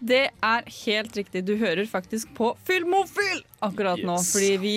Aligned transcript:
Det 0.00 0.26
er 0.30 0.68
helt 0.84 1.16
riktig. 1.16 1.44
Du 1.46 1.54
hører 1.60 1.86
faktisk 1.90 2.34
på 2.36 2.52
Filmofil 2.66 3.44
akkurat 3.64 4.02
nå, 4.04 4.18
fordi 4.24 4.52
vi 4.62 4.76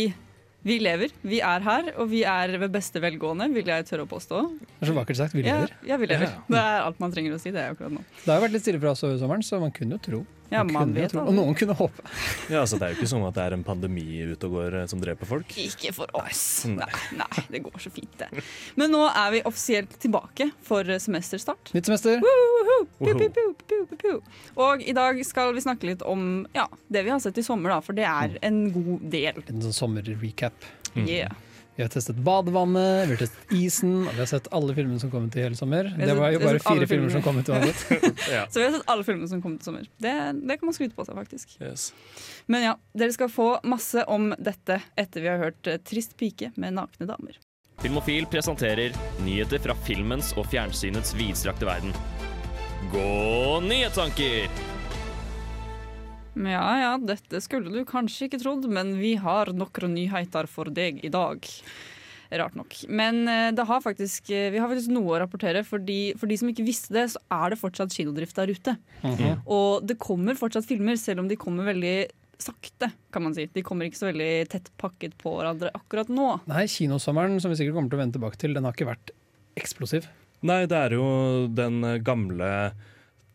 vi 0.68 0.80
lever, 0.84 1.14
vi 1.24 1.38
er 1.46 1.64
her, 1.64 1.92
og 2.02 2.10
vi 2.12 2.24
er 2.28 2.52
ved 2.60 2.74
beste 2.74 3.00
velgående, 3.00 3.46
vil 3.56 3.70
jeg 3.72 3.86
tørre 3.88 4.04
å 4.04 4.10
påstå. 4.10 4.40
Det 4.60 4.84
er 4.84 4.90
så 4.90 4.96
vakkert 4.98 5.20
sagt. 5.22 5.36
Vi 5.38 5.46
lever. 5.46 5.72
ja, 5.88 5.96
vi 6.02 6.10
lever. 6.10 6.28
Ja. 6.28 6.42
Det 6.50 6.60
er 6.60 6.82
alt 6.82 7.00
man 7.00 7.14
trenger 7.14 7.38
å 7.38 7.40
si 7.40 7.54
det 7.56 7.64
akkurat 7.70 7.94
nå. 7.94 8.02
Det 8.26 8.34
har 8.34 8.42
vært 8.44 8.56
litt 8.58 8.66
stille 8.66 8.82
fra 8.82 8.92
oss 8.92 9.04
over 9.08 9.16
sommeren, 9.22 9.46
så 9.48 9.62
man 9.64 9.72
kunne 9.76 9.96
jo 9.96 10.02
tro. 10.04 10.20
Ja, 10.50 10.64
man 10.64 10.94
vet 10.96 11.12
tro. 11.12 11.26
Og 11.28 11.36
noen 11.36 11.56
kunne 11.58 11.76
håpe. 11.78 12.04
Ja, 12.52 12.62
altså, 12.62 12.78
det 12.80 12.88
er 12.88 12.94
jo 12.94 13.02
ikke 13.02 13.10
sånn 13.12 13.26
at 13.28 13.36
det 13.36 13.44
er 13.44 13.56
en 13.58 13.64
pandemi 13.68 14.06
ute 14.24 14.48
og 14.48 14.54
går 14.56 14.78
eh, 14.82 14.86
som 14.88 15.02
dreper 15.02 15.28
folk. 15.28 15.52
Ikke 15.60 15.92
for 15.96 16.12
oss. 16.16 16.44
Nei. 16.70 16.88
Nei, 16.88 17.20
nei, 17.24 17.44
det 17.52 17.62
går 17.66 17.82
så 17.84 17.92
fint, 17.92 18.14
det. 18.22 18.30
Men 18.80 18.94
nå 18.94 19.02
er 19.10 19.34
vi 19.36 19.42
offisielt 19.50 19.98
tilbake 20.02 20.50
for 20.66 20.88
semesterstart. 21.04 21.74
Nytt 21.76 21.90
semester. 21.90 22.22
Piu, 22.22 23.12
piu, 23.18 23.28
piu, 23.28 23.50
piu, 23.68 23.82
piu, 23.90 23.98
piu. 23.98 24.16
Og 24.64 24.86
i 24.86 24.96
dag 24.96 25.20
skal 25.28 25.52
vi 25.58 25.66
snakke 25.66 25.92
litt 25.92 26.06
om 26.08 26.46
ja, 26.56 26.68
det 26.94 27.04
vi 27.08 27.12
har 27.14 27.20
sett 27.24 27.38
i 27.42 27.46
sommer, 27.46 27.76
da, 27.76 27.82
for 27.84 27.98
det 27.98 28.08
er 28.08 28.40
en 28.48 28.64
god 28.76 29.10
del. 29.12 29.44
En 29.52 29.68
sånn 29.68 29.76
sommerrecap. 29.82 30.72
Yeah. 30.98 31.36
Vi 31.78 31.84
har 31.84 31.90
testet 31.94 32.16
badevannet, 32.16 33.06
vi 33.06 33.14
har 33.14 33.20
testet 33.22 33.52
isen, 33.54 33.92
og 34.08 34.16
vi 34.16 34.24
har 34.24 34.30
sett 34.32 34.48
alle 34.58 34.74
filmene 34.74 34.98
som 34.98 35.12
kom 35.14 35.28
ut 35.30 35.36
i 35.38 35.44
hele 35.44 35.56
sommer. 35.56 35.92
Det 35.94 36.16
var 36.18 36.32
jo 36.34 36.40
bare 36.42 36.62
fire 36.66 36.88
filmer 36.90 37.12
som 37.14 37.22
kom 37.22 37.38
ut 37.38 37.50
uansett. 37.54 37.84
Ja. 38.34 38.48
Så 38.50 38.60
vi 38.60 38.66
har 38.66 38.72
sett 38.74 38.90
alle 38.90 39.06
filmene 39.06 39.30
som 39.30 39.44
kom 39.44 39.54
ut 39.54 39.62
i 39.62 39.68
sommer. 39.68 39.84
Det, 40.02 40.14
det 40.42 40.58
kan 40.58 40.66
man 40.66 40.74
skryte 40.74 40.98
på 40.98 41.06
seg, 41.06 41.14
faktisk. 41.20 41.54
Yes. 41.62 41.92
Men 42.50 42.66
ja, 42.66 42.72
dere 42.98 43.14
skal 43.14 43.30
få 43.30 43.46
masse 43.62 44.02
om 44.10 44.32
dette 44.42 44.80
etter 44.98 45.22
vi 45.22 45.30
har 45.30 45.38
hørt 45.38 45.70
eh, 45.70 45.78
'Trist 45.78 46.18
pike 46.18 46.50
med 46.56 46.74
nakne 46.80 47.06
damer'. 47.12 47.38
Filmofil 47.84 48.26
presenterer 48.26 48.98
nyheter 49.22 49.62
fra 49.62 49.78
filmens 49.86 50.32
og 50.34 50.50
fjernsynets 50.50 51.14
vidstrakte 51.14 51.70
verden. 51.70 51.94
Gå 52.90 53.62
nyhetstanker! 53.70 54.77
Ja 56.46 56.70
ja, 56.82 56.94
dette 57.02 57.42
skulle 57.42 57.72
du 57.74 57.84
kanskje 57.88 58.28
ikke 58.28 58.42
trodd, 58.42 58.68
men 58.70 58.96
vi 59.00 59.16
har 59.22 59.54
noen 59.56 59.94
nyheter 59.96 60.50
for 60.52 60.70
deg 60.74 61.00
i 61.06 61.14
dag. 61.14 61.48
Rart 62.28 62.58
nok. 62.60 62.76
Men 62.92 63.22
eh, 63.32 63.50
det 63.56 63.64
har 63.70 63.80
faktisk, 63.80 64.30
eh, 64.36 64.50
vi 64.52 64.60
har 64.60 64.68
faktisk 64.68 64.92
noe 64.92 65.16
å 65.16 65.20
rapportere. 65.24 65.62
Fordi, 65.64 66.12
for 66.20 66.28
de 66.28 66.36
som 66.40 66.50
ikke 66.52 66.66
visste 66.68 66.92
det, 66.92 67.06
så 67.14 67.22
er 67.32 67.54
det 67.54 67.60
fortsatt 67.62 67.96
kinodrift 67.96 68.36
der 68.36 68.52
ute. 68.52 68.74
Mhm. 69.00 69.46
Og 69.48 69.86
det 69.88 69.96
kommer 70.04 70.36
fortsatt 70.36 70.68
filmer, 70.68 71.00
selv 71.00 71.24
om 71.24 71.30
de 71.32 71.40
kommer 71.40 71.70
veldig 71.72 72.10
sakte. 72.38 72.92
kan 73.12 73.24
man 73.24 73.34
si. 73.34 73.48
De 73.48 73.64
kommer 73.64 73.88
ikke 73.88 73.98
så 73.98 74.12
veldig 74.12 74.50
tett 74.52 74.70
pakket 74.78 75.16
på 75.18 75.32
hverandre 75.40 75.72
akkurat 75.74 76.12
nå. 76.12 76.42
Nei, 76.52 76.68
kinosommeren, 76.70 77.40
som 77.42 77.50
vi 77.50 77.58
sikkert 77.58 77.74
kommer 77.80 77.90
til 77.90 77.98
å 77.98 78.04
vende 78.04 78.20
tilbake 78.20 78.38
til, 78.38 78.54
den 78.54 78.68
har 78.68 78.76
ikke 78.76 78.92
vært 78.92 79.16
eksplosiv. 79.58 80.06
Nei, 80.46 80.66
det 80.70 80.78
er 80.78 80.94
jo 80.94 81.48
den 81.50 81.82
gamle 82.06 82.52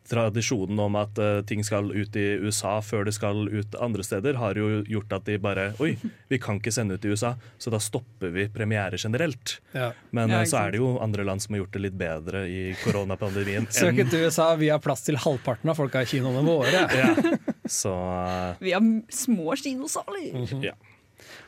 tradisjonen 0.09 0.79
om 0.79 0.97
at 0.99 1.17
eh, 1.21 1.41
ting 1.47 1.63
skal 1.63 1.91
ut 1.91 2.15
i 2.19 2.25
USA 2.43 2.75
før 2.83 3.07
det 3.07 3.15
skal 3.15 3.47
ut 3.49 3.75
andre 3.79 4.03
steder, 4.05 4.37
har 4.41 4.59
jo 4.59 4.81
gjort 4.89 5.15
at 5.19 5.27
de 5.29 5.37
bare 5.41 5.69
Oi, 5.83 5.93
vi 6.29 6.39
kan 6.41 6.59
ikke 6.59 6.73
sende 6.75 6.97
ut 6.97 7.05
i 7.05 7.13
USA, 7.13 7.33
så 7.57 7.73
da 7.73 7.79
stopper 7.81 8.33
vi 8.35 8.47
premiere 8.53 8.99
generelt. 8.99 9.57
Ja. 9.71 9.91
Men 10.11 10.33
Ja, 10.33 10.41
eh, 10.41 10.49
så 10.49 10.59
er 10.63 10.73
det 10.73 10.81
jo 10.83 10.93
andre 11.03 11.25
land 11.27 11.43
som 11.43 11.55
har 11.55 11.63
gjort 11.63 11.77
det 11.77 11.83
litt 11.87 11.97
bedre 11.99 12.45
i 12.49 12.61
koronapandemien. 12.83 13.67
Søk 13.73 14.03
ut 14.03 14.11
til 14.11 14.27
USA, 14.27 14.53
vi 14.59 14.71
har 14.73 14.83
plass 14.83 15.05
til 15.07 15.19
halvparten 15.19 15.71
av 15.71 15.79
folka 15.79 16.03
i 16.03 16.09
kinoene 16.09 16.43
våre. 16.47 16.85
ja. 17.01 17.13
Så 17.63 17.93
uh... 17.93 18.59
Vi 18.63 18.75
har 18.75 18.83
små 19.13 19.55
kinosaler! 19.59 20.33
ja. 20.63 20.75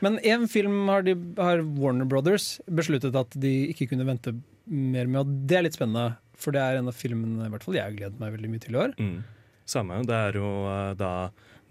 Men 0.00 0.18
én 0.20 0.48
film 0.48 0.88
har, 0.88 1.02
de, 1.02 1.14
har 1.36 1.60
Warner 1.76 2.08
Brothers 2.08 2.56
besluttet 2.66 3.16
at 3.16 3.34
de 3.36 3.52
ikke 3.72 3.90
kunne 3.92 4.06
vente 4.08 4.32
mer 4.66 5.06
med, 5.06 5.20
og 5.22 5.46
det 5.48 5.58
er 5.58 5.66
litt 5.66 5.76
spennende. 5.76 6.16
For 6.36 6.52
det 6.52 6.60
er 6.62 6.78
en 6.82 6.88
av 6.92 6.94
filmene 6.98 7.46
i 7.48 7.52
hvert 7.54 7.64
fall 7.64 7.74
jeg 7.78 7.86
har 7.88 7.96
gledet 7.96 8.20
meg 8.20 8.34
veldig 8.36 8.50
mye 8.52 8.60
til 8.66 8.76
i 8.76 8.82
år. 8.84 8.96
Mm. 9.00 9.18
Samme. 9.66 10.02
Det 10.06 10.14
er 10.14 10.36
jo 10.38 10.50
eh, 10.70 10.94
da 11.00 11.12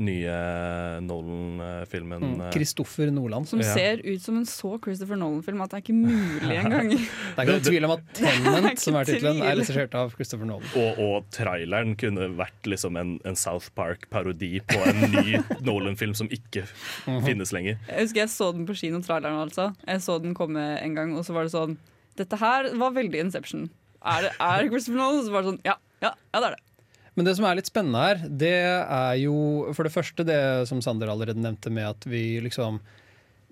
nye 0.03 0.33
Nolan-filmen 0.99 2.19
Mm. 2.25 2.41
eh, 2.41 2.49
Kristoffer 2.51 3.11
Nordland. 3.11 3.47
Som 3.47 3.59
Ja. 3.61 3.73
ser 3.73 4.01
ut 4.03 4.19
som 4.21 4.35
en 4.37 4.43
så 4.45 4.77
Christopher 4.83 5.15
Nolan-film 5.15 5.61
at 5.61 5.69
det 5.69 5.77
er 5.77 5.83
ikke 5.85 5.95
mulig 5.95 6.57
engang. 6.65 6.89
Det 6.89 7.37
er 7.37 7.45
ikke 7.45 7.53
noen 7.53 7.63
tvil 7.63 7.85
om 7.85 7.91
at 7.91 8.01
Det 8.13 8.25
er 8.27 8.41
Tenant, 8.43 8.79
som 8.83 8.95
er 8.99 9.05
tittelen, 9.05 9.41
er 9.41 9.55
regissert 9.55 9.95
av 9.95 10.11
Christopher 10.17 10.45
Nolan. 10.45 10.67
Og, 10.75 10.99
og 10.99 11.29
traileren 11.31 11.95
kunne 11.95 12.27
vært 12.35 12.67
liksom 12.67 12.97
en, 12.99 13.19
en 13.23 13.35
South 13.39 13.69
Park-parodi 13.75 14.59
på 14.67 14.81
en 14.83 15.01
ny 15.15 15.39
Nolan-film 15.69 16.13
som 16.13 16.27
ikke 16.27 16.65
finnes 17.23 17.53
lenger. 17.55 17.77
Jeg 17.87 18.01
husker 18.09 18.25
jeg 18.25 18.29
så 18.35 18.51
den 18.53 18.65
på 18.67 18.75
kino, 18.75 18.99
traileren 18.99 19.39
altså. 19.47 19.69
Jeg 19.87 20.03
så 20.03 20.19
den 20.21 20.35
komme 20.35 20.59
en 20.81 20.95
gang, 20.95 21.15
og 21.15 21.23
så 21.23 21.31
var 21.33 21.43
det 21.47 21.55
sånn 21.55 21.77
Dette 22.17 22.35
her 22.39 22.73
var 22.79 22.91
veldig 22.95 23.19
Inception. 23.27 23.69
Er 24.05 24.27
det, 24.27 24.31
er 24.37 24.61
det 24.61 24.71
Christopher 24.73 25.01
Nolan? 25.01 25.25
Så 25.25 25.33
bare 25.33 25.49
sånn 25.49 25.61
Ja, 25.65 25.77
ja, 26.03 26.13
ja 26.13 26.41
det 26.43 26.51
er 26.51 26.57
det. 26.57 26.63
Men 27.15 27.27
det 27.29 27.37
som 27.37 27.47
er 27.47 27.55
litt 27.55 27.69
spennende 27.69 28.03
her, 28.03 28.21
det 28.43 28.53
er 28.59 29.15
jo 29.21 29.35
for 29.75 29.87
det 29.87 29.93
første 29.93 30.25
det 30.27 30.39
som 30.67 30.81
Sander 30.83 31.11
allerede 31.13 31.39
nevnte 31.39 31.71
med 31.71 31.87
at 31.93 32.07
vi 32.11 32.41
liksom 32.43 32.81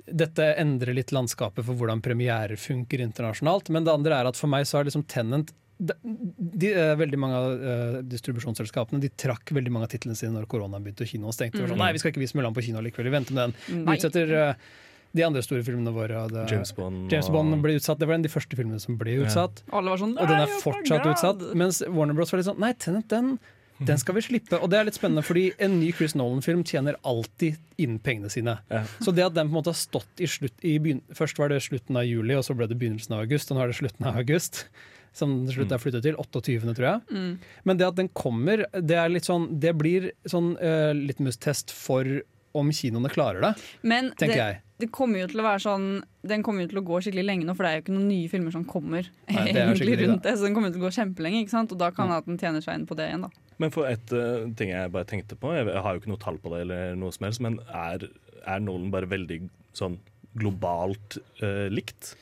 dette 0.03 0.49
endrer 0.59 0.91
litt 0.97 1.13
landskapet 1.15 1.63
for 1.63 1.79
hvordan 1.79 2.01
premierer 2.03 2.59
funker 2.59 2.99
internasjonalt. 3.05 3.69
Men 3.71 3.85
det 3.87 3.93
andre 3.93 4.17
er 4.19 4.27
at 4.27 4.39
for 4.39 4.51
meg 4.51 4.67
så 4.67 4.81
er 4.81 4.89
liksom 4.89 5.05
Tenant 5.07 5.53
de, 5.83 5.95
de, 6.03 6.69
eh, 6.69 6.93
Veldig 6.99 7.17
mange 7.19 7.37
av 7.39 7.53
uh, 7.57 7.95
distribusjonsselskapene 8.05 9.01
De 9.01 9.09
trakk 9.19 9.51
veldig 9.57 9.71
mange 9.73 9.87
av 9.87 9.91
titlene 9.91 10.15
sine 10.15 10.35
når 10.35 10.45
koronaen 10.51 10.83
begynte 10.85 11.07
og 11.07 11.09
kinoen 11.09 11.35
stengte. 11.35 11.63
Mm. 11.63 11.71
Sånn, 11.71 11.81
Nei, 11.81 11.89
vi 11.95 12.03
skal 12.03 12.13
ikke 12.13 12.21
vise 12.21 12.37
Mulan 12.37 12.55
på 12.55 12.63
kino 12.67 12.83
likevel, 12.83 13.09
vi 13.09 13.15
venter 13.15 13.35
med 13.35 13.47
den. 13.47 13.83
Vi 13.87 13.97
utsetter 13.97 14.35
eh, 14.37 14.67
de 15.13 15.25
andre 15.25 15.43
store 15.45 15.63
filmene 15.65 15.93
våre. 15.93 16.23
og 16.25 16.31
Det, 16.33 16.45
James 16.51 16.71
Bond. 16.75 17.11
James 17.11 17.27
og- 17.29 17.33
Bond 17.33 17.61
ble 17.61 17.75
utsatt. 17.77 17.99
Det 17.99 18.07
var 18.07 18.15
en 18.15 18.21
av 18.21 18.29
de 18.29 18.33
første 18.33 18.57
filmene 18.57 18.81
som 18.81 18.97
ble 18.97 19.17
utsatt. 19.23 19.63
Alle 19.71 19.89
var 19.89 19.97
sånn 19.97 20.17
Og 20.19 20.27
den 20.27 20.39
er 20.39 20.47
fortsatt 20.61 21.05
utsatt. 21.05 21.55
Mens 21.55 21.81
Warner 21.87 22.13
Bros 22.13 22.31
var 22.31 22.39
litt 22.41 22.47
sånn 22.47 22.59
Nei, 22.59 22.73
Tenet, 22.73 23.07
den, 23.07 23.39
den 23.83 23.97
skal 23.97 24.15
vi 24.15 24.21
slippe. 24.21 24.61
Og 24.61 24.69
det 24.69 24.79
er 24.79 24.85
litt 24.85 24.95
spennende, 24.97 25.23
fordi 25.23 25.53
en 25.59 25.79
ny 25.79 25.91
Chris 25.91 26.15
Nolan-film 26.15 26.63
tjener 26.63 26.95
alltid 27.03 27.57
inn 27.77 27.99
pengene 27.99 28.31
sine. 28.31 28.57
Ja. 28.71 28.83
Så 28.99 29.13
det 29.13 29.25
at 29.25 29.33
den 29.33 29.49
på 29.49 29.57
en 29.57 29.61
måte 29.61 29.73
har 29.73 29.77
stått 29.77 30.19
i 30.19 30.25
slutt 30.25 30.57
i 30.63 30.79
begyn 30.79 31.01
Først 31.13 31.37
var 31.37 31.49
det 31.49 31.61
slutten 31.61 31.95
av 31.95 32.05
juli, 32.05 32.33
og 32.35 32.43
så 32.43 32.55
ble 32.55 32.67
det 32.67 32.79
begynnelsen 32.79 33.13
av 33.13 33.21
august, 33.21 33.51
og 33.51 33.57
nå 33.57 33.63
er 33.63 33.67
det 33.67 33.77
slutten 33.77 34.05
av 34.07 34.17
august. 34.17 34.65
Som 35.13 35.45
til 35.45 35.59
slutt 35.59 35.71
er 35.71 35.77
flyttet 35.77 36.01
til. 36.01 36.15
28., 36.17 36.73
tror 36.73 36.87
jeg. 36.87 37.01
Mm. 37.13 37.39
Men 37.65 37.77
det 37.77 37.85
at 37.85 37.95
den 37.95 38.09
kommer, 38.09 38.65
det 38.73 38.97
er 38.97 39.09
litt 39.09 39.25
sånn 39.29 39.59
Det 39.59 39.75
blir 39.77 40.11
sånn 40.25 40.55
uh, 40.57 40.91
litmus-test 40.97 41.69
for 41.69 42.23
om 42.53 42.69
kinoene 42.73 43.09
klarer 43.09 43.41
det, 43.41 43.53
Men 43.81 44.11
tenker 44.17 44.37
det, 44.37 44.37
jeg. 44.37 44.61
Det 44.83 44.89
kommer 44.95 45.23
jo 45.23 45.29
til 45.31 45.39
å 45.41 45.45
være 45.47 45.61
sånn 45.63 45.87
Den 46.27 46.43
kommer 46.45 46.63
jo 46.65 46.69
til 46.73 46.79
å 46.81 46.85
gå 46.87 46.99
skikkelig 47.03 47.23
lenge 47.25 47.47
nå, 47.47 47.55
for 47.55 47.63
det 47.65 47.71
er 47.71 47.79
jo 47.79 47.83
ikke 47.85 47.95
noen 47.95 48.07
nye 48.11 48.29
filmer 48.31 48.53
som 48.55 48.63
kommer 48.67 49.07
Nei, 49.31 49.45
det 49.51 49.63
egentlig 49.63 49.97
rundt 50.03 50.23
det. 50.27 50.35
Så 50.39 50.45
den 50.47 50.53
kommer 50.55 50.71
til 50.75 50.79
å 50.83 50.85
gå 50.85 50.91
kjempelenge, 50.95 51.41
ikke 51.43 51.55
sant? 51.55 51.71
og 51.75 51.79
da 51.81 51.89
kan 51.95 52.07
Ja. 52.11 52.19
det 52.19 52.23
at 52.23 52.29
den 52.31 52.37
tjener 52.43 52.63
seg 52.65 52.77
inn 52.79 52.85
på 52.89 52.95
det 52.99 53.09
igjen. 53.09 53.25
da 53.27 53.29
Men 53.59 53.71
for 53.75 53.87
et 53.89 54.13
uh, 54.15 54.45
ting 54.59 54.69
jeg 54.73 54.91
bare 54.93 55.05
tenkte 55.09 55.35
på, 55.39 55.51
jeg, 55.55 55.67
jeg 55.71 55.83
har 55.83 55.93
jo 55.95 56.01
ikke 56.03 56.11
noe 56.13 56.21
tall 56.23 56.37
på 56.43 56.53
det, 56.53 56.61
eller 56.67 56.95
noe 56.99 57.11
som 57.15 57.27
helst, 57.27 57.41
men 57.43 57.59
er, 57.69 58.07
er 58.45 58.59
Nolan 58.63 58.91
bare 58.93 59.09
veldig 59.11 59.41
sånn 59.77 59.99
globalt 60.39 61.17
uh, 61.43 61.67
likt? 61.71 62.15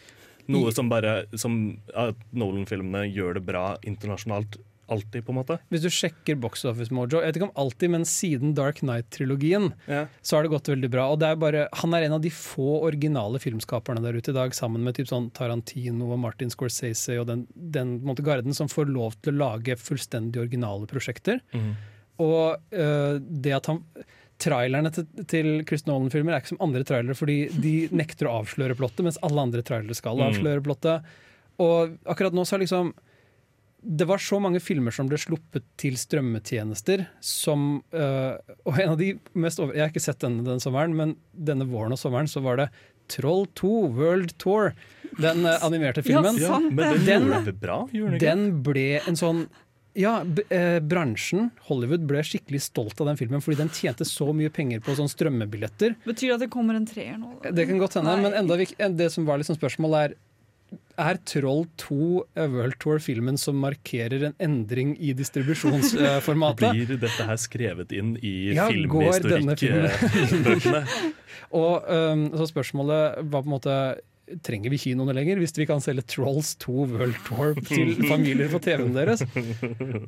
Noe 0.51 0.71
I- 0.71 0.75
som 0.75 0.89
bare 0.91 1.25
Som 1.39 1.77
at 1.95 2.17
Nolan-filmene 2.33 3.05
gjør 3.13 3.37
det 3.37 3.45
bra 3.47 3.77
internasjonalt 3.87 4.57
alltid, 4.91 5.23
på 5.25 5.31
en 5.33 5.37
måte? 5.39 5.57
Hvis 5.71 5.81
du 5.85 5.89
sjekker 5.89 6.37
Box 6.43 6.65
Office 6.69 6.91
Mojo, 6.93 7.21
jeg 7.21 7.31
vet 7.31 7.39
ikke 7.39 7.47
om 7.49 7.55
alltid, 7.63 7.89
men 7.93 8.05
siden 8.07 8.53
Dark 8.57 8.81
Knight-trilogien, 8.83 9.71
Ja. 9.87 10.05
så 10.21 10.35
har 10.37 10.43
det 10.43 10.51
gått 10.53 10.69
veldig 10.71 10.89
bra. 10.93 11.07
Og 11.13 11.19
det 11.21 11.29
er 11.31 11.35
bare, 11.41 11.67
han 11.81 11.93
er 11.97 12.03
en 12.07 12.13
av 12.17 12.21
de 12.21 12.29
få 12.29 12.81
originale 12.85 13.39
filmskaperne 13.39 14.01
der 14.03 14.13
ute 14.19 14.31
i 14.31 14.37
dag, 14.37 14.51
sammen 14.53 14.83
med 14.83 14.95
typ 14.99 15.07
sånn 15.07 15.31
Tarantino 15.33 16.11
og 16.13 16.19
Martin 16.19 16.49
Scorsese 16.53 17.17
og 17.21 17.27
den, 17.31 17.47
den 17.55 17.97
måte, 18.05 18.23
garden 18.23 18.53
som 18.53 18.67
får 18.71 18.91
lov 18.91 19.15
til 19.21 19.33
å 19.33 19.41
lage 19.57 19.77
fullstendig 19.79 20.37
originale 20.43 20.85
prosjekter. 20.91 21.39
Mm. 21.55 21.71
Og 22.21 22.57
øh, 22.73 23.19
det 23.19 23.53
at 23.57 23.65
han 23.71 23.83
Trailerne 24.41 24.89
til, 24.89 25.05
til 25.29 25.47
Chris 25.69 25.83
Nolan-filmer 25.85 26.33
er 26.33 26.41
ikke 26.41 26.55
som 26.55 26.61
andre 26.65 26.81
trailere, 26.83 27.13
fordi 27.13 27.35
de 27.61 27.73
nekter 27.99 28.25
å 28.25 28.39
avsløre 28.41 28.73
plottet, 28.73 29.03
mens 29.05 29.19
alle 29.21 29.37
andre 29.43 29.61
trailere 29.61 29.93
skal 29.93 30.17
Mm. 30.17 30.23
avsløre 30.31 30.63
plottet. 30.65 31.03
Og 31.61 31.93
akkurat 32.09 32.33
nå 32.33 32.41
så 32.49 32.55
er 32.57 32.63
liksom 32.63 32.89
det 33.81 34.05
var 34.05 34.21
så 34.21 34.37
mange 34.41 34.59
filmer 34.61 34.93
som 34.93 35.07
ble 35.09 35.17
sluppet 35.17 35.65
til 35.81 35.95
strømmetjenester 35.97 37.07
som 37.25 37.81
øh, 37.97 38.37
Og 38.69 38.77
en 38.77 38.91
av 38.93 38.99
de 38.99 39.15
mest 39.33 39.59
over... 39.59 39.73
Jeg 39.73 39.87
har 39.87 39.89
ikke 39.93 40.03
sett 40.03 40.21
denne 40.21 40.45
denne 40.45 40.61
sommeren, 40.61 40.93
men 40.97 41.15
denne 41.33 41.65
våren 41.69 41.95
og 41.95 41.99
sommeren 42.01 42.29
så 42.29 42.43
var 42.45 42.61
det 42.61 42.67
Troll 43.11 43.47
2 43.59 43.71
World 43.97 44.35
Tour. 44.39 44.71
Den 45.17 45.41
øh, 45.49 45.57
animerte 45.65 46.03
filmen. 46.05 46.37
Ja, 46.39 46.53
sant 46.53 46.73
Men 46.77 47.01
den 47.05 47.27
Den- 47.33 47.59
bra, 47.59 47.81
den 48.21 48.47
ble 48.63 49.01
en 49.01 49.17
sånn 49.19 49.47
Ja, 49.97 50.21
b 50.23 50.45
eh, 50.55 50.77
bransjen, 50.79 51.49
Hollywood, 51.67 52.05
ble 52.07 52.21
skikkelig 52.23 52.61
stolt 52.69 53.01
av 53.03 53.09
den 53.09 53.17
filmen 53.19 53.41
fordi 53.43 53.57
den 53.59 53.73
tjente 53.75 54.05
så 54.07 54.29
mye 54.31 54.47
penger 54.53 54.79
på 54.85 54.93
sånn 54.95 55.09
strømmebilletter. 55.11 55.97
Betyr 56.05 56.29
det 56.29 56.35
at 56.37 56.43
det 56.45 56.51
kommer 56.53 56.77
en 56.79 56.85
treer 56.87 57.17
nå? 57.19 57.33
da? 57.41 57.51
Det 57.51 57.65
kan 57.67 57.81
godt 57.81 57.97
hende, 57.99 58.13
Nei. 58.13 58.29
men 58.29 58.37
enda 58.39 58.55
det 58.95 59.09
som 59.11 59.27
var 59.27 59.41
liksom 59.41 59.57
spørsmålet 59.59 60.05
er 60.05 60.15
er 61.01 61.17
Troll 61.27 61.65
2 61.81 61.97
World 62.35 62.77
Tour-filmen 62.81 63.37
som 63.39 63.55
markerer 63.61 64.23
en 64.29 64.35
endring 64.43 64.95
i 64.99 65.13
distribusjonsformatet? 65.17 66.71
Blir 66.75 66.97
dette 67.01 67.23
her 67.27 67.37
skrevet 67.41 67.91
inn 67.95 68.17
i 68.21 68.53
Ja, 68.55 68.67
filmhistorikkbøkene? 68.71 70.83
Og 71.61 71.73
um, 71.87 72.29
så 72.37 72.45
spørsmålet 72.47 73.01
var 73.27 73.41
på 73.41 73.47
en 73.49 73.55
måte 73.55 73.75
Trenger 74.45 74.73
vi 74.73 74.79
kinoene 74.81 75.13
lenger 75.15 75.39
hvis 75.41 75.53
vi 75.57 75.67
kan 75.69 75.81
selge 75.83 76.05
Trolls 76.09 76.53
2 76.63 76.87
World 76.93 77.19
Tour 77.27 77.57
til 77.67 77.93
familier 78.11 78.51
på 78.51 78.61
TV-en 78.63 78.95
deres? 78.95 79.23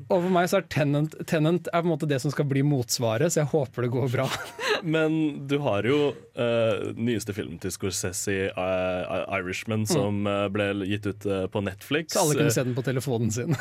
Og 0.08 0.18
for 0.18 0.30
meg 0.34 0.50
så 0.52 0.62
er 0.62 0.68
Tenant, 0.74 1.16
Tenant 1.30 1.70
er 1.70 1.84
på 1.84 1.88
en 1.88 1.94
måte 1.94 2.10
det 2.10 2.22
som 2.24 2.34
skal 2.34 2.48
bli 2.50 2.64
motsvaret, 2.68 3.34
så 3.34 3.44
jeg 3.44 3.52
håper 3.54 3.88
det 3.88 3.92
går 3.94 4.12
bra. 4.16 4.28
Men 4.96 5.48
du 5.48 5.58
har 5.64 5.88
jo 5.88 6.00
uh, 6.12 6.90
nyeste 6.98 7.36
film 7.36 7.56
til 7.64 7.72
Scorsese, 7.72 8.50
uh, 8.58 9.24
Irishman, 9.38 9.86
som 9.88 10.28
uh, 10.28 10.50
ble 10.52 10.72
gitt 10.90 11.08
ut 11.08 11.28
på 11.54 11.64
Netflix. 11.64 12.12
Mm. 12.12 12.18
Så 12.18 12.26
alle 12.26 12.40
kunne 12.42 12.56
se 12.58 12.68
den 12.68 12.76
på 12.76 12.86
telefonen 12.86 13.32
sin. 13.32 13.56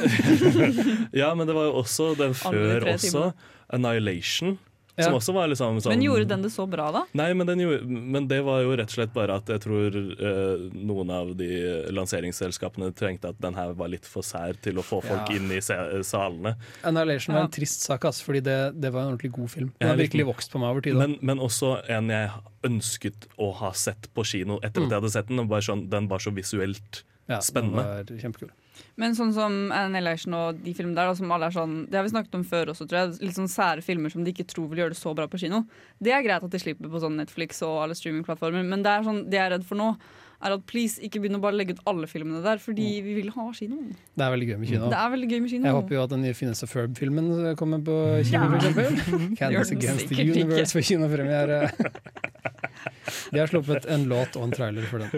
Ja, 1.14 1.31
men 1.38 1.47
det 1.47 1.55
var 1.55 1.69
jo 1.69 1.79
også 1.82 2.12
den 2.19 2.35
før 2.35 2.88
også, 2.94 3.31
Annihilation. 3.73 4.59
Ja. 4.96 5.06
Som 5.06 5.14
også 5.16 5.32
var 5.32 5.48
liksom 5.48 5.78
sånn 5.80 5.94
Men 5.94 6.02
gjorde 6.04 6.26
den 6.28 6.42
det 6.44 6.50
så 6.52 6.66
bra, 6.68 6.90
da? 6.92 7.00
Nei, 7.16 7.30
men, 7.32 7.46
den 7.48 7.62
gjorde, 7.64 7.86
men 7.88 8.26
det 8.28 8.42
var 8.44 8.60
jo 8.60 8.74
rett 8.76 8.90
og 8.90 8.96
slett 8.98 9.14
bare 9.14 9.38
at 9.40 9.48
jeg 9.48 9.62
tror 9.64 9.94
eh, 9.96 10.66
noen 10.76 11.12
av 11.16 11.30
de 11.38 11.48
lanseringsselskapene 11.96 12.90
trengte 12.96 13.30
at 13.32 13.40
den 13.40 13.56
her 13.56 13.72
var 13.78 13.88
litt 13.92 14.04
for 14.08 14.26
sær 14.26 14.58
til 14.62 14.76
å 14.82 14.84
få 14.84 15.00
folk 15.04 15.30
Ja. 15.32 15.36
inn 15.38 15.48
i 15.54 15.60
salene. 15.64 16.54
Annihilation 16.84 17.34
var 17.38 17.46
en 17.46 17.54
trist 17.56 17.86
sak, 17.86 18.04
ass, 18.04 18.20
fordi 18.24 18.42
det, 18.44 18.58
det 18.80 18.92
var 18.92 19.06
en 19.06 19.14
ordentlig 19.14 19.32
god 19.32 19.50
film. 19.54 19.72
Den 19.80 19.88
har 19.94 19.96
virkelig 20.00 20.26
vokst 20.28 20.52
på 20.52 20.60
meg 20.60 20.74
over 20.74 20.84
tid. 20.84 20.98
Men, 21.00 21.16
men 21.22 21.40
også 21.40 21.72
en 21.88 22.12
jeg 22.12 22.30
ønsket 22.68 23.28
å 23.40 23.52
ha 23.62 23.72
sett 23.72 24.10
på 24.14 24.24
kino 24.28 24.58
etter 24.62 24.84
at 24.84 24.90
jeg 24.92 25.00
hadde 25.00 25.14
sett 25.16 25.32
den. 25.32 25.46
Bare 25.48 25.64
sånn, 25.64 25.88
den 25.92 26.08
var 26.12 26.20
så 26.22 26.30
visuelt 26.36 27.02
Ja, 27.30 27.40
spennende. 27.40 27.82
Den 28.04 28.18
var 28.18 28.26
kjempekul. 28.26 28.52
Men 29.00 29.16
sånn 29.19 29.32
som 29.36 29.58
Annihilation 29.74 30.36
og 30.38 30.62
de 30.64 30.74
filmene 30.76 30.96
der, 30.98 31.10
da, 31.10 31.16
som 31.19 31.30
alle 31.34 31.48
er 31.48 31.54
sånn 31.56 31.76
Det 31.90 31.98
har 31.98 32.06
vi 32.06 32.12
snakket 32.14 32.38
om 32.38 32.44
før 32.48 32.72
også, 32.72 32.86
tror 32.88 33.00
jeg. 33.02 33.14
Litt 33.28 33.38
sånn 33.38 33.50
sære 33.52 33.84
filmer 33.84 34.12
som 34.12 34.24
de 34.24 34.32
ikke 34.34 34.48
tror 34.48 34.70
vil 34.72 34.84
gjøre 34.84 34.94
det 34.96 35.00
så 35.00 35.14
bra 35.16 35.28
på 35.30 35.40
kino. 35.42 35.64
Det 36.02 36.14
er 36.14 36.24
greit 36.24 36.44
at 36.44 36.52
de 36.52 36.60
slipper 36.62 36.90
på 36.92 37.02
sånn 37.02 37.16
Netflix 37.20 37.62
og 37.66 37.80
alle 37.84 37.96
streamingplattformer, 37.98 38.66
men 38.66 38.84
det 38.84 38.92
er 38.92 39.08
sånn, 39.08 39.24
det 39.30 39.40
jeg 39.40 39.46
er 39.48 39.56
redd 39.56 39.66
for 39.69 39.80
nå, 39.80 39.92
er 40.42 40.56
at 40.56 40.64
please 40.66 40.98
ikke 41.06 41.20
begynn 41.22 41.38
å 41.38 41.42
bare 41.42 41.54
legge 41.54 41.76
ut 41.76 41.82
alle 41.86 42.08
filmene 42.10 42.40
der, 42.42 42.58
fordi 42.62 42.88
vi 43.04 43.14
vil 43.20 43.30
ha 43.36 43.44
kino. 43.54 43.78
Det 44.19 44.24
er 44.26 44.32
veldig 44.34 44.48
gøy 44.48 44.56
med 44.58 44.72
kino. 44.72 44.88
Det 44.90 44.98
er 44.98 45.12
veldig 45.14 45.28
gøy 45.30 45.38
med 45.44 45.52
kino. 45.54 45.68
Jeg 45.68 45.76
håper 45.78 45.96
jo 45.96 46.02
at 46.02 46.14
den 46.14 46.25
nye 46.26 46.34
Finesse 46.38 46.68
Ferb-filmen 46.70 47.30
kommer 47.60 47.84
på 47.86 47.98
kino, 48.26 48.48
for 48.50 48.58
eksempel. 48.58 48.98
Candace 49.38 49.76
Against 49.76 50.08
the 50.08 50.16
sikkert 50.16 50.34
ikke. 50.34 50.48
Universe 50.48 50.75
for 50.75 50.88
kinopremiere. 50.90 51.60
De 53.32 53.38
har 53.41 53.47
sluppet 53.50 53.87
en 53.87 54.05
låt 54.11 54.37
og 54.37 54.43
en 54.49 54.53
trailer 54.55 54.82
for 54.91 54.99
den. 54.99 55.11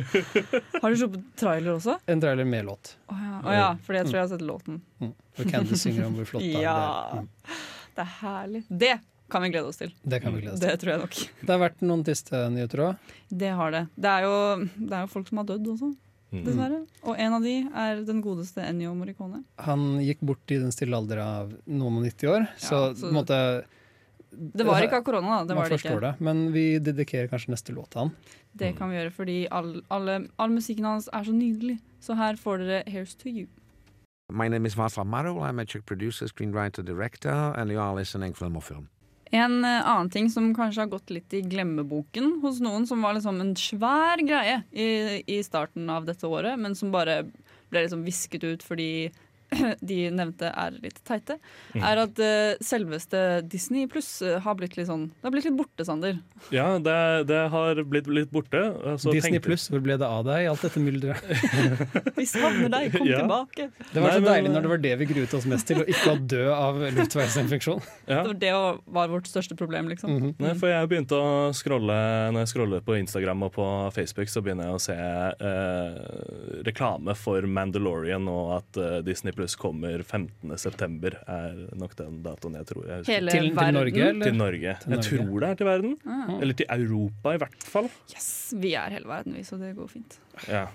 Har 0.82 0.90
du 0.90 0.96
sluppet 1.00 1.24
trailer 1.40 1.74
også? 1.76 1.96
En 2.06 2.20
trailer 2.22 2.44
med 2.48 2.64
låt. 2.68 2.96
Å 3.08 3.16
ja. 3.18 3.40
Oh, 3.44 3.54
ja, 3.54 3.68
fordi 3.86 3.98
jeg 4.02 4.06
tror 4.10 4.18
jeg 4.20 4.24
har 4.26 4.32
sett 4.36 4.46
låten. 4.46 4.80
Hvor 5.36 5.50
Candy 5.50 5.76
synger 5.80 6.06
om 6.08 6.14
hvor 6.18 6.28
flott 6.30 6.42
det 6.46 6.54
er. 6.54 6.62
Ja. 6.62 6.78
Det, 7.14 7.24
mm, 7.24 7.58
Det 7.94 8.04
er 8.06 8.12
herlig. 8.20 8.62
Det 8.68 8.94
kan 9.30 9.42
vi 9.42 9.48
glede 9.54 9.66
oss 9.72 9.78
til. 9.80 9.92
det 10.04 10.20
kan 10.22 10.34
vi 10.34 10.40
glede 10.44 10.54
oss 10.54 10.60
til. 10.60 10.68
Det 10.70 10.80
tror 10.82 10.92
jeg 10.94 11.00
nok. 11.04 11.20
Det 11.40 11.50
har 11.54 11.60
vært 11.64 11.80
noen 11.82 12.02
triste 12.06 12.40
nyheter 12.54 12.82
òg. 12.88 13.12
Det 13.44 13.52
har 13.58 13.70
det. 13.74 13.84
Det 13.96 14.10
er 14.10 14.26
jo, 14.28 14.34
det 14.76 14.92
er 14.92 15.06
jo 15.06 15.12
folk 15.14 15.28
som 15.32 15.38
har 15.42 15.48
dødd 15.54 15.70
også, 15.76 15.94
Mm. 16.34 16.40
dessverre. 16.48 16.78
Og 17.06 17.18
en 17.22 17.34
av 17.36 17.42
de 17.44 17.50
er 17.78 18.00
den 18.02 18.20
godeste 18.20 18.58
Ennio 18.66 18.90
Morricone. 18.98 19.44
Han 19.62 20.00
gikk 20.02 20.18
bort 20.26 20.50
i 20.50 20.56
den 20.58 20.72
stille 20.74 20.96
alder 20.98 21.20
av 21.22 21.52
noen 21.70 22.00
og 22.00 22.02
90 22.08 22.26
år, 22.32 22.48
så, 22.58 22.72
Ja, 22.88 22.94
så- 22.94 23.04
på 23.04 23.08
en 23.08 23.14
måte 23.14 23.38
Det 24.34 24.66
var 24.66 24.84
ikke 24.84 25.00
av 25.00 25.04
korona, 25.06 25.40
da. 25.40 25.44
Det 25.48 25.54
Man 25.54 25.62
var 25.62 25.68
det 25.70 25.78
forstår 25.78 25.98
ikke. 25.98 26.00
det, 26.06 26.28
men 26.28 26.52
vi 26.52 26.64
dedikerer 26.78 27.28
kanskje 27.32 27.54
neste 27.54 27.74
låt 27.76 27.90
til 27.94 28.04
han. 28.04 28.14
Det 28.54 28.72
kan 28.78 28.90
vi 28.90 28.96
gjøre 29.00 29.12
fordi 29.14 29.36
all, 29.50 29.82
alle, 29.90 30.28
all 30.38 30.50
musikken 30.54 30.84
hans 30.84 31.08
er 31.12 31.24
så 31.26 31.34
nydelig. 31.34 31.78
Så 32.00 32.14
her 32.18 32.36
får 32.36 32.58
dere 32.64 32.82
'Here's 32.86 33.16
to 33.18 33.28
You'. 33.28 33.48
My 34.32 34.48
name 34.48 34.66
is 34.66 34.74
Václav 34.74 35.06
Marul, 35.06 35.42
I'm 35.42 35.60
a 35.60 35.64
Czech 35.64 35.84
producer, 35.84 36.26
screenwriter, 36.26 36.82
director, 36.82 37.54
and 37.56 37.70
you 37.70 37.78
are 37.80 37.94
listening 37.94 38.34
Film 38.34 38.56
og 38.56 38.64
Film. 38.64 38.88
En 39.32 39.64
eh, 39.64 39.82
annen 39.88 40.10
ting 40.10 40.30
som 40.30 40.54
kanskje 40.54 40.80
har 40.84 40.90
gått 40.92 41.10
litt 41.10 41.32
i 41.34 41.40
glemmeboken 41.42 42.40
hos 42.42 42.60
noen, 42.60 42.86
som 42.86 43.02
var 43.02 43.14
liksom 43.14 43.40
en 43.40 43.54
svær 43.56 44.20
greie 44.22 44.62
i, 44.70 45.22
i 45.26 45.42
starten 45.42 45.90
av 45.90 46.06
dette 46.06 46.26
året, 46.26 46.58
men 46.58 46.74
som 46.74 46.92
bare 46.94 47.24
ble 47.70 47.82
liksom 47.82 48.04
visket 48.06 48.44
ut 48.44 48.62
fordi 48.62 49.10
de 49.90 49.98
nevnte 50.14 50.50
er 50.50 50.76
litt 50.82 50.98
teite, 51.06 51.36
er 51.78 52.00
at 52.04 52.18
eh, 52.22 52.54
selveste 52.64 53.20
Disney 53.50 53.86
pluss 53.90 54.10
eh, 54.24 54.38
har 54.44 54.56
blitt 54.58 54.76
litt 54.78 54.88
sånn 54.88 55.06
Det 55.12 55.26
har 55.28 55.34
blitt 55.34 55.46
litt 55.48 55.56
borte, 55.58 55.86
Sander. 55.86 56.18
Ja, 56.54 56.66
det, 56.82 56.96
det 57.30 57.40
har 57.52 57.80
blitt 57.88 58.08
litt 58.10 58.30
borte. 58.34 58.60
Altså, 58.94 59.12
Disney 59.14 59.40
pluss, 59.44 59.68
hvor 59.72 59.82
ble 59.84 59.96
det 60.00 60.06
av 60.08 60.24
deg 60.28 60.44
i 60.44 60.48
alt 60.50 60.64
dette 60.64 60.82
mylderet? 60.82 61.24
Vi 62.18 62.26
savner 62.28 62.70
deg, 62.72 62.90
kom 62.96 63.06
Ja. 63.14 63.20
tilbake! 63.22 63.68
Det 63.92 64.00
var 64.02 64.08
Nei, 64.10 64.16
så 64.16 64.22
men- 64.24 64.30
deilig 64.32 64.54
når 64.54 64.66
det 64.66 64.72
var 64.74 64.82
det 64.84 64.94
vi 65.00 65.06
gruet 65.12 65.34
oss 65.36 65.46
mest 65.50 65.66
til, 65.68 65.82
å 65.82 65.86
ikke 65.88 66.08
ha 66.10 66.16
dø 66.34 66.44
av 66.54 66.82
luftveisinfeksjon. 67.00 67.82
Ja. 68.04 68.20
Det 68.20 68.28
var 68.28 68.40
det 68.44 68.92
var 68.94 69.08
vårt 69.08 69.26
største 69.30 69.56
problem, 69.56 69.88
liksom. 69.90 70.10
Mhm. 70.14 70.32
Nei, 70.42 70.52
for 70.60 70.68
jeg 70.70 70.88
begynte 70.90 71.16
å 71.16 71.30
scrolle 71.56 71.94
Når 72.34 72.44
jeg 72.44 72.50
scroller 72.52 72.82
på 72.84 72.96
Instagram 73.00 73.42
og 73.46 73.52
på 73.56 73.66
Facebook, 73.96 74.28
så 74.30 74.42
begynner 74.44 74.68
jeg 74.68 74.76
å 74.76 74.82
se 74.82 74.96
eh, 74.96 76.62
reklame 76.66 77.14
for 77.18 77.44
Mandalorian, 77.46 78.28
og 78.30 78.52
at 78.58 78.78
eh, 78.80 78.98
Disney 79.06 79.32
Pluss 79.36 79.43
kommer 79.60 80.02
15.9. 80.02 81.10
er 81.28 81.58
nok 81.76 81.92
den 81.98 82.22
datoen 82.24 82.56
jeg 82.58 82.66
tror 82.70 82.86
jeg. 82.88 83.04
Hele 83.10 83.30
Til, 83.34 83.50
til. 83.52 83.74
Norge, 83.76 84.06
eller? 84.08 84.24
Til 84.24 84.34
Norge. 84.38 84.74
Til 84.82 84.90
Norge. 84.94 85.04
Jeg 85.12 85.26
tror 85.28 85.40
det 85.44 85.50
er 85.50 85.60
til 85.60 85.66
verden. 85.68 85.94
Ah. 86.06 86.32
Eller 86.40 86.54
til 86.58 86.66
Europa, 86.78 87.34
i 87.36 87.40
hvert 87.44 87.68
fall. 87.74 87.90
Yes, 88.14 88.30
vi 88.56 88.74
er 88.80 88.90
hele 88.96 89.08
verden, 89.10 89.36
vi, 89.36 89.44
så 89.46 89.58
det 89.60 89.74
går 89.76 89.88
fint. 89.92 90.18
Ja. 90.48 90.66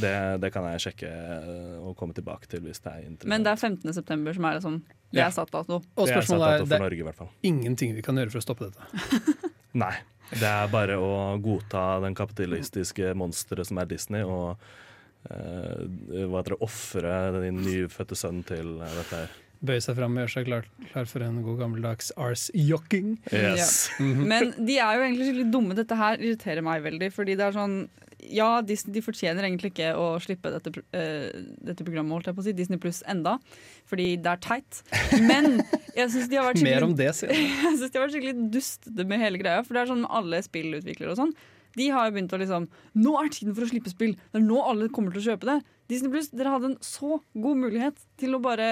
Det, 0.00 0.12
det 0.42 0.52
kan 0.54 0.66
jeg 0.70 0.82
sjekke 0.84 1.08
eh, 1.10 1.78
og 1.82 1.96
komme 1.98 2.14
tilbake 2.14 2.46
til 2.46 2.60
hvis 2.62 2.78
det 2.84 2.92
er 2.92 3.00
interessant. 3.08 3.30
Men 3.32 3.42
det 3.46 3.50
er 3.50 3.58
15. 3.58 3.94
september 3.96 4.36
som 4.36 4.44
er 4.46 4.58
liksom 4.60 4.76
Det 5.10 5.18
Ja. 5.18 5.26
er 5.26 5.32
satt 5.34 5.50
dato. 5.50 5.80
Og 5.98 6.06
Det 6.06 6.14
spørsmålet 6.14 6.46
er, 6.60 6.64
det 6.64 6.76
er 6.76 6.84
Norge, 6.84 7.00
i 7.00 7.06
hvert 7.08 7.16
fall. 7.18 7.30
ingenting 7.42 7.96
vi 7.96 8.02
kan 8.06 8.14
gjøre 8.14 8.30
for 8.30 8.38
å 8.38 8.44
stoppe 8.44 8.68
dette. 8.70 9.34
Nei. 9.82 9.94
Det 10.30 10.46
er 10.46 10.68
bare 10.70 10.94
å 11.02 11.10
godta 11.42 11.98
den 12.04 12.14
kapitalistiske 12.14 13.10
monsteret 13.18 13.66
som 13.66 13.80
er 13.82 13.88
Disney, 13.90 14.22
og 14.22 14.62
eh, 15.28 16.24
hva 16.24 16.40
heter 16.40 16.54
det, 16.56 16.60
ofre 16.64 17.14
din 17.42 17.60
nyfødte 17.66 18.18
sønn 18.18 18.42
til 18.48 18.76
eh, 18.80 18.98
dette 19.00 19.22
her. 19.24 19.38
Bøye 19.60 19.82
seg 19.84 19.98
fram 19.98 20.14
og 20.16 20.22
gjøre 20.22 20.32
seg 20.32 20.46
klar, 20.48 20.68
klar 20.88 21.08
for 21.10 21.20
en 21.20 21.42
god 21.44 21.58
gammeldags 21.60 22.06
arse-jokking 22.16 23.10
Yes. 23.28 23.90
Men 24.00 24.54
de 24.56 24.78
er 24.80 24.96
jo 24.96 25.02
egentlig 25.04 25.26
skikkelig 25.28 25.50
dumme. 25.52 25.76
Dette 25.76 25.98
her 26.00 26.16
irriterer 26.16 26.64
meg 26.64 26.80
veldig. 26.86 27.10
Fordi 27.12 27.34
det 27.36 27.44
er 27.44 27.58
sånn 27.58 27.74
Ja, 28.24 28.62
Disney 28.64 28.96
de 28.96 29.02
fortjener 29.04 29.44
egentlig 29.44 29.74
ikke 29.74 29.90
å 30.00 30.06
slippe 30.24 30.48
dette, 30.54 30.72
eh, 30.96 31.28
dette 31.60 31.84
programmet, 31.84 32.12
holdt 32.16 32.30
jeg 32.30 32.38
på 32.38 32.40
å 32.40 32.46
si, 32.48 32.56
Disney 32.56 32.80
Pluss 32.80 33.02
enda. 33.08 33.36
Fordi 33.88 34.08
det 34.16 34.32
er 34.32 34.40
teit. 34.48 34.80
Men 35.28 35.60
jeg 35.96 36.08
syns 36.08 36.32
de 36.32 36.40
har 36.40 36.48
vært 36.48 36.64
Mer 36.70 36.88
om 36.88 36.96
skikkelig 36.96 37.28
det. 37.28 37.36
Jeg 37.68 37.76
synes 37.76 37.84
de 37.92 37.98
har 37.98 38.06
vært 38.06 38.16
skikkelig 38.16 38.50
dustete 38.56 39.08
med 39.12 39.20
hele 39.26 39.40
greia. 39.44 39.60
For 39.66 39.76
det 39.76 39.84
er 39.84 39.92
sånn 39.92 40.04
med 40.06 40.16
alle 40.22 40.40
spillutviklere 40.46 41.12
og 41.12 41.20
sånn. 41.20 41.36
De 41.78 41.90
har 41.94 42.08
jo 42.08 42.16
begynt 42.16 42.34
å 42.34 42.40
liksom 42.40 42.68
Nå 42.98 43.14
er 43.20 43.30
tiden 43.34 43.54
for 43.56 43.66
å 43.66 43.70
slippe 43.70 43.92
spill! 43.92 44.16
Det 44.32 44.40
er 44.40 44.46
nå 44.46 44.62
alle 44.66 44.90
kommer 44.94 45.14
til 45.14 45.22
å 45.22 45.28
kjøpe 45.32 45.48
det. 45.50 45.60
Disney 45.90 46.12
Plus, 46.12 46.30
dere 46.34 46.54
hadde 46.54 46.72
en 46.72 46.80
så 46.84 47.20
god 47.34 47.62
mulighet 47.66 48.02
til 48.20 48.36
å 48.36 48.42
bare 48.42 48.70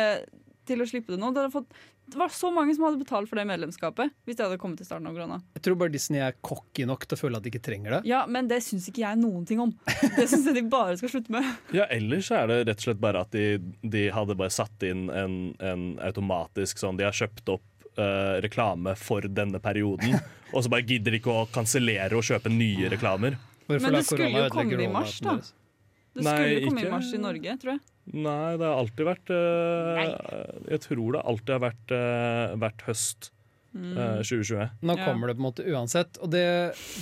Til 0.69 0.83
å 0.85 0.88
slippe 0.88 1.14
det 1.14 1.21
nå. 1.23 1.31
Dere 1.35 1.49
har 1.49 1.55
fått, 1.55 1.71
det 2.09 2.17
var 2.17 2.33
så 2.33 2.49
mange 2.52 2.73
som 2.76 2.87
hadde 2.87 3.00
betalt 3.02 3.28
for 3.28 3.37
det 3.37 3.45
medlemskapet 3.49 4.12
hvis 4.25 4.37
det 4.38 4.45
hadde 4.47 4.59
kommet 4.61 4.81
til 4.81 4.87
starten 4.88 5.09
av 5.11 5.17
korona. 5.17 5.38
Jeg 5.57 5.64
tror 5.67 5.76
bare 5.81 5.93
Disney 5.93 6.23
er 6.25 6.37
cocky 6.45 6.87
nok 6.88 7.05
til 7.05 7.19
å 7.19 7.21
føle 7.21 7.40
at 7.40 7.45
de 7.45 7.50
ikke 7.52 7.61
trenger 7.64 7.99
det. 7.99 8.00
Ja, 8.09 8.23
men 8.28 8.49
det 8.49 8.62
syns 8.64 8.87
ikke 8.88 9.02
jeg 9.02 9.21
noen 9.21 9.45
ting 9.49 9.61
om. 9.61 9.75
Det 10.17 10.25
syns 10.31 10.49
jeg 10.49 10.57
de 10.57 10.64
bare 10.73 10.97
skal 11.00 11.12
slutte 11.12 11.35
med. 11.35 11.49
Ja, 11.76 11.85
ellers 11.93 12.31
er 12.33 12.49
det 12.49 12.62
rett 12.71 12.81
og 12.81 12.87
slett 12.87 13.02
bare 13.02 13.25
at 13.26 13.33
de, 13.37 13.59
de 13.85 14.07
hadde 14.14 14.37
bare 14.40 14.55
satt 14.55 14.85
inn 14.88 15.09
en, 15.12 15.35
en 15.61 15.85
automatisk 16.05 16.81
sånn 16.81 16.97
De 17.00 17.05
har 17.05 17.17
kjøpt 17.17 17.52
opp 17.59 17.67
eh, 17.99 18.38
reklame 18.45 18.95
for 18.99 19.26
denne 19.28 19.61
perioden, 19.62 20.17
og 20.55 20.64
så 20.64 20.73
bare 20.73 20.87
gidder 20.88 21.14
de 21.14 21.21
ikke 21.23 21.35
å 21.35 21.47
kansellere 21.52 22.19
og 22.19 22.26
kjøpe 22.26 22.52
nye 22.52 22.90
reklamer. 22.95 23.38
Hvorfor 23.69 23.85
Men 23.85 23.99
det 23.99 24.05
skulle 24.09 24.31
jo 24.33 24.50
komme 24.52 24.83
i 24.83 24.90
mars, 24.93 25.19
da. 25.21 25.38
Det 25.38 26.25
Nei, 26.25 26.35
skulle 26.35 26.61
komme 26.64 26.81
ikke- 26.81 26.88
i 26.88 26.93
mars 26.97 27.12
i 27.12 27.19
Norge, 27.23 27.57
tror 27.62 27.73
jeg. 27.76 27.83
Nei, 28.09 28.57
det 28.57 28.64
har 28.64 28.78
alltid 28.81 29.05
vært 29.05 29.31
uh, 29.37 30.71
Jeg 30.73 30.81
tror 30.81 31.12
det 31.12 31.21
alltid 31.28 31.50
har 31.52 31.61
vært, 31.61 31.93
uh, 31.93 32.55
vært 32.57 32.85
høst 32.87 33.28
eh, 33.75 34.20
2020. 34.22 34.68
Nå 34.82 34.96
Ja. 34.96 35.04
kommer 35.04 35.28
det 35.28 35.34
på 35.37 35.42
en 35.42 35.46
måte 35.48 35.64
uansett, 35.68 36.18
og 36.22 36.30
det, 36.30 36.44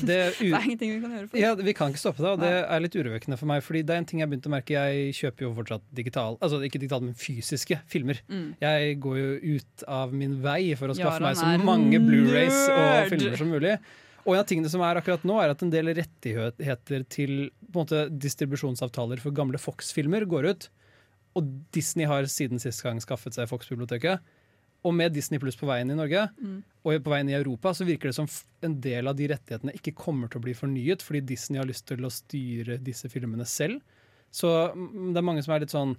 det, 0.02 0.18
Det 0.40 0.52
er 0.52 0.64
ingenting 0.66 0.94
vi 0.96 1.00
kan 1.04 1.12
gjøre 1.16 1.28
for 1.30 1.38
ja, 1.40 1.50
Vi 1.54 1.72
kan 1.78 1.92
ikke 1.92 2.02
stoppe 2.02 2.22
det, 2.24 2.30
og 2.34 2.40
det 2.42 2.52
er 2.64 2.80
litt 2.84 2.96
urovekkende 2.98 3.38
for 3.38 3.46
meg. 3.50 3.62
Fordi 3.66 3.82
det 3.86 3.94
er 3.94 4.02
en 4.02 4.08
ting 4.10 4.20
jeg 4.20 4.28
begynte 4.32 4.50
å 4.50 4.54
merke. 4.56 4.74
Jeg 4.76 5.14
kjøper 5.20 5.46
jo 5.46 5.52
fortsatt 5.60 5.84
digital, 5.94 6.38
altså 6.40 6.62
ikke 6.66 6.80
digital, 6.82 7.04
men 7.06 7.14
fysiske 7.14 7.78
filmer. 7.88 8.20
Mm. 8.28 8.48
Jeg 8.60 8.98
går 9.00 9.16
jo 9.22 9.58
ut 9.58 9.86
av 9.88 10.12
min 10.12 10.40
vei 10.42 10.74
for 10.76 10.88
å 10.90 10.96
skaffe 10.98 11.20
ja, 11.22 11.28
meg 11.30 11.36
så 11.38 11.52
mange 11.64 12.00
Blu-rays 12.02 12.62
og 12.72 13.12
filmer 13.14 13.36
som 13.40 13.48
mulig. 13.54 13.76
Og 14.26 14.34
en 14.34 14.40
av 14.42 14.46
tingene 14.50 14.66
som 14.72 14.82
er 14.82 14.98
akkurat 14.98 15.22
nå, 15.22 15.36
er 15.38 15.52
at 15.54 15.60
en 15.62 15.70
del 15.70 15.92
rettigheter 15.94 17.04
til 17.14 17.36
på 17.70 17.78
en 17.78 17.84
måte, 17.84 18.00
distribusjonsavtaler 18.10 19.20
for 19.22 19.30
gamle 19.36 19.58
Fox-filmer 19.60 20.24
går 20.26 20.48
ut. 20.50 20.68
og 21.36 21.44
Disney 21.70 22.06
har 22.08 22.24
siden 22.32 22.58
sist 22.58 22.80
gang 22.82 22.96
skaffet 22.98 23.34
seg 23.36 23.46
Fox-biblioteket. 23.50 24.22
Og 24.86 24.94
med 24.94 25.14
Disney 25.16 25.40
Pluss 25.42 25.58
på 25.58 25.66
veien 25.66 25.90
i 25.90 25.98
Norge, 25.98 26.28
og 26.86 27.02
på 27.02 27.10
veien 27.10 27.30
i 27.32 27.34
Europa, 27.34 27.72
så 27.74 27.86
virker 27.88 28.12
det 28.12 28.16
som 28.18 28.28
en 28.66 28.76
del 28.84 29.10
av 29.10 29.16
de 29.18 29.26
rettighetene 29.32 29.74
ikke 29.74 29.96
kommer 29.98 30.30
til 30.30 30.38
å 30.38 30.44
bli 30.44 30.54
fornyet, 30.54 31.02
fordi 31.02 31.24
Disney 31.32 31.58
har 31.58 31.66
lyst 31.66 31.88
til 31.90 32.06
å 32.06 32.12
styre 32.12 32.78
disse 32.82 33.10
filmene 33.10 33.46
selv. 33.50 33.80
Så 34.34 34.50
mm, 34.74 35.14
det 35.14 35.20
er 35.20 35.26
mange 35.26 35.42
som 35.44 35.54
er 35.54 35.62
litt 35.62 35.72
sånn 35.72 35.94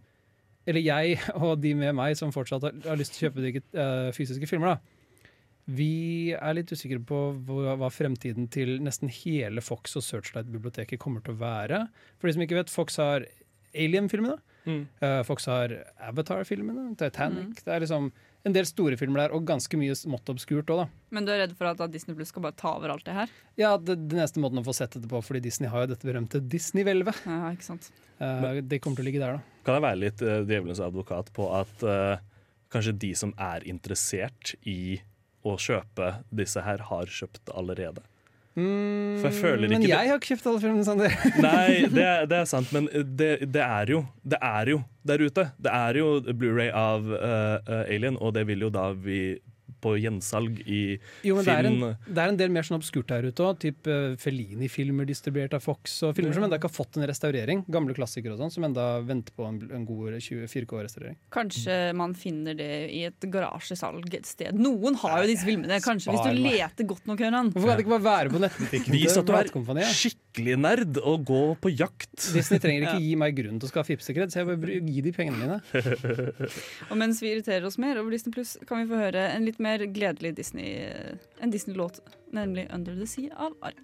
Eller 0.68 0.84
jeg 0.84 1.16
og 1.40 1.62
de 1.64 1.74
med 1.80 1.96
meg 1.96 2.18
som 2.20 2.34
fortsatt 2.36 2.66
har, 2.68 3.00
lyst 3.00 3.16
til 3.16 3.28
å 3.28 3.30
kjøpe 3.30 3.44
de 3.44 3.54
eh, 3.58 4.10
fysiske 4.16 4.50
filmer, 4.50 4.76
da. 4.76 4.98
Vi 5.68 6.32
er 6.32 6.54
litt 6.56 6.72
usikre 6.72 7.02
på 7.04 7.18
hva, 7.44 7.74
hva 7.76 7.90
fremtiden 7.92 8.46
til 8.52 8.78
nesten 8.84 9.12
hele 9.12 9.60
Fox 9.60 9.98
og 10.00 10.06
Searchlight-biblioteket 10.06 11.02
kommer 11.02 11.24
til 11.24 11.36
å 11.36 11.42
være. 11.42 11.82
For 12.16 12.30
de 12.30 12.38
som 12.38 12.44
ikke 12.46 12.56
vet, 12.62 12.72
Fox 12.72 12.96
har 13.04 13.26
Alien-filmene. 13.76 14.38
Mm. 14.68 14.82
Uh, 15.02 15.22
Fox 15.28 15.48
har 15.50 15.74
Avatar-filmene, 16.10 16.90
Titanic. 17.00 17.64
Det 17.64 17.72
er 17.74 17.86
liksom 17.86 18.12
en 18.48 18.56
del 18.56 18.68
store 18.68 18.98
filmer 19.00 19.26
der, 19.26 19.36
og 19.36 19.46
ganske 19.48 19.80
mye 19.80 19.96
smått 19.98 20.30
obskurt 20.32 20.70
òg, 20.72 20.84
da. 20.84 20.86
Men 21.16 21.28
du 21.28 21.34
er 21.34 21.42
redd 21.44 21.56
for 21.58 21.70
at 21.70 21.82
Disney 21.92 22.16
Plus 22.18 22.32
skal 22.32 22.46
bare 22.46 22.56
ta 22.60 22.74
over 22.78 22.94
alt 22.94 23.06
det 23.08 23.16
her? 23.16 23.34
Ja, 23.60 23.74
det, 23.80 23.98
det 24.12 24.20
neste 24.20 24.44
måten 24.44 24.62
å 24.62 24.66
få 24.68 24.76
sett 24.76 24.96
dette 24.96 25.10
på, 25.12 25.22
fordi 25.24 25.42
Disney 25.48 25.72
har 25.72 25.86
jo 25.86 25.92
dette 25.94 26.08
berømte 26.08 26.42
Disney-hvelvet. 26.44 27.24
Ja, 27.28 27.52
ikke 27.56 27.68
sant? 27.68 27.90
Uh, 28.22 28.60
det 28.64 28.82
kommer 28.84 29.00
til 29.00 29.08
å 29.08 29.10
ligge 29.10 29.24
der, 29.24 29.40
da. 29.40 29.62
Kan 29.68 29.80
jeg 29.80 29.86
være 29.88 30.02
litt 30.04 30.24
uh, 30.26 30.40
djevelens 30.48 30.84
advokat 30.84 31.32
på 31.36 31.50
at 31.58 31.88
uh, 31.88 32.20
kanskje 32.74 32.96
de 33.08 33.14
som 33.20 33.34
er 33.40 33.66
interessert 33.68 34.56
i 34.68 35.00
å 35.48 35.56
kjøpe 35.62 36.18
disse 36.36 36.64
her, 36.64 36.88
har 36.90 37.12
kjøpt 37.20 37.52
allerede? 37.56 38.04
Mm, 38.58 39.20
For 39.22 39.30
jeg 39.30 39.38
føler 39.38 39.70
men 39.70 39.76
ikke 39.78 39.86
det- 39.86 39.90
jeg 39.94 40.10
har 40.10 40.18
ikke 40.18 40.30
kjøpt 40.32 40.48
alle 40.50 40.62
filmene, 40.64 40.86
Sander. 40.88 41.18
Nei, 41.46 41.74
det 41.98 42.08
det 42.32 42.38
er 42.42 42.48
sant, 42.50 42.72
men 42.74 42.88
det, 42.92 43.32
det 43.54 43.62
er 43.62 43.92
jo 43.94 44.00
Det 44.26 44.40
er 44.42 44.72
jo 44.74 44.80
der 45.08 45.22
ute. 45.24 45.44
Det 45.62 45.72
er 45.72 46.00
jo 46.02 46.08
Blu-ray 46.34 46.72
av 46.76 47.06
uh, 47.06 47.60
uh, 47.70 47.84
Alien, 47.86 48.18
og 48.20 48.34
det 48.36 48.48
vil 48.50 48.66
jo 48.66 48.70
da 48.74 48.90
vi 48.92 49.38
på 49.84 49.94
gjensalg 50.02 50.62
i 50.66 50.82
Jo, 51.26 51.38
men 51.38 51.48
det 51.48 51.54
er, 51.54 51.70
en, 51.70 51.80
det 52.08 52.24
er 52.24 52.32
en 52.32 52.40
del 52.40 52.54
mer 52.54 52.68
sånn 52.68 52.80
obskurt 52.80 53.10
der 53.12 53.28
ute 53.30 53.46
òg. 53.46 53.60
Typ 53.64 53.90
uh, 53.92 54.16
Fellini-filmer 54.22 55.08
distribuert 55.10 55.56
av 55.58 55.64
Fox, 55.66 56.00
og 56.08 56.16
filmer 56.18 56.36
som 56.36 56.48
enda 56.48 56.60
ikke 56.60 56.70
har 56.72 56.76
fått 56.76 57.00
en 57.00 57.08
restaurering. 57.10 57.64
Gamle 57.72 57.96
klassikere 57.98 58.36
og 58.36 58.44
sånn, 58.44 58.54
som 58.58 58.68
enda 58.68 58.88
venter 59.08 59.36
på 59.38 59.48
en, 59.48 59.60
en 59.74 59.88
god 59.88 60.18
24K-restaurering. 60.20 61.20
Kanskje 61.34 61.78
man 61.98 62.16
finner 62.18 62.58
det 62.58 62.72
i 62.94 63.04
et 63.10 63.30
garasjesalg 63.34 64.08
et 64.18 64.30
sted. 64.30 64.58
Noen 64.58 64.98
har 65.04 65.24
jo 65.24 65.32
disse 65.32 65.48
filmene. 65.48 65.82
Kanskje 65.84 66.14
hvis 66.14 66.26
du 66.26 66.32
meg. 66.34 66.60
leter 66.60 66.90
godt 66.90 67.10
nok, 67.10 67.22
Høran. 67.26 67.52
Hvorfor 67.56 67.72
kan 67.72 67.80
det 67.80 67.88
ikke 67.88 67.96
bare 67.98 68.08
være 68.08 68.34
på 68.34 68.42
nettbutikken 68.44 68.98
Vis 68.98 69.14
at 69.14 69.28
du 69.28 69.34
er 69.34 69.42
Platekompaniet? 69.42 70.24
Skikkelig 70.38 70.58
nerd 70.62 70.98
og 71.02 71.24
gå 71.26 71.38
på 71.62 71.72
jakt. 71.74 72.14
Disney 72.34 72.60
trenger 72.62 72.86
ikke 72.86 73.02
gi 73.08 73.16
meg 73.18 73.36
grunn 73.38 73.58
til 73.60 73.68
å 73.68 73.72
skaffe 73.72 73.94
Ipsekred, 73.96 74.30
så 74.32 74.44
jeg 74.44 74.58
vil 74.62 74.86
gi 74.86 75.02
de 75.02 75.12
pengene 75.16 75.38
mine. 75.42 75.58
Og 76.92 76.98
mens 77.00 77.22
vi 77.24 77.32
irriterer 77.34 77.66
oss 77.66 77.78
mer 77.82 77.98
over 77.98 78.12
Disney 78.14 78.34
Pluss, 78.36 78.56
kan 78.70 78.84
vi 78.84 78.90
få 78.92 79.00
høre 79.02 79.24
en 79.34 79.46
litt 79.48 79.60
mer 79.64 79.80
gledelig 79.90 80.36
Disney 80.38 80.76
En 81.42 81.50
Disney-låt, 81.54 82.00
nemlig 82.34 82.68
'Under 82.70 82.96
the 82.96 83.06
Sea' 83.10 83.34
av 83.36 83.54
Ark. 83.62 83.82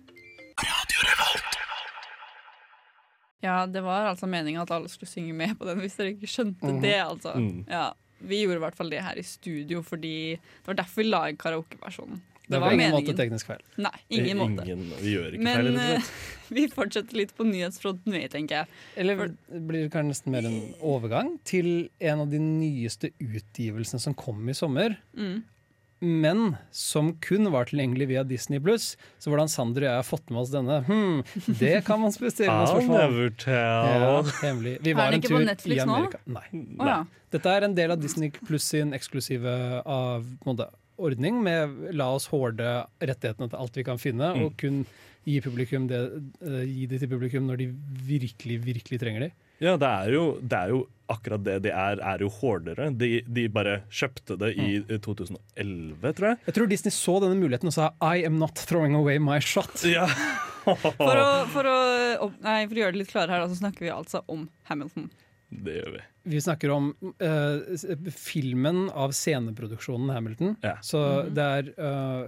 Ja, 3.44 3.66
det 3.68 3.82
var 3.84 4.06
altså 4.14 4.28
meninga 4.30 4.62
at 4.64 4.72
alle 4.72 4.88
skulle 4.88 5.10
synge 5.12 5.34
med 5.36 5.58
på 5.60 5.66
den, 5.68 5.82
hvis 5.84 5.98
dere 6.00 6.14
ikke 6.14 6.30
skjønte 6.32 6.64
Mhm. 6.70 6.82
det, 6.82 6.96
altså. 7.04 7.34
Mm. 7.36 7.66
Ja, 7.68 7.90
vi 8.24 8.44
gjorde 8.46 8.56
i 8.62 8.64
hvert 8.64 8.76
fall 8.78 8.90
det 8.90 9.02
her 9.04 9.18
i 9.20 9.24
studio, 9.28 9.82
fordi 9.84 10.38
det 10.40 10.68
var 10.70 10.76
derfor 10.80 11.02
vi 11.04 11.10
la 11.10 11.26
inn 11.28 11.36
karaokeversjonen. 11.38 12.22
Det 12.54 12.62
var 12.64 12.76
ingen 12.78 12.96
måte 12.96 13.16
teknisk 13.18 13.50
feil. 13.52 13.64
Nei, 13.82 13.94
ingen 14.14 14.42
måte. 14.42 14.66
Ingen, 14.68 14.92
vi 15.02 15.16
gjør 15.16 15.38
ikke 15.38 15.48
Men 15.48 15.62
feil. 15.62 15.72
og 15.74 15.96
eh, 15.98 16.12
vi 16.58 16.66
fortsetter 16.72 17.20
litt 17.20 17.34
på 17.38 17.48
nyhetsfronten, 17.48 18.16
vi, 18.16 18.26
tenker 18.32 18.62
jeg. 18.62 18.82
Eller 19.04 19.34
det 19.34 19.64
blir 19.70 19.90
kanskje 19.94 20.12
nesten 20.12 20.36
mer 20.36 20.50
en 20.50 20.60
overgang 20.94 21.34
til 21.48 21.90
en 22.04 22.26
av 22.26 22.30
de 22.32 22.42
nyeste 22.44 23.14
utgivelsene 23.24 24.04
som 24.04 24.18
kom 24.18 24.46
i 24.50 24.58
sommer. 24.58 25.00
Mm. 25.18 25.42
Men 26.04 26.56
som 26.72 27.14
kun 27.24 27.48
var 27.52 27.70
tilgjengelig 27.70 28.10
via 28.10 28.24
Disney 28.28 28.60
Pluss. 28.60 28.98
Så 29.24 29.32
hvordan 29.32 29.48
Sander 29.48 29.86
og 29.86 29.88
jeg 29.88 30.00
har 30.02 30.08
fått 30.08 30.34
med 30.34 30.42
oss 30.42 30.52
denne, 30.52 30.82
hmm, 30.84 31.22
det 31.62 31.78
kan 31.88 32.02
man 32.02 32.12
spesielt 32.12 32.52
I'll 32.52 32.68
spørsmål. 32.68 33.30
Ja, 33.48 34.18
hemmelig. 34.42 34.78
Vi 34.84 34.92
Er 34.92 35.00
var 35.00 35.14
en 35.14 35.22
ikke 35.22 35.32
på 35.32 35.44
Netflix 35.48 35.88
nå? 35.88 36.02
Nei. 36.36 36.46
Oh, 36.76 36.90
ja. 36.90 36.98
Dette 37.32 37.56
er 37.56 37.68
en 37.70 37.78
del 37.78 37.96
av 37.96 38.04
Disney 38.04 38.34
Pluss 38.36 38.68
sin 38.74 38.92
eksklusive 38.94 39.56
av, 39.88 40.28
måte, 40.44 40.68
ordning 40.98 41.42
med 41.44 41.94
la 41.98 42.12
oss 42.16 42.28
horde 42.32 42.86
rettighetene 43.02 43.50
til 43.50 43.60
alt 43.60 43.78
vi 43.80 43.84
kan 43.88 43.98
finne, 44.02 44.34
Mm. 44.36 44.46
og 44.46 44.58
kun 44.58 44.86
gi, 45.26 45.40
publikum 45.42 45.88
det, 45.88 46.02
eh, 46.44 46.64
gi 46.68 46.86
det 46.92 47.00
til 47.00 47.10
publikum 47.10 47.48
når 47.48 47.58
de 47.58 47.68
virkelig, 48.08 48.60
virkelig 48.66 49.00
trenger 49.00 49.20
de. 49.28 49.32
Ja, 49.64 49.78
det 49.78 49.88
er, 49.88 50.10
jo, 50.12 50.24
det 50.42 50.58
er 50.58 50.70
jo 50.74 50.80
akkurat 51.14 51.44
det 51.46 51.62
de 51.64 51.70
er, 51.72 52.00
er 52.04 52.20
jo 52.20 52.28
hordere. 52.30 52.90
De, 52.98 53.22
de 53.24 53.48
bare 53.48 53.84
kjøpte 53.90 54.36
det 54.38 54.50
i 54.58 54.80
Mm. 54.84 55.00
2011, 55.00 56.14
tror 56.18 56.28
jeg. 56.34 56.38
Jeg 56.48 56.54
tror 56.58 56.68
Disney 56.72 56.92
så 56.92 57.20
denne 57.24 57.38
muligheten 57.40 57.68
og 57.72 57.74
sa 57.76 57.92
I 58.02 58.26
am 58.26 58.40
not 58.40 58.56
throwing 58.56 58.96
away 58.96 59.18
my 59.20 59.40
shot. 59.40 59.84
Ja. 59.88 60.08
For, 60.64 60.76
å, 60.96 61.46
for, 61.52 61.68
å, 61.68 62.30
nei, 62.42 62.66
for 62.68 62.76
å 62.76 62.80
gjøre 62.84 62.94
det 62.96 63.00
litt 63.02 63.12
klarere 63.12 63.36
her, 63.42 63.48
så 63.52 63.58
snakker 63.60 63.84
vi 63.84 63.90
altså 63.92 64.22
om 64.32 64.46
Hamilton. 64.70 65.10
Det 65.64 65.76
gjør 65.80 65.92
vi. 65.98 66.02
Vi 66.34 66.42
snakker 66.42 66.72
om 66.72 66.92
uh, 67.22 68.12
filmen 68.16 68.90
av 68.96 69.12
sceneproduksjonen 69.16 70.14
Hamilton. 70.16 70.56
Ja. 70.64 70.78
Så 70.82 71.02
det 71.36 71.44
er 71.44 71.74
uh, 71.78 72.28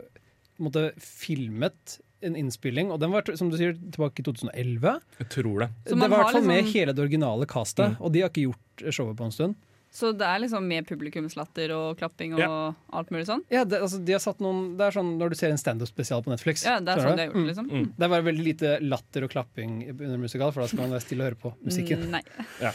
måtte 0.62 0.89
filmet 1.01 2.00
en 2.25 2.36
innspilling, 2.39 2.89
og 2.91 3.00
den 3.03 3.12
var 3.13 3.27
som 3.38 3.51
du 3.51 3.58
sier, 3.60 3.75
tilbake 3.75 4.24
i 4.24 4.25
2011. 4.25 4.96
Jeg 5.20 5.29
tror 5.29 5.60
det. 5.65 5.70
Så 5.86 5.94
det 5.94 6.00
var 6.01 6.08
i 6.08 6.15
hvert 6.24 6.32
fall 6.39 6.48
med 6.48 6.62
liksom- 6.63 6.74
hele 6.79 6.94
det 6.96 7.03
originale 7.03 7.46
castet, 7.46 7.91
Mm. 7.91 8.01
og 8.01 8.12
de 8.15 8.22
har 8.22 8.29
ikke 8.29 8.48
gjort 8.50 8.86
showet 8.96 9.17
på 9.20 9.25
en 9.25 9.32
stund. 9.36 9.55
Så 9.96 10.10
det 10.12 10.25
er 10.27 10.39
liksom 10.44 10.65
med 10.67 10.88
publikumslatter 10.88 11.72
og 11.72 11.98
klapping 12.00 12.34
og 12.34 12.39
Ja. 12.39 12.74
alt 12.91 13.10
mulig 13.12 13.27
sånn? 13.27 13.44
Ja, 13.50 13.63
det, 13.63 13.79
altså, 13.79 14.03
de 14.03 14.12
har 14.12 14.20
satt 14.20 14.39
noen, 14.44 14.75
det 14.75 14.84
er 14.88 14.91
sånn 14.91 15.17
når 15.17 15.29
du 15.29 15.36
ser 15.36 15.51
en 15.51 15.58
standup-spesial 15.58 16.24
på 16.24 16.34
Netflix. 16.34 16.65
Ja, 16.65 16.79
det 16.79 16.89
er 16.89 17.00
sånn 17.00 17.15
de 17.15 17.22
har 17.24 17.29
gjort 17.29 17.34
det, 17.34 17.44
Mm. 17.44 17.48
liksom. 17.48 17.70
Mm. 17.72 17.86
Det 17.96 18.03
er 18.03 18.10
bare 18.10 18.24
veldig 18.25 18.44
lite 18.44 18.79
latter 18.82 19.24
og 19.24 19.29
klapping 19.32 19.88
under 19.89 20.17
musikal, 20.17 20.51
for 20.51 20.62
da 20.62 20.67
skal 20.67 20.79
man 20.79 20.89
være 20.91 21.01
stille 21.05 21.22
og 21.22 21.29
høre 21.32 21.39
på 21.39 21.53
musikken. 21.63 22.10
Nei. 22.12 22.22
Nei. 22.62 22.72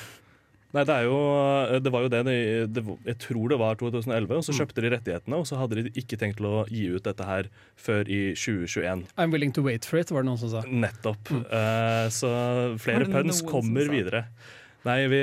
Nei, 0.72 0.84
det, 0.86 0.94
er 0.94 1.02
jo, 1.08 1.80
det 1.82 1.90
var 1.90 2.04
jo 2.04 2.08
det, 2.12 2.20
de- 2.28 2.66
det 2.70 2.82
Jeg 3.06 3.18
tror 3.18 3.48
det 3.50 3.58
var 3.58 3.74
2011, 3.74 4.36
og 4.36 4.44
så 4.46 4.52
Mm. 4.54 4.58
kjøpte 4.60 4.82
de 4.84 4.90
rettighetene. 4.94 5.34
Og 5.40 5.46
så 5.50 5.58
hadde 5.58 5.82
de 5.82 5.90
ikke 5.98 6.16
tenkt 6.20 6.36
til 6.38 6.46
å 6.46 6.64
gi 6.70 6.86
ut 6.94 7.02
dette 7.02 7.24
her 7.26 7.48
før 7.76 8.06
i 8.08 8.20
2021. 8.38 9.06
I'm 9.18 9.32
willing 9.32 9.50
to 9.52 9.62
wait 9.62 9.84
for 9.84 9.98
it, 9.98 10.10
var 10.10 10.22
det 10.22 10.30
noen 10.30 10.38
som 10.38 10.50
sa. 10.50 10.62
Nettopp. 10.62 11.24
Mm. 11.34 11.44
Uh, 11.50 12.06
så 12.14 12.30
flere 12.78 13.04
puns 13.10 13.42
kommer 13.42 13.90
videre. 13.90 14.26
Nei, 14.86 14.98
vi, 15.12 15.18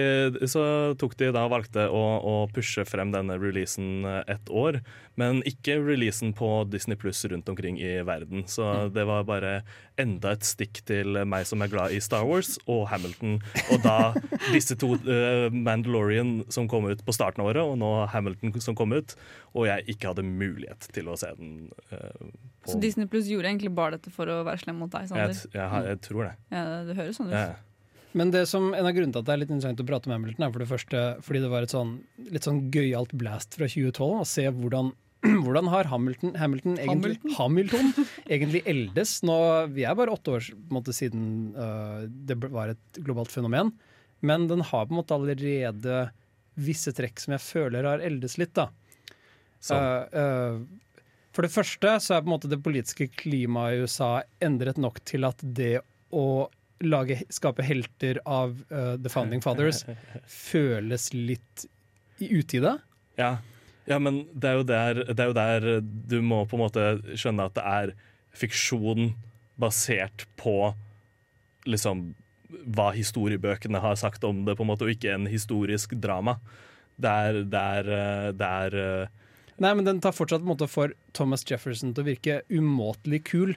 så 0.45 0.61
tok 1.01 1.15
de 1.17 1.31
da 1.33 1.47
valgte 1.49 1.87
å, 1.89 2.01
å 2.21 2.33
pushe 2.53 2.83
frem 2.85 3.09
denne 3.15 3.39
releasen 3.41 4.05
eh, 4.05 4.19
ett 4.35 4.51
år, 4.53 4.79
men 5.17 5.39
ikke 5.49 5.79
releasen 5.81 6.29
på 6.37 6.49
Disney 6.69 6.93
Pluss 6.99 7.23
rundt 7.25 7.49
omkring 7.49 7.79
i 7.81 7.95
verden. 8.05 8.43
Så 8.45 8.67
Mm. 8.67 8.91
det 8.93 9.05
var 9.09 9.23
bare 9.25 9.51
enda 9.97 10.31
et 10.35 10.45
stikk 10.45 10.83
til 10.85 11.17
meg 11.25 11.47
som 11.49 11.61
er 11.65 11.71
glad 11.71 11.91
i 11.95 11.99
Star 12.03 12.25
Wars 12.29 12.59
og 12.69 12.83
Hamilton. 12.91 13.39
Og 13.73 13.81
da 13.81 14.13
disse 14.53 14.75
to, 14.77 14.91
uh, 15.07 15.47
Mandalorian 15.49 16.43
som 16.53 16.67
kom 16.69 16.85
ut 16.91 17.01
på 17.07 17.15
starten 17.15 17.41
av 17.41 17.49
året, 17.49 17.63
og 17.65 17.79
nå 17.81 17.89
Hamilton 18.13 18.53
som 18.61 18.77
kom 18.77 18.93
ut, 18.93 19.15
og 19.57 19.65
jeg 19.71 19.87
ikke 19.95 20.11
hadde 20.11 20.27
mulighet 20.27 20.85
til 20.93 21.09
å 21.09 21.17
se 21.17 21.31
den. 21.39 21.71
Uh, 21.89 22.29
på, 22.61 22.75
Så 22.75 22.81
Disney 22.83 23.09
Plus 23.09 23.25
gjorde 23.31 23.49
egentlig 23.49 23.73
bare 23.73 23.97
dette 23.97 24.13
for 24.13 24.29
å 24.29 24.43
være 24.45 24.61
slem 24.61 24.77
mot 24.83 24.91
deg, 24.93 25.09
Sander? 25.09 25.33
jeg, 25.33 25.49
jeg, 25.57 25.87
jeg 25.89 26.01
tror 26.05 26.27
det. 26.29 26.35
Ja, 26.53 26.65
det 26.85 26.99
høres 27.01 27.17
sånn 27.17 27.31
ut. 27.33 27.39
Ja. 27.39 27.55
Men 28.15 28.31
det 28.31 28.45
som, 28.49 28.69
en 28.73 28.87
av 28.87 28.93
grunnene 28.95 29.15
til 29.15 29.23
at 29.23 29.27
det 29.27 29.33
er 29.33 29.41
litt 29.41 29.51
interessant 29.51 29.81
å 29.83 29.87
prate 29.87 30.09
om 30.09 30.13
Hamilton, 30.15 30.45
er 30.45 30.53
for 30.53 30.63
det 30.63 30.69
første 30.69 31.01
fordi 31.25 31.41
det 31.43 31.51
var 31.51 31.65
et 31.65 31.73
sånn 31.73 31.97
litt 32.31 32.47
sånn 32.47 32.61
gøyalt 32.73 33.13
blast 33.19 33.57
fra 33.59 33.67
2012. 33.69 34.05
Å 34.21 34.27
se 34.29 34.45
hvordan, 34.47 34.93
hvordan 35.43 35.71
har 35.73 35.91
Hamilton, 35.91 36.33
Hamilton, 36.39 36.79
egentlig, 36.83 37.19
Hamilton 37.37 37.91
egentlig 38.25 38.63
eldes. 38.69 39.17
Nå, 39.27 39.37
vi 39.75 39.85
er 39.87 39.99
bare 39.99 40.15
åtte 40.15 40.37
år 40.37 40.49
på 40.53 40.69
en 40.69 40.79
måte, 40.79 40.95
siden 40.95 41.27
uh, 41.57 42.07
det 42.07 42.39
var 42.47 42.73
et 42.73 43.01
globalt 43.03 43.33
fenomen. 43.33 43.75
Men 44.25 44.47
den 44.49 44.63
har 44.65 44.87
på 44.87 44.95
en 44.95 45.01
måte 45.01 45.17
allerede 45.17 46.07
visse 46.57 46.89
trekk 46.95 47.21
som 47.21 47.35
jeg 47.35 47.43
føler 47.45 47.85
har 47.85 48.03
eldes 48.03 48.39
litt. 48.41 48.55
da. 48.57 48.71
Uh, 49.67 50.03
uh, 50.15 50.87
for 51.35 51.45
det 51.45 51.53
første 51.53 51.97
så 52.01 52.15
er 52.15 52.23
på 52.23 52.31
en 52.31 52.33
måte 52.33 52.49
det 52.49 52.63
politiske 52.65 53.09
klimaet 53.13 53.75
i 53.75 53.83
USA 53.85 54.11
endret 54.41 54.79
nok 54.81 55.03
til 55.05 55.27
at 55.27 55.41
det 55.41 55.83
å 56.09 56.47
lage, 56.83 57.21
skape 57.33 57.65
helter 57.65 58.19
av 58.25 58.57
uh, 58.69 58.95
The 59.01 59.11
Founding 59.13 59.41
Fathers 59.43 59.83
føles 60.51 61.11
litt 61.13 61.67
i 62.21 62.31
utide. 62.33 62.77
Ja. 63.17 63.37
ja, 63.85 63.97
men 64.01 64.25
det 64.33 64.49
er, 64.49 64.63
der, 64.67 65.01
det 65.09 65.23
er 65.23 65.31
jo 65.31 65.37
der 65.37 65.67
du 65.81 66.19
må 66.25 66.43
på 66.49 66.57
en 66.57 66.65
måte 66.65 67.17
skjønne 67.17 67.49
at 67.49 67.57
det 67.57 67.65
er 67.65 67.95
fiksjon 68.37 69.11
basert 69.57 70.27
på 70.37 70.73
liksom 71.67 72.11
hva 72.47 72.91
historiebøkene 72.95 73.81
har 73.83 73.97
sagt 73.99 74.23
om 74.23 74.45
det, 74.47 74.55
på 74.55 74.63
en 74.63 74.71
måte, 74.71 74.87
og 74.87 74.93
ikke 74.93 75.13
en 75.15 75.27
historisk 75.29 75.95
drama. 75.99 76.37
Det 76.97 77.11
er, 77.11 77.39
det 77.51 77.63
er, 77.79 77.89
eh, 77.93 78.27
det 78.37 78.51
er 78.65 78.77
eh, 78.81 79.15
Nei, 79.57 79.71
men 79.73 79.87
den 79.87 79.99
tar 80.01 80.13
fortsatt 80.13 80.43
måte 80.45 80.67
for 80.69 80.91
Thomas 81.17 81.41
Jefferson 81.47 81.89
til 81.95 82.03
å 82.03 82.07
virke 82.11 82.41
umåtelig 82.53 83.23
kul. 83.25 83.55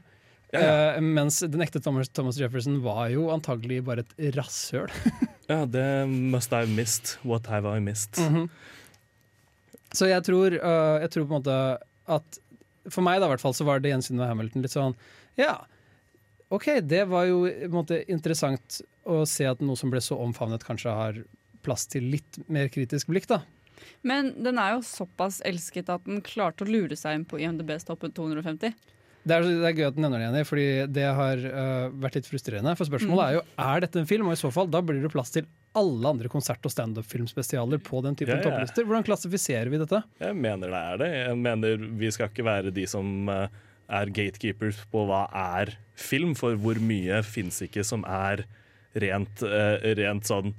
Ja, 0.53 0.61
Eh, 0.97 1.01
mens 1.01 1.39
den 1.47 1.63
ekte 1.63 1.79
Thomas, 1.83 2.09
Thomas 2.09 2.39
Jefferson 2.41 2.81
var 2.83 3.09
jo 3.13 3.29
antagelig 3.31 3.85
bare 3.87 4.03
et 4.07 4.35
rasshøl. 4.37 4.91
Ja, 5.51 5.65
det 5.67 5.83
must 6.09 6.53
I've 6.55 6.71
missed. 6.71 7.17
What 7.27 7.49
have 7.51 7.67
I 7.67 7.81
missed? 7.83 8.19
Mhm. 8.23 8.45
Så 9.93 10.07
jeg 10.07 10.23
tror, 10.23 10.55
uh, 10.55 11.01
jeg 11.03 11.11
tror 11.11 11.25
på 11.27 11.35
en 11.35 11.41
måte 11.41 11.57
at 12.07 12.39
For 12.89 13.03
meg 13.03 13.19
da, 13.19 13.27
i 13.27 13.33
hvert 13.33 13.43
fall, 13.43 13.57
så 13.59 13.67
var 13.67 13.83
det 13.83 13.91
gjensynet 13.91 14.21
med 14.23 14.29
Hamilton 14.31 14.63
litt 14.63 14.75
sånn 14.77 14.95
Ja, 15.39 15.57
OK, 16.55 16.69
det 16.87 17.03
var 17.11 17.27
jo 17.27 17.41
på 17.49 17.67
en 17.67 17.75
måte 17.75 17.99
interessant 18.11 18.81
å 19.07 19.25
se 19.27 19.47
at 19.47 19.61
noe 19.63 19.79
som 19.79 19.91
ble 19.91 20.01
så 20.03 20.17
omfavnet, 20.23 20.63
kanskje 20.67 20.95
har 20.95 21.19
plass 21.67 21.87
til 21.91 22.07
litt 22.11 22.39
mer 22.51 22.71
kritisk 22.73 23.11
blikk, 23.11 23.27
da. 23.31 23.43
Men 24.03 24.33
den 24.43 24.59
er 24.59 24.75
jo 24.77 24.83
såpass 24.87 25.39
elsket 25.47 25.91
at 25.93 26.07
den 26.09 26.23
klarte 26.27 26.67
å 26.67 26.71
lure 26.71 26.97
seg 26.99 27.19
inn 27.21 27.27
på 27.29 27.39
IMDbs 27.43 27.87
toppen 27.91 28.15
250. 28.17 28.75
Det 29.21 29.37
er, 29.37 29.45
det 29.45 29.69
er 29.69 29.75
gøy 29.77 29.87
at 29.91 29.97
du 29.97 30.01
nevner 30.01 30.21
det, 30.23 30.27
Jenny, 30.29 30.43
fordi 30.49 30.67
det 30.97 31.07
har 31.17 31.43
uh, 31.45 31.89
vært 32.01 32.17
litt 32.17 32.29
frustrerende. 32.31 32.73
For 32.79 32.89
spørsmålet 32.89 33.25
er 33.27 33.35
jo 33.37 33.43
er 33.67 33.83
dette 33.85 34.01
en 34.01 34.09
film, 34.09 34.31
og 34.31 34.37
i 34.37 34.41
så 34.41 34.51
fall 34.55 34.71
da 34.73 34.81
blir 34.85 35.03
det 35.03 35.11
plass 35.13 35.35
til 35.35 35.49
alle 35.77 36.09
andre 36.09 36.31
konsert- 36.33 36.65
og 36.67 36.73
standup-filmspesialer 36.73 37.83
på 37.85 38.01
den 38.07 38.17
typen 38.19 38.39
Ja, 38.39 38.41
ja. 38.41 38.47
topplister. 38.49 38.87
Hvordan 38.89 39.05
klassifiserer 39.07 39.71
vi 39.71 39.83
dette? 39.83 40.01
Jeg 40.25 40.39
mener 40.41 40.73
det 40.73 40.81
er 40.81 41.03
det. 41.03 41.11
Jeg 41.19 41.37
mener 41.45 41.85
Vi 42.01 42.11
skal 42.17 42.33
ikke 42.33 42.47
være 42.49 42.73
de 42.75 42.87
som 42.91 43.29
eh, 43.31 43.61
er 44.01 44.11
gatekeepers 44.17 44.81
på 44.91 45.05
hva 45.07 45.27
er 45.37 45.77
film, 46.01 46.33
for 46.39 46.57
hvor 46.59 46.81
mye 46.83 47.21
fins 47.27 47.61
ikke 47.67 47.85
som 47.87 48.03
er 48.09 48.47
rent, 48.99 49.45
uh, 49.45 49.77
rent 50.01 50.27
sånn 50.27 50.57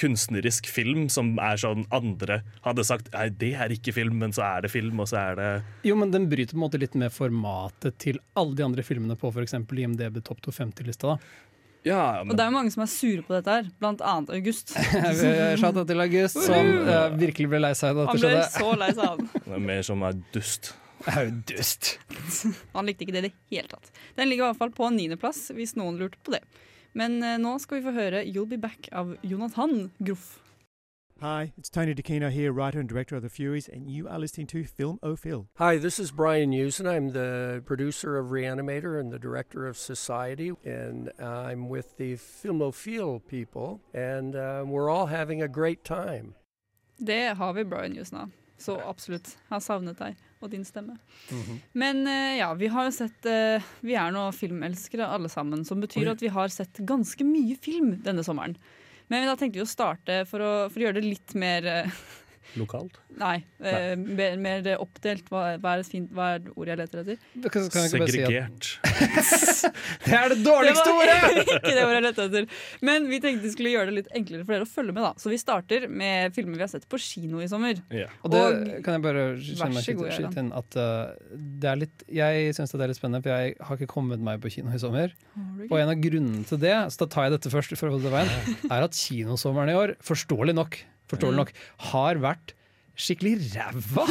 kunstnerisk 0.00 0.68
film, 0.68 1.08
som 1.12 1.34
er 1.42 1.56
sånn 1.60 1.86
andre 1.94 2.42
hadde 2.66 2.84
sagt 2.86 3.08
nei, 3.14 3.28
det 3.40 3.54
er 3.56 3.72
ikke 3.74 3.94
film, 3.96 4.18
men 4.22 4.34
så 4.36 4.44
er 4.46 4.66
det 4.66 4.72
film, 4.72 5.00
og 5.00 5.08
så 5.10 5.20
er 5.22 5.40
det 5.40 5.48
Jo, 5.88 5.96
men 5.98 6.12
den 6.12 6.28
bryter 6.30 6.52
på 6.54 6.60
en 6.60 6.64
måte 6.66 6.80
litt 6.82 6.96
med 6.98 7.14
formatet 7.14 7.98
til 8.02 8.20
alle 8.36 8.56
de 8.58 8.66
andre 8.66 8.84
filmene 8.86 9.16
på 9.18 9.32
f.eks. 9.32 9.56
IMDb 9.56 10.20
Topp 10.24 10.44
250-lista. 10.46 11.16
da. 11.16 11.42
Ja, 11.86 12.20
Og 12.24 12.32
det 12.34 12.42
er 12.42 12.50
jo 12.50 12.56
mange 12.56 12.72
som 12.74 12.82
er 12.82 12.90
sure 12.90 13.22
på 13.22 13.36
dette 13.36 13.52
her, 13.52 13.68
blant 13.78 14.00
annet 14.02 14.32
August. 14.34 14.72
Shout 15.60 15.76
out 15.76 15.86
til 15.86 16.02
August, 16.02 16.40
som 16.42 16.72
uh, 16.88 17.12
virkelig 17.14 17.52
ble 17.52 17.60
lei 17.62 17.70
seg 17.78 17.94
da 17.94 18.08
Han 18.10 18.18
ble 18.18 18.40
så 18.50 18.72
lei 18.74 18.90
seg 18.96 19.20
den. 19.20 19.30
det 19.36 19.54
er 19.60 19.62
mer 19.68 19.86
som 19.86 20.02
er 20.08 20.18
dust. 20.34 20.72
Audust. 21.12 21.92
Han 22.74 22.88
likte 22.88 23.06
ikke 23.06 23.14
det 23.14 23.22
i 23.22 23.28
det 23.28 23.34
hele 23.52 23.70
tatt. 23.70 23.92
Den 24.18 24.32
ligger 24.32 24.48
i 24.48 24.50
hvert 24.50 24.62
fall 24.64 24.74
på 24.74 24.88
niendeplass, 24.96 25.44
hvis 25.54 25.76
noen 25.78 26.00
lurte 26.00 26.18
på 26.26 26.34
det. 26.34 26.42
Men 26.96 27.22
eh, 27.22 27.36
nå 27.36 27.58
skal 27.58 27.76
vi 27.76 27.82
få 27.82 27.92
høre 27.92 28.24
'You'll 28.24 28.48
Be 28.48 28.58
Back' 28.58 28.88
av 28.92 29.16
Jonathan 29.22 29.90
Groff. 30.04 30.42
Hi, 31.20 31.52
it's 31.58 31.70
Tony 31.70 31.94
DeCino 31.94 32.30
here, 32.30 32.52
writer 32.52 32.80
and 32.80 32.88
director 32.88 33.16
of 33.16 33.22
The 33.22 33.28
Furies, 33.28 33.68
and 33.68 33.90
you 33.90 34.08
are 34.08 34.18
listening 34.18 34.46
to 34.48 34.64
Film 34.64 34.98
O 35.02 35.16
Phil. 35.16 35.46
Hi, 35.56 35.78
this 35.78 35.98
is 35.98 36.10
Brian 36.10 36.52
Usen. 36.52 36.86
I'm 36.86 37.12
the 37.12 37.62
producer 37.66 38.18
of 38.18 38.30
Reanimator 38.32 39.00
and 39.00 39.12
the 39.12 39.18
director 39.18 39.66
of 39.66 39.76
Society, 39.76 40.52
and 40.64 41.10
I'm 41.18 41.68
with 41.68 41.96
the 41.96 42.16
Film 42.16 42.60
Filmophile 42.60 43.20
people, 43.26 43.80
and 43.94 44.34
uh, 44.34 44.64
we're 44.66 44.90
all 44.90 45.06
having 45.06 45.42
a 45.42 45.48
great 45.48 45.84
time. 45.84 46.34
Det 46.98 47.36
har 47.36 47.52
vi 47.52 47.64
Brian 47.64 47.92
Houston 47.92 48.20
av. 48.20 48.30
Så 48.58 48.76
absolutt. 48.88 49.34
Jeg 49.46 49.52
har 49.52 49.62
savnet 49.64 49.98
deg 50.00 50.16
og 50.40 50.50
din 50.52 50.64
stemme. 50.64 50.96
Men 51.76 52.02
eh, 52.08 52.38
ja, 52.38 52.50
vi 52.56 52.68
har 52.72 52.88
jo 52.88 52.94
sett 52.94 53.28
eh, 53.28 53.64
Vi 53.84 53.96
er 53.96 54.12
nå 54.14 54.26
filmelskere 54.36 55.08
alle 55.08 55.30
sammen, 55.32 55.64
som 55.64 55.80
betyr 55.82 56.04
Oi. 56.06 56.12
at 56.14 56.24
vi 56.24 56.32
har 56.32 56.52
sett 56.52 56.80
ganske 56.88 57.24
mye 57.26 57.56
film 57.60 57.96
denne 58.04 58.24
sommeren. 58.26 58.56
Men 59.12 59.28
da 59.28 59.36
tenkte 59.38 59.60
vi 59.60 59.66
å 59.66 59.70
starte 59.70 60.22
for 60.28 60.42
å, 60.42 60.52
for 60.70 60.80
å 60.80 60.86
gjøre 60.86 61.00
det 61.00 61.06
litt 61.06 61.36
mer 61.38 61.68
eh, 61.70 61.98
Lokalt. 62.56 62.98
Nei, 63.18 63.36
eh, 63.64 63.94
mer, 63.96 64.36
mer 64.40 64.66
oppdelt. 64.78 65.26
Hva, 65.32 65.56
hva, 65.60 65.74
er 65.76 65.84
fint, 65.88 66.08
hva 66.14 66.28
er 66.36 66.46
ordet 66.54 66.72
jeg 66.74 66.80
leter 66.82 67.02
etter? 67.02 67.18
Bare 67.44 67.62
si 67.66 67.80
at 67.80 67.90
Segregert. 67.92 68.68
det 70.06 70.16
er 70.16 70.32
det 70.32 70.38
dårligste 70.44 70.84
Det 70.86 70.94
var 70.96 71.02
ordet! 71.02 71.42
ikke 71.56 71.74
det 71.74 71.84
ordet 71.84 71.96
jeg 71.98 72.06
lette 72.06 72.26
etter. 72.28 72.48
Men 72.88 73.08
vi 73.10 73.20
tenkte 73.24 73.46
vi 73.48 73.52
skulle 73.54 73.74
gjøre 73.74 73.90
det 73.90 73.96
litt 74.00 74.10
enklere 74.20 74.46
for 74.46 74.56
dere 74.56 74.68
å 74.68 74.70
følge 74.70 74.94
med. 74.96 75.02
da 75.06 75.12
Så 75.22 75.32
vi 75.32 75.40
starter 75.40 75.88
med 75.90 76.36
filmer 76.36 76.60
vi 76.60 76.66
har 76.66 76.72
sett 76.72 76.88
på 76.90 77.00
kino 77.02 77.42
i 77.44 77.50
sommer. 77.50 77.80
Yeah. 77.90 78.12
Og 78.22 78.32
det 78.34 78.42
Og- 78.44 78.72
kan 78.86 78.98
jeg 78.98 79.04
bare 79.06 79.26
skyte- 79.42 80.32
inn 80.36 80.52
at 80.56 80.76
uh, 80.76 81.14
det 81.32 81.68
er 81.70 81.78
litt 81.80 82.02
Jeg 82.12 82.52
syns 82.56 82.72
det 82.74 82.82
er 82.84 82.90
litt 82.92 82.98
spennende, 82.98 83.22
for 83.24 83.32
jeg 83.32 83.56
har 83.60 83.78
ikke 83.78 83.90
kommet 83.90 84.20
meg 84.20 84.40
på 84.42 84.52
kino 84.52 84.72
i 84.74 84.80
sommer. 84.80 85.12
Og 85.70 85.78
en 85.80 85.92
av 85.92 85.96
grunnene 86.00 86.44
til 86.48 86.60
det, 86.62 86.74
så 86.92 87.04
da 87.04 87.08
tar 87.12 87.26
jeg 87.28 87.36
dette 87.36 87.52
først, 87.52 87.76
for 87.78 87.88
å 87.88 87.96
holde 87.96 88.08
det 88.08 88.14
veien, 88.14 88.56
er 88.74 88.84
at 88.86 88.96
kinosommeren 88.96 89.72
i 89.72 89.78
år, 89.78 89.94
forståelig 90.04 90.54
nok, 90.56 90.78
forståelig 91.10 91.36
Mm. 91.36 91.42
nok 91.42 91.52
har 91.92 92.22
vært 92.22 92.54
skikkelig 92.96 93.34
ræva! 93.52 94.06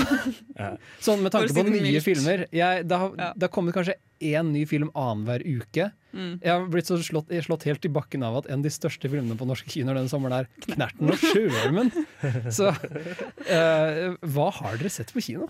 Sånn 1.06 1.24
med 1.26 1.34
tanke 1.34 1.54
på 1.58 1.64
nye 1.66 2.02
filmer. 2.06 2.46
Jeg, 2.54 2.86
det, 2.86 2.98
har, 3.02 3.14
Ja. 3.18 3.32
det 3.34 3.48
har 3.48 3.54
kommet 3.54 3.74
kanskje 3.74 3.96
én 4.22 4.52
ny 4.54 4.62
film 4.70 4.92
annenhver 4.96 5.42
uke. 5.44 5.88
Mm. 6.16 6.36
Jeg 6.40 6.52
har 6.54 6.68
blitt 6.72 6.88
så 6.88 6.96
slått, 7.04 7.32
jeg 7.34 7.44
slått 7.44 7.66
helt 7.68 7.84
i 7.84 7.90
bakken 7.92 8.24
av 8.24 8.38
at 8.40 8.46
en 8.48 8.62
av 8.62 8.64
de 8.64 8.72
største 8.72 9.10
filmene 9.12 9.36
på 9.36 9.48
norske 9.50 9.68
kinoer 9.74 9.98
denne 9.98 10.08
sommeren 10.12 10.38
er 10.46 10.48
'Knerten 10.64 11.10
og 11.12 11.18
sjøormen'. 11.20 11.92
Så 12.58 12.70
uh, 12.72 14.16
hva 14.22 14.48
har 14.62 14.78
dere 14.80 14.90
sett 14.94 15.12
på 15.14 15.24
kino? 15.26 15.50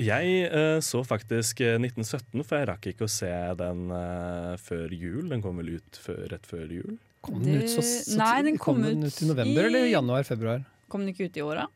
Jeg 0.00 0.50
uh, 0.52 0.78
så 0.80 1.02
faktisk 1.04 1.60
eh, 1.60 1.76
1917, 1.76 2.44
for 2.46 2.56
jeg 2.60 2.68
rakk 2.70 2.86
ikke 2.92 3.04
å 3.04 3.10
se 3.12 3.30
den 3.58 3.90
uh, 3.92 4.56
før 4.60 4.92
jul. 4.96 5.28
Den 5.28 5.42
kom 5.44 5.58
vel 5.60 5.76
ut 5.78 5.98
før, 6.00 6.22
rett 6.32 6.46
før 6.48 6.66
jul? 6.72 6.98
Kom 7.20 7.42
den 7.44 7.60
ut 7.62 7.68
så, 7.68 7.82
så 7.84 8.16
Nei, 8.16 8.30
tidlig? 8.38 8.50
den 8.52 8.58
kom 8.58 8.80
den 8.82 9.02
ut 9.04 9.12
ut 9.12 9.22
i 9.22 9.28
november 9.28 9.60
i- 9.62 9.66
eller 9.68 9.90
januar-februar? 9.92 10.64
Kom 10.88 11.04
den 11.04 11.12
ikke 11.14 11.28
ut 11.30 11.36
i 11.36 11.42
åra? 11.44 11.66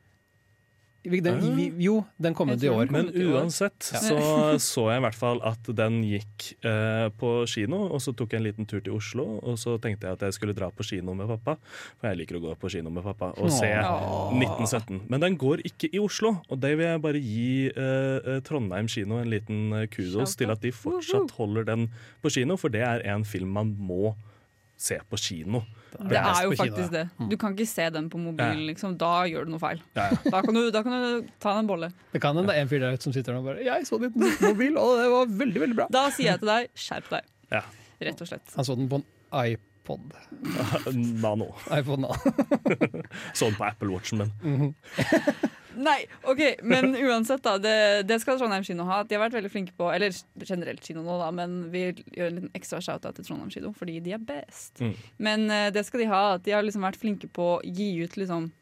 Den, 1.05 1.59
jo, 1.85 1.99
den 2.17 2.33
kom 2.33 2.49
ut 2.49 2.63
i 2.65 2.69
år. 2.73 2.89
Men 2.89 3.11
kom 3.13 3.35
uansett 3.35 3.91
Ja. 3.93 4.01
så 4.01 4.17
så 4.73 4.85
jeg 4.89 5.03
i 5.03 5.05
hvert 5.05 5.19
fall 5.21 5.43
at 5.45 5.69
den 5.77 5.99
gikk 6.09 6.47
eh, 6.65 7.11
på 7.21 7.33
kino, 7.47 7.83
og 7.93 8.01
så 8.01 8.15
tok 8.17 8.33
jeg 8.33 8.41
en 8.41 8.47
liten 8.47 8.65
tur 8.71 8.81
til 8.81 8.95
Oslo, 8.97 9.27
og 9.45 9.59
så 9.61 9.75
tenkte 9.85 10.09
jeg 10.09 10.17
at 10.17 10.25
jeg 10.25 10.33
skulle 10.39 10.57
dra 10.57 10.71
på 10.73 10.81
kino 10.89 11.13
med 11.13 11.29
pappa, 11.29 11.59
for 12.01 12.09
jeg 12.09 12.23
liker 12.23 12.41
å 12.41 12.43
gå 12.47 12.55
på 12.57 12.73
kino 12.73 12.89
med 12.89 13.05
pappa, 13.05 13.35
og 13.37 13.53
se 13.53 13.69
Åh. 13.85 14.33
1917. 14.33 15.03
Men 15.13 15.21
den 15.29 15.37
går 15.37 15.61
ikke 15.69 15.93
i 15.93 16.01
Oslo, 16.01 16.39
og 16.49 16.61
det 16.65 16.73
vil 16.79 16.87
jeg 16.89 17.05
bare 17.05 17.21
gi 17.21 17.69
eh, 17.69 18.19
eh, 18.25 18.41
Trondheim 18.49 18.89
kino 18.89 19.21
en 19.21 19.29
liten 19.29 19.61
eh, 19.77 19.87
kudos 19.93 20.33
Shout 20.33 20.39
til 20.41 20.57
at 20.57 20.65
de 20.65 20.73
fortsatt 20.73 21.37
holder 21.37 21.69
den 21.69 21.91
på 22.25 22.33
kino, 22.33 22.57
for 22.57 22.73
det 22.73 22.81
er 22.81 23.05
en 23.13 23.29
film 23.29 23.53
man 23.61 23.77
må 23.77 24.15
se 24.17 24.31
på 25.11 25.19
kino. 25.21 25.63
Det 25.95 26.19
er 26.19 26.41
jo 26.45 26.55
faktisk 26.59 26.91
det. 26.91 27.05
Mm. 27.19 27.29
Du 27.31 27.37
kan 27.39 27.55
ikke 27.55 27.67
se 27.71 27.87
den 27.95 28.09
på 28.11 28.19
mobilen, 28.19 28.65
liksom. 28.67 28.97
Da 28.99 29.25
gjør 29.31 29.47
du 29.47 29.55
noe 29.55 29.63
feil. 29.63 29.83
Ja, 29.95 30.09
ja. 30.11 30.19
Da 30.35 30.41
kan 30.43 30.57
du, 30.57 30.63
da 30.75 30.83
kan 30.83 31.05
du 31.05 31.29
ta 31.43 31.55
en 31.59 31.69
bolle. 31.71 31.93
Det 32.13 32.21
kan 32.23 32.35
hende 32.35 32.51
det 32.51 32.59
er 32.59 32.67
en 32.67 32.73
fyr 32.73 32.83
der 32.83 32.97
ute 32.97 33.07
som 33.07 33.15
sitter 33.15 33.33
der 33.33 33.39
og 33.39 33.47
bare 33.47 33.65
'Jeg 33.65 33.87
så 33.87 34.01
den 34.03 34.13
på 34.13 34.49
mobil, 34.49 34.79
og 34.79 34.99
det 34.99 35.11
var 35.11 35.27
veldig, 35.45 35.61
veldig 35.61 35.79
bra'. 35.79 35.89
Da 35.91 36.11
sier 36.11 36.33
jeg 36.33 36.43
til 36.43 36.51
deg, 36.51 36.69
skjerp 36.75 37.11
deg. 37.11 37.31
Ja. 37.53 37.63
Rett 38.03 38.21
og 38.21 38.29
slett. 38.29 38.57
Han 38.57 38.65
så 38.65 38.75
den 38.75 38.89
på 38.91 39.01
en 39.01 39.07
iPod. 39.85 40.13
Nano. 41.23 41.55
iPod 41.71 42.01
Nano. 42.01 42.15
sånn 43.35 43.55
på 43.57 43.67
Apple 43.67 43.93
Watchen 43.93 44.19
min. 44.25 44.33
Mhm. 44.43 44.75
Nei, 45.75 46.05
ok, 46.23 46.41
men 46.63 46.93
uansett, 46.95 47.43
da. 47.43 47.57
Det, 47.59 48.05
det 48.07 48.21
skal 48.23 48.37
Trondheim 48.39 48.63
kino 48.63 48.85
ha. 48.87 49.01
De 49.03 49.17
har 49.17 49.25
vært 49.25 49.35
veldig 49.35 49.51
flinke 49.51 49.73
på 49.75 49.89
Eller 49.91 50.15
generelt 50.47 50.87
kino 50.87 51.03
nå, 51.03 51.17
da, 51.19 51.33
men 51.35 51.65
vi 51.73 51.89
gjør 52.15 52.29
en 52.29 52.37
liten 52.37 52.53
ekstra 52.55 52.79
shout-out 52.79 53.19
til 53.19 53.27
Trondheim 53.27 53.51
kino, 53.51 53.73
fordi 53.75 53.97
de 54.05 54.15
er 54.15 54.23
best. 54.23 54.79
Mm. 54.79 54.93
Men 55.19 55.49
eh, 55.51 55.73
det 55.75 55.83
skal 55.89 56.05
de 56.05 56.07
ha. 56.13 56.21
At 56.37 56.45
de 56.47 56.55
har 56.55 56.63
liksom 56.63 56.87
vært 56.87 57.01
flinke 57.03 57.27
på 57.27 57.49
å 57.57 57.63
gi 57.67 57.89
ut 58.05 58.15
liksom 58.21 58.53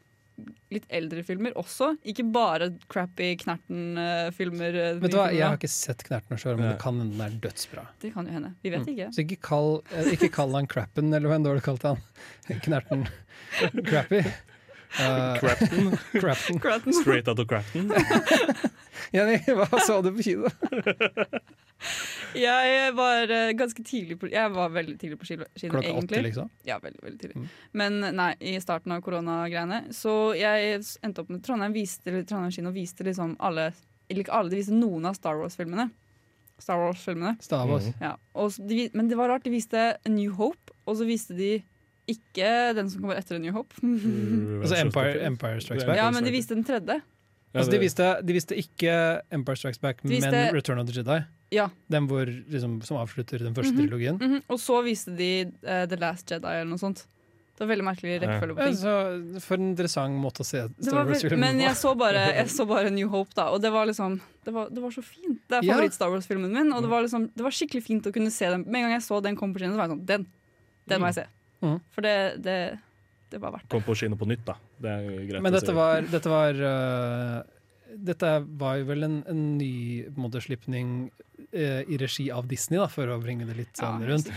litt 0.73 0.85
eldre 0.89 1.21
filmer 1.23 1.53
også. 1.59 1.91
Ikke 2.09 2.25
bare 2.33 2.71
crappy 2.89 3.35
Knerten-filmer. 3.43 4.77
eh, 4.81 4.99
Vet 5.03 5.11
du 5.13 5.17
hva, 5.17 5.27
Jeg 5.33 5.45
har 5.45 5.57
ikke 5.59 5.69
sett 5.69 6.03
'Knerten 6.03 6.37
sjøl, 6.41 6.57
men 6.57 6.71
det 6.71 6.79
kan 6.81 6.97
hende 6.99 7.17
den 7.17 7.21
er 7.27 7.35
dødsbra. 7.43 7.85
Det 8.01 8.13
kan 8.15 8.25
jo 8.25 8.33
hende. 8.33 8.53
Vi 8.63 8.69
vet 8.73 8.87
ikke. 8.87 9.11
Så 9.13 9.21
ikke 9.27 9.39
kall, 9.41 9.81
eh, 9.93 10.09
ikke 10.15 10.31
kall 10.33 10.53
han 10.57 10.67
Crappen, 10.67 11.13
eller 11.13 11.29
hva 11.29 11.35
enn 11.37 11.43
du 11.45 11.51
har 11.53 11.61
kalt 11.61 11.83
han. 11.83 12.01
Knerten. 12.65 13.07
Crappy. 13.85 14.23
Uh, 14.93 15.37
Crapton. 15.39 15.97
Crapton. 16.21 16.59
Cratten. 16.61 16.93
Straight 16.93 17.27
out 17.27 17.39
of 17.39 17.47
Crapton. 17.47 17.89
Jenny, 19.13 19.39
hva 19.57 19.65
sa 19.81 20.01
du 20.05 20.11
på 20.13 20.21
kino? 20.21 20.49
Jeg 22.33 22.93
var 22.97 23.29
eh, 23.29 23.51
ganske 23.53 23.83
tidlig 23.85 24.15
på 24.21 24.29
Jeg 24.31 24.51
var 24.55 24.69
veldig 24.73 24.95
tidlig 25.01 25.17
på 25.21 25.27
kino, 25.29 25.45
kino 25.59 25.75
Klokka 25.75 25.89
egentlig. 25.91 26.17
åtte, 26.17 26.23
liksom? 26.25 26.49
Ja, 26.65 26.77
veldig, 26.81 27.01
veldig 27.03 27.19
tidlig. 27.21 27.41
Mm. 27.43 27.49
Men 27.81 27.99
nei, 28.17 28.29
i 28.41 28.55
starten 28.63 28.91
av 28.95 29.01
koronagreiene. 29.05 29.83
Så 29.93 30.13
jeg 30.37 30.79
endte 31.05 31.21
opp 31.21 31.29
med 31.29 31.43
Trondheim 31.45 31.75
viste, 31.75 32.07
eller 32.09 32.23
Trondheim 32.29 32.51
kino 32.55 32.71
viste 32.73 33.05
liksom 33.05 33.35
alle 33.39 33.67
Eller 34.09 34.23
ikke 34.25 34.33
alle, 34.35 34.49
de 34.51 34.57
viste 34.61 34.73
noen 34.75 35.05
av 35.07 35.13
Star 35.15 35.37
Wars-filmene. 35.39 35.89
Star 36.59 36.77
Wars-filmene. 36.77 37.37
Stavås. 37.41 37.85
Mhm. 37.91 38.01
Ja. 38.03 38.15
Og 38.35 38.49
s- 38.51 38.59
de, 38.61 38.89
men 38.93 39.07
det 39.09 39.17
var 39.17 39.29
rart, 39.31 39.43
de 39.43 39.49
viste 39.53 39.77
A 39.95 40.09
New 40.09 40.31
Hope, 40.37 40.71
og 40.85 40.97
så 40.99 41.05
viste 41.07 41.35
de 41.37 41.63
ikke 42.11 42.49
den 42.75 42.89
som 42.91 43.01
kommer 43.01 43.15
etter 43.17 43.35
A 43.35 43.39
New 43.39 43.53
Hope. 43.55 43.73
Altså 44.63 44.75
Empire, 44.81 45.23
Empire 45.25 45.61
Strikes 45.63 45.85
Back. 45.87 45.97
ja, 45.97 46.09
men 46.11 46.23
de 46.23 46.31
viste 46.35 46.53
den 46.55 46.63
tredje. 46.67 46.99
Altså, 47.53 47.71
de, 47.71 47.79
viste, 47.79 48.05
de 48.25 48.33
viste 48.33 48.55
ikke 48.57 48.93
Empire 49.31 49.55
Strikes 49.59 49.79
Back, 49.79 50.01
viste- 50.03 50.29
men 50.31 50.53
Return 50.55 50.79
of 50.81 50.87
the 50.89 50.93
Jedi. 50.99 51.19
Ja. 51.53 51.67
Den 51.93 52.07
hvor, 52.09 52.25
liksom, 52.27 52.79
som 52.87 52.97
avslutter 53.01 53.43
den 53.45 53.53
første 53.55 53.73
Mhm. 53.75 53.81
trilogien. 53.83 54.17
Mhm. 54.19 54.43
Og 54.49 54.59
så 54.61 54.81
viste 54.85 55.13
de 55.17 55.31
uh, 55.63 55.83
The 55.87 55.99
Last 56.01 56.29
Jedi 56.33 56.47
eller 56.49 56.71
noe 56.73 56.81
sånt. 56.81 57.05
Det 57.53 57.61
var 57.61 57.69
veldig 57.75 57.85
merkelig 57.85 58.13
rekkefølge 58.23 58.55
på 58.57 58.65
ting. 58.65 58.77
Ja, 58.81 59.39
for 59.45 59.61
en 59.61 59.67
interessant 59.75 60.15
måte 60.17 60.41
å 60.41 60.45
se 60.47 60.63
Star 60.81 61.05
Wars-filmen 61.05 61.39
men 61.39 61.59
jeg 61.61 61.75
så, 61.77 61.91
bare, 61.95 62.23
jeg 62.39 62.47
så 62.49 62.65
bare 62.65 62.89
New 62.89 63.11
Hope, 63.13 63.29
da, 63.37 63.51
og 63.53 63.61
det 63.61 63.69
var 63.71 63.85
liksom 63.85 64.15
Det 64.43 64.51
var, 64.55 64.71
det 64.73 64.81
var 64.81 64.89
så 64.95 65.03
fint. 65.05 65.37
Det 65.47 65.59
er 65.59 65.67
favoritt-Star 65.69 66.09
Wars-filmen 66.09 66.49
min, 66.51 66.73
og 66.73 66.81
det 66.81 66.89
var, 66.89 67.05
liksom, 67.05 67.29
det 67.31 67.45
var 67.45 67.53
skikkelig 67.53 67.83
fint 67.85 68.09
å 68.09 68.11
kunne 68.11 68.31
se 68.33 68.49
den. 68.49 68.65
Med 68.65 68.81
en 68.81 68.87
gang 68.89 68.95
jeg 68.97 69.05
så 69.05 69.21
den 69.23 69.37
kom 69.37 69.53
på 69.53 69.61
kino, 69.61 69.75
så 69.77 69.83
var 69.83 69.87
jeg 69.87 69.93
sånn 69.99 70.05
Den! 70.09 70.25
Den 70.89 70.99
må 70.99 71.13
jeg 71.13 71.19
se. 71.21 71.27
Mm. 71.61 71.77
For 71.95 72.01
det, 72.03 72.15
det, 72.43 72.57
det 73.31 73.39
var 73.39 73.53
verdt 73.53 73.69
det. 73.69 73.71
Kom 73.71 73.85
på 73.85 73.95
kino 74.01 74.17
på 74.19 74.27
nytt, 74.27 74.43
da. 74.49 74.57
Det 74.83 74.89
er 74.89 75.05
greit 75.29 75.45
Men 75.45 75.53
å 75.53 75.55
dette 75.61 75.71
si. 75.71 75.77
var, 75.77 76.01
dette 76.11 76.33
var 76.33 76.59
uh, 76.59 77.43
Dette 77.93 78.31
var 78.59 78.79
jo 78.81 78.85
vel 78.89 79.03
en, 79.05 79.15
en 79.29 79.43
ny 79.59 79.71
på 80.09 80.25
øh, 81.51 81.81
i 81.87 81.97
regi 82.01 82.27
av 82.33 82.47
Disney, 82.49 82.79
da, 82.81 82.87
for 82.91 83.09
å 83.11 83.17
bringe 83.21 83.47
det 83.47 83.55
litt 83.57 83.79
sånn 83.79 84.03
Ja, 84.03 84.09
rundt. 84.13 84.29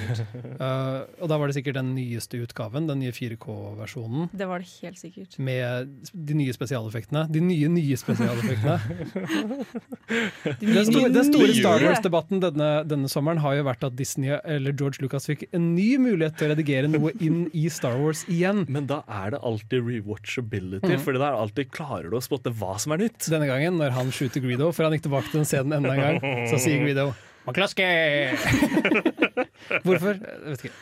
Uh, 0.60 1.04
og 1.22 1.30
da 1.30 1.38
var 1.40 1.50
det 1.50 1.56
sikkert 1.58 1.78
den 1.78 1.92
nyeste 1.96 2.40
utgaven, 2.42 2.88
den 2.90 3.02
nye 3.02 3.14
4K-versjonen. 3.14 4.30
Det 4.36 4.48
var 4.48 4.62
det 4.62 4.70
helt 4.82 5.00
sikkert. 5.00 5.38
Med 5.42 5.92
de 6.12 6.38
nye 6.38 6.54
spesialeffektene. 6.56 7.26
De 7.32 7.42
nye, 7.44 7.70
nye 7.72 8.00
spesialeffektene. 8.00 8.78
De 10.60 10.66
Den, 10.66 10.84
store, 10.86 11.08
den 11.10 11.26
store 11.26 11.54
Star 11.56 11.82
Wars-debatten 11.82 12.40
denne, 12.42 12.68
denne 12.88 13.08
sommeren 13.10 13.40
har 13.42 13.56
jo 13.58 13.64
vært 13.66 13.84
at 13.88 13.96
Disney 13.98 14.36
eller 14.36 14.74
George 14.76 15.02
Lucas 15.02 15.26
fikk 15.28 15.46
en 15.56 15.72
ny 15.74 15.96
mulighet 16.02 16.36
til 16.38 16.48
å 16.48 16.52
redigere 16.52 16.90
noe 16.90 17.12
inn 17.22 17.46
i 17.56 17.66
Star 17.72 17.98
Wars 18.00 18.22
igjen. 18.30 18.64
Men 18.72 18.88
da 18.90 19.00
er 19.10 19.34
det 19.34 19.40
alltid 19.46 19.82
rewatchability, 19.86 20.94
mm. 20.94 21.02
for 21.02 21.18
da 21.18 21.30
er 21.30 21.40
alltid 21.40 21.72
klarer 21.74 22.10
du 22.12 22.18
å 22.18 22.22
spotte 22.24 22.52
hva 22.54 22.76
som 22.82 22.94
er 22.94 23.06
nytt. 23.06 23.18
Denne 23.32 23.48
gangen, 23.50 23.78
når 23.80 23.94
han 23.96 24.12
shooter 24.14 24.44
Greedo, 24.44 24.70
for 24.76 24.86
han 24.86 24.96
gikk 24.96 25.06
tilbake 25.08 25.32
til 25.32 25.42
den 25.42 25.48
scenen 25.50 25.76
enda 25.80 25.94
en 25.94 26.04
gang, 26.04 26.46
så 26.50 26.60
sier 26.62 26.85
Greedo 26.86 27.10
McCluskey! 27.46 28.34
Hvorfor? 29.86 30.18
Jeg 30.18 30.52
vet 30.52 30.64
ikke. 30.66 30.76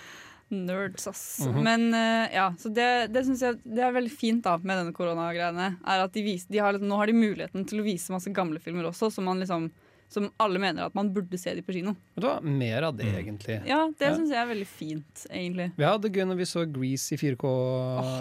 Nerds, 0.54 1.06
ass. 1.08 1.22
Mhm. 1.46 1.62
Men 1.64 1.86
uh, 1.96 2.26
ja, 2.32 2.46
så 2.60 2.70
det, 2.72 2.88
det 3.14 3.24
syns 3.26 3.42
jeg 3.44 3.58
det 3.64 3.84
er 3.84 3.94
veldig 3.96 4.12
fint 4.12 4.44
da 4.44 4.56
med 4.60 4.80
denne 4.80 4.94
koronagreiene. 4.96 5.70
Er 5.80 6.04
at 6.04 6.14
de 6.14 6.24
viser, 6.24 6.50
de 6.52 6.60
har, 6.62 6.78
Nå 6.80 7.00
har 7.00 7.10
de 7.10 7.16
muligheten 7.16 7.64
til 7.68 7.80
å 7.80 7.86
vise 7.86 8.12
masse 8.12 8.32
gamle 8.34 8.60
filmer 8.62 8.88
også, 8.90 9.10
som, 9.12 9.28
man 9.28 9.40
liksom, 9.42 9.70
som 10.08 10.28
alle 10.38 10.60
mener 10.62 10.84
at 10.86 10.94
man 10.94 11.08
burde 11.14 11.38
se 11.40 11.54
de 11.56 11.62
på 11.64 11.72
kino. 11.74 11.94
Vet 12.14 12.22
du 12.22 12.26
hva, 12.28 12.36
mer 12.44 12.84
av 12.86 12.96
det, 12.96 13.06
egentlig. 13.18 13.56
Ja, 13.66 13.80
det 13.90 14.06
Ja. 14.06 14.14
syns 14.14 14.30
jeg 14.30 14.38
er 14.38 14.46
veldig 14.50 14.66
fint, 14.68 15.24
egentlig. 15.30 15.72
Vi 15.76 15.84
hadde 15.84 16.02
det 16.06 16.12
gøy 16.14 16.26
når 16.30 16.36
vi 16.38 16.46
så 16.46 16.64
Grease 16.70 17.14
i 17.14 17.18
4K 17.18 17.52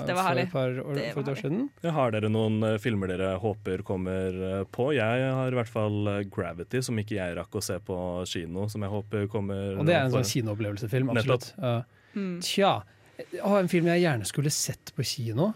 det 0.07 0.15
var 0.15 0.29
for 0.29 0.41
et 0.41 0.51
par 0.51 0.69
år, 0.83 0.93
Det 0.95 1.13
for 1.13 1.21
et 1.21 1.31
år 1.33 1.41
siden. 1.43 1.69
Ja, 1.83 1.91
Har 1.91 2.11
dere 2.11 2.29
noen 2.33 2.63
eh, 2.63 2.77
filmer 2.81 3.07
dere 3.07 3.37
håper 3.39 3.83
kommer 3.83 4.33
eh, 4.59 4.63
på? 4.65 4.93
Jeg 4.95 5.33
har 5.33 5.51
i 5.51 5.55
hvert 5.59 5.69
fall 5.69 6.07
eh, 6.07 6.23
Gravity, 6.23 6.81
som 6.81 6.97
ikke 6.97 7.19
jeg 7.19 7.37
rakk 7.37 7.53
å 7.53 7.61
se 7.63 7.77
på 7.79 7.97
kino. 8.25 8.67
Som 8.69 8.81
jeg 8.81 8.89
håper 8.89 9.27
kommer 9.27 9.77
Og 9.77 9.85
det 9.85 9.95
er 9.95 10.05
en 10.07 10.11
sånn 10.11 10.23
kinoopplevelsefilm, 10.25 11.09
absolutt. 11.15 11.53
Uh, 11.59 11.81
Mm. 12.13 12.39
Tja. 12.45 12.83
Å, 13.41 13.51
en 13.57 13.67
film 13.67 13.87
jeg 13.89 14.03
gjerne 14.03 14.25
skulle 14.29 14.51
sett 14.53 14.91
på 14.93 15.01
kino. 15.01 15.47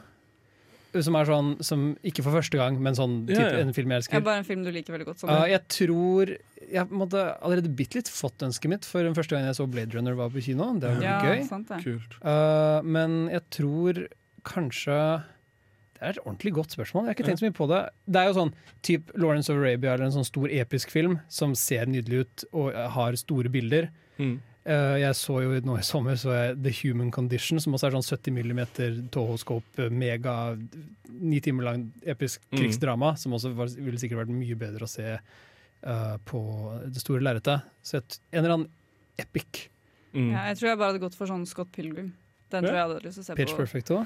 Som 1.05 1.15
er 1.19 1.27
sånn, 1.29 1.49
som 1.65 1.85
ikke 2.05 2.23
for 2.25 2.37
første 2.37 2.57
gang, 2.59 2.77
men 2.81 2.95
sånn 2.97 3.19
Ja, 3.29 3.47
ja. 3.51 3.61
en 3.61 3.73
film 3.75 3.91
jeg 3.93 4.03
elsker. 4.03 4.17
er 4.19 4.25
bare 4.25 4.41
en 4.41 4.47
film 4.47 4.63
du 4.65 4.71
liker 4.71 4.95
veldig 4.95 5.07
godt. 5.09 5.19
sånn. 5.21 5.29
uh, 5.29 5.45
jeg 5.49 5.61
tror 5.67 6.33
Jeg 6.67 6.87
måtte 6.89 7.23
allerede 7.41 7.69
bitte 7.75 7.99
litt 7.99 8.09
fått 8.11 8.43
ønsket 8.43 8.69
mitt, 8.69 8.85
for 8.85 9.03
den 9.05 9.15
første 9.15 9.35
gang 9.35 9.45
jeg 9.45 9.55
så 9.59 9.67
Blade 9.69 9.95
Runner 9.95 10.17
var 10.17 10.29
på 10.33 10.43
kino. 10.43 10.67
Det 10.79 10.89
var 10.95 11.03
ja, 11.05 11.17
gøy. 11.23 11.43
sant 11.47 11.69
det. 11.69 11.81
Kult. 11.85 12.17
Uh, 12.23 12.81
men 12.83 13.29
jeg 13.31 13.43
tror 13.53 14.01
kanskje 14.47 14.97
Det 15.97 16.01
er 16.01 16.09
et 16.13 16.19
ordentlig 16.25 16.53
godt 16.53 16.75
spørsmål. 16.75 17.05
Jeg 17.05 17.09
har 17.09 17.15
ikke 17.17 17.25
tenkt 17.25 17.39
så 17.41 17.47
mye 17.47 17.57
på 17.57 17.67
det. 17.71 17.79
Det 18.05 18.19
er 18.21 18.27
jo 18.29 18.35
sånn 18.37 18.51
typ 18.85 19.13
Lawrence 19.17 19.49
of 19.49 19.57
Arabia 19.57 19.95
eller 19.95 20.05
en 20.05 20.13
sånn 20.19 20.27
stor 20.27 20.51
episk 20.53 20.91
film 20.93 21.17
som 21.27 21.55
ser 21.57 21.89
nydelig 21.89 22.19
ut 22.25 22.43
og 22.53 22.75
har 22.93 23.17
store 23.17 23.49
bilder. 23.49 23.89
Mm. 24.21 24.35
Uh, 24.67 24.97
jeg 24.99 25.15
så 25.15 25.37
jo 25.45 25.59
nå 25.63 25.77
i 25.79 25.83
sommer 25.87 26.17
så 26.19 26.33
jeg 26.35 26.57
The 26.59 26.71
Human 26.81 27.07
Condition, 27.15 27.59
som 27.63 27.71
også 27.77 27.87
er 27.87 27.93
sånn 27.95 28.03
70 28.03 28.33
mm 28.35 28.61
tohoskop, 29.15 29.63
mega 29.95 30.33
ni 31.07 31.39
timer 31.39 31.63
lang 31.69 31.85
episk 32.03 32.41
Mm. 32.51 32.57
krigsdrama, 32.59 33.13
som 33.17 33.31
også 33.37 33.53
var, 33.55 33.71
ville 33.79 33.97
sikkert 34.01 34.25
vært 34.25 34.33
mye 34.35 34.57
bedre 34.59 34.83
å 34.83 34.91
se 34.91 35.15
uh, 35.15 36.17
på 36.27 36.41
det 36.83 36.99
store 36.99 37.23
lerretet. 37.23 37.63
Så 37.81 38.01
et, 38.01 38.19
en 38.33 38.43
eller 38.43 38.57
annen 38.57 38.69
epic. 39.17 39.69
Mm. 40.13 40.31
Ja, 40.33 40.43
jeg 40.51 40.57
tror 40.59 40.69
jeg 40.69 40.77
bare 40.81 40.91
hadde 40.91 41.03
gått 41.05 41.15
for 41.15 41.27
sånn 41.31 41.47
Scott 41.47 41.71
Pilgrim. 41.71 42.11
Den 42.51 42.63
Ja. 42.63 42.69
tror 42.69 42.75
jeg 42.77 42.85
hadde 42.87 43.01
lyst 43.07 43.17
til 43.19 43.23
å 43.23 43.25
se 43.27 43.35
Pitch 43.39 43.51
på. 43.55 43.57
Perfect 43.63 43.89
òg. 43.91 44.05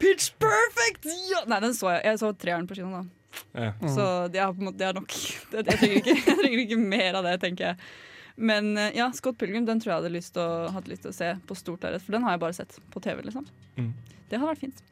Pitch 0.00 0.30
Perfect! 0.40 1.08
Ja! 1.30 1.42
Nei, 1.48 1.58
den 1.60 1.74
så 1.76 1.90
jeg. 1.92 2.04
Jeg 2.04 2.20
så 2.22 2.30
treeren 2.36 2.68
på 2.68 2.76
kino, 2.76 2.90
da. 2.90 3.02
Ja. 3.56 3.72
Mm. 3.80 3.88
Så 3.96 4.06
det 4.32 4.40
er, 4.40 4.52
på 4.52 4.60
en 4.60 4.68
måte, 4.68 4.78
det 4.80 4.86
er 4.88 4.96
nok. 4.96 5.08
Det, 5.52 5.64
jeg, 5.72 5.78
trenger 5.80 5.98
ikke, 6.00 6.16
jeg 6.20 6.38
trenger 6.40 6.62
ikke 6.66 6.78
mer 6.84 7.18
av 7.20 7.24
det, 7.28 7.34
tenker 7.44 7.70
jeg. 7.72 7.76
Men 8.36 8.76
eh, 8.78 8.94
ja, 8.96 9.10
Scott 9.16 9.38
Pilgrim 9.40 9.66
den 9.68 9.80
tror 9.82 9.92
jeg 9.92 10.00
hadde 10.02 10.14
lyst 10.14 10.38
å, 10.40 10.46
hatt 10.72 10.88
lyst 10.90 11.04
til 11.06 11.12
å 11.12 11.16
se 11.16 11.32
på 11.48 11.56
stort 11.58 11.84
lerret. 11.84 12.04
For 12.04 12.16
den 12.16 12.24
har 12.26 12.36
jeg 12.36 12.44
bare 12.44 12.56
sett 12.56 12.78
på 12.92 13.02
TV. 13.04 13.22
liksom 13.26 13.48
Mm. 13.72 13.92
Det 14.28 14.36
hadde 14.36 14.50
vært 14.50 14.60
fint. 14.60 14.82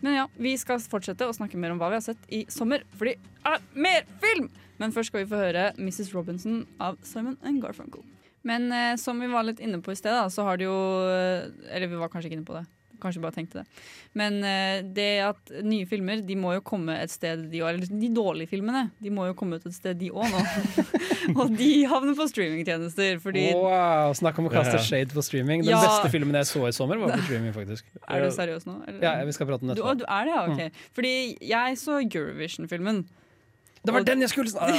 Men 0.00 0.14
ja, 0.16 0.22
vi 0.40 0.54
skal 0.56 0.80
fortsette 0.80 1.26
å 1.28 1.34
snakke 1.36 1.58
mer 1.60 1.74
om 1.74 1.78
hva 1.80 1.90
vi 1.92 1.98
har 1.98 2.04
sett 2.04 2.22
i 2.32 2.46
sommer. 2.48 2.82
Fordi 2.96 3.12
det 3.20 3.50
er 3.52 3.60
mer 3.76 4.06
film! 4.22 4.48
Men 4.80 4.94
først 4.94 5.12
skal 5.12 5.22
vi 5.22 5.30
få 5.30 5.38
høre 5.38 5.66
Mrs. 5.76 6.14
Robinson 6.14 6.62
av 6.80 6.96
Simon 7.06 7.36
and 7.46 7.60
Garfunkel. 7.62 8.02
Men 8.42 8.72
eh, 8.72 8.96
som 8.98 9.20
vi 9.20 9.28
var 9.30 9.44
litt 9.46 9.60
inne 9.62 9.78
på 9.84 9.92
i 9.92 9.98
sted, 9.98 10.10
da, 10.16 10.26
så 10.32 10.46
har 10.48 10.58
det 10.58 10.66
jo 10.66 10.74
eh, 11.06 11.44
Eller 11.70 11.86
vi 11.92 12.00
var 12.00 12.10
kanskje 12.10 12.30
ikke 12.32 12.40
inne 12.40 12.48
på 12.48 12.56
det. 12.56 12.64
Kanskje 13.02 13.22
bare 13.24 13.34
tenkte 13.34 13.60
det. 13.62 13.82
Men 14.18 14.38
eh, 14.46 14.82
det 14.94 15.08
at 15.26 15.52
nye 15.66 15.86
filmer 15.90 16.22
de 16.24 16.36
må 16.38 16.54
jo 16.56 16.62
komme 16.64 16.94
et 17.02 17.10
sted, 17.12 17.48
de 17.52 17.62
òg. 17.64 17.72
Eller 17.74 17.90
de 17.90 18.10
dårlige 18.14 18.52
filmene. 18.52 18.84
De 19.02 19.10
må 19.14 19.26
jo 19.28 19.34
komme 19.38 19.58
ut 19.58 19.66
et 19.66 19.74
sted, 19.74 19.98
de 19.98 20.12
òg 20.14 20.28
nå. 20.30 20.42
og 21.42 21.52
de 21.58 21.70
havner 21.90 22.16
på 22.18 22.28
streamingtjenester. 22.30 23.18
Fordi 23.22 23.48
Wow, 23.58 24.14
Snakk 24.18 24.38
om 24.42 24.46
å 24.50 24.52
kaste 24.54 24.78
shade 24.86 25.10
på 25.14 25.24
streaming. 25.26 25.64
Den 25.66 25.74
Ja. 25.74 25.82
beste 25.82 26.12
filmen 26.14 26.38
jeg 26.38 26.50
så 26.52 26.64
i 26.68 26.74
sommer, 26.76 27.00
var 27.02 27.16
på 27.16 27.24
streaming, 27.26 27.52
faktisk. 27.56 27.88
Er 28.06 28.22
du 28.24 28.30
seriøs 28.34 28.66
nå? 28.68 28.78
eller? 28.86 29.00
Ja, 29.02 29.16
vi 29.26 29.34
skal 29.36 29.50
prate 29.50 29.66
om 29.66 29.72
det 29.72 29.76
Du, 29.80 29.82
du 30.02 30.06
er 30.06 30.28
det, 30.30 30.36
ja? 30.36 30.46
Ok. 30.46 30.86
Fordi 30.94 31.14
jeg 31.42 31.78
så 31.82 31.98
Eurovision-filmen. 32.02 33.02
Det 33.82 33.92
var 33.92 34.00
og- 34.04 34.06
den 34.06 34.20
jeg 34.22 34.30
skulle 34.30 34.50
snakke 34.52 34.76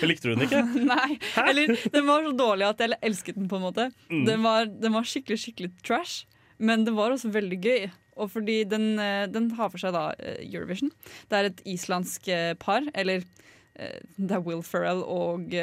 Likte 0.06 0.28
du 0.30 0.34
den 0.36 0.44
ikke? 0.46 0.60
Nei, 0.92 1.18
eller 1.42 1.72
den 1.92 2.06
var 2.06 2.22
så 2.24 2.32
dårlig 2.38 2.68
at 2.68 2.82
jeg 2.84 2.98
elsket 3.02 3.36
den 3.36 3.48
på 3.50 3.58
en 3.58 3.64
måte. 3.66 3.88
Mm. 4.08 4.22
Den, 4.28 4.44
var, 4.46 4.68
den 4.70 4.94
var 4.94 5.08
skikkelig, 5.08 5.40
skikkelig 5.42 5.72
trash, 5.84 6.24
men 6.62 6.86
den 6.86 6.94
var 6.96 7.12
også 7.12 7.32
veldig 7.34 7.58
gøy. 7.64 7.88
Og 8.20 8.30
fordi 8.32 8.62
den, 8.68 8.94
eh, 9.02 9.26
den 9.32 9.50
har 9.58 9.70
for 9.72 9.80
seg 9.82 9.92
da 9.96 10.06
eh, 10.20 10.38
Eurovision. 10.46 10.92
Det 11.30 11.38
er 11.40 11.48
et 11.50 11.60
islandsk 11.74 12.28
eh, 12.32 12.52
par, 12.60 12.86
eller 12.94 13.26
det 13.80 14.34
er 14.36 14.42
Will 14.44 14.60
Ferrell 14.66 14.98
og 15.08 15.54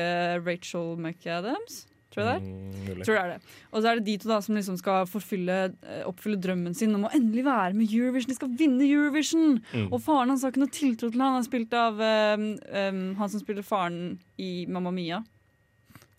Rachel 0.41 0.95
McAdams, 0.97 1.83
tror 2.17 2.25
jeg 2.25 2.34
det 2.34 2.36
er. 2.38 2.47
Mm. 2.47 3.03
Tror 3.03 3.13
det 3.13 3.21
er 3.21 3.32
det. 3.34 3.56
Og 3.71 3.82
så 3.82 3.89
er 3.89 3.99
det 3.99 4.06
de 4.08 4.17
to 4.21 4.32
da 4.32 4.39
som 4.41 4.58
liksom 4.58 4.77
skal 4.80 5.08
forfylle, 5.12 5.58
eh, 5.86 6.03
oppfylle 6.08 6.39
drømmen 6.41 6.75
sin 6.77 6.95
om 6.97 7.06
å 7.08 7.13
endelig 7.15 7.45
være 7.45 7.77
med 7.77 7.93
Eurovision. 7.93 8.32
De 8.32 8.38
skal 8.39 8.53
vinne 8.58 8.88
Eurovision! 8.88 9.58
Mm. 9.73 9.88
Og 9.91 10.01
faren 10.03 10.34
hans 10.34 10.45
har 10.45 10.53
ikke 10.53 10.63
noe 10.63 10.73
tiltro 10.73 11.12
til 11.12 11.21
han. 11.21 11.38
Han 11.38 11.43
er 11.43 11.49
spilt 11.49 11.77
av 11.77 12.01
um, 12.01 12.49
um, 12.71 13.01
han 13.19 13.34
som 13.34 13.43
spiller 13.43 13.65
faren 13.65 14.17
i 14.41 14.51
Mamma 14.71 14.93
Mia. 14.95 15.21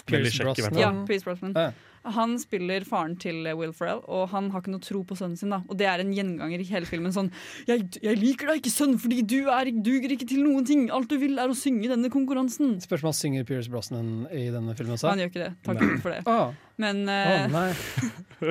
Pierce 0.09 0.45
Brosnan. 0.45 0.81
Ja, 0.81 0.93
Pierce 1.09 1.27
Brosnan. 1.27 1.57
Ja. 1.57 1.71
Han 2.15 2.37
spiller 2.41 2.87
faren 2.89 3.17
til 3.21 3.47
eh, 3.47 3.57
Will 3.59 3.75
Ferrell, 3.77 4.01
og 4.07 4.29
han 4.33 4.51
har 4.53 4.63
ikke 4.63 4.75
noe 4.75 4.85
tro 4.85 5.03
på 5.07 5.19
sønnen 5.19 5.39
sin. 5.41 5.53
da 5.55 5.61
Og 5.69 5.79
det 5.81 5.89
er 5.91 6.03
en 6.03 6.15
gjenganger 6.15 6.63
i 6.63 6.69
hele 6.71 6.89
filmen. 6.89 7.15
Sånn 7.15 7.31
jeg, 7.69 7.87
'Jeg 8.03 8.21
liker 8.21 8.53
deg 8.53 8.63
ikke, 8.63 8.75
sønn, 8.75 8.97
fordi 9.03 9.23
du 9.23 9.51
er, 9.53 9.73
duger 9.73 10.15
ikke 10.15 10.29
til 10.29 10.45
noen 10.47 10.67
ting. 10.69 10.89
Alt 10.95 11.11
du 11.11 11.19
vil, 11.19 11.39
er 11.39 11.51
å 11.51 11.59
synge 11.59 11.87
i 11.87 11.93
denne 11.93 12.11
konkurransen.' 12.13 12.79
Spørsmål 12.85 13.15
synger 13.15 13.45
Pierce 13.49 13.71
Brosnan 13.71 14.27
i 14.33 14.49
denne 14.55 14.75
filmen 14.79 14.97
også? 14.97 15.13
Han 15.13 15.23
gjør 15.25 15.33
ikke 15.33 15.45
det. 15.45 15.53
Takk 15.67 15.83
Nei. 15.83 16.01
For 16.03 16.15
det. 16.15 16.23
Å 16.27 16.55
Men 16.79 17.05
å, 17.09 17.19
oh, 17.19 17.47
nei. 17.53 17.71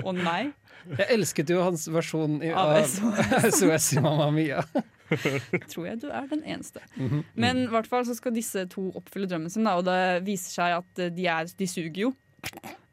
oh, 0.04 0.16
nei. 0.16 0.42
Jeg 0.88 1.08
elsket 1.18 1.52
jo 1.52 1.64
hans 1.66 1.88
versjon 1.92 2.40
i, 2.44 2.52
Av 2.56 2.78
SOS. 2.88 3.92
I 3.98 4.04
Mamma 4.04 4.30
Mia. 4.32 4.64
Tror 5.72 5.88
jeg 5.88 6.02
du 6.02 6.08
er 6.12 6.28
den 6.32 6.44
eneste. 6.44 6.84
Mhm. 6.96 7.24
Men 7.36 7.64
i 7.66 7.70
hvert 7.72 7.88
fall 7.90 8.06
så 8.08 8.16
skal 8.18 8.36
disse 8.36 8.66
to 8.72 8.90
oppfylle 8.98 9.30
drømmen 9.30 9.52
sin, 9.54 9.68
da, 9.68 9.78
og 9.80 9.88
det 9.88 10.26
viser 10.28 10.60
seg 10.60 10.78
at 10.82 11.04
eh, 11.04 11.14
de, 11.14 11.28
er, 11.32 11.50
de 11.60 11.70
suger 11.70 12.04
jo. 12.08 12.14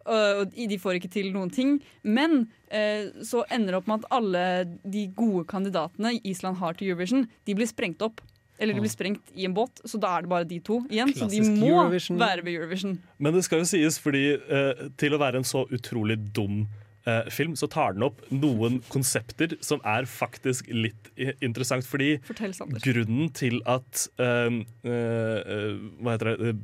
Uh, 0.04 0.44
Og 0.44 0.52
de 0.52 0.78
får 0.80 0.98
ikke 0.98 1.12
til 1.12 1.30
noen 1.32 1.50
ting. 1.52 1.78
Men 2.04 2.46
eh, 2.68 3.08
så 3.24 3.44
ender 3.48 3.72
det 3.72 3.80
opp 3.80 3.88
med 3.88 4.04
at 4.04 4.12
alle 4.18 4.44
de 4.84 5.06
gode 5.16 5.46
kandidatene 5.48 6.18
Island 6.24 6.60
har 6.60 6.76
til 6.76 6.90
Eurovision, 6.92 7.26
de 7.46 7.56
blir 7.56 7.70
sprengt 7.70 8.04
opp. 8.04 8.20
Eller 8.58 8.76
de 8.76 8.84
blir 8.84 8.92
sprengt 8.92 9.32
i 9.34 9.48
en 9.48 9.54
båt, 9.56 9.80
så 9.82 9.98
da 9.98 10.12
er 10.14 10.22
det 10.22 10.30
bare 10.30 10.46
de 10.46 10.60
to 10.62 10.76
igjen. 10.86 11.10
så 11.16 11.26
de 11.26 11.40
må 11.42 11.72
Eurovision. 11.72 12.20
være 12.20 12.44
ved 12.46 12.54
Eurovision. 12.54 12.98
Men 13.18 13.34
det 13.34 13.42
skal 13.48 13.64
jo 13.64 13.66
sies, 13.66 13.98
fordi 13.98 14.36
eh, 14.38 14.84
til 15.00 15.16
å 15.16 15.18
være 15.18 15.40
en 15.42 15.48
så 15.48 15.64
utrolig 15.74 16.20
dum 16.36 16.60
eh, 17.06 17.26
film, 17.34 17.56
så 17.58 17.66
tar 17.66 17.96
den 17.96 18.06
opp 18.06 18.22
noen 18.30 18.78
konsepter 18.92 19.56
som 19.64 19.82
er 19.82 20.06
faktisk 20.06 20.70
litt 20.70 21.10
interessant. 21.42 21.86
Fordi 21.88 22.18
Fortell, 22.28 22.54
grunnen 22.84 23.32
til 23.34 23.58
at 23.66 24.06
eh, 24.22 24.60
eh, 24.86 25.40
eh, 25.56 25.72
Hva 25.98 26.14
heter 26.14 26.36
det? 26.36 26.54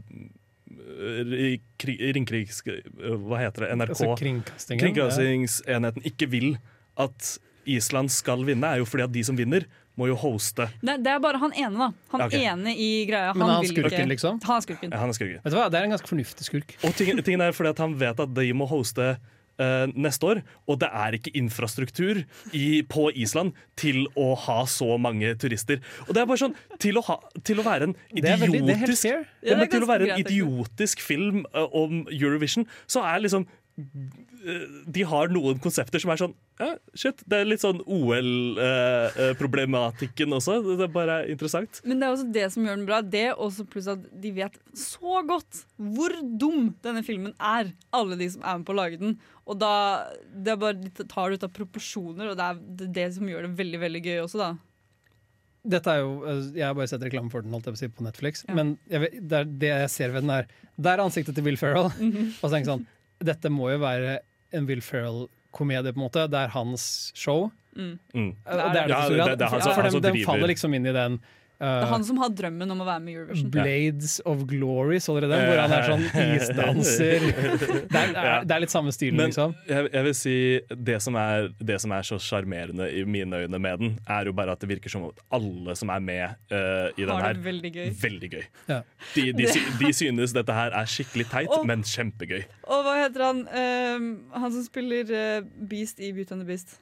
Eh, 0.71 1.59
Ringkrigs... 2.15 2.63
eh, 2.67 3.15
Hva 3.19 3.41
heter 3.43 3.67
det? 3.67 3.71
NRK? 3.77 3.95
Altså. 3.97 4.15
Kringkastingsenheten 4.81 6.05
ikke 6.07 6.29
vil 6.31 6.53
at 7.01 7.39
Island 7.71 8.11
skal 8.13 8.45
vinne, 8.47 8.67
er 8.67 8.81
jo 8.81 8.87
fordi 8.89 9.05
at 9.07 9.13
de 9.15 9.23
som 9.27 9.37
vinner, 9.39 9.67
må 9.99 10.07
jo 10.09 10.15
hoste. 10.17 10.69
Det, 10.81 10.95
det 11.05 11.11
er 11.13 11.19
bare 11.21 11.41
han 11.43 11.53
ene, 11.53 11.77
da. 11.77 11.89
Han 12.15 12.23
okay. 12.25 12.45
ene 12.49 12.73
i 12.73 13.05
greia. 13.09 13.35
Men 13.37 13.51
han 13.51 13.65
vil 13.67 13.73
skurken, 13.75 13.99
ikke- 13.99 14.13
liksom? 14.15 14.39
Han 14.47 14.57
er 14.57 14.65
skurken. 14.65 14.95
Ja, 14.95 15.01
han 15.03 15.13
er 15.13 15.19
skurken. 15.19 15.43
Vet 15.45 15.53
du 15.53 15.59
hva, 15.59 15.67
Det 15.71 15.81
er 15.81 15.85
en 15.89 15.95
ganske 15.97 16.09
fornuftig 16.09 16.47
skurk. 16.47 16.77
Og 16.87 16.95
ting- 16.97 17.21
tingen 17.27 17.41
er 17.45 17.53
fordi 17.53 17.75
at 17.75 17.83
han 17.85 17.99
vet 18.01 18.21
at 18.25 18.35
de 18.35 18.47
må 18.57 18.69
hoste 18.71 19.11
eh, 19.61 19.93
neste 19.95 20.27
år, 20.27 20.41
og 20.67 20.81
det 20.83 20.89
er 20.91 21.17
ikke 21.19 21.33
infrastruktur 21.39 22.23
i, 22.57 22.83
på 22.89 23.09
Island 23.15 23.53
til 23.81 24.07
å 24.19 24.33
ha 24.47 24.61
så 24.71 24.97
mange 25.01 25.35
turister. 25.41 25.83
Og 26.09 26.15
det 26.17 26.23
er 26.25 26.29
bare 26.31 26.43
sånn 26.43 26.57
Til 26.81 26.97
å, 26.97 27.03
ha, 27.05 27.17
til 27.45 27.61
å 27.61 27.65
være 27.67 27.91
en 27.91 27.95
Det 28.15 28.25
er 28.25 28.39
veldig- 28.41 28.61
det 28.67 28.75
er 28.75 28.81
idiotisk 28.81 29.05
ja, 29.11 29.57
er 29.57 29.67
Til 29.71 29.85
å 29.85 29.89
være 29.91 30.09
en 30.11 30.21
idiotisk 30.23 31.01
film 31.05 31.45
uh, 31.55 31.67
om 31.77 32.07
Eurovision, 32.11 32.67
så 32.91 33.05
er 33.05 33.21
liksom 33.25 33.47
de 33.79 35.03
har 35.09 35.31
noen 35.33 35.57
konsepter 35.63 36.01
som 36.03 36.11
er 36.13 36.19
sånn 36.21 36.35
ja, 36.61 36.75
Shit, 36.99 37.23
det 37.31 37.37
er 37.41 37.47
litt 37.49 37.63
sånn 37.63 37.79
OL-problematikken 37.89 40.35
også. 40.37 40.59
Det 40.77 40.85
er 40.85 40.91
bare 40.93 41.15
interessant. 41.33 41.79
Men 41.89 42.03
det 42.03 42.07
er 42.07 42.13
også 42.17 42.29
det 42.35 42.47
som 42.53 42.67
gjør 42.67 42.77
den 42.77 42.89
bra. 42.89 42.99
Det 43.01 43.23
også 43.33 43.65
pluss 43.71 43.89
at 43.89 44.03
de 44.21 44.31
vet 44.37 44.59
så 44.77 45.23
godt 45.29 45.63
hvor 45.81 46.13
dum 46.41 46.75
denne 46.85 47.03
filmen 47.07 47.33
er. 47.39 47.71
Alle 47.97 48.19
de 48.21 48.29
som 48.35 48.43
er 48.45 48.59
med 48.61 48.67
på 48.69 48.75
å 48.75 48.81
lage 48.83 49.01
den. 49.01 49.15
Og 49.49 49.55
da 49.63 49.73
det 50.35 50.53
er 50.53 50.61
bare, 50.61 50.77
de 50.85 50.91
tar 51.09 51.27
det 51.33 51.37
ut 51.41 51.47
av 51.49 51.55
proporsjoner, 51.57 52.27
og 52.31 52.37
det 52.39 52.47
er 52.51 52.57
det, 53.01 53.07
som 53.17 53.25
gjør 53.33 53.43
det 53.49 53.55
veldig 53.59 53.81
veldig 53.87 54.03
gøy 54.05 54.19
også, 54.27 54.39
da. 54.45 54.51
Dette 55.71 55.89
er 55.93 55.99
jo, 56.01 56.13
eh, 56.25 56.45
Jeg 56.57 56.65
har 56.65 56.75
bare 56.77 56.89
sett 56.89 57.03
reklame 57.05 57.29
for 57.33 57.41
den 57.45 57.53
holdt 57.53 57.67
jeg 57.69 57.75
på, 57.75 57.79
å 57.81 57.83
si, 57.83 57.89
på 57.97 58.05
Netflix, 58.07 58.35
Ja. 58.49 58.55
men 58.57 58.67
jeg 58.89 58.99
det, 59.21 59.37
er, 59.41 59.45
det 59.45 59.69
jeg 59.75 59.91
ser 59.93 60.09
ved 60.15 60.23
den, 60.25 60.31
er 60.33 60.45
Det 60.81 60.89
er 60.93 61.03
ansiktet 61.05 61.35
til 61.37 61.45
Will 61.45 61.59
Ferrell. 61.61 61.89
Mhm. 61.99 62.25
Og 62.41 62.47
så 62.49 62.53
tenker 62.55 62.69
jeg 62.69 62.75
sånn 62.77 62.87
Dette 63.21 63.51
må 63.53 63.71
jo 63.71 63.79
være 63.83 64.19
en 64.53 64.67
Will 64.67 64.81
Ferrell-komedie, 64.81 65.93
på 65.93 66.01
en 66.01 66.05
måte. 66.09 66.27
Det 66.31 66.39
er 66.41 66.49
hans 66.55 67.13
show. 67.15 67.51
Mm. 67.77 67.99
Mm. 68.15 68.31
Det 68.45 68.57
er 68.57 68.73
det 68.73 68.89
Ja, 68.89 69.09
det, 69.09 69.17
det- 69.19 69.39
det 69.39 69.47
er 69.47 69.51
han 69.51 69.61
som, 69.61 69.61
som- 69.61 69.75
for 69.75 69.83
han 69.83 69.85
den, 69.85 69.93
som 69.93 70.03
den 70.03 70.13
driver- 70.15 70.27
faller 70.33 70.49
liksom 70.49 70.75
inn 70.75 70.87
i 70.87 70.93
den 70.93 71.21
Det 71.61 71.69
er 71.85 71.91
han 71.91 72.05
som 72.09 72.17
har 72.23 72.31
drømmen 72.33 72.71
om 72.73 72.79
å 72.81 72.87
være 72.89 73.03
med 73.05 73.13
i 73.13 73.17
Eurovision. 73.19 73.51
Blades 73.53 74.15
of 74.25 74.47
Glory, 74.49 74.97
så 75.05 75.13
dere 75.19 75.29
den? 75.29 75.43
Hvor 75.51 75.61
han 75.61 75.75
er 75.77 75.89
sånn 75.91 76.07
isdanser. 76.39 77.27
Det 77.91 78.01
er, 78.01 78.45
det 78.47 78.55
er, 78.55 78.61
litt 78.63 78.73
samme 78.73 78.93
stilen, 78.95 79.19
Men 79.19 79.29
liksom. 79.31 79.53
jeg, 79.69 79.89
jeg 79.93 80.07
vil 80.07 80.15
si 80.17 80.35
det 80.89 80.97
som, 81.05 81.17
er, 81.21 81.49
det 81.59 81.77
som 81.83 81.93
er 81.97 82.07
så 82.07 82.17
sjarmerende 82.23 82.87
i 82.97 83.03
mine 83.05 83.43
øyne 83.45 83.61
med 83.61 83.83
den, 83.83 83.93
er 84.09 84.31
jo 84.31 84.35
bare 84.37 84.55
at 84.57 84.63
det 84.63 84.71
virker 84.71 84.93
som 84.93 85.05
at 85.11 85.21
alle 85.37 85.75
som 85.79 85.93
er 85.93 86.03
med 86.05 86.25
uh, 86.53 86.89
i 86.97 87.05
den 87.07 87.13
her, 87.25 87.41
veldig 87.45 87.73
gøy. 87.77 87.89
veldig 88.03 88.31
gøy. 88.35 88.45
Ja. 88.71 88.81
De, 89.15 89.27
de, 89.37 89.49
de 89.83 89.93
synes 89.97 90.35
dette 90.37 90.57
her 90.57 90.77
er 90.81 90.91
skikkelig 90.91 91.29
teit, 91.33 91.51
Og- 91.59 91.67
men 91.69 91.85
kjempegøy. 91.87 92.45
Og 92.71 92.85
hva 92.87 92.97
heter 93.03 93.27
han? 93.29 93.43
Uh, 93.51 94.39
han 94.41 94.55
som 94.57 94.65
spiller 94.67 95.11
uh, 95.13 95.51
Beast 95.71 96.01
i 96.01 96.13
Beauty 96.17 96.37
and 96.37 96.45
the 96.47 96.49
Beast. 96.55 96.79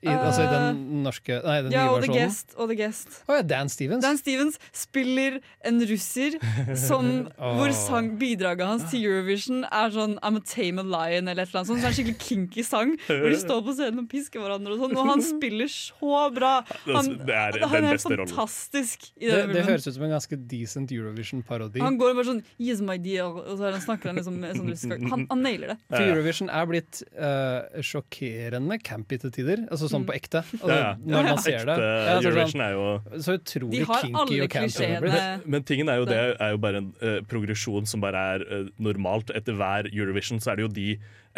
I, 0.00 0.08
altså 0.08 0.46
i 0.46 0.48
den 0.48 0.78
norske 1.04 1.36
Nei, 1.44 1.56
den 1.66 1.74
Ja, 1.74 1.82
nye 1.84 1.96
og 1.98 2.04
The. 2.06 2.12
Guest. 2.14 2.54
Og 2.56 2.70
The 2.70 2.76
Guest. 2.78 3.18
Oh, 3.28 3.34
ja, 3.36 3.42
Dan 3.44 3.68
Stevens. 3.68 4.00
Dan 4.04 4.16
Stevens 4.16 4.56
spiller 4.72 5.34
en 5.68 5.80
russer 5.90 6.38
som, 6.80 7.10
hvor 7.58 7.74
sang, 7.76 8.08
bidraget 8.20 8.64
hans 8.64 8.86
til 8.88 9.04
Eurovision 9.10 9.66
er 9.68 9.92
sånn 9.92 10.14
I'm 10.24 10.38
a 10.40 10.42
tame 10.48 10.80
a 10.80 10.86
lion 10.88 11.28
eller 11.28 11.44
et 11.44 11.50
eller 11.52 11.60
annet 11.60 11.68
sånt. 11.68 11.82
Så 11.82 11.90
er 11.90 11.92
en 11.92 11.98
skikkelig 11.98 12.16
kinky 12.24 12.64
sang 12.64 12.94
hvor 13.10 13.28
de 13.28 13.40
står 13.42 13.60
på 13.66 13.74
scenen 13.76 14.00
og 14.04 14.08
pisker 14.12 14.40
hverandre 14.40 14.72
og 14.78 14.80
sånn. 14.86 14.96
Og 14.96 15.10
han 15.12 15.24
spiller 15.26 15.68
så 15.74 16.22
bra! 16.38 16.52
Han, 16.88 17.12
Det 17.28 17.36
er 17.36 17.58
den 17.58 17.68
han 17.74 17.88
er 17.90 17.98
beste 17.98 18.14
rollen. 18.14 18.32
fantastisk 18.32 19.06
i 19.20 19.28
det, 19.28 19.34
det 19.36 19.42
filmen. 19.44 19.68
høres 19.68 19.86
ut 19.90 19.98
som 19.98 20.06
en 20.08 20.14
ganske 20.16 20.40
decent 20.54 20.96
Eurovision-parodi. 20.96 21.84
Han 21.84 22.00
går 22.00 22.16
bare 22.16 22.28
sånn 22.32 22.42
Yes, 22.56 22.80
my 22.84 22.96
dear, 23.04 23.28
og 23.36 23.52
så 23.60 23.68
er 23.68 23.76
han 23.76 23.84
snakker 23.84 24.14
han 24.14 24.18
liksom 24.22 24.40
med 24.40 24.56
sånn 24.56 24.72
russisk 24.72 25.06
han, 25.12 25.26
han 25.28 25.44
nailer 25.44 25.74
det. 25.74 25.78
For 25.92 26.08
Eurovision 26.08 26.48
er 26.48 26.68
blitt 26.72 27.04
uh, 27.20 27.68
sjokkerende 27.84 28.80
campy 28.86 29.20
til 29.20 29.32
tider. 29.36 29.66
Altså 29.68 29.89
sånn 29.90 30.06
på 30.08 30.14
ekte. 30.16 30.42
Altså, 30.46 30.70
Ja, 30.70 30.78
ja. 30.80 30.94
Når 31.14 31.28
man 31.28 31.42
ser 31.44 31.58
det. 31.68 31.76
Ekte 31.76 31.90
Ja, 31.90 32.14
altså, 32.14 32.30
Eurovision 32.30 32.54
sånn, 32.54 32.64
er 32.66 32.72
jo 32.78 33.20
så 33.26 33.36
utrolig 33.40 33.84
kinky 33.90 34.40
og 34.46 34.50
campy. 34.56 34.78
det 34.78 34.88
er 34.90 35.04
blitt. 35.04 35.46
Men 35.56 35.68
tingen 35.68 35.92
er 35.92 36.00
jo 36.00 36.08
det 36.10 36.22
er 36.38 36.56
jo 36.56 36.62
bare 36.64 36.82
en 36.84 36.90
uh, 37.02 37.20
progresjon 37.30 37.86
som 37.90 38.00
bare 38.04 38.24
er 38.36 38.46
uh, 38.48 38.72
normalt. 38.78 39.30
Etter 39.36 39.58
hver 39.58 39.90
Eurovision 39.92 40.40
så 40.40 40.54
er 40.54 40.60
det 40.60 40.68
jo 40.68 40.72
de, 40.80 40.88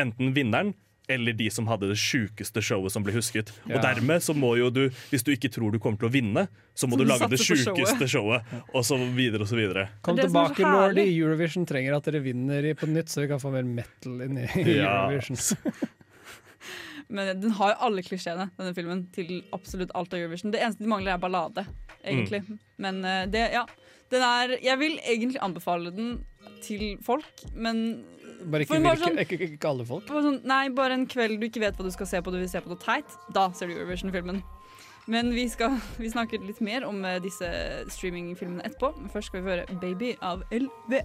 enten 0.00 0.32
vinneren 0.36 0.74
eller 1.10 1.34
de 1.34 1.48
som 1.50 1.66
hadde 1.66 1.88
det 1.90 1.96
sjukeste 1.98 2.62
showet 2.62 2.92
som 2.94 3.02
ble 3.04 3.12
husket. 3.16 3.50
Og 3.66 3.74
dermed 3.82 4.22
så 4.22 4.34
må 4.38 4.52
jo 4.56 4.68
du, 4.70 4.84
hvis 5.10 5.24
du 5.26 5.32
ikke 5.34 5.50
tror 5.52 5.74
du 5.74 5.80
kommer 5.82 5.98
til 5.98 6.08
å 6.08 6.12
vinne, 6.14 6.44
så 6.78 6.86
må 6.86 6.94
Så 6.96 7.02
du 7.02 7.04
du 7.04 7.10
lage 7.10 7.28
det 7.32 7.40
sjukeste 7.42 8.08
showet, 8.08 8.46
og 8.72 8.84
så 8.86 8.96
videre 9.16 9.42
og 9.42 9.50
så 9.50 9.58
videre. 9.58 9.88
Kom 10.06 10.16
så 10.16 10.28
tilbake, 10.28 10.62
lordy. 10.62 11.08
Eurovision 11.18 11.66
trenger 11.68 11.98
at 11.98 12.06
dere 12.06 12.22
vinner 12.24 12.70
på 12.78 12.88
nytt, 12.90 13.10
så 13.12 13.24
vi 13.24 13.32
kan 13.32 13.42
få 13.42 13.50
mer 13.54 13.66
metal 13.66 14.22
inn 14.28 14.38
i 14.44 14.46
Ja. 14.78 15.08
Eurovision. 15.10 15.42
Men 17.12 17.28
den 17.42 17.52
har 17.58 17.74
jo 17.74 17.80
alle 17.86 18.02
klisjeene, 18.06 18.46
denne 18.56 18.72
filmen, 18.76 19.02
til 19.12 19.42
absolutt 19.52 19.90
alt 19.98 20.14
av 20.16 20.22
Eurovision. 20.22 20.52
Det 20.54 20.62
eneste 20.64 20.80
de 20.84 20.88
mangler, 20.88 21.12
er 21.14 21.20
ballade, 21.20 21.66
egentlig. 22.00 22.40
Men 22.80 23.02
eh, 23.04 23.26
det, 23.28 23.46
ja. 23.52 23.66
Den 24.12 24.24
er 24.26 24.56
Jeg 24.60 24.76
vil 24.80 24.98
egentlig 25.08 25.40
anbefale 25.40 25.92
den 25.92 26.18
til 26.64 26.98
folk, 27.04 27.28
men 27.54 28.04
Bare 28.42 28.64
ikke, 28.64 28.80
bare 28.82 28.98
sånn- 28.98 29.20
ikke, 29.22 29.38
ikke 29.54 29.68
alle 29.70 29.84
folk. 29.86 30.06
bare 30.08 30.22
sånn, 30.24 30.40
Nei, 30.50 30.64
bare 30.74 30.96
en 30.98 31.06
kveld 31.06 31.38
du 31.40 31.46
ikke 31.46 31.60
vet 31.62 31.76
hva 31.78 31.84
du 31.86 31.92
skal 31.94 32.08
se 32.10 32.20
på, 32.20 32.32
du 32.34 32.40
vil 32.40 32.48
se 32.50 32.60
på 32.60 32.72
noe 32.72 32.80
teit. 32.82 33.06
Da 33.32 33.46
ser 33.54 33.68
du 33.70 33.76
Eurovision-filmen. 33.76 34.42
Men 35.12 35.30
vi, 35.34 35.46
skal, 35.52 35.76
vi 36.02 36.10
snakker 36.10 36.42
litt 36.46 36.60
mer 36.64 36.84
om 36.88 37.04
eh, 37.04 37.20
disse 37.22 37.48
streamingfilmene 37.94 38.64
etterpå. 38.68 38.92
Men 39.00 39.10
først 39.14 39.30
skal 39.32 39.42
vi 39.44 39.50
høre 39.52 39.66
'Baby' 39.80 40.16
av 40.22 40.42
LV. 40.50 41.00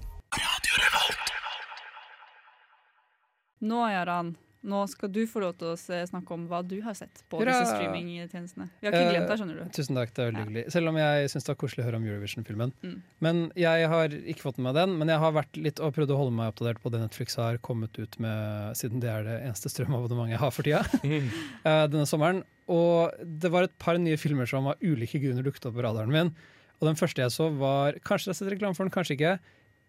Nå, 3.68 3.80
Jaran, 3.90 4.36
nå 4.68 4.82
skal 4.92 5.10
du 5.16 5.22
få 5.32 5.40
lov 5.42 5.54
til 5.62 5.70
å 5.72 5.76
snakke 5.80 6.34
om 6.36 6.44
hva 6.52 6.60
du 6.68 6.76
har 6.84 6.96
sett 6.98 7.22
på 7.32 7.40
Hurra! 7.40 7.54
disse 7.56 7.78
streamingtjenestene. 7.78 8.68
Vi 8.82 8.88
har 8.90 8.94
ikke 8.98 9.14
glemt 9.14 9.30
deg, 9.32 9.40
skjønner 9.40 9.62
Eh, 9.62 9.70
du. 9.70 9.76
Tusen 9.78 9.96
takk, 9.98 10.12
det 10.14 10.24
er 10.26 10.30
veldig 10.32 10.44
hyggelig. 10.44 10.64
Selv 10.76 10.92
om 10.92 11.00
jeg 11.00 11.30
syns 11.32 11.48
det 11.48 11.52
var 11.54 11.60
koselig 11.64 11.84
å 11.84 11.88
høre 11.88 12.00
om 12.02 12.08
Eurovision-filmen. 12.10 12.74
Mm. 12.84 12.98
Men 13.24 13.40
jeg 13.64 13.88
har 13.94 14.16
ikke 14.34 14.46
fått 14.46 14.60
med 14.60 14.68
meg 14.70 14.78
den, 14.82 14.98
men 15.00 15.14
jeg 15.14 15.24
har 15.24 15.34
vært 15.38 15.58
litt 15.64 15.80
og 15.80 15.96
prøvd 15.96 16.12
å 16.14 16.20
holde 16.20 16.36
meg 16.38 16.52
oppdatert 16.54 16.84
på 16.84 16.92
det 16.94 17.02
Netflix 17.06 17.40
har 17.40 17.58
kommet 17.64 17.98
ut 17.98 18.20
med, 18.20 18.76
siden 18.78 19.00
det 19.04 19.10
er 19.14 19.24
det 19.28 19.38
eneste 19.48 19.72
strømabonnementet 19.72 20.36
jeg 20.36 20.44
har 20.44 20.54
for 20.54 20.68
tida, 20.68 20.84
eh, 21.08 21.86
denne 21.88 22.06
sommeren. 22.10 22.44
Og 22.68 23.16
det 23.24 23.50
var 23.54 23.64
et 23.70 23.78
par 23.80 23.96
nye 23.98 24.20
filmer 24.20 24.46
som 24.50 24.68
av 24.68 24.82
ulike 24.84 25.22
grunner 25.24 25.46
dukket 25.48 25.70
opp 25.70 25.78
på 25.80 25.86
radaren 25.88 26.12
min. 26.12 26.34
Og 26.82 26.90
den 26.92 27.00
første 27.00 27.24
jeg 27.24 27.32
så, 27.34 27.48
var 27.58 27.96
Kanskje 28.06 28.28
jeg 28.30 28.36
har 28.36 28.42
sett 28.44 28.52
reklame 28.54 28.76
for 28.78 28.84
den, 28.86 28.94
kanskje 28.94 29.16
ikke. 29.16 29.38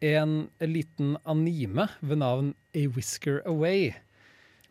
En 0.08 0.36
liten 0.62 1.16
anime 1.26 1.88
ved 2.00 2.20
navn 2.22 2.52
A 2.78 2.84
Whisker 2.94 3.42
Away. 3.50 3.90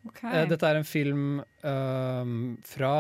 Ok. 0.08 0.24
Eh, 0.24 0.46
Dette 0.50 0.70
er 0.70 0.80
en 0.80 0.88
film 0.88 1.26
øhm, 1.68 2.38
fra 2.66 2.94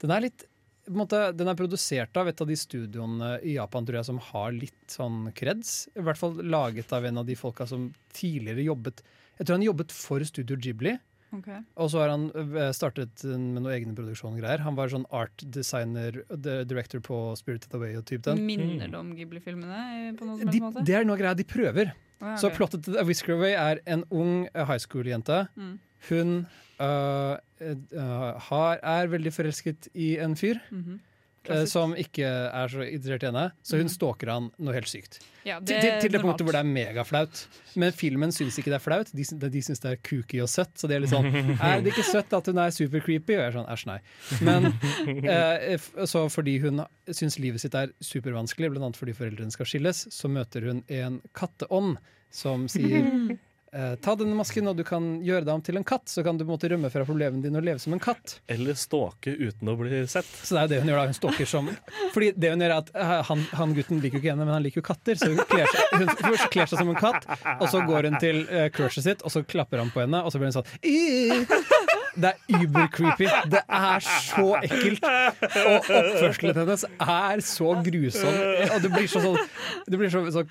Den 0.00 0.14
er 0.14 0.24
litt 0.28 0.46
måte, 0.88 1.20
Den 1.36 1.50
er 1.50 1.58
produsert 1.58 2.16
av 2.16 2.30
et 2.30 2.40
av 2.40 2.48
de 2.48 2.56
studioene 2.56 3.34
i 3.44 3.56
Japan 3.58 3.86
tror 3.86 4.00
jeg, 4.00 4.08
som 4.08 4.20
har 4.30 4.54
litt 4.56 4.94
sånn 4.94 5.28
kreds. 5.36 5.88
I 5.98 6.04
hvert 6.06 6.20
fall 6.20 6.38
laget 6.44 6.92
av 6.96 7.04
en 7.08 7.20
av 7.22 7.28
de 7.28 7.36
folka 7.38 7.66
som 7.68 7.90
tidligere 8.16 8.64
jobbet 8.70 9.04
Jeg 9.38 9.46
tror 9.46 9.58
han 9.58 9.68
jobbet 9.68 9.94
for 9.94 10.24
Studio 10.26 10.56
Ghibli. 10.58 10.96
Okay. 11.28 11.58
Og 11.76 11.90
så 11.92 12.00
har 12.00 12.12
han 12.14 12.30
øh, 12.32 12.70
startet 12.72 13.20
med 13.28 13.60
noen 13.60 13.72
egne 13.74 13.94
produksjonsgreier. 13.96 14.62
Han 14.64 14.78
var 14.78 14.88
sånn 14.92 15.04
art 15.12 15.44
designer, 15.44 16.22
director 16.64 17.02
på 17.04 17.18
Spirited 17.36 17.74
Away 17.76 17.98
og 18.00 18.06
typ 18.08 18.24
den. 18.24 18.40
Minner 18.48 18.88
det 18.88 18.96
om 18.96 19.10
Ghibli-filmene 19.16 19.82
eh, 20.08 20.46
De, 20.48 20.62
det 20.88 20.96
er 20.96 21.04
noe 21.08 21.18
greia 21.20 21.36
de 21.36 21.44
prøver. 21.48 21.92
Å, 22.18 22.32
ja, 22.32 22.38
Så 22.40 22.50
plottet 22.54 22.86
til 22.86 22.96
A 22.98 23.04
Whisker 23.06 23.36
Away 23.36 23.52
er 23.58 23.82
en 23.86 24.06
ung 24.08 24.48
eh, 24.48 24.64
high 24.64 24.80
school-jente. 24.80 25.44
Mm. 25.58 25.76
Hun 26.08 26.46
øh, 26.80 27.36
øh, 27.60 28.40
har, 28.50 28.78
er 28.82 29.06
veldig 29.10 29.32
forelsket 29.34 29.88
i 29.94 30.16
en 30.18 30.36
fyr 30.36 30.58
Mm 30.70 30.82
-hmm. 30.86 30.98
Klassisk. 31.44 31.72
som 31.72 31.94
ikke 31.96 32.22
er 32.24 32.68
så 32.68 32.80
interessert 32.82 33.22
i 33.22 33.26
henne, 33.26 33.50
så 33.62 33.76
hun 33.76 33.86
Mhm. 33.86 33.88
stalker 33.88 34.30
han 34.32 34.50
noe 34.58 34.74
helt 34.74 34.88
sykt. 34.88 35.18
Ja, 35.46 35.58
Til, 35.60 35.66
det 35.66 35.80
til, 35.82 36.00
til 36.00 36.12
det 36.12 36.20
punktet 36.20 36.44
hvor 36.44 36.52
det 36.52 36.58
er 36.58 36.62
megaflaut. 36.64 37.48
Men 37.76 37.92
filmen 37.92 38.32
syns 38.32 38.58
ikke 38.58 38.64
det 38.70 38.74
er 38.74 38.78
flaut, 38.78 39.06
de, 39.16 39.48
de 39.50 39.62
syns 39.62 39.78
det 39.80 39.90
er 39.92 39.96
kooky 39.96 40.42
og 40.42 40.48
søtt. 40.48 40.74
Så 40.76 40.86
det 40.88 40.96
er 40.96 41.00
litt 41.00 41.10
sånn 41.10 41.26
Er 41.62 41.80
det 41.80 41.86
ikke 41.86 42.02
søtt 42.12 42.32
at 42.32 42.46
hun 42.46 42.58
er 42.58 42.70
super 42.70 43.00
creepy? 43.00 43.32
Og 43.32 43.40
jeg 43.40 43.46
er 43.46 43.52
sånn 43.52 43.66
æsj, 43.72 43.86
nei. 43.86 43.98
Men 44.42 44.66
eh, 45.24 45.78
så 46.06 46.28
fordi 46.28 46.58
hun 46.60 46.80
syns 47.10 47.38
livet 47.38 47.60
sitt 47.60 47.74
er 47.74 47.88
supervanskelig, 48.00 48.70
bl.a. 48.70 48.90
fordi 48.92 49.12
foreldrene 49.12 49.50
skal 49.50 49.66
skilles, 49.66 50.06
så 50.10 50.28
møter 50.28 50.60
hun 50.66 50.84
en 50.88 51.20
katteånd 51.34 51.96
som 52.30 52.68
sier 52.68 53.38
eh, 53.72 53.94
Ta 54.04 54.14
denne 54.18 54.36
masken, 54.38 54.68
og 54.70 54.76
du 54.78 54.84
kan 54.86 55.06
gjøre 55.24 55.46
deg 55.46 55.52
om 55.54 55.64
til 55.64 55.80
en 55.80 55.86
katt. 55.86 56.06
Så 56.10 56.24
kan 56.26 56.38
du 56.38 56.44
på 56.44 56.48
en 56.48 56.54
måte 56.54 56.70
rømme 56.72 56.90
fra 56.92 57.04
problemene 57.08 57.44
dine 57.44 57.60
og 57.60 57.66
leve 57.66 57.82
som 57.82 57.94
en 57.96 58.02
katt. 58.02 58.38
Eller 58.50 58.78
stalke 58.78 59.34
uten 59.34 59.72
å 59.72 59.76
bli 59.80 60.02
sett. 60.10 60.28
Så 60.42 60.56
det 60.56 60.60
er 60.60 60.68
jo 60.68 60.72
det 60.72 60.80
hun 60.82 60.92
gjør 60.92 61.00
da, 61.00 61.06
hun 61.10 61.18
stalker 61.18 61.50
som 61.50 61.70
Fordi 62.14 62.30
det 62.36 62.52
hun 62.54 62.64
gjør 62.64 62.74
er 62.74 62.78
at 62.78 62.92
eh, 62.94 63.14
han, 63.30 63.44
han 63.60 63.76
gutten 63.76 64.02
liker 64.04 64.18
jo 64.18 64.24
ikke 64.24 64.32
henne, 64.34 64.46
men 64.48 64.56
han 64.56 64.66
liker 64.66 64.82
jo 64.82 64.88
katter. 64.88 65.20
Så 65.20 65.32
hun 65.32 65.42
kler 65.50 65.68
seg, 65.68 65.98
hun 65.98 66.14
først 66.22 66.48
kler 66.54 66.70
seg 66.70 66.82
som 66.82 66.94
en 66.94 67.00
katt, 67.00 67.28
og 67.58 67.68
så 67.72 67.84
går 67.88 68.10
hun 68.10 68.18
til 68.22 68.42
uh, 68.48 68.66
crushet 68.74 69.06
sitt, 69.06 69.24
og 69.26 69.34
så 69.34 69.44
klapper 69.46 69.82
han 69.82 69.92
på 69.94 70.04
henne, 70.04 70.22
og 70.24 70.34
så 70.34 70.40
blir 70.40 70.52
hun 70.52 70.58
sånn! 70.60 71.86
Det 72.18 72.30
er 72.34 72.62
uber-creepy. 72.64 73.28
Det 73.52 73.60
er 73.62 74.04
så 74.04 74.46
ekkelt. 74.58 75.04
Og 75.06 75.74
oppførselen 75.78 76.58
hennes 76.58 76.84
er 76.88 77.42
så 77.46 77.72
grusom. 77.86 78.38
Og 78.68 78.78
du 78.82 78.88
blir 78.92 79.06
så, 79.10 79.22
sånn, 79.22 79.38
du 79.86 79.96
blir 80.00 80.10
så, 80.12 80.22
så 80.34 80.44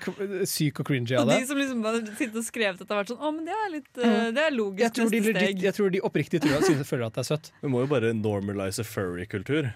syk 0.48 0.80
og 0.82 0.88
cringy 0.88 1.18
Og 1.20 1.28
de 1.28 1.40
som 1.48 1.60
liksom 1.60 1.82
bare 1.84 2.00
sitter 2.18 2.40
og 2.40 2.46
skrevet 2.46 2.80
dette, 2.80 2.88
har 2.94 3.02
vært 3.02 3.12
sånn 3.12 3.20
Å, 3.20 3.32
men 3.34 3.44
det 3.48 3.56
er 3.56 3.72
litt 3.74 4.00
eh, 4.00 4.30
Det 4.36 4.44
er 4.46 4.54
logisk 4.54 4.84
Jeg 4.86 4.94
tror 4.96 5.10
de, 5.12 5.20
neste 5.20 5.34
legit, 5.36 5.50
steg. 5.58 5.66
jeg 5.68 5.76
tror 5.78 5.92
de 5.94 6.02
oppriktig 6.08 6.40
tror, 6.44 6.64
synes, 6.64 6.88
føler 6.88 7.08
at 7.10 7.18
det 7.18 7.24
er 7.24 7.28
søtt. 7.32 7.52
Vi 7.64 7.70
må 7.72 7.84
jo 7.84 7.90
bare 7.90 8.14
normalise 8.16 8.84
furry-kultur. 8.88 9.70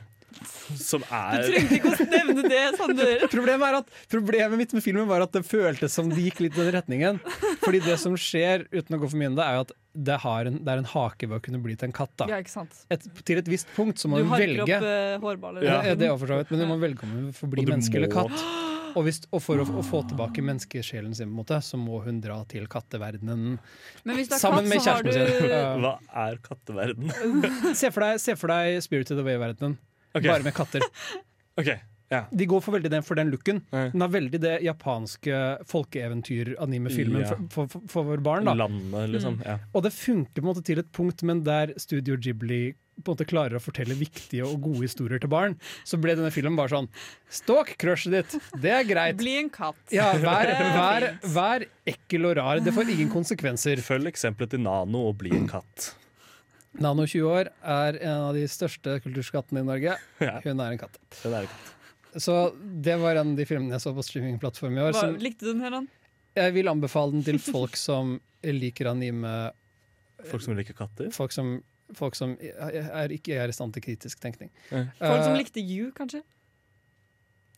Som 0.79 1.03
Du 1.05 1.13
er 1.17 1.45
trengte 1.49 1.79
ikke 1.79 1.93
å 1.93 2.07
nevne 2.13 2.45
det, 2.49 2.63
Sander. 2.79 3.25
Problemet, 3.35 3.67
er 3.69 3.79
at, 3.81 3.93
problemet 4.13 4.61
mitt 4.61 4.75
med 4.77 4.85
filmen 4.85 5.09
var 5.11 5.25
at 5.27 5.35
det 5.37 5.45
føltes 5.49 5.95
som 5.99 6.11
det 6.13 6.25
gikk 6.29 6.43
litt 6.47 6.59
i 6.59 6.63
den 6.65 6.73
retningen. 6.77 7.21
Fordi 7.63 7.83
det 7.85 7.99
som 8.03 8.17
skjer, 8.19 8.67
uten 8.73 8.99
å 8.99 9.03
gå 9.03 9.13
for 9.13 9.21
mye 9.21 9.31
inn 9.33 9.39
i 9.39 9.41
det, 9.41 9.47
er 9.47 9.59
jo 9.61 9.65
at 9.69 9.73
det, 9.93 10.19
har 10.25 10.49
en, 10.49 10.59
det 10.65 10.73
er 10.73 10.83
en 10.83 10.91
hake 10.95 11.29
ved 11.29 11.39
å 11.39 11.45
kunne 11.45 11.61
bli 11.65 11.77
til 11.77 11.91
en 11.91 11.97
katt. 11.97 12.13
da 12.23 12.31
Ja, 12.33 12.41
ikke 12.43 12.55
sant. 12.55 12.83
et, 12.93 13.05
Til 13.29 13.43
et 13.43 13.49
visst 13.53 13.69
punkt 13.77 14.01
så 14.01 14.09
må 14.09 14.23
Du 14.23 14.29
du, 14.31 14.37
velge. 14.37 14.65
opp 14.65 14.87
uh, 14.89 15.23
hårballer. 15.27 15.67
Ja, 15.69 15.81
det 15.95 16.09
er 16.09 16.17
for 16.17 16.33
så 16.33 16.41
vidt, 16.41 16.53
men 16.55 16.65
du 16.65 16.71
må 16.71 16.79
velge 16.83 17.05
om 17.09 17.17
hun 17.19 17.33
får 17.37 17.53
bli 17.57 17.67
menneske 17.69 17.99
må... 17.99 18.05
eller 18.05 18.15
katt. 18.15 18.71
Og, 18.93 19.07
hvis, 19.07 19.23
og 19.33 19.41
for 19.41 19.61
å, 19.63 19.65
å 19.81 19.83
få 19.87 20.03
tilbake 20.11 20.43
menneskesjelen 20.45 21.15
sin, 21.17 21.31
på 21.31 21.33
en 21.33 21.39
måte, 21.39 21.57
så 21.65 21.79
må 21.81 22.03
hun 22.05 22.19
dra 22.25 22.43
til 22.49 22.67
katteverdenen. 22.73 23.55
Men 24.05 24.19
hvis 24.19 24.29
du 24.29 24.35
er 24.37 24.43
Sammen 24.43 24.67
katt, 24.67 24.73
med 24.75 24.85
kjæresten 24.85 25.15
sin. 25.17 25.47
du. 25.49 25.87
Hva 25.87 25.95
er 26.27 26.37
katteverden? 26.45 27.15
Se 27.81 27.89
for 27.95 28.05
deg, 28.05 28.21
se 28.21 28.37
for 28.37 28.53
deg 28.53 28.83
Spirited 28.85 29.23
Away-verdenen, 29.23 29.79
Ok. 30.13 30.27
bare 30.27 30.43
med 30.47 30.55
katter. 30.57 30.85
okay. 31.61 31.81
Ja. 32.13 32.27
De 32.31 32.45
går 32.47 32.61
for 32.61 32.77
veldig 32.77 32.91
den, 32.93 33.05
for 33.07 33.17
den 33.17 33.31
looken. 33.33 33.63
Ja. 33.73 33.87
Den 33.95 34.05
har 34.05 34.11
veldig 34.13 34.41
det 34.43 34.59
japanske 34.67 35.39
folkeeventyr-anime-filmen 35.71 37.25
Ja. 37.25 37.39
for, 37.51 37.71
for, 37.73 37.87
for, 37.89 38.17
barn. 38.21 38.45
da 38.45 38.53
Landet, 38.55 39.09
liksom. 39.15 39.41
Ja. 39.47 39.59
Og 39.73 39.87
det 39.87 39.95
funker 39.97 40.43
på 40.43 40.45
en 40.45 40.51
måte 40.51 40.65
til 40.67 40.83
et 40.83 40.93
punkt, 40.93 41.25
men 41.25 41.41
der 41.47 41.73
Studio 41.81 42.19
Ghibli 42.21 42.75
på 43.01 43.09
en 43.09 43.17
måte 43.17 43.25
klarer 43.25 43.57
å 43.57 43.63
fortelle 43.63 43.97
viktige 43.97 44.45
og 44.45 44.61
gode 44.67 44.85
historier 44.85 45.23
til 45.23 45.31
barn, 45.33 45.57
så 45.89 45.97
ble 45.97 46.13
denne 46.19 46.31
filmen 46.35 46.59
bare 46.59 46.75
sånn 46.75 46.91
Stalk 47.33 47.73
crushet 47.81 48.13
ditt! 48.13 48.37
Det 48.61 48.75
er 48.77 48.85
greit. 48.85 49.17
Bli 49.17 49.39
en 49.41 49.49
katt. 49.53 49.81
Ja, 49.95 50.13
vær, 50.21 50.53
vær, 50.77 51.09
vær 51.33 51.65
ekkel 51.89 52.29
og 52.29 52.37
rar. 52.37 52.61
Det 52.61 52.77
får 52.77 52.93
ingen 52.93 53.09
konsekvenser. 53.13 53.81
Følg 53.81 54.13
eksempelet 54.13 54.53
til 54.53 54.61
Nano 54.69 55.07
og 55.09 55.17
bli 55.25 55.33
en 55.39 55.49
katt. 55.49 55.95
Nano 56.81 57.05
20 57.05 57.27
år 57.29 57.51
er 57.69 57.99
en 58.01 58.23
av 58.31 58.35
de 58.37 58.47
største 58.49 58.95
kulturskattene 59.05 59.61
i 59.61 59.67
Norge. 59.69 59.97
Ja. 60.25 60.39
Hun 60.45 60.61
er 60.65 60.73
en 60.73 60.81
katt. 60.81 60.97
Hun 61.23 61.35
er 61.37 61.49
katt. 61.51 61.73
Så 62.23 62.37
det 62.85 62.95
var 63.01 63.17
en 63.21 63.33
av 63.35 63.37
de 63.41 63.45
filmene 63.49 63.77
jeg 63.77 63.85
så 63.85 63.93
på 63.97 64.05
streamingplattform 64.05 64.79
i 64.79 64.83
år. 64.85 64.93
Hva, 64.97 65.01
Som 65.07 65.19
likte 65.21 65.45
du 65.47 65.53
den, 65.55 65.63
Heran? 65.65 65.89
jeg 66.37 66.55
vil 66.57 66.69
anbefale 66.73 67.13
den 67.13 67.25
til 67.27 67.39
folk 67.45 67.77
som 67.77 68.19
liker 68.45 68.89
anime. 68.93 69.51
Folk 70.31 70.43
som 70.45 70.57
liker 70.57 70.77
katter. 70.77 71.11
Folk 71.13 71.33
som, 71.35 71.55
folk 71.99 72.17
som 72.17 72.37
er, 72.41 73.13
ikke 73.17 73.37
er 73.37 73.53
i 73.53 73.57
stand 73.57 73.75
til 73.77 73.85
kritisk 73.85 74.21
tenkning. 74.23 74.53
Folk 74.71 75.25
som 75.25 75.33
Eh, 75.35 75.41
likte 75.41 75.61
You, 75.61 75.91
kanskje? 75.97 76.23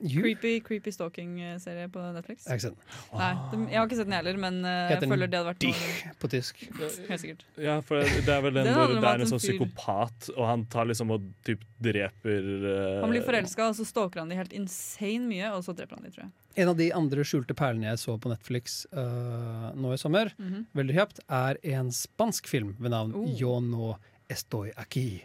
You? 0.02 0.22
Creepy, 0.24 0.60
creepy 0.60 0.90
stalking-serie 0.92 1.86
på 1.88 2.02
Netflix. 2.12 2.44
Jeg 2.44 2.50
har 2.50 2.58
ikke 2.58 2.64
sett 2.66 2.78
den. 2.80 3.18
Nei, 3.20 3.28
de, 3.52 3.58
jeg 3.70 3.78
har 3.78 3.86
ikke 3.86 3.98
sett 4.00 4.08
den 4.08 4.16
heller, 4.16 4.38
men 4.42 4.56
uh, 4.66 4.70
jeg 4.90 5.08
føler 5.08 5.30
det 5.30 5.38
hadde 5.38 5.48
vært 5.52 5.62
noe 5.64 5.74
Dich 5.76 6.18
på 6.24 6.30
tysk. 6.32 6.64
Helt 7.08 7.22
sikkert. 7.22 7.44
Ja, 7.62 7.76
for 7.86 8.02
det 8.02 8.34
er 8.34 8.42
vel 8.44 8.54
den 8.58 8.70
hvor 8.74 8.90
det, 8.90 8.98
det 8.98 9.10
er 9.12 9.22
en 9.22 9.26
en 9.26 9.30
sånn 9.30 9.42
psykopat, 9.42 10.30
og 10.34 10.48
han 10.50 10.64
tar 10.72 10.88
liksom 10.90 11.14
og 11.14 11.28
typ 11.46 11.62
dreper 11.84 12.48
uh... 12.66 13.02
Han 13.04 13.14
blir 13.14 13.24
forelska, 13.26 13.68
og 13.70 13.78
så 13.78 13.86
stalker 13.88 14.24
han 14.24 14.32
de 14.32 14.38
helt 14.40 14.56
insane 14.56 15.28
mye, 15.30 15.52
og 15.54 15.62
så 15.66 15.76
dreper 15.78 15.96
han 16.00 16.08
de, 16.08 16.12
tror 16.16 16.26
jeg. 16.26 16.34
En 16.64 16.70
av 16.70 16.76
de 16.78 16.88
andre 16.94 17.24
skjulte 17.26 17.54
perlene 17.58 17.88
jeg 17.92 18.02
så 18.02 18.16
på 18.18 18.30
Netflix 18.30 18.82
uh, 18.94 19.70
nå 19.78 19.94
i 19.94 20.00
sommer, 20.00 20.34
Mhm. 20.38 20.66
veldig 20.74 20.98
kjapt, 20.98 21.22
er 21.30 21.58
en 21.76 21.90
spansk 21.94 22.50
film 22.50 22.74
ved 22.80 22.90
navn 22.90 23.14
Oh. 23.14 23.30
Yo 23.38 23.60
no 23.60 23.94
estoy 24.28 24.72
aquí. 24.76 25.22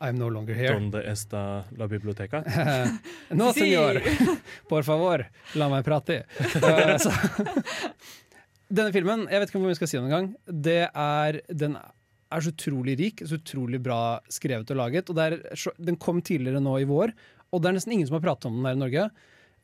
I'm 0.00 0.18
no 0.18 0.28
longer 0.30 0.54
here. 0.54 0.72
Donde 0.74 1.02
esta 1.10 1.64
la 1.76 1.86
biblioteca? 1.88 2.42
no, 3.30 3.52
señor!» 3.52 4.00
senor. 4.02 4.36
Por 4.68 4.84
favor, 4.84 5.24
la 5.58 5.68
meg 5.68 5.84
prate. 5.84 6.20
Eh. 6.38 6.96
Denne 8.68 8.92
filmen, 8.92 9.24
jeg 9.32 9.40
vet 9.40 9.48
ikke 9.50 9.60
hvor 9.62 9.70
vi 9.72 9.78
skal 9.78 9.88
si 9.90 9.96
den 9.96 10.06
engang, 10.10 10.26
det 10.46 10.82
er 10.92 11.38
Den 11.48 11.78
er 12.28 12.44
så 12.44 12.50
utrolig 12.52 12.98
rik, 13.00 13.22
så 13.24 13.38
utrolig 13.40 13.80
bra 13.80 14.18
skrevet 14.28 14.68
og 14.74 14.76
laget. 14.76 15.08
Og 15.08 15.16
det 15.16 15.24
er, 15.24 15.38
den 15.80 15.96
kom 15.96 16.20
tidligere 16.20 16.60
nå 16.60 16.74
i 16.82 16.88
vår, 16.88 17.14
og 17.48 17.62
det 17.64 17.70
er 17.70 17.78
nesten 17.78 17.94
ingen 17.96 18.06
som 18.10 18.18
har 18.18 18.26
pratet 18.26 18.50
om 18.50 18.58
den 18.58 18.68
her 18.68 18.76
i 18.76 18.82
Norge. 18.82 19.06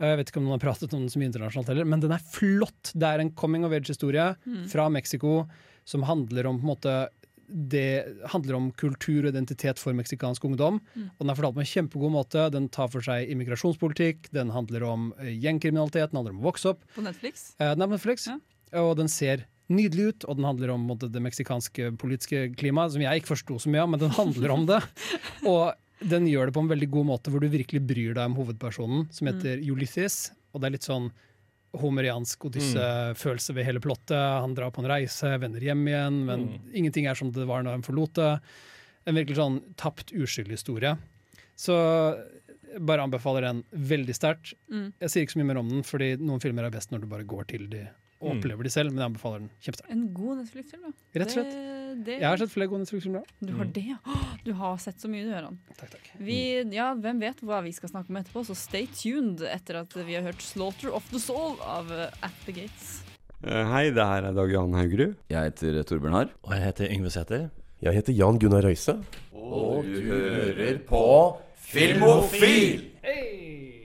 Eh, 0.01 0.09
Jeg 0.09 0.17
vet 0.23 0.31
ikke 0.33 0.41
om 0.41 0.47
noen 0.49 0.57
har 0.57 0.65
pratet 0.65 0.95
om 0.97 1.05
den 1.05 1.13
så 1.13 1.21
mye 1.21 1.29
internasjonalt 1.29 1.69
heller, 1.75 1.85
men 1.93 2.01
den 2.03 2.15
er 2.17 2.25
flott! 2.33 2.95
Det 2.97 3.11
er 3.11 3.21
en 3.21 3.35
coming 3.37 3.67
of 3.69 3.77
age-historie 3.77 4.31
Mm. 4.49 4.65
fra 4.73 4.89
Mexico 4.89 5.45
som 5.85 6.03
handler 6.09 6.47
om 6.49 6.59
på 6.59 6.65
en 6.65 6.73
måte 6.73 6.97
det 7.55 8.05
handler 8.33 8.57
om 8.59 8.65
kultur 8.75 9.23
og 9.23 9.31
identitet 9.31 9.79
for 9.79 9.95
meksikansk 9.95 10.43
ungdom. 10.49 10.81
Mm. 10.97 11.07
Og 11.15 11.21
Den 11.23 11.31
er 11.31 11.39
fortalt 11.39 11.55
på 11.55 11.63
en 11.63 11.71
kjempegod 11.71 12.11
måte. 12.11 12.47
Den 12.51 12.67
tar 12.75 12.89
for 12.91 13.05
seg 13.07 13.31
immigrasjonspolitikk, 13.31 14.27
den 14.35 14.51
handler 14.51 14.83
om 14.89 15.13
eh, 15.23 15.31
gjengkriminalitet, 15.39 16.11
den 16.11 16.19
handler 16.19 16.35
om 16.35 16.43
å 16.43 16.49
vokse 16.51 16.73
opp. 16.73 16.83
På 16.97 17.05
Netflix. 17.07 17.53
Eh, 17.61 17.71
Den 17.75 17.83
er 17.87 17.93
på 17.93 17.95
Netflix, 17.95 18.27
Ja. 18.27 18.39
og 18.83 18.97
den 18.99 19.09
ser 19.09 19.47
nydelig 19.71 20.09
ut. 20.11 20.25
Og 20.29 20.37
den 20.37 20.45
handler 20.45 20.75
om 20.75 20.83
måte, 20.89 21.09
det 21.13 21.23
meksikanske 21.23 21.93
politiske 21.97 22.49
klimaet, 22.59 22.93
som 22.93 23.01
jeg 23.07 23.23
ikke 23.23 23.33
forsto 23.37 23.61
så 23.63 23.71
mye 23.71 23.85
av, 23.87 23.91
men 23.95 24.01
den 24.03 24.11
handler 24.19 24.51
om 24.51 24.67
det. 24.67 24.83
Og 25.47 25.73
den 26.05 26.27
gjør 26.27 26.51
det 26.51 26.55
på 26.57 26.61
en 26.65 26.69
veldig 26.69 26.91
god 26.91 27.07
måte, 27.07 27.31
hvor 27.31 27.41
du 27.41 27.49
virkelig 27.49 27.81
bryr 27.87 28.17
deg 28.19 28.27
om 28.27 28.35
hovedpersonen, 28.37 29.07
som 29.15 29.31
heter 29.31 29.63
Ulysses. 29.63 30.33
Og 30.53 30.61
det 30.61 30.69
er 30.69 30.75
litt 30.77 30.89
sånn 30.91 31.07
homeriansk 31.81 32.47
Odysse-følelse 32.49 33.57
ved 33.57 33.67
hele 33.69 33.83
plottet. 33.83 34.15
Han 34.17 34.55
drar 34.57 34.73
på 34.75 34.83
en 34.83 34.91
reise, 34.91 35.33
vender 35.43 35.65
hjem 35.65 35.83
igjen, 35.91 36.21
men 36.29 36.47
ingenting 36.73 37.09
er 37.11 37.19
som 37.19 37.33
det 37.35 37.49
var 37.49 37.65
når 37.65 37.79
han 37.79 37.87
forlot 37.87 38.15
det. 38.21 38.31
En 39.05 39.19
virkelig 39.19 39.39
sånn 39.41 39.59
tapt, 39.81 40.15
uskyldig 40.17 40.57
historie. 40.57 40.95
Så 41.59 41.75
jeg 42.75 42.83
bare 42.89 43.05
anbefaler 43.07 43.47
den 43.47 43.61
veldig 43.71 44.17
sterkt. 44.17 44.55
Mm. 44.73 44.89
Jeg 45.03 45.13
sier 45.13 45.27
ikke 45.27 45.37
så 45.37 45.43
mye 45.43 45.51
mer 45.53 45.61
om 45.61 45.71
den, 45.71 45.85
fordi 45.87 46.15
noen 46.23 46.43
filmer 46.43 46.67
er 46.67 46.75
best 46.75 46.95
når 46.95 47.05
du 47.05 47.11
bare 47.11 47.29
går 47.29 47.51
til 47.53 47.69
de 47.71 47.85
og 48.25 48.31
Mm. 48.33 48.39
opplever 48.41 48.65
de 48.65 48.71
selv, 48.73 48.91
men 48.91 49.03
jeg 49.05 49.11
anbefaler 49.13 49.39
den 49.45 49.51
kjempesterkt. 49.61 49.91
En 49.93 50.05
god 50.17 50.37
Netflix-film, 50.41 50.83
ja. 50.89 50.93
Rett 51.21 51.29
og 51.29 51.35
slett. 51.37 51.53
Det, 51.53 52.05
det, 52.07 52.15
Jeg 52.21 52.27
har 52.31 52.37
sett 52.41 52.51
flere 52.55 52.69
gode 52.73 52.81
Netflix-filmer. 52.87 53.25
Du 53.45 53.53
har 53.59 53.65
det, 53.77 53.85
ja. 53.93 53.99
Du 54.45 54.53
har 54.59 54.77
sett 54.83 54.99
så 55.05 55.09
mye, 55.13 55.25
du, 55.27 55.31
Høran. 55.35 55.59
Takk, 55.77 55.91
takk. 55.93 56.11
Vi, 56.19 56.39
ja, 56.75 56.89
hvem 56.95 57.21
vet 57.21 57.41
hva 57.45 57.61
vi 57.63 57.73
skal 57.77 57.93
snakke 57.93 58.09
om 58.11 58.17
etterpå, 58.23 58.43
så 58.49 58.57
stay 58.57 58.87
tuned 58.91 59.45
etter 59.47 59.77
at 59.85 59.93
vi 59.95 60.15
har 60.17 60.23
hørt 60.27 60.41
'Slaughter 60.43 60.91
of 60.93 61.05
the 61.11 61.19
Soul' 61.21 61.61
av 61.61 61.93
eh, 61.93 62.11
At 62.23 62.33
The 62.47 62.53
Gates. 62.53 63.03
Eh, 63.45 63.65
Hei, 63.69 63.91
det 63.91 64.01
her 64.09 64.25
er 64.25 64.33
Dag 64.33 64.51
Jan 64.51 64.73
Haugerud. 64.73 65.15
Jeg 65.29 65.53
heter 65.53 65.83
Torbjørn 65.85 66.13
Harr. 66.17 66.31
Og 66.43 66.53
jeg 66.57 66.63
heter 66.65 66.89
Yngve 66.91 67.11
Sæther. 67.13 67.51
Jeg 67.83 67.93
heter 67.95 68.13
Jan 68.17 68.39
Gunnar 68.41 68.63
Røise. 68.65 68.97
Og 69.35 69.85
du 69.85 70.01
hører 70.01 70.79
på 70.89 71.37
Filmofil! 71.57 72.91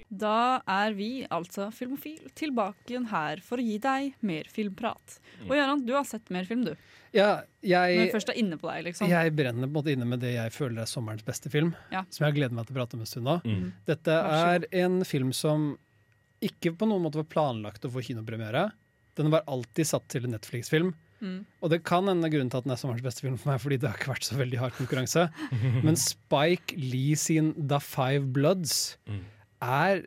Da 0.10 0.62
er 0.66 0.94
vi, 0.98 1.26
altså 1.30 1.68
Filmofil, 1.76 2.32
tilbake 2.38 2.90
igjen 2.96 3.06
her 3.12 3.42
for 3.46 3.62
å 3.62 3.66
gi 3.66 3.76
deg 3.84 4.16
mer 4.26 4.48
filmprat. 4.50 5.20
Og 5.46 5.54
Gøran, 5.54 5.84
du 5.86 5.94
har 5.94 6.08
sett 6.10 6.32
mer 6.34 6.48
film, 6.50 6.64
du. 6.66 6.72
Ja, 7.14 7.44
jeg, 7.66 7.98
Når 7.98 8.08
vi 8.08 8.14
først 8.16 8.30
er 8.34 8.38
inne 8.42 8.58
på 8.58 8.70
deg, 8.70 8.84
liksom. 8.88 9.10
jeg 9.10 9.34
brenner 9.38 9.66
på 9.66 9.70
en 9.70 9.76
måte 9.78 9.94
inne 9.94 10.06
med 10.10 10.22
det 10.22 10.34
jeg 10.36 10.54
føler 10.54 10.82
er 10.84 10.90
sommerens 10.90 11.26
beste 11.26 11.50
film, 11.54 11.76
Ja. 11.94 12.04
som 12.10 12.26
jeg 12.26 12.32
har 12.34 12.38
gledet 12.40 12.58
meg 12.58 12.66
til 12.68 12.76
å 12.76 12.80
prate 12.82 12.98
om 12.98 13.06
en 13.06 13.10
stund 13.10 13.26
nå. 13.30 13.38
Mm. 13.46 13.72
Dette 13.86 14.18
er 14.18 14.66
en 14.84 15.00
film 15.06 15.32
som 15.34 15.72
ikke 16.42 16.74
på 16.78 16.88
noen 16.90 17.04
måte 17.06 17.22
var 17.22 17.30
planlagt 17.30 17.86
å 17.86 17.92
få 17.94 18.02
kinopremiere. 18.06 18.72
Den 19.18 19.30
var 19.34 19.44
alltid 19.50 19.86
satt 19.90 20.08
til 20.10 20.26
en 20.26 20.32
Netflix-film. 20.38 20.94
Mm. 21.20 21.42
Og 21.62 21.70
det 21.74 21.82
kan 21.84 22.08
hende 22.08 22.30
grunnen 22.32 22.50
til 22.50 22.62
at 22.62 22.64
den 22.64 22.72
er 22.72 22.80
sommerens 22.80 23.04
beste 23.04 23.26
film 23.26 23.36
for 23.38 23.52
meg, 23.52 23.60
fordi 23.60 23.78
det 23.82 23.90
har 23.92 23.98
ikke 24.00 24.14
vært 24.14 24.24
så 24.30 24.38
veldig 24.40 24.60
hard 24.62 24.78
konkurranse. 24.78 25.26
Men 25.86 25.98
Spike 26.00 26.78
Lee 26.80 27.18
sin 27.20 27.52
The 27.68 27.82
Five 27.84 28.32
Bloods 28.34 28.96
Mm. 29.10 29.26
Er 29.62 30.06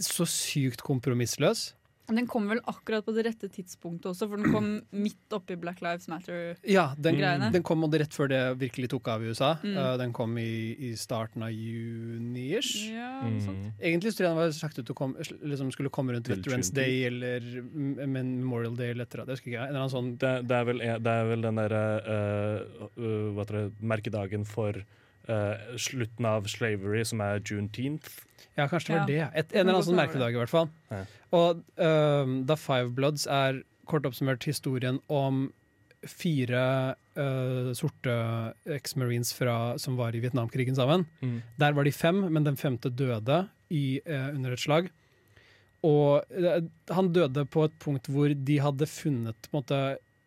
så 0.00 0.26
sykt 0.28 0.82
kompromissløs. 0.86 1.70
Den 2.10 2.26
kom 2.26 2.48
vel 2.50 2.60
akkurat 2.68 3.04
på 3.06 3.12
det 3.14 3.22
rette 3.28 3.48
tidspunktet 3.52 4.08
også, 4.10 4.26
for 4.30 4.40
den 4.40 4.50
kom 4.50 4.70
midt 5.04 5.34
oppi 5.36 5.56
Black 5.60 5.78
Lives 5.84 6.08
Matter-greiene. 6.10 6.58
Ja, 6.66 6.88
den, 6.98 7.20
Greiene. 7.20 7.50
den 7.54 7.64
kom 7.66 7.84
rett 8.02 8.14
før 8.16 8.30
det 8.32 8.40
virkelig 8.60 8.90
tok 8.90 9.10
av 9.12 9.22
i 9.24 9.30
USA. 9.30 9.52
Mm. 9.62 9.76
Uh, 9.76 9.92
den 10.00 10.14
kom 10.16 10.34
i, 10.40 10.50
i 10.90 10.92
starten 10.98 11.44
av 11.46 11.54
juni-ish. 11.54 12.74
Ja, 12.90 13.08
Mm. 13.20 13.72
Egentlig 13.78 14.14
tror 14.16 14.24
jeg 14.24 14.30
den 14.30 14.38
var 14.38 14.52
sagt 14.56 14.78
ut 14.80 14.90
komme, 14.96 15.22
liksom 15.44 15.70
skulle 15.74 15.90
komme 15.92 16.14
rundt 16.14 16.28
Veterans. 16.30 16.70
Day 16.74 17.04
eller 17.06 17.44
Memorial 18.08 18.74
Day 18.78 18.94
eller 18.94 19.06
etter 19.06 19.22
det. 19.28 19.36
ikke 19.38 19.52
sånn 19.92 20.14
Det, 20.20 20.30
det, 20.48 20.56
er 20.56 20.66
vel, 20.66 20.80
det 21.04 21.14
er 21.20 21.28
vel 21.28 21.44
den 21.44 21.60
derre 21.60 21.82
uh, 22.08 22.88
uh, 22.96 23.60
Merkedagen 23.92 24.46
for 24.48 24.80
uh, 25.28 25.76
slutten 25.76 26.26
av 26.28 26.48
slavery, 26.50 27.04
som 27.04 27.20
er 27.24 27.40
juneteenth. 27.40 28.20
Ja, 28.56 28.66
kanskje 28.68 28.92
det 28.92 28.98
var 28.98 29.00
Ja. 29.00 29.06
det. 29.06 29.38
Et, 29.38 29.52
en 29.54 29.60
eller 29.60 29.74
annen 29.78 29.88
sånn 29.88 30.00
merkedag, 30.00 30.34
i 30.34 30.40
hvert 30.40 30.52
fall. 30.52 30.68
Ja. 30.90 31.04
Og 31.32 31.62
um, 31.76 32.46
The 32.46 32.56
Five 32.56 32.94
Bloods 32.96 33.26
er 33.26 33.62
kort 33.90 34.06
oppsummert 34.06 34.44
historien 34.46 35.00
om 35.08 35.48
fire 36.06 36.94
uh, 37.18 37.72
sorte 37.76 38.14
ex-marines 38.72 39.34
som 39.82 39.98
var 39.98 40.14
i 40.16 40.22
Vietnamkrigen 40.22 40.74
sammen. 40.78 41.06
Mm. 41.20 41.42
Der 41.60 41.72
var 41.76 41.84
de 41.84 41.92
fem, 41.92 42.22
men 42.32 42.44
den 42.44 42.56
femte 42.56 42.90
døde 42.90 43.48
i, 43.70 44.00
uh, 44.08 44.30
under 44.34 44.52
et 44.56 44.62
slag. 44.62 44.90
Og 45.82 46.24
han 46.90 47.12
døde 47.12 47.46
på 47.48 47.64
et 47.64 47.76
punkt 47.80 48.08
hvor 48.12 48.28
de 48.28 48.58
hadde 48.60 48.88
funnet 48.90 49.48
på 49.48 49.54
en, 49.54 49.62
måte, 49.62 49.78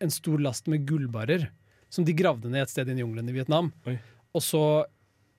en 0.02 0.10
stor 0.14 0.42
last 0.42 0.68
med 0.68 0.88
gullbarer 0.90 1.50
som 1.94 2.06
de 2.08 2.16
gravde 2.18 2.50
ned 2.50 2.66
et 2.66 2.72
sted 2.72 2.90
i 2.90 2.96
jungelen 2.98 3.30
i 3.30 3.36
Vietnam. 3.36 3.70
Oi. 3.86 4.00
Og 4.34 4.44
så, 4.44 4.64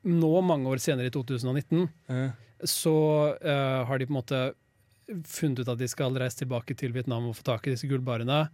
nå 0.07 0.33
mange 0.47 0.71
år 0.71 0.83
senere, 0.83 1.11
i 1.11 1.15
2019, 1.15 1.89
ja. 2.09 2.29
så 2.69 2.95
uh, 3.35 3.83
har 3.89 3.99
de 3.99 4.07
på 4.07 4.15
en 4.15 4.21
måte 4.21 4.45
funnet 5.29 5.61
ut 5.61 5.69
at 5.69 5.81
de 5.81 5.89
skal 5.91 6.17
reise 6.17 6.41
tilbake 6.41 6.77
til 6.79 6.95
Vietnam 6.95 7.29
og 7.29 7.37
få 7.37 7.45
tak 7.51 7.67
i 7.67 7.75
disse 7.75 7.89
gullbarene. 7.91 8.47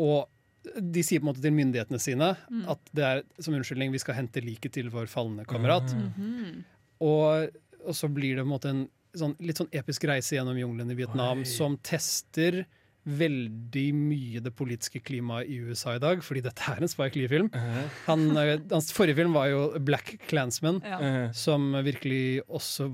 Og 0.00 0.30
de 0.74 1.02
sier 1.04 1.20
på 1.20 1.26
en 1.26 1.30
måte 1.30 1.44
til 1.44 1.54
myndighetene 1.54 2.00
sine 2.02 2.32
Mm. 2.50 2.64
at 2.72 2.90
det 2.96 3.04
er 3.04 3.22
som 3.38 3.54
unnskyldning 3.54 3.92
vi 3.92 4.00
skal 4.02 4.16
hente 4.18 4.42
liket 4.42 4.72
til 4.72 4.90
vår 4.90 5.06
falne 5.06 5.44
kamerat. 5.46 5.92
Mhm. 5.94 6.64
Og, 7.04 7.50
og 7.84 7.94
så 7.94 8.08
blir 8.08 8.36
det 8.36 8.42
på 8.42 8.48
en 8.48 8.54
måte 8.54 8.70
en 8.72 8.88
sånn, 9.16 9.36
litt 9.40 9.58
sånn 9.60 9.72
episk 9.72 10.04
reise 10.08 10.36
gjennom 10.36 10.56
jungelen 10.58 10.90
i 10.90 10.98
Vietnam 10.98 11.44
Oi. 11.44 11.48
som 11.48 11.76
tester 11.84 12.64
veldig 13.06 13.84
mye 13.94 14.40
det 14.42 14.52
politiske 14.58 15.00
klimaet 15.06 15.46
i 15.50 15.60
USA 15.62 15.94
i 15.96 16.02
dag, 16.02 16.22
fordi 16.26 16.42
dette 16.42 16.64
er 16.72 16.82
en 16.82 16.90
Spike 16.90 17.18
Lee-film. 17.20 17.50
Han, 18.08 18.26
eh, 18.36 18.56
Hans 18.72 18.90
forrige 18.94 19.20
film 19.20 19.36
var 19.36 19.50
jo 19.52 19.78
Black 19.78 20.16
Clansman, 20.28 20.82
Ja. 20.84 20.98
Eh, 21.00 21.32
som 21.32 21.72
virkelig 21.72 22.42
også 22.48 22.90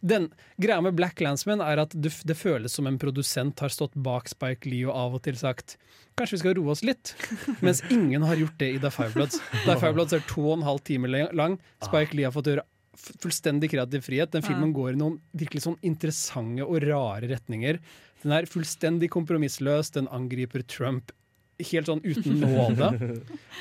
den 0.00 0.28
Greia 0.60 0.80
med 0.80 0.94
Black 0.94 1.16
Clansman 1.18 1.60
er 1.60 1.80
at 1.82 1.90
det, 1.90 2.12
det 2.24 2.36
føles 2.38 2.70
som 2.70 2.86
en 2.86 2.98
produsent 2.98 3.58
har 3.58 3.68
stått 3.68 3.96
bak 3.98 4.28
Spike 4.30 4.68
Lee 4.70 4.86
og 4.86 4.94
av 4.94 5.16
og 5.18 5.22
til 5.26 5.34
sagt 5.34 5.76
Kanskje 6.18 6.36
vi 6.36 6.38
skal 6.44 6.54
roe 6.58 6.70
oss 6.70 6.84
litt? 6.86 7.14
Mens 7.64 7.82
ingen 7.90 8.22
har 8.26 8.38
gjort 8.38 8.58
det 8.58 8.72
i 8.74 8.78
The 8.82 8.90
Five 8.90 9.14
Bloods. 9.14 9.38
The 9.64 9.76
Five 9.78 9.94
Bloods 9.94 10.14
er 10.16 10.22
to 10.26 10.42
og 10.48 10.56
en 10.58 10.66
halv 10.66 10.82
time 10.86 11.10
lang. 11.30 11.58
Spike 11.82 12.14
Lee 12.18 12.26
har 12.26 12.34
fått 12.34 12.50
gjøre 12.50 12.64
fullstendig 12.98 13.70
kreativ 13.70 14.02
frihet. 14.02 14.32
Den 14.34 14.42
filmen 14.42 14.72
går 14.74 14.96
i 14.96 14.98
noen 14.98 15.20
virkelig 15.38 15.62
sånn 15.62 15.78
interessante 15.86 16.66
og 16.66 16.82
rare 16.82 17.30
retninger. 17.30 17.78
Den 18.22 18.34
er 18.34 18.48
fullstendig 18.50 19.10
kompromissløs. 19.14 19.92
Den 19.94 20.08
angriper 20.14 20.64
Trump 20.66 21.12
helt 21.58 21.90
sånn 21.90 22.02
uten 22.04 22.40
nåde. 22.42 22.92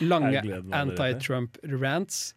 Lange 0.06 0.42
anti-Trump-rants. 0.78 2.34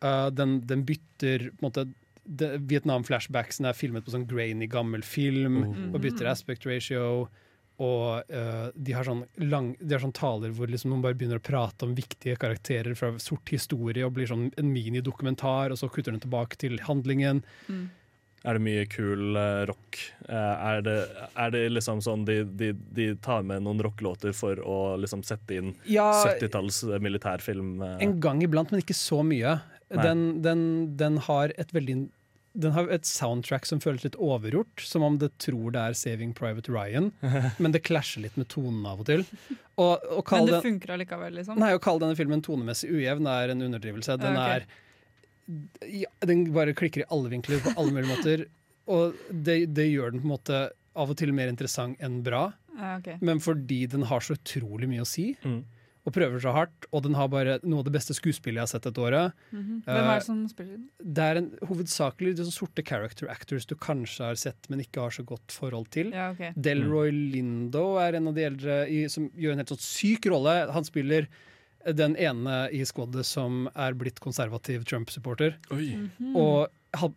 Uh, 0.00 0.28
den, 0.32 0.60
den 0.68 0.84
bytter 0.88 1.50
på 1.50 1.60
en 1.60 1.66
måte 1.66 1.88
Vietnam-flashbacksen 2.30 3.66
er 3.68 3.74
filmet 3.76 4.04
på 4.06 4.12
sånn 4.14 4.26
grainy 4.28 4.68
gammel 4.70 5.02
film 5.04 5.62
Oh. 5.64 5.78
og 5.94 6.02
bytter 6.04 6.28
aspect 6.30 6.66
ratio. 6.68 7.28
Og 7.80 8.28
uh, 8.28 8.68
de, 8.76 8.92
har 8.92 9.06
sånn 9.08 9.22
lang, 9.40 9.70
de 9.80 9.94
har 9.96 10.02
sånn 10.04 10.12
taler 10.16 10.52
hvor 10.52 10.68
liksom 10.68 10.92
noen 10.92 11.04
bare 11.04 11.16
begynner 11.16 11.40
å 11.40 11.44
prate 11.44 11.86
om 11.86 11.94
viktige 11.96 12.36
karakterer 12.40 12.92
fra 12.96 13.14
sort 13.22 13.48
historie 13.48 14.04
og 14.04 14.12
blir 14.18 14.28
sånn 14.28 14.50
en 14.60 14.68
minidokumentar, 14.72 15.72
og 15.72 15.80
så 15.80 15.88
kutter 15.88 16.12
den 16.12 16.20
tilbake 16.20 16.60
til 16.60 16.76
handlingen. 16.84 17.40
Er 18.40 18.56
det 18.56 18.62
mye 18.64 18.84
kul 18.88 19.36
uh, 19.36 19.66
rock? 19.68 19.98
Eh, 20.24 20.68
er, 20.70 20.80
det, 20.86 20.94
er 21.36 21.50
det 21.52 21.64
liksom 21.74 22.00
sånn 22.04 22.22
de, 22.28 22.38
de, 22.44 22.70
de 22.96 23.10
tar 23.20 23.44
med 23.44 23.66
noen 23.66 23.82
rockelåter 23.84 24.32
for 24.36 24.62
å 24.64 24.78
liksom 25.00 25.24
sette 25.28 25.58
inn 25.58 25.74
Ja, 25.84 26.08
70-talls 26.24 26.82
eh, 26.88 27.02
militærfilm? 27.04 27.74
Uh. 27.82 27.98
En 28.00 28.16
gang 28.24 28.40
iblant, 28.44 28.72
men 28.72 28.80
ikke 28.80 28.96
så 28.96 29.20
mye. 29.26 29.58
Den, 29.92 30.40
den, 30.44 30.62
den 30.96 31.20
har 31.26 31.52
et 31.60 31.74
veldig 31.76 32.06
den 32.52 32.72
har 32.74 32.88
et 32.90 33.06
soundtrack 33.06 33.66
som 33.68 33.78
føles 33.78 34.02
litt 34.02 34.16
overgjort, 34.18 34.82
som 34.82 35.04
om 35.06 35.20
det 35.20 35.30
tror 35.38 35.70
det 35.74 35.82
er 35.84 35.94
'Saving 35.94 36.32
Private 36.34 36.72
Ryan', 36.72 37.12
men 37.62 37.76
det 37.76 37.84
klasjer 37.86 38.24
litt 38.24 38.36
med 38.40 38.48
tonen 38.50 38.82
av 38.90 39.04
og 39.04 39.06
til. 39.06 39.22
Og, 39.78 40.02
og 40.10 40.32
Men 40.34 40.48
det 40.48 40.62
funker 40.64 40.96
allikevel, 40.96 41.36
liksom. 41.38 41.60
Nei, 41.62 41.70
Å 41.76 41.82
kalle 41.82 42.02
denne 42.02 42.18
filmen 42.18 42.42
tonemessig 42.42 42.90
ujevn 42.90 43.28
er 43.30 43.54
en 43.54 43.62
underdrivelse. 43.68 44.18
Den, 44.18 44.34
okay. 44.34 44.64
er, 44.64 44.89
den 46.26 46.44
bare 46.54 46.74
klikker 46.76 47.04
i 47.04 47.08
alle 47.10 47.30
vinkler 47.32 47.62
på 47.64 47.74
alle 47.78 47.94
mulige 47.96 48.12
måter. 48.14 48.46
Og 48.90 49.18
det, 49.30 49.58
det 49.76 49.88
gjør 49.90 50.14
den 50.14 50.22
på 50.22 50.28
en 50.28 50.34
måte 50.36 50.62
av 51.00 51.12
og 51.12 51.18
til 51.20 51.32
mer 51.36 51.50
interessant 51.52 52.00
enn 52.02 52.20
bra. 52.26 52.48
Ja, 52.78 52.96
ok. 52.98 53.12
Men 53.22 53.42
fordi 53.42 53.84
den 53.92 54.06
har 54.10 54.24
så 54.24 54.34
utrolig 54.38 54.88
mye 54.90 55.04
å 55.04 55.08
si, 55.08 55.34
Mm. 55.44 55.60
og 56.08 56.14
prøver 56.16 56.40
så 56.40 56.52
hardt, 56.56 56.86
og 56.96 57.02
den 57.04 57.14
har 57.14 57.28
bare 57.28 57.58
noe 57.62 57.82
av 57.82 57.84
det 57.84 57.92
beste 57.92 58.14
skuespillet 58.16 58.56
jeg 58.56 58.64
har 58.64 58.70
sett 58.72 58.86
dette 58.88 59.02
året. 59.04 59.34
Mhm. 59.52 59.82
Hvem 59.84 60.08
er 60.08 60.14
det 60.18 60.24
som 60.24 60.38
spiller 60.48 60.72
den? 60.78 60.86
Det 61.14 61.26
er 61.26 61.36
en, 61.42 61.50
hovedsakelig 61.68 62.32
de 62.36 62.42
sånne 62.46 62.56
sorte 62.56 62.82
character 62.88 63.28
actors 63.28 63.66
du 63.68 63.74
kanskje 63.76 64.24
har 64.30 64.34
sett, 64.40 64.70
men 64.72 64.80
ikke 64.80 65.02
har 65.04 65.10
så 65.14 65.22
godt 65.28 65.52
forhold 65.52 65.90
til. 65.92 66.10
Ja, 66.16 66.30
okay. 66.32 66.52
Delroy 66.56 67.12
Lindo 67.12 67.98
er 68.00 68.16
en 68.16 68.28
av 68.32 68.34
de 68.34 68.46
eldre 68.48 68.80
i, 68.88 69.04
som 69.12 69.28
gjør 69.36 69.52
en 69.52 69.58
helt 69.62 69.74
sånn 69.76 69.84
syk 69.84 70.26
rolle. 70.32 70.56
Han 70.72 70.84
spiller 70.88 71.28
den 71.84 72.16
ene 72.20 72.68
i 72.76 72.82
squadet 72.84 73.24
som 73.26 73.64
er 73.72 73.96
blitt 73.98 74.20
konservativ 74.20 74.84
Trump-supporter. 74.84 75.56
Mm 75.70 76.10
-hmm. 76.18 76.36
Og 76.36 76.68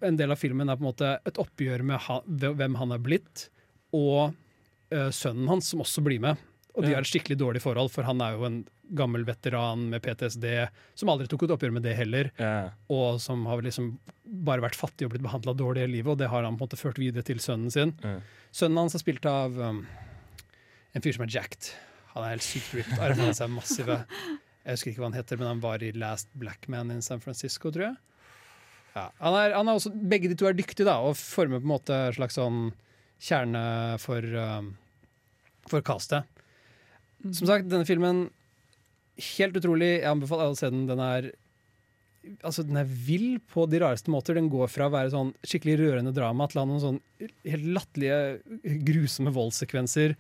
en 0.02 0.18
del 0.18 0.32
av 0.32 0.36
filmen 0.36 0.70
er 0.70 0.76
på 0.76 0.84
en 0.86 0.92
måte 0.92 1.20
et 1.26 1.38
oppgjør 1.38 1.84
med 1.84 2.00
ha, 2.00 2.22
hvem 2.26 2.76
han 2.76 2.92
er 2.92 2.98
blitt, 2.98 3.50
og 3.94 4.34
uh, 4.94 5.10
sønnen 5.10 5.48
hans, 5.48 5.68
som 5.68 5.82
også 5.82 6.02
blir 6.02 6.20
med. 6.20 6.38
Og 6.74 6.84
de 6.84 6.94
har 6.94 7.02
et 7.02 7.08
skikkelig 7.08 7.38
dårlig 7.38 7.62
forhold, 7.62 7.92
for 7.94 8.04
han 8.04 8.22
er 8.22 8.34
jo 8.34 8.46
en 8.46 8.64
gammel 8.98 9.24
veteran 9.26 9.90
med 9.90 10.02
PTSD 10.02 10.46
som 10.96 11.10
aldri 11.10 11.28
tok 11.28 11.44
et 11.44 11.54
oppgjør 11.56 11.72
med 11.72 11.86
det 11.86 11.94
heller, 11.96 12.32
yeah. 12.40 12.74
og 12.90 13.22
som 13.22 13.46
har 13.46 13.62
liksom 13.62 14.00
bare 14.24 14.62
vært 14.62 14.76
fattig 14.76 15.06
og 15.06 15.14
blitt 15.14 15.24
behandla 15.24 15.54
dårlig 15.54 15.86
i 15.86 15.92
livet, 15.92 16.12
og 16.12 16.18
det 16.18 16.30
har 16.34 16.44
han 16.44 16.58
på 16.58 16.66
en 16.66 16.68
måte 16.68 16.80
ført 16.82 17.00
videre 17.02 17.26
til 17.26 17.40
sønnen 17.44 17.72
sin. 17.74 17.94
Ja. 18.04 18.20
Sønnen 18.52 18.82
hans 18.82 18.98
er 18.98 19.04
spilt 19.04 19.26
av 19.30 19.58
um, 19.58 19.86
en 20.94 21.06
fyr 21.06 21.14
som 21.16 21.26
er 21.26 21.34
jacked. 21.34 21.72
Han 22.14 22.26
er 22.26 22.36
helt 22.36 22.46
sykt 22.46 22.74
ripped. 22.78 22.98
Armene 23.00 23.30
hans 23.32 23.42
er 23.42 23.54
massive. 23.54 24.04
Jeg 24.64 24.78
husker 24.78 24.94
ikke 24.94 25.04
hva 25.04 25.10
han 25.12 25.20
heter, 25.20 25.40
men 25.40 25.50
han 25.50 25.64
var 25.64 25.84
i 25.84 25.92
Last 25.96 26.30
Black 26.40 26.70
Man 26.72 26.92
in 26.94 27.04
San 27.04 27.22
Francisco, 27.24 27.72
tror 27.74 27.90
jeg. 27.90 27.98
Ja, 28.94 29.08
han 29.20 29.36
er, 29.36 29.56
han 29.58 29.68
er 29.68 29.80
også, 29.80 29.92
begge 29.92 30.30
de 30.30 30.38
to 30.38 30.48
er 30.48 30.56
dyktige 30.56 30.88
da, 30.88 31.00
og 31.02 31.18
former 31.18 31.60
på 31.60 31.68
en 31.68 31.74
måte 31.74 31.98
en 32.08 32.16
slags 32.16 32.38
sånn 32.38 32.62
kjerne 33.24 33.64
for, 34.04 34.24
um, 34.38 34.74
for 35.72 35.84
castet. 35.86 36.30
Som 37.24 37.48
sagt, 37.48 37.70
denne 37.72 37.88
filmen 37.88 38.28
helt 39.38 39.58
utrolig. 39.58 39.98
Jeg 40.02 40.12
anbefaler 40.12 40.48
alle 40.48 40.58
å 40.58 40.60
se 40.60 40.74
den. 40.74 40.86
Den 40.90 41.04
er 41.04 41.34
Altså, 42.48 42.64
den 42.64 42.78
er 42.80 42.88
vill 42.88 43.34
på 43.52 43.66
de 43.68 43.82
rareste 43.84 44.08
måter. 44.08 44.38
Den 44.38 44.46
går 44.48 44.70
fra 44.72 44.86
å 44.88 44.94
være 44.94 45.12
sånn 45.12 45.34
skikkelig 45.44 45.74
rørende 45.82 46.14
drama 46.16 46.46
til 46.48 46.62
å 46.62 46.64
ha 46.64 46.70
noen 46.70 46.80
sånn 46.80 47.00
helt 47.20 47.66
latterlige, 47.76 48.78
grusomme 48.88 49.34
voldssekvenser. 49.36 50.14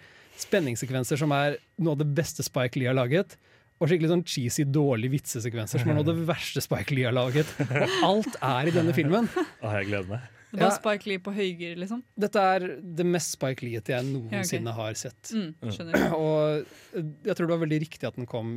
Spenningssekvenser 0.43 1.21
som 1.21 1.31
er 1.31 1.55
noe 1.79 1.95
av 1.95 2.01
det 2.01 2.09
beste 2.17 2.43
Spike 2.43 2.75
Lee 2.75 2.89
har 2.91 2.97
laget. 2.97 3.37
Og 3.81 3.89
skikkelig 3.89 4.09
sånn 4.13 4.23
cheesy, 4.25 4.63
dårlige 4.69 5.11
vitsesekvenser 5.17 5.81
som 5.81 5.89
er 5.89 5.97
noe 5.97 6.05
av 6.05 6.11
det 6.13 6.27
verste 6.29 6.61
Spike 6.63 6.93
Lee 6.95 7.07
har 7.09 7.15
laget. 7.15 7.49
Og 7.59 8.05
alt 8.07 8.37
er 8.41 8.69
i 8.69 8.71
denne 8.75 8.93
filmen. 8.95 9.27
Å, 9.61 9.73
jeg 9.79 9.89
gleder 9.89 10.07
meg. 10.13 10.29
Det 10.53 10.59
var 10.61 10.69
Ja. 10.69 10.75
Spike 10.77 11.09
Lee 11.09 11.17
på 11.25 11.33
høygir, 11.33 11.75
liksom. 11.81 12.03
Dette 12.15 12.37
er 12.37 12.67
det 12.79 13.05
mest 13.09 13.33
Spike 13.33 13.65
Lee-ete 13.65 13.95
jeg 13.95 14.05
noensinne 14.05 14.71
har 14.77 14.93
sett. 14.93 15.31
Mm, 15.33 15.49
skjønner. 15.73 16.13
Og 16.19 17.01
jeg 17.25 17.35
tror 17.35 17.47
det 17.49 17.53
var 17.55 17.63
veldig 17.65 17.79
riktig 17.87 18.07
at 18.07 18.15
den 18.21 18.29
kom 18.29 18.53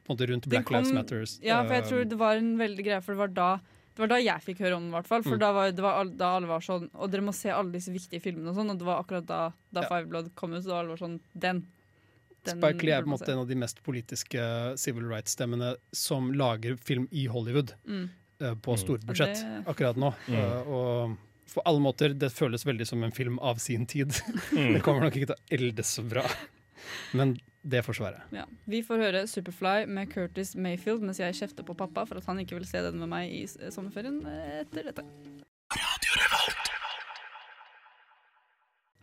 på 0.00 0.06
en 0.06 0.14
måte 0.16 0.28
rundt 0.30 0.46
Black 0.48 0.64
Black 0.68 0.70
Lives 0.78 0.88
kom- 0.94 1.00
Matters. 1.02 1.34
Ja, 1.42 1.58
for 1.66 1.74
jeg 1.74 1.84
tror 1.90 2.02
Um, 2.06 2.08
det 2.14 2.18
var 2.22 2.36
en 2.38 2.52
veldig 2.58 2.84
greie, 2.86 3.02
for 3.02 3.12
det 3.18 3.22
var 3.24 3.34
da 3.36 3.50
det 3.90 3.98
var 4.06 4.12
da 4.14 4.20
jeg 4.22 4.40
fikk 4.46 4.60
høre 4.62 4.76
om 4.78 4.84
den, 4.86 4.92
i 4.92 4.96
hvert 4.96 5.08
fall. 5.10 5.22
For 5.26 5.34
Mm. 5.36 5.40
da, 5.42 5.48
var, 5.52 5.72
det 5.74 5.82
var 5.82 6.04
da 6.16 6.28
alle 6.38 6.46
var 6.48 6.60
sånn 6.64 6.86
Og 6.94 7.10
dere 7.10 7.20
må 7.26 7.34
se 7.34 7.50
alle 7.50 7.72
disse 7.74 7.90
viktige 7.92 8.22
filmene 8.22 8.48
og 8.48 8.56
sånn, 8.56 8.70
og 8.70 8.78
det 8.78 8.86
var 8.86 9.02
akkurat 9.02 9.26
da, 9.26 9.40
da 9.74 9.82
Ja. 9.82 9.88
Five 9.90 10.06
Blood 10.08 10.30
kom 10.38 10.54
ut, 10.54 10.62
så 10.62 10.68
da 10.70 10.78
alle 10.78 10.94
var 10.94 11.02
sånn 11.02 11.18
Den. 11.36 11.66
Den 12.44 12.58
Spike 12.60 12.86
Lee 12.86 12.94
er 12.96 13.02
på 13.02 13.10
en 13.10 13.14
måte 13.18 13.32
en 13.32 13.38
av 13.42 13.48
de 13.48 13.54
mest 13.54 13.82
politiske 13.84 14.40
civil 14.80 15.04
rights-stemmene 15.10 15.74
som 15.92 16.32
lager 16.32 16.76
film 16.76 17.08
i 17.12 17.26
Hollywood. 17.26 17.74
Mm. 17.86 18.08
eh, 18.40 18.54
På 18.54 18.72
Mm. 18.72 18.78
stort 18.78 19.00
budsjett 19.06 19.34
det- 19.34 19.64
akkurat 19.66 19.96
nå. 19.96 20.14
Mm. 20.28 20.34
Uh, 20.40 20.68
Og 20.68 21.16
på 21.54 21.62
alle 21.66 21.80
måter, 21.80 22.14
det 22.18 22.30
føles 22.32 22.64
veldig 22.64 22.86
som 22.86 23.02
en 23.04 23.12
film 23.12 23.38
av 23.40 23.56
sin 23.58 23.86
tid. 23.86 24.08
Mm. 24.52 24.72
det 24.74 24.82
kommer 24.82 25.00
nok 25.02 25.14
ikke 25.16 25.26
til 25.26 25.36
å 25.36 25.58
eldes 25.58 25.86
så 25.98 26.02
bra. 26.08 26.24
Men 27.12 27.36
det 27.62 27.84
får 27.84 27.92
så 27.98 28.04
være. 28.08 28.22
Ja. 28.32 28.44
Vi 28.66 28.80
får 28.82 28.98
høre 28.98 29.26
Superfly 29.28 29.86
med 29.86 30.10
Curtis 30.14 30.54
Mayfield 30.56 31.02
mens 31.02 31.18
jeg 31.18 31.34
kjefter 31.34 31.62
på 31.66 31.76
pappa 31.76 32.06
for 32.06 32.16
at 32.16 32.24
han 32.24 32.38
ikke 32.38 32.56
vil 32.56 32.64
se 32.64 32.80
den 32.80 32.98
med 32.98 33.08
meg 33.08 33.30
i 33.30 33.44
sommerferien 33.70 34.24
eh, 34.26 34.60
etter 34.64 34.82
dette. 34.92 35.04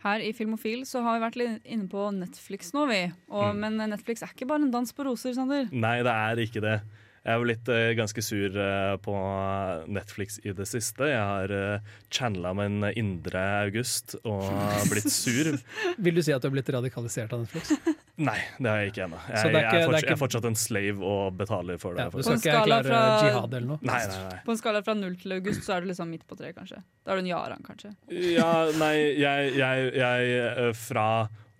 Her 0.04 0.22
i 0.22 0.30
Filmofil 0.36 0.84
så 0.86 1.02
har 1.02 1.16
vi 1.16 1.24
vært 1.26 1.36
litt 1.40 1.64
inne 1.66 1.88
på 1.90 2.04
Netflix 2.14 2.70
nå, 2.76 2.84
vi. 2.90 3.00
Og, 3.30 3.48
Mm. 3.54 3.58
Men 3.64 3.90
Netflix 3.90 4.22
er 4.22 4.30
ikke 4.34 4.46
bare 4.46 4.62
en 4.62 4.70
dans 4.70 4.92
på 4.94 5.04
roser, 5.08 5.34
Sander. 5.34 5.66
Nei, 5.72 5.96
det 6.06 6.12
er 6.14 6.36
ikke 6.44 6.62
det. 6.62 6.76
Jeg 7.24 7.34
er 7.34 7.38
jo 7.42 7.46
litt 7.50 7.68
eh, 7.74 7.90
ganske 7.98 8.22
sur 8.24 8.56
eh, 8.62 8.96
på 9.04 9.14
Netflix 9.90 10.38
i 10.46 10.52
det 10.56 10.66
siste. 10.70 11.08
Jeg 11.10 11.18
har 11.20 11.52
uh, 11.52 11.94
channela 12.14 12.52
min 12.56 12.84
indre 12.96 13.42
August 13.66 14.14
og 14.22 14.46
blitt 14.90 15.10
sur. 15.12 15.50
Vil 16.04 16.14
du 16.18 16.22
si 16.24 16.32
at 16.32 16.42
du 16.42 16.48
har 16.48 16.54
blitt 16.54 16.70
radikalisert 16.72 17.32
av 17.36 17.42
Netflix? 17.44 17.74
Nei, 18.18 18.38
det 18.58 18.66
har 18.70 18.80
jeg 18.82 18.92
ikke 18.92 19.04
ennå. 19.06 19.18
Så 19.28 19.30
Jeg, 19.30 19.52
det 19.54 19.58
er 19.60 19.66
jeg, 19.66 19.66
ikke- 19.68 19.74
det 19.74 19.78
er 19.78 19.86
fortsatt, 19.86 19.98
ikke- 20.02 20.08
jeg 20.08 20.16
er 20.16 20.22
fortsatt 20.22 20.46
en 20.48 20.58
slave 20.58 21.10
og 21.12 21.36
betaler 21.38 21.78
for 21.82 21.94
det. 21.98 22.06
Ja, 22.06 22.10
du 22.10 22.22
skal 22.22 22.38
ikke 22.38 22.44
skala 22.46 22.78
erklære 22.80 22.88
fra- 22.88 23.26
jihad 23.28 23.54
eller 23.58 23.68
noe? 23.68 23.78
Nei, 23.82 24.00
nei, 24.10 24.22
nei. 24.28 24.38
På 24.46 24.54
en 24.54 24.62
skala 24.62 24.82
fra 24.86 24.94
null 24.98 25.14
til 25.20 25.36
august 25.38 25.62
så 25.66 25.76
er 25.76 25.84
du 25.84 25.90
liksom 25.92 26.10
midt 26.10 26.24
på 26.26 26.38
tre, 26.40 26.50
kanskje. 26.56 26.80
Da 27.06 27.12
er 27.14 27.20
du 27.20 27.26
en 27.26 27.30
Jaran, 27.30 27.62
kanskje. 27.66 27.92
Ja, 28.34 28.50
nei, 28.80 28.94
jeg, 29.20 29.52
jeg, 29.58 29.92
jeg 30.00 30.32
eh, 30.48 30.72
Fra 30.78 31.06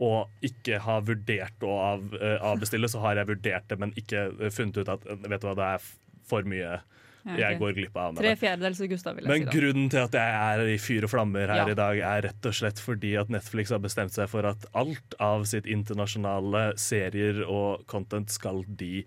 å 0.01 0.29
ikke 0.47 0.79
ha 0.85 1.01
vurdert 1.03 1.65
å 1.67 1.73
av, 1.83 2.15
eh, 2.21 2.37
avbestille, 2.45 2.87
så 2.89 3.01
har 3.03 3.17
jeg 3.17 3.27
vurdert 3.33 3.67
det, 3.69 3.79
men 3.83 3.91
ikke 3.99 4.29
eh, 4.41 4.51
funnet 4.55 4.77
ut 4.79 4.89
at 4.89 5.07
eh, 5.11 5.17
Vet 5.29 5.41
du 5.43 5.47
hva, 5.49 5.57
det 5.59 5.67
er 5.75 5.89
for 6.29 6.43
mye 6.47 6.81
Ja, 7.29 7.35
jeg 7.51 7.59
går 7.59 7.73
glipp 7.75 7.97
av. 7.99 8.15
med 8.15 8.23
Tre 8.23 8.31
det. 8.31 8.39
Gustav, 8.39 8.87
august, 8.87 9.07
vil 9.17 9.25
jeg 9.25 9.29
Men 9.29 9.41
si. 9.43 9.45
da. 9.45 9.53
grunnen 9.59 9.89
til 9.91 9.99
at 10.07 10.15
jeg 10.17 10.37
er 10.45 10.63
i 10.71 10.77
fyr 10.79 11.05
og 11.05 11.11
flammer 11.11 11.49
her 11.51 11.65
Ja. 11.65 11.69
i 11.69 11.75
dag, 11.75 11.99
er 11.99 12.23
rett 12.29 12.47
og 12.47 12.55
slett 12.55 12.79
fordi 12.81 13.17
at 13.21 13.29
Netflix 13.29 13.71
har 13.75 13.81
bestemt 13.83 14.15
seg 14.15 14.29
for 14.31 14.47
at 14.47 14.65
alt 14.73 15.15
av 15.21 15.45
sitt 15.51 15.67
internasjonale 15.67 16.79
serier 16.79 17.43
og 17.45 17.85
content 17.91 18.31
skal 18.31 18.63
de 18.69 19.05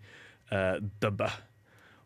eh, 0.52 0.78
dubbe. 1.00 1.32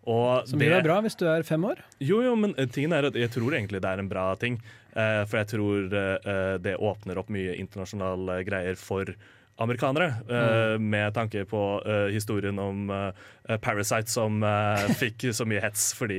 Og 0.05 0.45
Som 0.47 0.59
det, 0.61 0.69
er 0.71 0.83
bra 0.85 0.99
hvis 1.01 1.17
du 1.17 1.25
er 1.25 1.41
fem 1.43 1.63
år. 1.65 1.79
jo, 1.99 2.21
jo, 2.21 2.35
men 2.37 2.53
tingen 2.69 2.93
er 2.93 3.07
at 3.09 3.15
jeg 3.17 3.31
tror 3.33 3.55
egentlig 3.57 3.81
det 3.81 3.89
er 3.89 3.99
en 4.03 4.09
bra 4.11 4.35
ting. 4.35 4.59
Eh, 4.95 5.23
for 5.27 5.37
jeg 5.41 5.47
tror 5.53 5.93
eh, 6.01 6.57
det 6.63 6.77
åpner 6.79 7.17
opp 7.21 7.29
mye 7.33 7.55
internasjonale 7.61 8.41
greier 8.47 8.75
for 8.79 9.11
amerikanere. 9.57 10.09
eh, 10.27 10.77
Med 10.79 11.13
tanke 11.15 11.45
på 11.47 11.61
uh, 11.85 12.07
historien 12.11 12.57
om 12.59 12.89
uh, 12.91 13.57
Parasite 13.63 14.11
som 14.11 14.43
eh, 14.43 14.89
fikk 15.01 15.29
så 15.31 15.45
mye 15.47 15.61
hets 15.63 15.93
fordi 15.95 16.17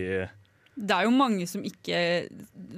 Det 0.76 0.92
er 0.96 1.04
jo 1.04 1.10
mange 1.12 1.44
som 1.48 1.60
ikke, 1.64 1.98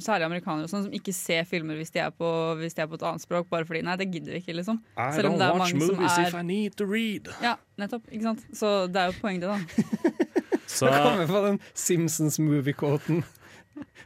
særlig 0.02 0.26
amerikanere, 0.26 0.66
og 0.66 0.70
sånt 0.70 0.84
som 0.88 0.92
ikke 0.94 1.14
ser 1.14 1.46
filmer 1.46 1.78
hvis 1.78 1.90
de, 1.94 1.98
er 2.02 2.10
på, 2.14 2.28
hvis 2.58 2.74
de 2.74 2.82
er 2.82 2.90
på 2.90 2.94
et 2.98 3.02
annet 3.06 3.22
språk, 3.22 3.48
bare 3.50 3.66
fordi 3.66 3.82
nei, 3.86 3.96
det 3.98 4.06
gidder 4.12 4.34
vi 4.36 4.42
ikke, 4.42 4.54
liksom. 4.54 4.78
I 4.98 5.08
Selv 5.16 5.32
om 5.32 5.38
det 5.40 5.46
er 5.48 5.58
mange 5.58 5.80
som 5.86 6.04
er- 6.06 6.38
I 6.38 6.44
need 6.46 6.76
to 6.78 6.86
read. 6.86 7.26
Ja, 7.42 7.56
nettopp. 7.78 8.06
ikke 8.10 8.22
sant? 8.28 8.44
Så 8.54 8.86
det 8.90 9.02
er 9.02 9.10
jo 9.10 9.18
poeng, 9.22 9.40
det, 9.42 9.50
da. 9.50 9.58
Så 10.68 10.86
Jeg 10.90 11.02
kommer 11.02 11.26
fra 11.30 11.40
den 11.48 11.58
Simpsons 11.74 12.38
movie-quoten 12.38 13.22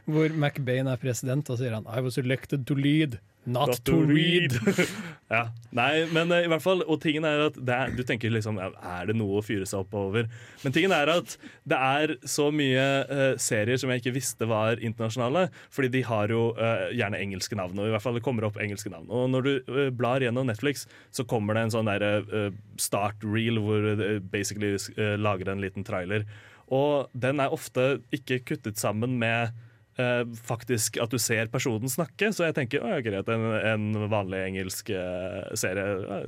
hvor 0.05 0.33
McBain 0.35 0.89
er 0.91 0.99
president, 0.99 1.49
og 1.49 1.59
sier 1.61 1.75
han 1.77 1.87
I 1.87 2.03
was 2.03 2.17
elected 2.19 2.65
to 2.67 2.75
lead, 2.75 3.19
not, 3.45 3.79
to 3.85 3.97
read. 4.07 4.55
ja. 5.33 5.47
Nei, 5.75 6.05
men 6.15 6.31
eh, 6.31 6.45
i 6.45 6.49
hvert 6.51 6.63
fall 6.63 6.83
Og 6.87 6.99
tingen 7.03 7.25
er 7.27 7.47
at 7.49 7.57
er, 7.59 7.91
Du 7.91 8.03
tenker 8.07 8.31
liksom 8.31 8.59
Er 8.61 9.09
det 9.09 9.15
noe 9.17 9.39
å 9.39 9.43
fyre 9.43 9.67
seg 9.67 9.81
opp 9.81 9.95
over? 9.99 10.29
Men 10.63 10.75
tingen 10.75 10.93
er 10.95 11.11
at 11.11 11.35
det 11.67 11.79
er 11.79 12.13
så 12.29 12.49
mye 12.55 12.83
uh, 13.09 13.33
serier 13.41 13.79
som 13.79 13.91
jeg 13.91 14.01
ikke 14.01 14.13
visste 14.15 14.47
var 14.47 14.79
internasjonale. 14.83 15.45
Fordi 15.73 15.89
de 15.93 16.03
har 16.07 16.31
jo 16.31 16.49
uh, 16.57 16.89
gjerne 16.95 17.19
engelske 17.23 17.57
navn. 17.57 17.79
Og 17.79 17.89
i 17.89 17.93
hvert 17.93 18.03
fall 18.03 18.17
det 18.19 18.23
kommer 18.25 18.47
opp 18.47 18.59
engelske 18.61 18.91
navn 18.93 19.11
Og 19.11 19.29
når 19.33 19.47
du 19.47 19.51
uh, 19.71 19.89
blar 19.95 20.23
gjennom 20.23 20.47
Netflix, 20.47 20.85
så 21.15 21.25
kommer 21.27 21.57
det 21.57 21.65
en 21.65 21.73
sånn 21.73 21.89
der, 21.89 22.03
eh, 22.03 22.55
start 22.79 23.23
reel 23.25 23.59
hvor 23.63 23.83
det 23.99 24.09
basically 24.31 24.75
lager 25.19 25.51
en 25.51 25.61
liten 25.63 25.85
trailer. 25.87 26.27
Og 26.73 27.11
den 27.13 27.41
er 27.43 27.53
ofte 27.53 28.01
ikke 28.15 28.41
kuttet 28.49 28.81
sammen 28.81 29.19
med 29.21 29.53
eh, 30.01 30.23
faktisk 30.47 30.97
at 31.01 31.13
du 31.13 31.19
ser 31.21 31.51
personen 31.53 31.91
snakke. 31.91 32.31
Så 32.33 32.47
jeg 32.47 32.55
tenker 32.57 32.83
å, 32.83 32.95
ja, 32.95 33.03
greit, 33.05 33.29
en, 33.31 33.45
en 33.73 34.09
vanlig 34.11 34.41
engelsk 34.47 34.93
eh, 34.93 35.53
serie. 35.59 36.23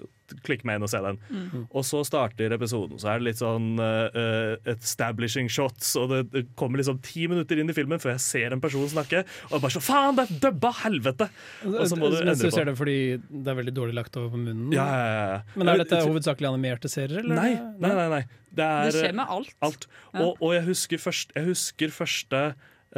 Klikk 0.46 0.64
meg 0.66 0.80
inn 0.80 0.86
og 0.88 0.90
se 0.90 1.02
den. 1.06 1.20
Mm. 1.30 1.66
Og 1.70 1.86
så 1.86 2.02
starter 2.08 2.56
episoden. 2.56 2.98
Så 3.02 3.12
er 3.12 3.22
det 3.22 3.30
litt 3.30 3.42
sånn 3.42 3.76
eh, 3.82 4.20
eh, 4.22 4.72
establishing 4.76 5.52
shots, 5.52 5.94
og 6.02 6.14
det, 6.14 6.22
det 6.34 6.46
kommer 6.60 6.82
liksom 6.82 7.02
ti 7.06 7.28
minutter 7.32 7.62
inn 7.62 7.72
i 7.72 7.78
filmen 7.78 8.02
før 8.02 8.16
jeg 8.16 8.26
ser 8.26 8.56
en 8.56 8.64
person 8.64 8.88
snakke. 8.92 9.26
Og 9.52 9.60
bare 9.60 9.76
så 9.76 9.84
faen, 9.84 10.18
det 10.18 10.28
er 10.28 10.40
dubba! 10.48 10.74
Helvete! 10.86 11.30
Og 11.66 11.84
så 11.90 11.98
må 11.98 12.10
du 12.12 12.20
endre 12.20 12.36
ser 12.40 12.52
på. 12.52 12.64
det 12.70 12.78
fordi 12.78 12.98
det 13.20 13.52
er 13.52 13.60
veldig 13.62 13.76
dårlig 13.76 13.96
lagt 13.98 14.18
over 14.20 14.34
på 14.34 14.42
munnen? 14.42 14.74
Ja, 14.76 14.86
ja. 14.86 15.38
Men 15.56 15.72
er 15.72 15.84
dette 15.84 16.02
hovedsakelig 16.04 16.50
animerte 16.52 16.92
serier? 16.92 17.22
Eller? 17.24 17.38
Nei, 17.38 17.54
nei, 17.82 17.94
nei. 17.96 18.10
nei. 18.18 18.24
Det, 18.56 18.64
er, 18.64 18.88
Det 18.88 19.02
skjer 19.02 19.18
med 19.18 19.34
alt. 19.36 19.52
alt. 19.66 19.90
Ja. 20.14 20.24
Og, 20.24 20.40
og 20.40 20.56
jeg, 20.56 20.64
husker 20.70 21.02
først, 21.02 21.36
jeg 21.36 21.50
husker 21.50 21.94
første 21.94 22.42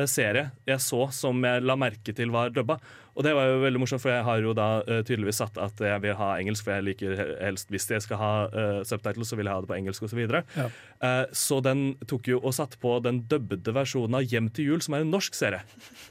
serie 0.05 0.51
jeg 0.67 0.83
så 0.83 1.07
som 1.15 1.41
jeg 1.47 1.63
la 1.65 1.75
merke 1.79 2.13
til 2.13 2.29
var 2.29 2.53
dubba. 2.53 2.77
Og 3.17 3.25
det 3.25 3.33
var 3.33 3.49
jo 3.49 3.61
veldig 3.63 3.79
morsomt, 3.81 4.01
for 4.03 4.13
jeg 4.13 4.25
har 4.27 4.41
jo 4.45 4.51
da 4.57 4.67
uh, 4.85 4.99
tydeligvis 5.01 5.39
satt 5.41 5.57
at 5.61 5.81
jeg 5.81 6.01
vil 6.03 6.17
ha 6.19 6.29
engelsk, 6.37 6.61
for 6.65 6.75
jeg 6.77 6.85
liker 6.85 7.21
helst 7.41 7.71
hvis 7.73 7.89
jeg 7.89 8.03
skal 8.05 8.19
ha 8.21 8.33
uh, 8.53 8.81
subtitles, 8.85 9.31
så 9.31 9.39
vil 9.39 9.49
jeg 9.49 9.57
ha 9.57 9.63
det 9.63 9.71
på 9.71 9.77
engelsk 9.77 10.05
osv. 10.05 10.13
Så, 10.13 10.17
videre. 10.17 10.43
Ja. 10.57 10.67
uh, 11.01 11.25
så 11.35 11.59
den 11.65 11.81
tok 12.09 12.29
jo 12.29 12.37
og 12.39 12.53
satte 12.57 12.77
på 12.81 12.95
den 13.05 13.23
dubbede 13.29 13.73
versjonen 13.73 14.15
av 14.19 14.25
Hjem 14.27 14.49
til 14.53 14.71
jul, 14.71 14.81
som 14.83 14.93
er 14.97 15.05
en 15.05 15.13
norsk 15.13 15.33
serie. 15.37 15.61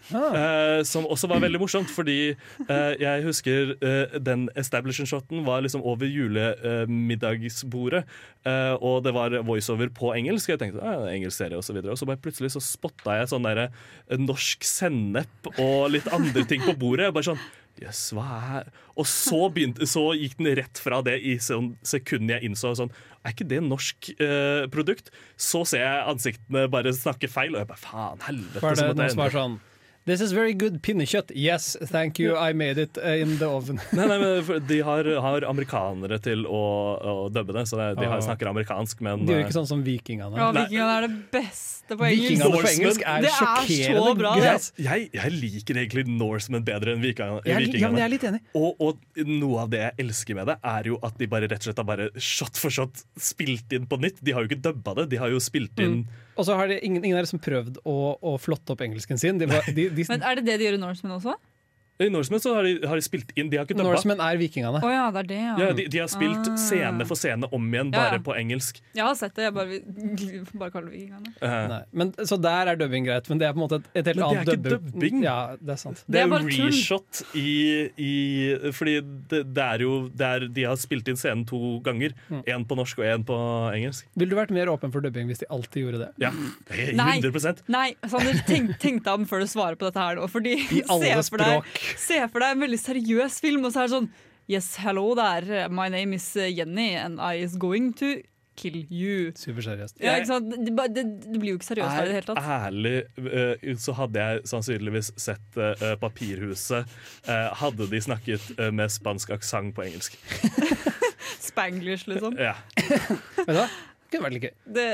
Eh, 0.06 0.80
som 0.86 1.06
også 1.10 1.28
var 1.28 1.40
veldig 1.42 1.58
morsomt, 1.60 1.90
fordi 1.90 2.36
jeg 3.00 3.24
husker 3.24 3.72
den 4.22 4.46
establishment-shoten 4.58 5.42
var 5.46 5.64
liksom 5.64 5.82
over 5.86 6.06
julemiddagsbordet, 6.08 8.04
og 8.78 9.04
det 9.04 9.12
var 9.16 9.34
voiceover 9.46 9.90
på 9.94 10.12
engelsk. 10.14 10.52
Jeg 10.52 10.60
tenkte 10.62 10.84
ah, 10.86 11.08
engelsk 11.10 11.36
serie 11.40 11.58
og 11.58 11.66
så 11.66 11.74
videre. 11.74 11.92
Og 11.92 11.98
så 11.98 12.08
bare 12.08 12.22
plutselig 12.22 12.52
så 12.54 12.62
spotta 12.62 13.18
jeg 13.18 13.30
sånn 13.32 13.46
derre 13.46 13.68
norsk 14.20 14.64
sennep 14.66 15.50
og 15.56 15.90
litt 15.94 16.08
andre 16.14 16.46
ting 16.48 16.62
på 16.64 16.76
bordet. 16.78 16.95
Jeg 17.04 17.14
bare 17.16 17.28
sånn 17.30 17.44
Jøss, 17.76 18.00
hva 18.16 18.26
er 18.56 18.68
Og 18.96 19.04
så, 19.04 19.38
begynte, 19.52 19.84
så 19.90 20.06
gikk 20.16 20.38
den 20.38 20.54
rett 20.56 20.80
fra 20.80 21.02
det 21.04 21.18
i 21.20 21.36
sånn 21.42 21.74
sekund 21.84 22.30
jeg 22.32 22.48
innså 22.48 22.72
sånn 22.78 22.92
Er 23.20 23.34
ikke 23.34 23.48
det 23.50 23.60
norsk 23.66 24.10
eh, 24.16 24.64
produkt? 24.72 25.12
Så 25.36 25.66
ser 25.68 25.84
jeg 25.84 26.06
ansiktene 26.14 26.66
bare 26.72 26.94
snakke 26.96 27.28
feil, 27.28 27.52
og 27.52 27.60
jeg 27.60 27.68
bare 27.68 27.82
faen, 27.82 28.22
helvete. 28.24 28.62
For 28.62 28.80
er 28.80 28.96
det 28.96 29.10
som 29.12 29.24
er 29.26 29.34
sånn 29.34 29.58
This 30.06 30.20
is 30.22 30.30
very 30.30 30.52
good 30.54 30.76
pinnekjøtt. 30.86 31.32
Yes, 31.34 31.72
thank 31.90 32.20
you, 32.22 32.36
I 32.38 32.52
made 32.54 32.78
it 32.78 32.94
uh, 33.02 33.16
in 33.18 33.32
the 33.40 33.48
oven. 33.50 33.80
Nei, 33.90 34.04
nei, 34.06 34.18
men 34.22 34.60
De 34.70 34.76
har, 34.86 35.08
har 35.24 35.46
amerikanere 35.50 36.20
til 36.22 36.44
å, 36.46 36.60
å 37.02 37.14
dubbe 37.34 37.56
det, 37.56 37.64
så 37.66 37.80
det, 37.80 37.88
de 37.98 38.06
har, 38.06 38.20
Ah. 38.20 38.22
snakker 38.22 38.46
amerikansk, 38.52 39.00
men 39.02 39.24
De 39.26 39.34
gjør 39.34 39.40
eh, 39.42 39.46
ikke 39.48 39.56
sånn 39.56 39.66
som 39.66 39.80
vikingene. 39.82 40.38
Ja, 40.38 40.52
Vikingene 40.54 40.92
er 41.00 41.06
det 41.08 41.16
beste 41.34 41.98
på 41.98 42.06
engelsk. 42.06 42.22
Vikingene 42.22 42.60
på 42.62 42.70
engelsk 42.70 43.02
er 43.02 43.26
det 43.26 43.32
er 43.32 43.34
så 43.34 43.48
sjokkerende 43.64 44.12
bra. 44.20 44.34
Det. 44.44 44.52
jeg, 44.86 45.08
jeg 45.18 45.32
liker 45.40 45.80
egentlig 45.82 46.04
Norsemen 46.12 46.62
bedre 46.70 46.94
enn 46.94 47.02
vikingene. 47.02 47.42
Jeg 47.42 47.74
ja, 47.82 47.90
men 47.90 47.98
jeg 48.00 48.06
er 48.06 48.14
litt 48.14 48.28
enig. 48.30 48.40
Og, 48.62 48.78
og 48.86 49.24
noe 49.26 49.64
av 49.66 49.72
det 49.74 49.82
jeg 49.88 49.98
elsker 50.06 50.38
med 50.38 50.52
det, 50.52 50.56
er 50.76 50.92
jo 50.92 51.00
at 51.10 51.18
de 51.18 51.28
bare 51.34 51.50
rett 51.50 51.58
og 51.64 51.68
slett 51.72 51.82
har 51.82 51.88
bare 51.90 52.08
shot 52.22 52.62
for 52.62 52.70
shot 52.78 53.02
spilt 53.18 53.74
inn 53.74 53.90
på 53.90 53.98
nytt. 54.06 54.22
De 54.22 54.36
har 54.38 54.46
jo 54.46 54.52
ikke 54.52 54.62
dubba 54.70 54.94
det, 55.02 55.08
de 55.16 55.20
har 55.24 55.34
jo 55.34 55.42
spilt 55.42 55.74
inn 55.82 55.98
Mm. 56.06 56.22
Og 56.36 56.44
så 56.48 56.56
har 56.58 56.68
det 56.68 56.80
ingen, 56.84 57.04
ingen 57.04 57.26
som 57.28 57.40
prøvd 57.40 57.78
å, 57.88 57.96
å 58.20 58.34
flotte 58.40 58.74
opp 58.74 58.82
engelsken 58.84 59.18
sin. 59.20 59.38
De, 59.40 59.48
var- 59.50 59.64
de, 59.72 59.88
de, 59.96 60.04
Men 60.10 60.22
er 60.22 60.36
det 60.40 60.44
det 60.50 60.58
de 60.60 60.66
gjør 60.68 60.76
i 60.78 60.82
Norseman 60.82 61.16
også? 61.16 61.36
I 61.98 62.08
Norsemen 62.12 62.40
så 62.40 62.54
har 62.54 62.66
de, 62.66 62.74
har 62.86 62.98
de 62.98 63.04
spilt 63.04 63.30
inn, 63.36 63.48
de 63.52 63.56
har 63.60 63.64
ikke 63.64 63.76
dubba. 63.78 63.94
Norsemen 63.94 64.20
er 64.20 64.36
vikingene. 64.40 64.82
Oh, 64.84 64.92
ja, 64.92 65.06
det 65.14 65.22
er 65.24 65.28
det, 65.30 65.40
ja. 65.40 65.54
Ja, 65.62 65.68
de, 65.76 65.86
de 65.92 66.02
har 66.02 66.10
spilt 66.12 66.46
Ah. 66.46 66.56
scene 66.60 67.06
for 67.08 67.18
scene 67.18 67.48
om 67.52 67.64
igjen, 67.72 67.90
bare 67.94 68.18
ja. 68.18 68.22
på 68.22 68.34
engelsk. 68.36 68.80
Jeg 68.96 69.04
har 69.04 69.14
sett 69.18 69.34
det, 69.36 69.46
jeg 69.48 69.54
bare, 69.56 69.78
bare 70.60 70.72
kaller 70.74 70.90
det 70.92 71.00
vikingene. 71.00 71.32
Uh. 71.40 71.76
Men, 71.96 72.12
så 72.28 72.38
der 72.40 72.72
er 72.72 72.78
dubbing 72.80 73.08
greit, 73.08 73.28
men 73.32 73.40
det 73.40 73.48
er 73.48 73.54
på 73.56 73.60
en 73.60 73.64
måte 73.64 73.80
et, 73.80 73.88
et 74.02 74.10
helt 74.12 74.20
Men 74.20 74.44
det 74.44 74.54
er 74.54 74.58
ikke 74.58 74.74
dubbing. 74.76 75.22
Ja, 75.24 75.38
det 75.60 75.76
er 75.76 75.80
sant. 75.80 76.02
Det 76.06 76.20
er 76.20 76.30
det 76.30 76.40
er 76.42 76.66
reshot 76.66 77.22
i, 77.38 77.50
i 77.96 78.12
Fordi 78.76 78.98
det, 79.30 79.42
det 79.56 79.64
er 79.64 79.84
jo 79.84 79.96
det 80.12 80.26
er, 80.26 80.46
De 80.52 80.66
har 80.68 80.78
spilt 80.80 81.08
inn 81.10 81.18
scenen 81.18 81.46
to 81.48 81.78
ganger. 81.86 82.14
Mm. 82.28 82.66
På 82.66 82.78
norsk 82.78 83.00
og 83.00 83.06
én 83.06 83.24
på 83.26 83.36
engelsk. 83.72 84.08
Ville 84.18 84.34
du 84.34 84.38
vært 84.38 84.52
mer 84.54 84.70
åpen 84.72 84.92
for 84.94 85.04
dubbing 85.04 85.28
hvis 85.30 85.42
de 85.42 85.48
alltid 85.52 85.86
gjorde 85.86 86.02
det? 86.04 86.10
Ja, 86.26 86.32
det 86.68 86.88
er 86.90 86.96
Nei. 86.98 87.16
100 87.22 87.66
Nei, 87.72 87.88
Sander, 88.10 88.40
tenk, 88.48 88.76
tenk 88.82 89.04
deg 89.06 89.12
om 89.12 89.26
før 89.28 89.44
du 89.44 89.50
svarer 89.50 89.78
på 89.78 89.88
dette 89.88 90.02
her 90.02 90.18
nå. 90.18 90.26
Fordi 90.32 90.56
I 90.78 90.82
alle 90.92 91.22
språk. 91.26 91.85
Se 92.00 92.22
for 92.32 92.42
deg 92.42 92.56
en 92.56 92.64
veldig 92.66 92.80
seriøs 92.82 93.40
film, 93.44 93.66
og 93.66 93.74
så 93.74 93.84
er 93.84 93.90
det 93.90 93.98
sånn 93.98 94.14
Yes, 94.46 94.76
hello 94.78 95.08
there. 95.18 95.64
My 95.74 95.88
name 95.90 96.14
is 96.14 96.26
Jenny, 96.38 96.94
and 96.94 97.18
I 97.18 97.42
is 97.42 97.56
going 97.58 97.90
to 97.98 98.20
kill 98.56 98.76
you. 98.90 99.32
Superseriøst. 99.36 99.98
Ja, 100.00 100.16
ikke 100.20 100.30
sant? 100.30 100.54
Det, 100.54 100.74
det, 100.94 101.04
det 101.26 101.40
blir 101.40 101.54
jo 101.54 101.60
ikke 101.60 101.68
seriøst 101.68 101.92
er, 101.92 102.04
i 102.04 102.10
det 102.10 102.16
hele 102.16 102.28
tatt. 102.30 102.50
Ærlig 102.56 102.94
eh, 103.26 103.74
så 103.82 103.96
hadde 103.98 104.22
jeg 104.22 104.44
sannsynligvis 104.52 105.12
sett 105.20 105.60
uh, 105.60 105.96
Papirhuset. 106.00 106.94
uh, 107.28 107.34
hadde 107.60 107.88
de 107.90 108.02
snakket 108.06 108.46
uh, 108.60 108.70
med 108.74 108.92
spansk 108.92 109.34
aksent 109.36 109.76
på 109.76 109.86
engelsk. 109.86 110.16
Spanglish, 111.48 112.08
liksom. 112.10 112.38
Ja. 112.40 112.56
Vet 112.78 113.50
du 113.50 113.58
hva? 113.60 113.68
Det 114.06 114.12
kunne 114.20 114.28
vært 114.28 114.34
litt 114.36 114.44
gøy. 114.46 114.52
Det, 114.76 114.84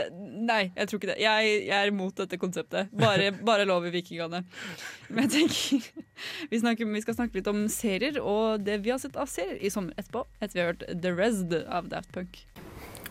nei, 0.49 0.61
jeg 0.73 0.89
tror 0.89 0.99
ikke 1.03 1.09
det. 1.13 1.17
Jeg, 1.21 1.51
jeg 1.69 1.77
er 1.77 1.91
imot 1.93 2.17
dette 2.17 2.39
konseptet. 2.41 2.89
Bare, 2.97 3.27
bare 3.51 3.67
lov 3.69 3.85
i 3.85 3.93
vikingene. 3.93 4.41
Men 5.13 5.27
jeg 5.29 5.33
tenker 5.35 5.91
vi, 6.49 6.61
snakker, 6.63 6.89
vi 6.95 7.03
skal 7.05 7.19
snakke 7.19 7.37
litt 7.37 7.51
om 7.53 7.67
serier, 7.73 8.17
og 8.25 8.65
det 8.65 8.79
vi 8.87 8.95
har 8.95 9.01
sett 9.03 9.19
av 9.21 9.29
serier 9.29 9.61
i 9.61 9.69
sommer 9.75 9.93
etterpå. 10.01 10.25
Etter 10.41 10.57
vi 10.57 10.63
har 10.65 10.71
hørt 10.73 10.87
The 11.05 11.13
Rest 11.19 11.53
av 11.69 11.91
Daft 11.93 12.09
Punk. 12.17 12.41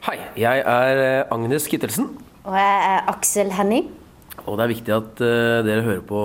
Hei, 0.07 0.17
jeg 0.41 0.63
er 0.65 1.03
eh, 1.05 1.33
Agnes 1.37 1.67
Kittelsen, 1.69 2.07
Og 2.41 2.55
jeg 2.57 2.77
er 2.89 3.05
Aksel 3.13 3.51
Henning, 3.53 3.91
og 4.47 4.55
det 4.57 4.63
er 4.65 4.71
viktig 4.71 4.93
at 4.95 5.19
uh, 5.21 5.59
dere 5.67 5.83
hører 5.85 6.01
på 6.09 6.21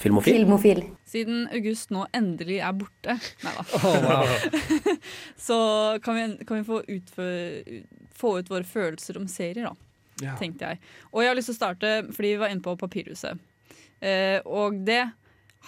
Filmofil. 0.00 0.34
filmofil. 0.42 0.82
Siden 1.08 1.46
August 1.56 1.90
nå 1.92 2.04
endelig 2.16 2.58
er 2.64 2.76
borte, 2.76 3.16
nei 3.44 3.52
da, 3.56 3.64
Oh, 3.80 3.96
wow. 4.04 4.28
så 5.46 5.56
kan 6.04 6.16
vi, 6.18 6.44
kan 6.44 6.60
vi 6.60 6.66
få, 6.68 6.82
utfø- 6.92 7.80
få 8.20 8.36
ut 8.40 8.50
våre 8.52 8.66
følelser 8.68 9.18
om 9.20 9.28
serier, 9.30 9.70
da. 9.70 9.74
Ja. 10.20 10.34
Tenkte 10.36 10.68
jeg. 10.68 10.80
Og 11.14 11.24
jeg 11.24 11.32
har 11.32 11.38
lyst 11.38 11.48
til 11.48 11.56
å 11.56 11.60
starte 11.60 11.94
fordi 12.12 12.34
vi 12.34 12.40
var 12.42 12.52
inne 12.52 12.64
på 12.64 12.76
Papirhuset. 12.80 13.40
Eh, 14.00 14.38
og 14.48 14.80
det 14.84 15.02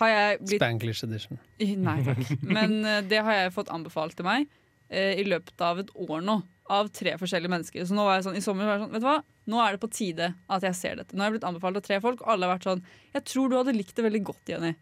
har 0.00 0.12
jeg 0.12 0.40
blitt 0.40 0.61
Spanglish 0.62 1.05
edition. 1.07 1.40
Nei 1.61 1.98
takk. 2.07 2.24
Men 2.57 2.78
eh, 2.84 3.03
det 3.09 3.20
har 3.24 3.38
jeg 3.38 3.55
fått 3.57 3.72
anbefalt 3.72 4.16
til 4.18 4.28
meg 4.28 4.46
eh, 4.88 5.18
i 5.20 5.26
løpet 5.28 5.64
av 5.64 5.82
et 5.82 5.92
år 5.96 6.24
nå. 6.24 6.40
Av 6.72 6.88
tre 6.94 7.16
forskjellige 7.20 7.53
mennesker. 7.53 7.84
Så 7.84 7.96
nå 7.96 8.05
var 8.07 8.16
jeg 8.18 8.28
sånn, 8.28 8.38
i 8.38 8.44
sommer 8.44 8.68
var 8.68 8.78
jeg 8.78 8.84
sånn, 8.84 8.92
vet 8.94 9.05
du 9.05 9.09
hva? 9.09 9.18
Nå 9.53 9.59
er 9.61 9.74
det 9.74 9.82
på 9.82 9.90
tide 9.92 10.30
at 10.32 10.64
jeg 10.68 10.78
ser 10.78 11.00
dette. 11.00 11.16
Nå 11.16 11.24
har 11.24 11.28
jeg 11.28 11.38
blitt 11.38 11.48
anbefalt 11.48 11.80
av 11.80 11.84
tre 11.84 11.98
folk, 12.05 12.22
og 12.22 12.32
alle 12.32 12.46
har 12.46 12.55
vært 12.55 12.68
sånn 12.68 12.84
Jeg 13.16 13.26
tror 13.28 13.50
du 13.50 13.59
hadde 13.59 13.74
likt 13.76 13.96
det 13.98 14.07
veldig 14.07 14.22
godt, 14.30 14.53
Jenny. 14.53 14.76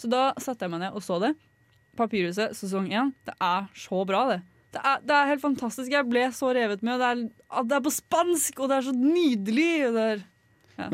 Så 0.00 0.10
da 0.10 0.30
satte 0.40 0.66
jeg 0.66 0.72
meg 0.74 0.82
ned 0.84 0.96
og 0.96 1.04
så 1.04 1.20
det. 1.22 1.34
Papirhuset 1.98 2.56
sesong 2.58 2.90
én. 2.92 3.14
Det 3.26 3.36
er 3.36 3.70
så 3.78 4.02
bra, 4.08 4.24
det. 4.32 4.40
Det 4.70 4.80
er, 4.86 5.02
det 5.02 5.16
er 5.16 5.30
helt 5.32 5.42
fantastisk. 5.42 5.90
Jeg 5.90 6.06
ble 6.06 6.28
så 6.34 6.52
revet 6.54 6.84
med. 6.86 6.94
Og 6.94 7.00
det 7.02 7.08
er, 7.10 7.64
det 7.66 7.76
er 7.78 7.84
på 7.84 7.92
spansk, 7.94 8.60
og 8.60 8.70
det 8.70 8.78
er 8.78 8.86
så 8.86 8.94
nydelig. 8.94 9.72
Og 9.88 9.98
det 9.98 10.06
er 10.06 10.24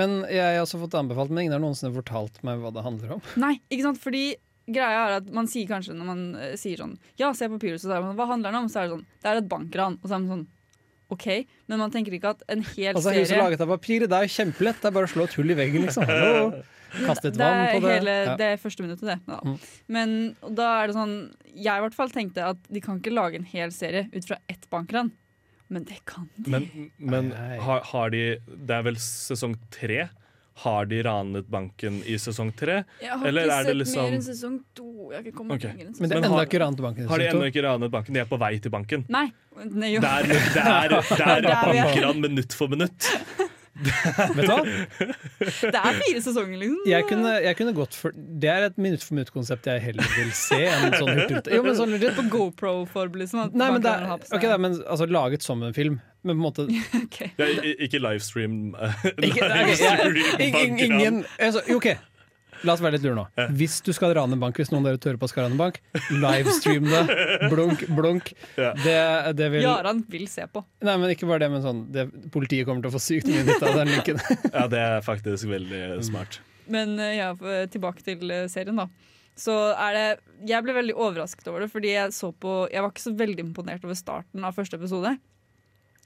Men 0.00 0.18
jeg 0.32 0.56
har 0.56 0.64
også 0.64 0.80
fått 0.80 0.96
anbefalt, 0.98 1.30
men 1.30 1.44
ingen 1.44 1.56
har 1.58 1.62
noensinne 1.62 1.92
fortalt 1.94 2.40
meg 2.46 2.62
hva 2.62 2.72
det 2.74 2.84
handler 2.86 3.16
om. 3.18 3.24
Nei, 3.42 3.56
ikke 3.68 3.88
sant? 3.90 4.00
Fordi 4.02 4.24
greia 4.66 5.02
er 5.04 5.16
at 5.20 5.30
man 5.34 5.46
sier 5.50 5.68
kanskje 5.70 5.94
når 5.94 6.08
man 6.08 6.22
uh, 6.34 6.52
sier 6.58 6.80
sånn 6.80 6.96
Ja, 7.20 7.28
se 7.38 7.46
papirhuset, 7.52 7.84
så 7.86 7.98
er 8.00 8.02
man 8.02 8.16
hva 8.18 8.26
handler 8.32 8.50
det 8.50 8.64
om? 8.64 8.70
Så 8.72 8.80
er 8.80 8.88
det 8.88 8.96
sånn 8.96 9.04
Det 9.22 9.30
er 9.30 9.42
et 9.42 9.50
bankran. 9.52 9.98
Og 10.00 10.08
så 10.08 10.16
er 10.16 10.24
man 10.24 10.32
sånn 10.32 10.46
OK, 11.14 11.26
men 11.70 11.78
man 11.78 11.92
tenker 11.94 12.16
ikke 12.16 12.32
at 12.34 12.40
en 12.50 12.64
hel 12.72 12.96
Altså, 12.96 13.12
Huset 13.14 13.30
serie 13.30 13.44
laget 13.44 13.60
av 13.62 13.70
papir. 13.70 14.08
Det 14.10 14.16
er 14.16 14.26
jo 14.26 14.32
kjempelett. 14.40 14.80
Det 14.82 14.88
er 14.88 14.96
bare 14.96 15.06
å 15.06 15.12
slå 15.12 15.28
et 15.28 15.36
hull 15.38 15.52
i 15.54 15.58
veggen, 15.60 15.86
liksom. 15.86 16.08
Hallo. 16.92 17.06
Kaste 17.06 17.28
et 17.28 17.34
det 17.34 17.40
vann 17.42 17.60
er 17.66 17.72
på 17.74 17.80
det. 17.82 17.92
hele 17.96 18.14
Ja. 18.26 18.36
det 18.36 18.46
er 18.52 18.56
første 18.56 18.82
minuttet, 18.82 19.06
det. 19.10 19.18
Ja. 19.28 19.40
Mm. 19.44 19.58
Men 19.88 20.36
da 20.54 20.82
er 20.82 20.86
det 20.86 20.94
sånn 20.96 21.16
Jeg 21.54 21.76
i 21.76 21.80
hvert 21.86 21.94
fall 21.94 22.10
tenkte 22.10 22.44
at 22.44 22.56
de 22.70 22.80
kan 22.80 23.00
ikke 23.00 23.12
lage 23.14 23.34
en 23.36 23.44
hel 23.44 23.70
serie 23.70 24.08
ut 24.12 24.24
fra 24.28 24.36
ett 24.48 24.68
bankran. 24.70 25.10
Men 25.68 25.82
det 25.84 25.98
kan 26.06 26.28
de. 26.38 26.50
Men, 26.50 26.90
men 26.98 27.30
har, 27.32 27.80
har 27.80 28.10
de 28.10 28.36
Det 28.46 28.70
er 28.70 28.82
vel 28.82 28.94
sesong 28.96 29.56
tre? 29.70 30.08
Har 30.62 30.86
de 30.86 31.02
ranet 31.02 31.50
banken 31.50 31.98
i 32.08 32.14
sesong 32.16 32.48
tre? 32.56 32.84
Jeg 33.02 33.10
har 33.12 33.26
Eller 33.28 33.42
ikke 33.44 33.56
er 33.58 33.64
sett 33.66 33.76
liksom 33.76 34.06
mer 34.06 34.12
enn 34.16 34.22
sesong 34.24 34.54
to. 34.74 34.86
Jeg 35.10 35.16
har 35.18 35.22
ikke 35.26 35.36
kommet 35.36 35.56
Ok. 35.58 35.64
lenger 35.68 35.86
enn 35.90 35.94
Men 36.00 36.08
det 36.08 36.16
er 36.16 36.20
sesong 36.20 36.24
ennå 36.24 36.36
har- 36.38 36.46
ikke 36.46 36.60
ranet 36.62 36.80
banken. 36.86 37.04
i 37.04 37.08
Har 37.08 37.18
de 37.18 37.26
ennå 37.26 37.50
ikke 37.50 37.62
ranet 37.66 37.90
banken? 37.90 38.14
De 38.14 38.20
er 38.20 38.24
på 38.30 38.38
vei 38.38 38.58
til 38.58 38.70
banken. 38.70 39.04
Nei. 39.08 39.26
Nei 39.56 39.90
jo. 39.94 40.00
Der, 40.00 40.22
der, 40.22 40.88
der, 40.88 41.40
Der 41.42 41.72
vi 41.72 41.78
er. 41.78 41.84
bankran 41.84 42.20
minutt 42.22 42.52
for 42.54 42.68
minutt. 42.68 43.10
Vet 43.76 44.46
du 44.46 44.52
hva? 44.52 44.62
Det 45.36 45.80
er 45.80 45.98
fire 46.00 46.20
sesonger, 46.24 46.56
liksom. 46.62 46.82
Jeg 46.88 47.04
kunne, 47.10 47.32
jeg 47.44 47.58
kunne 47.58 47.74
gått 47.76 47.94
for 47.98 48.14
Det 48.16 48.48
er 48.52 48.66
et 48.70 48.78
minutt 48.80 49.04
for 49.04 49.18
minutt-konsept 49.18 49.68
jeg 49.68 49.82
heller 49.84 50.08
vil 50.16 50.30
se 50.36 50.60
enn 50.64 50.96
sånn. 50.96 51.22
Jo, 51.56 51.62
men 51.66 51.76
sånn. 51.78 51.96
På 52.16 52.24
GoPro-form, 52.32 53.18
liksom. 53.20 53.42
at 53.46 53.54
Nei, 53.58 53.68
men 53.74 53.82
det 53.84 53.90
bankerne 53.90 54.06
er, 54.06 54.12
har 54.14 54.22
på 54.22 54.30
seg- 54.30 54.38
ok, 54.40 54.48
da, 54.54 54.58
men 54.64 54.78
altså, 54.86 55.08
laget 55.12 55.44
som 55.46 55.62
en 55.66 55.76
film. 55.76 56.00
Men 56.26 56.40
på 56.40 56.40
en 56.40 56.46
måte 56.46 56.66
Ja, 57.38 57.46
ikke 57.86 58.00
livestream. 58.02 58.56
eh, 58.74 59.06
livestream 59.22 60.16
ingen, 60.40 61.24
altså, 61.38 61.62
OK, 61.76 61.92
la 62.64 62.74
oss 62.74 62.82
være 62.84 62.96
litt 62.96 63.04
lure 63.06 63.16
nå. 63.18 63.24
Hvis 63.58 63.78
du 63.84 63.92
skal 63.96 64.14
rane 64.16 64.36
en 64.36 64.42
bank, 64.42 64.58
hvis 64.60 64.72
noen 64.72 64.84
av 64.86 64.94
dere 64.94 65.02
tør 65.02 65.18
på 65.20 65.28
å 65.28 65.32
skal 65.32 65.46
rane 65.46 65.56
en 65.56 65.60
bank, 65.60 65.80
livestream 66.10 66.88
det. 66.88 67.02
Blunk, 67.52 67.84
blunk. 67.98 68.32
Det, 68.56 68.96
det 69.38 69.50
vil 69.52 69.66
Jaran 69.66 70.02
vil 70.12 70.26
se 70.30 70.46
på. 70.50 70.64
Nei, 70.86 70.96
men 71.02 71.12
ikke 71.14 71.28
bare 71.28 71.44
det, 71.44 71.50
men 71.52 71.64
sånn 71.64 71.84
det, 71.92 72.06
Politiet 72.34 72.68
kommer 72.68 72.84
til 72.84 72.92
å 72.92 72.96
få 72.96 73.02
sykt 73.02 73.30
mye 73.30 73.44
nytte 73.46 73.70
av 73.70 73.80
den 73.82 73.92
linken. 73.94 74.22
Ja, 74.56 74.66
det 74.70 74.80
er 74.80 75.02
faktisk 75.04 75.50
veldig 75.50 75.82
smart. 76.06 76.40
Men 76.72 76.96
eh, 77.02 77.18
ja, 77.18 77.30
tilbake 77.70 78.02
til 78.06 78.30
eh, 78.32 78.46
serien, 78.50 78.78
da. 78.78 78.88
Så 79.36 79.52
er 79.76 79.92
det 79.92 80.04
Jeg 80.48 80.64
ble 80.64 80.72
veldig 80.78 80.94
overrasket 80.96 81.48
over 81.50 81.64
det, 81.64 81.68
fordi 81.72 81.90
jeg 81.92 82.14
så 82.16 82.30
på 82.32 82.54
Jeg 82.72 82.80
var 82.80 82.92
ikke 82.94 83.04
så 83.04 83.12
veldig 83.18 83.42
imponert 83.44 83.84
over 83.84 83.98
starten 83.98 84.46
av 84.48 84.56
første 84.56 84.78
episode. 84.80 85.12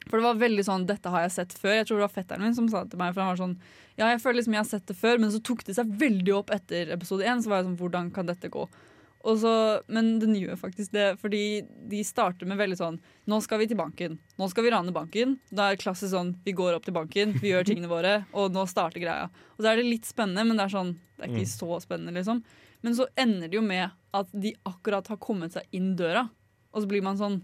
For 0.08 0.16
det 0.18 0.24
var 0.24 0.34
veldig 0.40 0.64
sånn 0.64 0.86
'dette 0.86 1.10
har 1.10 1.22
jeg 1.22 1.30
sett 1.32 1.52
før'. 1.54 1.76
Jeg 1.76 1.86
tror 1.86 1.98
det 2.00 2.06
var 2.08 2.22
fetteren 2.22 2.40
min 2.42 2.54
som 2.54 2.68
sa 2.68 2.82
det 2.84 2.90
til 2.92 2.98
meg. 2.98 3.14
For 3.14 3.20
han 3.20 3.36
var 3.36 3.42
sånn 3.46 3.58
Ja, 3.98 4.06
jeg 4.10 4.20
føler 4.22 4.40
liksom 4.40 4.54
jeg 4.54 4.64
har 4.64 4.70
sett 4.70 4.86
det 4.86 4.96
før, 4.96 5.18
men 5.20 5.30
så 5.30 5.42
tok 5.42 5.64
det 5.64 5.74
seg 5.76 5.86
veldig 5.98 6.34
opp 6.38 6.50
etter 6.50 6.90
episode 6.90 7.20
én. 7.22 7.42
Så 7.42 7.48
var 7.50 7.58
jeg 7.62 7.66
sånn 7.66 7.76
Hvordan 7.78 8.10
kan 8.14 8.26
dette 8.26 8.48
gå? 8.48 8.66
Så, 9.22 9.82
men 9.86 10.18
den 10.18 10.32
gjør 10.34 10.56
faktisk 10.56 10.92
det, 10.92 11.18
fordi 11.20 11.60
de 11.90 12.02
starter 12.02 12.46
med 12.46 12.56
veldig 12.56 12.78
sånn 12.78 12.98
Nå 13.28 13.42
skal 13.42 13.58
vi 13.58 13.66
til 13.66 13.76
banken. 13.76 14.18
Nå 14.38 14.48
skal 14.48 14.64
vi 14.64 14.70
rane 14.70 14.90
banken. 14.92 15.38
Da 15.52 15.70
er 15.70 15.76
klassisk 15.76 16.14
sånn 16.14 16.36
Vi 16.42 16.52
går 16.56 16.74
opp 16.78 16.86
til 16.86 16.94
banken, 16.94 17.34
vi 17.38 17.50
gjør 17.52 17.66
tingene 17.68 17.90
våre, 17.90 18.24
og 18.32 18.50
nå 18.52 18.64
starter 18.66 18.98
greia. 18.98 19.28
Og 19.58 19.60
så 19.62 19.68
er 19.72 19.76
det 19.76 19.84
litt 19.84 20.06
spennende, 20.08 20.46
men 20.46 20.56
det 20.56 20.64
er 20.64 20.76
sånn 20.78 20.94
Det 21.18 21.26
er 21.28 21.34
ikke 21.34 21.44
Mm. 21.44 21.58
så 21.60 21.80
spennende, 21.84 22.14
liksom. 22.16 22.42
Men 22.82 22.94
så 22.94 23.06
ender 23.18 23.48
det 23.48 23.54
jo 23.58 23.60
med 23.60 23.90
at 24.14 24.26
de 24.32 24.54
akkurat 24.64 25.06
har 25.08 25.18
kommet 25.18 25.52
seg 25.52 25.62
inn 25.70 25.94
døra, 25.96 26.30
og 26.72 26.82
så 26.82 26.88
blir 26.88 27.02
man 27.02 27.18
sånn 27.18 27.42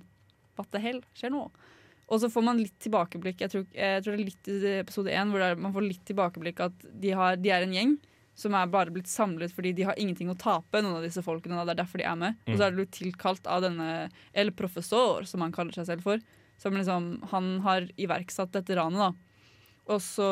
What 0.57 0.71
the 0.73 0.79
hell 0.79 1.03
skjer 1.15 1.29
nå? 1.31 1.51
Og 2.09 2.21
så 2.23 2.29
får 2.31 2.45
man 2.47 2.61
litt 2.63 2.77
tilbakeblikk. 2.85 3.41
Jeg 3.43 3.51
tror, 3.51 3.65
jeg 3.75 4.03
tror 4.05 4.13
det 4.15 4.21
er 4.21 4.29
litt 4.29 4.51
i 4.53 4.75
episode 4.81 5.11
én 5.11 5.33
hvor 5.33 5.57
man 5.59 5.73
får 5.75 5.83
litt 5.89 6.05
tilbakeblikk 6.07 6.61
at 6.69 6.85
de, 7.03 7.11
har, 7.19 7.35
de 7.37 7.51
er 7.51 7.65
en 7.67 7.75
gjeng 7.75 7.97
som 8.37 8.55
er 8.55 8.67
bare 8.71 8.93
blitt 8.93 9.09
samlet 9.09 9.51
fordi 9.57 9.73
de 9.75 9.87
har 9.89 9.97
ingenting 9.99 10.29
å 10.31 10.37
tape, 10.39 10.83
noen 10.85 10.99
av 11.01 11.03
disse 11.07 11.23
folkene. 11.25 11.57
og 11.59 11.67
Det 11.67 11.75
er 11.75 11.81
derfor 11.83 11.99
de 11.99 12.05
er 12.07 12.19
med. 12.21 12.37
Og 12.47 12.53
Mm. 12.53 12.57
så 12.59 12.63
er 12.67 12.71
det 12.71 12.79
blitt 12.83 12.93
tilkalt 12.99 13.47
av 13.49 13.63
denne 13.65 14.11
El 14.35 14.51
Professor, 14.53 15.25
som 15.25 15.41
han 15.41 15.53
kaller 15.57 15.73
seg 15.73 15.87
selv 15.87 16.03
for. 16.05 16.21
Som 16.61 16.75
liksom, 16.77 17.09
han 17.33 17.61
har 17.65 17.89
iverksatt 17.99 18.53
dette 18.53 18.77
ranet, 18.77 18.99
da. 19.01 19.13
Og 19.89 20.01
så, 20.03 20.29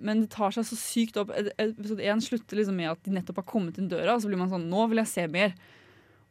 men 0.00 0.22
det 0.24 0.30
tar 0.32 0.50
seg 0.56 0.64
så 0.64 0.76
sykt 0.76 1.16
opp. 1.20 1.30
Episode 1.36 2.00
én 2.02 2.20
slutter 2.24 2.56
liksom 2.56 2.76
med 2.76 2.90
at 2.90 3.02
de 3.04 3.10
nettopp 3.12 3.36
har 3.42 3.44
kommet 3.50 3.78
inn 3.78 3.88
døra, 3.88 4.14
og 4.16 4.22
så 4.22 4.28
blir 4.30 4.38
man 4.40 4.48
sånn 4.52 4.68
Nå 4.70 4.88
vil 4.88 4.98
jeg 5.02 5.06
se 5.14 5.26
mer. 5.28 5.52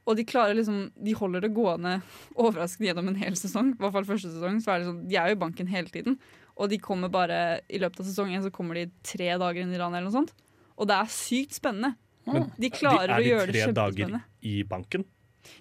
Og 0.05 0.17
de 0.19 0.25
klarer 0.27 0.53
liksom 0.53 0.91
De 1.01 1.15
holder 1.17 1.41
det 1.47 1.53
gående 1.55 1.97
overraskende 2.43 2.91
gjennom 2.91 3.11
en 3.11 3.19
hel 3.19 3.37
sesong. 3.39 3.73
I 3.73 3.79
hvert 3.81 3.95
fall 3.95 4.09
første 4.09 4.31
sesong. 4.33 4.59
Så 4.63 4.73
er 4.73 4.81
det 4.81 4.89
sånn 4.89 5.03
De 5.09 5.19
er 5.19 5.31
jo 5.31 5.37
i 5.37 5.43
banken 5.45 5.69
hele 5.71 5.91
tiden. 5.93 6.19
Og 6.55 6.71
de 6.71 6.79
kommer 6.81 7.11
bare 7.11 7.59
I 7.67 7.81
løpet 7.81 8.03
av 8.03 8.09
sesongen 8.09 8.45
så 8.45 8.53
kommer 8.53 8.79
de 8.79 8.87
tre 9.05 9.31
dager 9.33 9.63
inn 9.63 9.73
i 9.73 9.81
landet 9.81 9.99
eller 9.99 10.11
noe 10.11 10.19
sånt. 10.19 10.35
Og 10.75 10.89
det 10.89 10.99
er 10.99 11.11
sykt 11.11 11.57
spennende. 11.57 11.95
Men 12.25 12.47
de 12.57 12.69
klarer 12.73 13.11
de, 13.11 13.17
å 13.19 13.27
gjøre 13.35 13.51
det 13.53 13.65
kjempespennende. 13.67 14.21
Er 14.21 14.31
de 14.31 14.39
tre 14.39 14.47
dager 14.47 14.49
i 14.49 14.55
banken? 14.69 15.05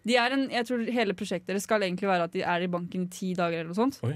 De 0.09 0.15
er 0.17 0.33
en, 0.37 0.47
jeg 0.53 0.67
tror 0.69 0.85
hele 0.97 1.17
prosjektet 1.17 1.51
deres 1.51 1.67
skal 1.69 1.85
egentlig 1.85 2.09
være 2.09 2.29
at 2.29 2.33
de 2.33 2.45
er 2.55 2.65
i 2.65 2.71
banken 2.73 3.05
i 3.05 3.11
ti 3.13 3.35
dager 3.37 3.61
eller 3.61 3.73
noe 3.73 3.77
sånt. 3.77 3.99
Oi. 4.07 4.15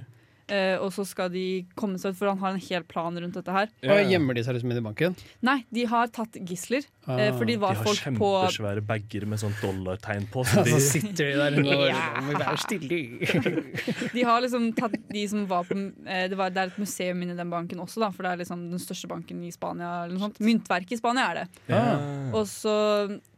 Eh, 0.49 0.81
og 0.81 0.89
så 0.95 1.05
skal 1.05 1.29
de 1.33 1.45
komme 1.77 1.99
seg 2.01 2.15
ut, 2.15 2.19
for 2.21 2.31
han 2.31 2.39
har 2.41 2.55
en 2.57 2.63
hel 2.63 2.85
plan 2.89 3.13
rundt 3.21 3.37
dette 3.37 3.53
her. 3.53 3.69
Og 3.85 4.09
gjemmer 4.09 4.39
de 4.39 4.45
seg 4.47 4.57
liksom 4.57 4.73
inn 4.73 4.81
i 4.81 4.85
banken? 4.87 5.17
Nei, 5.45 5.59
de 5.75 5.85
har 5.91 6.09
tatt 6.15 6.39
gisler. 6.49 6.87
Ah, 7.09 7.19
uh, 7.21 7.31
for 7.37 7.49
de 7.49 7.57
var 7.61 7.77
de 7.77 7.81
har 7.81 7.87
folk 7.89 8.01
på 8.21 8.31
kjempesvære 8.45 8.85
bager 8.89 9.27
med 9.29 9.41
sånn 9.41 9.55
dollartegn 9.61 10.27
på. 10.33 10.45
Og 10.45 10.71
så 10.73 10.81
sitter 10.85 11.31
de 11.31 11.37
der 11.41 11.59
inne 11.61 11.77
og 11.77 11.87
Ja. 12.39 12.55
stille. 12.61 12.99
De 14.17 14.25
har 14.25 14.43
liksom 14.45 14.71
tatt 14.77 14.97
de 15.13 15.23
som 15.31 15.45
var 15.49 15.65
på 15.69 15.77
uh, 15.77 16.25
det, 16.29 16.37
var, 16.39 16.53
det 16.55 16.63
er 16.65 16.73
et 16.73 16.81
museum 16.81 17.23
inni 17.25 17.37
den 17.37 17.53
banken 17.53 17.81
også, 17.85 18.01
da, 18.03 18.11
for 18.15 18.25
det 18.25 18.33
er 18.33 18.43
liksom 18.43 18.67
den 18.73 18.83
største 18.83 19.09
banken 19.11 19.41
i 19.45 19.53
Spania. 19.55 20.05
Eller 20.05 20.17
noe 20.17 20.27
sånt. 20.29 20.41
Myntverket 20.45 20.97
i 20.97 21.01
Spania 21.01 21.29
er 21.33 21.41
det. 21.43 21.47
Ja. 21.73 21.85
Og 22.33 22.45
så 22.51 22.75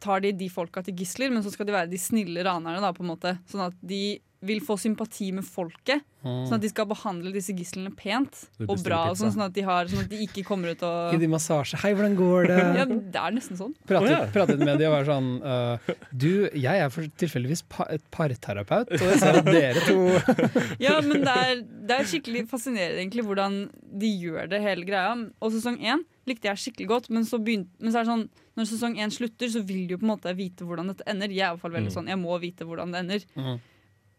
tar 0.03 0.23
de 0.23 0.33
de 0.37 0.49
folka 0.51 0.83
til 0.85 0.95
gisler, 0.99 1.31
men 1.33 1.43
så 1.43 1.51
skal 1.53 1.67
de 1.67 1.75
være 1.75 1.91
de 1.91 1.99
snille 2.01 2.43
ranerne. 2.47 2.79
Da, 2.83 2.91
på 2.95 3.03
en 3.05 3.11
måte. 3.11 3.35
Sånn 3.51 3.67
at 3.67 3.75
de 3.83 4.19
vil 4.41 4.57
få 4.65 4.73
sympati 4.81 5.27
med 5.35 5.45
folket. 5.45 6.01
Mm. 6.25 6.45
Sånn 6.49 6.55
at 6.57 6.63
de 6.63 6.69
skal 6.71 6.87
behandle 6.89 7.31
disse 7.33 7.53
gislene 7.57 7.91
pent 7.97 8.39
og 8.65 8.81
bra. 8.85 9.03
Og 9.11 9.17
sånn, 9.19 9.31
sånn, 9.35 9.43
at 9.47 9.53
de 9.53 9.63
har, 9.65 9.89
sånn 9.89 10.03
at 10.03 10.09
de 10.09 10.19
ikke 10.25 10.43
kommer 10.45 10.73
ut 10.73 10.81
og 10.85 11.13
Gi 11.13 11.19
de 11.21 11.29
massasje. 11.29 11.77
Hei, 11.83 11.91
hvordan 11.97 12.15
går 12.17 12.49
det? 12.49 12.57
Ja, 12.79 12.85
det 12.89 13.21
er 13.21 13.35
nesten 13.35 13.59
sånn. 13.59 13.75
Pratet, 13.89 14.31
pratet 14.33 14.61
med 14.61 14.81
de 14.81 14.87
og 14.89 14.95
var 14.95 15.07
sånn 15.09 15.29
uh, 15.45 15.91
Du, 16.09 16.47
jeg 16.57 16.81
er 16.85 16.89
for 16.93 17.05
tilfeldigvis 17.21 17.63
pa 17.69 17.85
et 17.93 18.03
parterapeut, 18.13 18.89
og 18.97 19.07
jeg 19.11 19.21
ser 19.21 19.41
at 19.41 19.49
dere 19.49 19.85
to 19.85 19.97
Ja, 20.85 20.97
men 21.05 21.25
det 21.25 21.35
er, 21.45 21.61
det 21.89 21.99
er 21.99 22.09
skikkelig 22.09 22.47
fascinerende 22.49 23.01
egentlig 23.03 23.25
hvordan 23.27 23.63
de 24.01 24.13
gjør 24.21 24.49
det, 24.53 24.61
hele 24.65 24.85
greia. 24.89 25.13
Og 25.41 25.53
sesong 25.53 25.77
én 25.81 26.01
likte 26.29 26.49
jeg 26.49 26.61
skikkelig 26.65 26.87
godt, 26.89 27.09
men 27.13 27.25
så, 27.29 27.37
begynte, 27.41 27.73
men 27.81 27.93
så 27.93 28.01
er 28.01 28.07
det 28.07 28.13
sånn 28.13 28.29
når 28.59 28.67
sesong 28.67 28.97
én 28.99 29.13
slutter, 29.13 29.47
så 29.53 29.61
vil 29.63 29.85
de 29.87 29.95
jo 29.95 29.99
på 30.01 30.05
en 30.05 30.11
måte 30.11 30.31
vite 30.35 30.65
hvordan 30.67 30.89
dette 30.91 31.05
ender. 31.09 31.31
Jeg 31.31 31.45
er 31.45 31.53
i 31.53 31.55
hvert 31.55 31.63
fall 31.63 31.71
veldig 31.77 31.87
Mm. 31.91 31.95
sånn, 31.95 32.09
jeg 32.11 32.19
må 32.19 32.35
vite 32.41 32.65
hvordan 32.67 32.91
det 32.91 32.99
ender. 33.05 33.23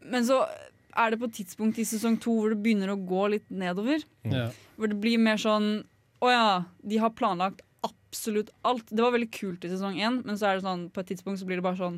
Men 0.04 0.26
så 0.26 0.42
er 0.92 1.12
det 1.12 1.20
på 1.22 1.28
et 1.30 1.36
tidspunkt 1.40 1.80
i 1.80 1.86
sesong 1.88 2.18
to 2.20 2.34
hvor 2.36 2.52
det 2.52 2.60
begynner 2.64 2.92
å 2.92 2.98
gå 3.00 3.26
litt 3.34 3.48
nedover. 3.48 4.04
Ja. 4.28 4.48
Hvor 4.76 4.92
det 4.92 4.98
blir 5.00 5.20
mer 5.22 5.40
sånn 5.40 5.84
Å 6.22 6.30
ja, 6.30 6.48
de 6.86 6.98
har 7.02 7.10
planlagt 7.18 7.64
absolutt 7.82 8.52
alt. 8.62 8.86
Det 8.92 9.02
var 9.02 9.10
veldig 9.10 9.30
kult 9.34 9.64
i 9.66 9.70
sesong 9.72 9.96
én, 9.98 10.20
men 10.22 10.38
så 10.38 10.50
er 10.52 10.58
det 10.60 10.66
sånn, 10.66 10.84
på 10.94 11.02
et 11.02 11.08
tidspunkt 11.10 11.40
så 11.40 11.48
blir 11.48 11.58
det 11.58 11.64
bare 11.66 11.80
sånn 11.80 11.96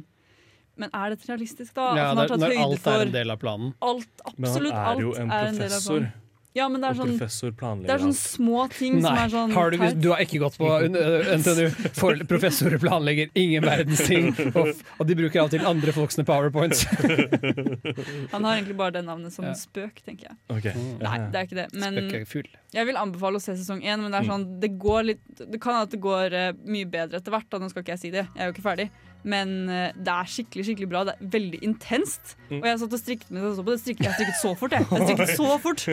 Men 0.81 0.91
er 0.97 1.13
dette 1.13 1.29
realistisk, 1.29 1.75
da? 1.77 1.91
Ja, 1.99 2.07
har 2.15 2.31
når, 2.33 2.55
alt 2.65 2.87
er 2.89 3.05
en 3.05 3.13
del 3.15 3.31
av 3.35 3.39
planen. 3.43 3.75
Alt, 3.85 4.09
Men 4.25 4.49
absolutt 4.49 4.75
han 4.75 4.97
er 4.97 5.03
jo 5.05 5.13
alt 5.13 5.21
en 5.21 5.35
er 5.35 5.51
en 5.51 5.59
del 5.61 5.69
av 5.69 5.77
professor. 5.77 6.07
planen. 6.07 6.24
Ja, 6.55 6.69
men 6.71 6.79
det 6.81 6.87
er 6.87 6.95
Og 6.95 6.99
sånn, 7.01 7.09
professor 7.19 7.51
planlegger 7.59 7.89
det 7.89 7.95
er 7.97 8.03
sånn 8.05 8.15
små 8.15 8.61
ting 8.71 9.01
som 9.03 9.17
er 9.19 9.33
sånn 9.33 9.51
har 9.57 9.73
du, 9.73 9.77
teit. 9.81 9.97
du 10.05 10.09
har 10.13 10.21
ikke 10.23 10.39
gått 10.39 10.55
på 10.61 10.69
øh, 10.71 11.31
NTNU. 11.41 11.65
For 11.99 12.21
professorer 12.31 12.79
planlegger 12.79 13.33
ingen 13.35 13.65
verdens 13.67 14.05
ting, 14.07 14.29
og, 14.55 14.71
og 15.01 15.09
de 15.09 15.17
bruker 15.19 15.43
alltid 15.43 15.65
andre 15.67 15.95
folks 15.97 16.15
powerpoints. 16.23 16.85
Han 18.33 18.45
har 18.47 18.55
egentlig 18.55 18.77
bare 18.79 18.95
det 19.01 19.03
navnet 19.09 19.35
som 19.35 19.45
Ja. 19.49 19.55
spøk, 19.59 19.99
tenker 20.07 20.31
jeg. 20.31 20.37
Ok. 20.55 20.69
Nei, 21.03 21.17
det 21.33 21.41
er 21.41 21.49
ikke 21.49 21.59
det. 21.59 21.67
Men 21.75 21.99
jeg 22.75 22.87
vil 22.87 22.97
anbefale 23.03 23.39
å 23.39 23.43
se 23.43 23.57
sesong 23.59 23.83
én, 23.83 23.99
men 24.03 24.11
det 24.15 24.21
er 24.23 24.25
Mm. 24.25 24.31
sånn 24.31 24.61
Det 24.61 24.71
går 24.79 25.03
litt 25.05 25.21
Det 25.51 25.61
kan 25.61 25.83
at 25.83 25.91
det 25.91 26.01
går 26.01 26.33
eh, 26.33 26.53
mye 26.65 26.87
bedre 26.87 27.19
etter 27.19 27.31
hvert, 27.35 27.51
da. 27.51 27.59
Nå 27.59 27.69
skal 27.71 27.83
ikke 27.83 27.95
jeg 27.99 28.03
si 28.07 28.11
det, 28.15 28.29
jeg 28.35 28.41
er 28.43 28.47
jo 28.51 28.55
ikke 28.55 28.69
ferdig. 28.71 28.91
Men 29.25 29.55
eh, 29.73 29.95
det 29.97 30.13
er 30.13 30.29
skikkelig 30.29 30.67
skikkelig 30.69 30.89
bra. 30.91 31.05
Det 31.09 31.15
er 31.17 31.31
veldig 31.35 31.61
intenst. 31.65 32.35
Mm. 32.51 32.59
Og 32.61 32.69
jeg 32.69 32.81
satt 32.83 32.97
og 32.97 33.01
strikket 33.01 33.31
mens 33.33 33.47
jeg 33.47 33.57
så 33.57 33.65
på 33.65 33.73
det. 33.73 33.81
Strikket, 33.85 34.05
jeg 34.07 34.19
strikket 34.19 34.41
så 34.41 34.53
fort, 34.61 34.77
jeg. 34.77 34.89
Jeg 34.91 35.09
strikket 35.09 35.33
så 35.39 35.55
fort. 35.65 35.87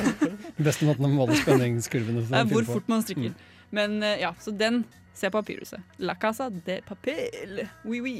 Beste 0.70 0.88
måten 0.88 1.08
å 1.08 1.12
måle 1.12 1.36
spenningskurvene 1.42 2.24
er 2.40 2.48
hvor 2.50 2.68
fort 2.68 2.88
man 2.90 3.04
strikker. 3.04 3.36
Men 3.76 4.00
eh, 4.02 4.22
ja, 4.24 4.32
så 4.40 4.54
den 4.56 4.84
Se 5.20 5.28
papirhuset. 5.28 5.82
La 5.98 6.14
casa 6.14 6.46
de 6.48 6.78
papel. 6.86 7.64
Oui, 7.84 7.98
oui. 8.00 8.14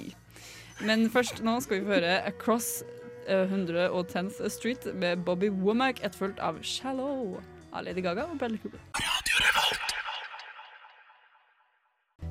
Men 0.84 1.06
først 1.12 1.38
nå 1.46 1.54
skal 1.64 1.78
vi 1.78 1.86
få 1.86 1.94
høre 1.94 2.18
Across 2.28 2.82
eh, 3.28 3.46
110th 3.46 4.42
Street 4.52 4.88
med 4.94 5.24
Bobby 5.24 5.48
Womack, 5.48 6.02
etterfulgt 6.04 6.42
av 6.44 6.60
Shallow 6.62 7.38
av 7.72 7.86
Lady 7.86 8.04
Gaga 8.04 8.26
og 8.26 8.38
Bradley 8.38 8.60
Cooper. 8.60 8.80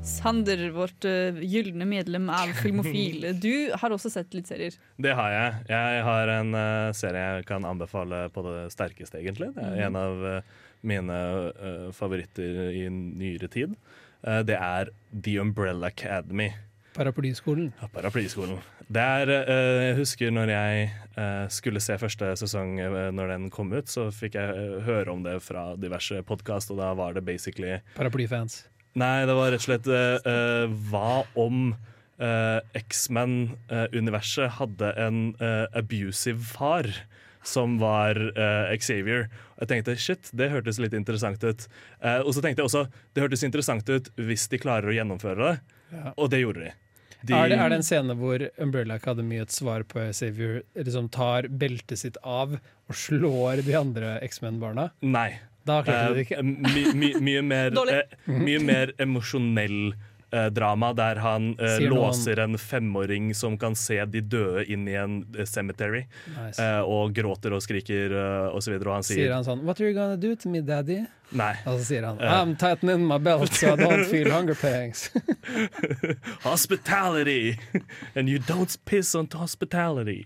Sander, 0.10 0.66
vårt 0.76 1.05
uh, 1.07 1.38
gylne 1.45 1.86
medlem 1.89 2.28
av 2.34 2.51
Filmofil. 2.64 3.30
Du 3.45 3.70
har 3.78 3.93
også 3.95 4.12
sett 4.14 4.34
litt 4.36 4.49
serier. 4.49 4.76
Det 4.97 5.14
har 5.16 5.36
jeg. 5.36 5.62
Jeg 5.72 6.03
har 6.10 6.34
en 6.39 6.57
uh, 6.57 6.89
serie 6.97 7.24
jeg 7.38 7.47
kan 7.49 7.68
anbefale 7.70 8.26
på 8.34 8.43
det 8.49 8.57
sterkeste, 8.74 9.22
egentlig. 9.22 9.53
Det 9.55 9.64
er 9.64 9.78
mm. 9.78 9.86
en 9.88 10.01
av 10.01 10.26
uh, 10.26 10.60
mine 10.89 11.24
favoritter 11.91 12.70
i 12.72 12.86
nyere 12.89 13.49
tid. 13.51 13.74
Eh, 14.28 14.41
det 14.43 14.57
er 14.57 14.91
The 15.24 15.39
Umbrella 15.39 15.88
Academy. 15.88 16.51
Paraplyskolen. 16.95 17.72
Ja, 17.82 17.88
Paraplyskolen. 17.93 18.60
Det 18.89 19.01
er, 19.01 19.30
eh, 19.30 19.88
jeg 19.88 19.95
husker 19.99 20.32
når 20.34 20.49
jeg 20.49 20.89
uh, 21.18 21.45
skulle 21.47 21.80
se 21.80 21.97
første 22.01 22.32
sesong 22.41 22.80
uh, 22.82 23.12
når 23.14 23.30
den 23.36 23.49
kom 23.53 23.70
ut, 23.72 23.88
så 23.88 24.07
fikk 24.12 24.36
jeg 24.36 24.82
høre 24.88 25.14
om 25.14 25.22
det 25.24 25.38
fra 25.45 25.76
diverse 25.78 26.24
podkast, 26.26 26.74
og 26.74 26.82
da 26.82 26.89
var 26.97 27.14
det 27.14 27.24
basically 27.24 27.78
Paraplyfans. 27.95 28.64
Nei, 29.00 29.24
det 29.30 29.38
var 29.38 29.54
rett 29.54 29.64
og 29.64 29.68
slett 29.68 29.88
eh, 29.88 30.18
eh, 30.28 30.76
Hva 30.89 31.22
om 31.39 31.72
uh, 31.72 32.60
X-Men-universet 32.76 34.58
hadde 34.60 34.91
en 35.00 35.24
uh, 35.39 35.66
abusive 35.78 36.43
far 36.43 36.89
som 37.43 37.78
var 37.80 38.18
eh, 38.39 38.76
Xavier. 38.78 39.30
Jeg 39.60 39.72
tenkte 39.72 39.95
shit, 40.00 40.30
det 40.36 40.50
hørtes 40.52 40.80
litt 40.82 40.95
interessant 40.97 41.43
ut. 41.43 41.66
Eh, 42.02 42.20
og 42.20 42.34
så 42.36 42.43
tenkte 42.43 42.64
jeg 42.64 42.70
også 42.70 42.86
det 43.16 43.24
hørtes 43.24 43.45
interessant 43.47 43.89
ut 43.89 44.12
hvis 44.20 44.47
de 44.52 44.62
klarer 44.62 44.91
å 44.91 44.95
gjennomføre 44.95 45.39
det. 45.39 45.56
Ja. 45.95 46.14
Og 46.18 46.30
det 46.34 46.43
gjorde 46.43 46.68
de. 46.68 46.74
de 47.24 47.36
Er, 47.36 47.52
det, 47.52 47.60
er 47.60 47.72
det 47.72 47.80
en 47.80 47.88
scene 47.88 48.16
hvor 48.20 48.45
Umbrella 48.62 49.00
Academy 49.00 49.39
et 49.41 49.56
svar 49.56 49.86
på 49.89 50.10
Xavier 50.12 50.62
liksom 50.78 51.10
tar 51.14 51.50
beltet 51.50 52.04
sitt 52.04 52.20
av 52.24 52.58
og 52.60 52.97
slår 53.08 53.64
de 53.66 53.78
andre 53.80 54.18
X-Men-barna? 54.28 54.89
Nei. 55.06 55.32
Da 55.66 55.82
klarte 55.84 56.14
de 56.14 56.14
det 56.14 56.20
Eh, 56.20 56.26
ikke. 56.26 56.43
my, 56.43 56.86
my, 56.93 57.10
mye 57.22 57.41
mer, 57.41 57.72
eh, 57.95 58.16
mye 58.32 58.60
mer 58.64 58.93
emosjonell 58.97 59.93
eh, 60.32 60.47
drama, 60.53 60.93
der 60.93 61.20
han 61.24 61.55
noen- 61.57 61.89
låser 61.89 62.39
en 62.43 62.57
femåring 62.57 63.32
som 63.36 63.57
kan 63.57 63.76
se 63.76 63.97
de 64.05 64.22
døde 64.22 64.64
inn 64.72 64.88
i 64.88 64.93
en 64.95 65.26
cemetery, 65.45 66.05
Nice. 66.38 66.62
eh, 66.62 66.80
og 66.86 67.14
gråter 67.18 67.53
og 67.53 67.62
skriker 67.66 68.14
uh, 68.14 68.55
og 68.55 68.62
så 68.64 68.72
videre, 68.76 68.89
og 68.89 68.99
han 68.99 69.03
Sier 69.07 69.24
sier 69.26 69.34
han 69.34 69.43
sånn 69.47 69.64
What 69.66 69.82
are 69.82 69.89
you 69.89 69.93
gonna 69.97 70.18
do 70.18 70.36
to 70.36 70.49
me, 70.49 70.62
daddy? 70.62 70.99
Nei. 71.32 71.51
Og 71.70 71.78
så 71.82 71.86
sier 71.91 72.05
han. 72.07 72.18
I'm 72.26 72.55
tightening 72.57 73.03
my 73.05 73.18
belt 73.22 73.53
so 73.53 73.74
I 73.74 73.76
don't 73.78 74.05
feel 74.10 74.32
hunger 74.34 74.55
pangs. 74.57 75.12
Hospitality! 76.41 77.60
And 78.16 78.28
you 78.30 78.39
don't 78.39 78.76
piss 78.86 79.14
on 79.16 79.28
hospitality. 79.32 80.26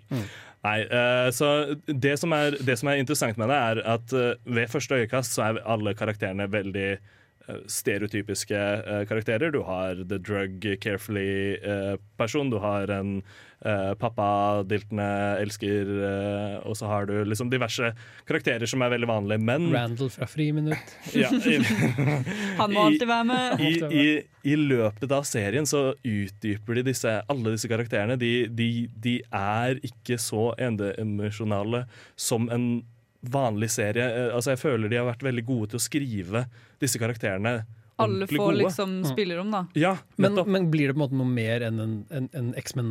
Nei, 0.63 0.77
uh, 0.87 1.27
så 1.35 1.47
det 1.87 2.15
som, 2.21 2.31
er, 2.35 2.55
det 2.63 2.77
som 2.79 2.87
er 2.87 3.01
interessant 3.01 3.39
med 3.39 3.51
det, 3.51 3.57
er 3.57 3.81
at 3.95 4.13
uh, 4.15 4.29
ved 4.47 4.71
første 4.71 5.01
øyekast 5.01 5.35
så 5.35 5.49
er 5.49 5.63
alle 5.67 5.95
karakterene 5.97 6.47
veldig 6.51 6.87
stereotypiske 7.67 8.57
eh, 8.57 9.05
karakterer. 9.07 9.51
Du 9.51 9.63
har 9.67 9.95
the 10.07 10.17
drug 10.17 10.63
carefully-person, 10.81 12.49
du 12.49 12.57
har 12.63 12.91
en 12.91 13.17
eh, 13.65 13.93
pappa-diltende 13.99 15.07
elsker, 15.41 15.91
eh, 16.07 16.55
og 16.63 16.77
så 16.79 16.87
har 16.87 17.09
du 17.09 17.15
liksom 17.27 17.51
diverse 17.51 17.91
karakterer 18.29 18.69
som 18.69 18.83
er 18.85 18.93
veldig 18.95 19.09
vanlige, 19.11 19.43
men 19.43 19.67
Randall 19.75 20.11
fra 20.13 20.27
Friminutt. 20.29 20.95
ja, 21.19 21.31
i, 21.33 21.59
Han 22.61 22.73
må 22.73 22.87
alltid 22.87 23.07
være 23.09 23.27
med. 23.27 23.59
I, 23.59 23.73
i, 23.91 24.07
I 24.53 24.57
løpet 24.59 25.11
av 25.11 25.27
serien 25.27 25.67
så 25.67 25.89
utdyper 25.99 26.79
de 26.79 26.87
disse, 26.93 27.17
alle 27.27 27.55
disse 27.57 27.71
karakterene. 27.71 28.17
De, 28.19 28.33
de, 28.47 28.71
de 29.03 29.19
er 29.27 29.83
ikke 29.83 30.19
så 30.21 30.51
endeemosjonale 30.61 31.85
som 32.15 32.47
en 32.53 32.83
vanlig 33.23 33.69
serie. 33.71 34.03
Eh, 34.27 34.35
Altså 34.35 34.51
Jeg 34.51 34.59
føler 34.59 34.89
de 34.91 34.97
har 34.99 35.05
vært 35.07 35.23
veldig 35.23 35.45
gode 35.47 35.69
til 35.73 35.79
å 35.79 35.83
skrive 35.87 36.45
disse 36.83 36.99
karakterene. 36.99 37.63
Alle 38.01 38.25
får 38.25 38.37
gode. 38.41 38.57
liksom 38.63 39.03
spillerom, 39.05 39.51
da. 39.53 39.67
Ja, 39.77 39.97
Men, 40.17 40.33
men 40.49 40.71
blir 40.73 40.87
det 40.89 40.95
på 40.95 40.97
en 40.97 41.03
måte 41.05 41.15
noe 41.19 41.29
mer 41.29 41.61
enn 41.61 41.79
en, 41.79 41.91
en, 42.09 42.29
en 42.33 42.47
X-Men 42.57 42.89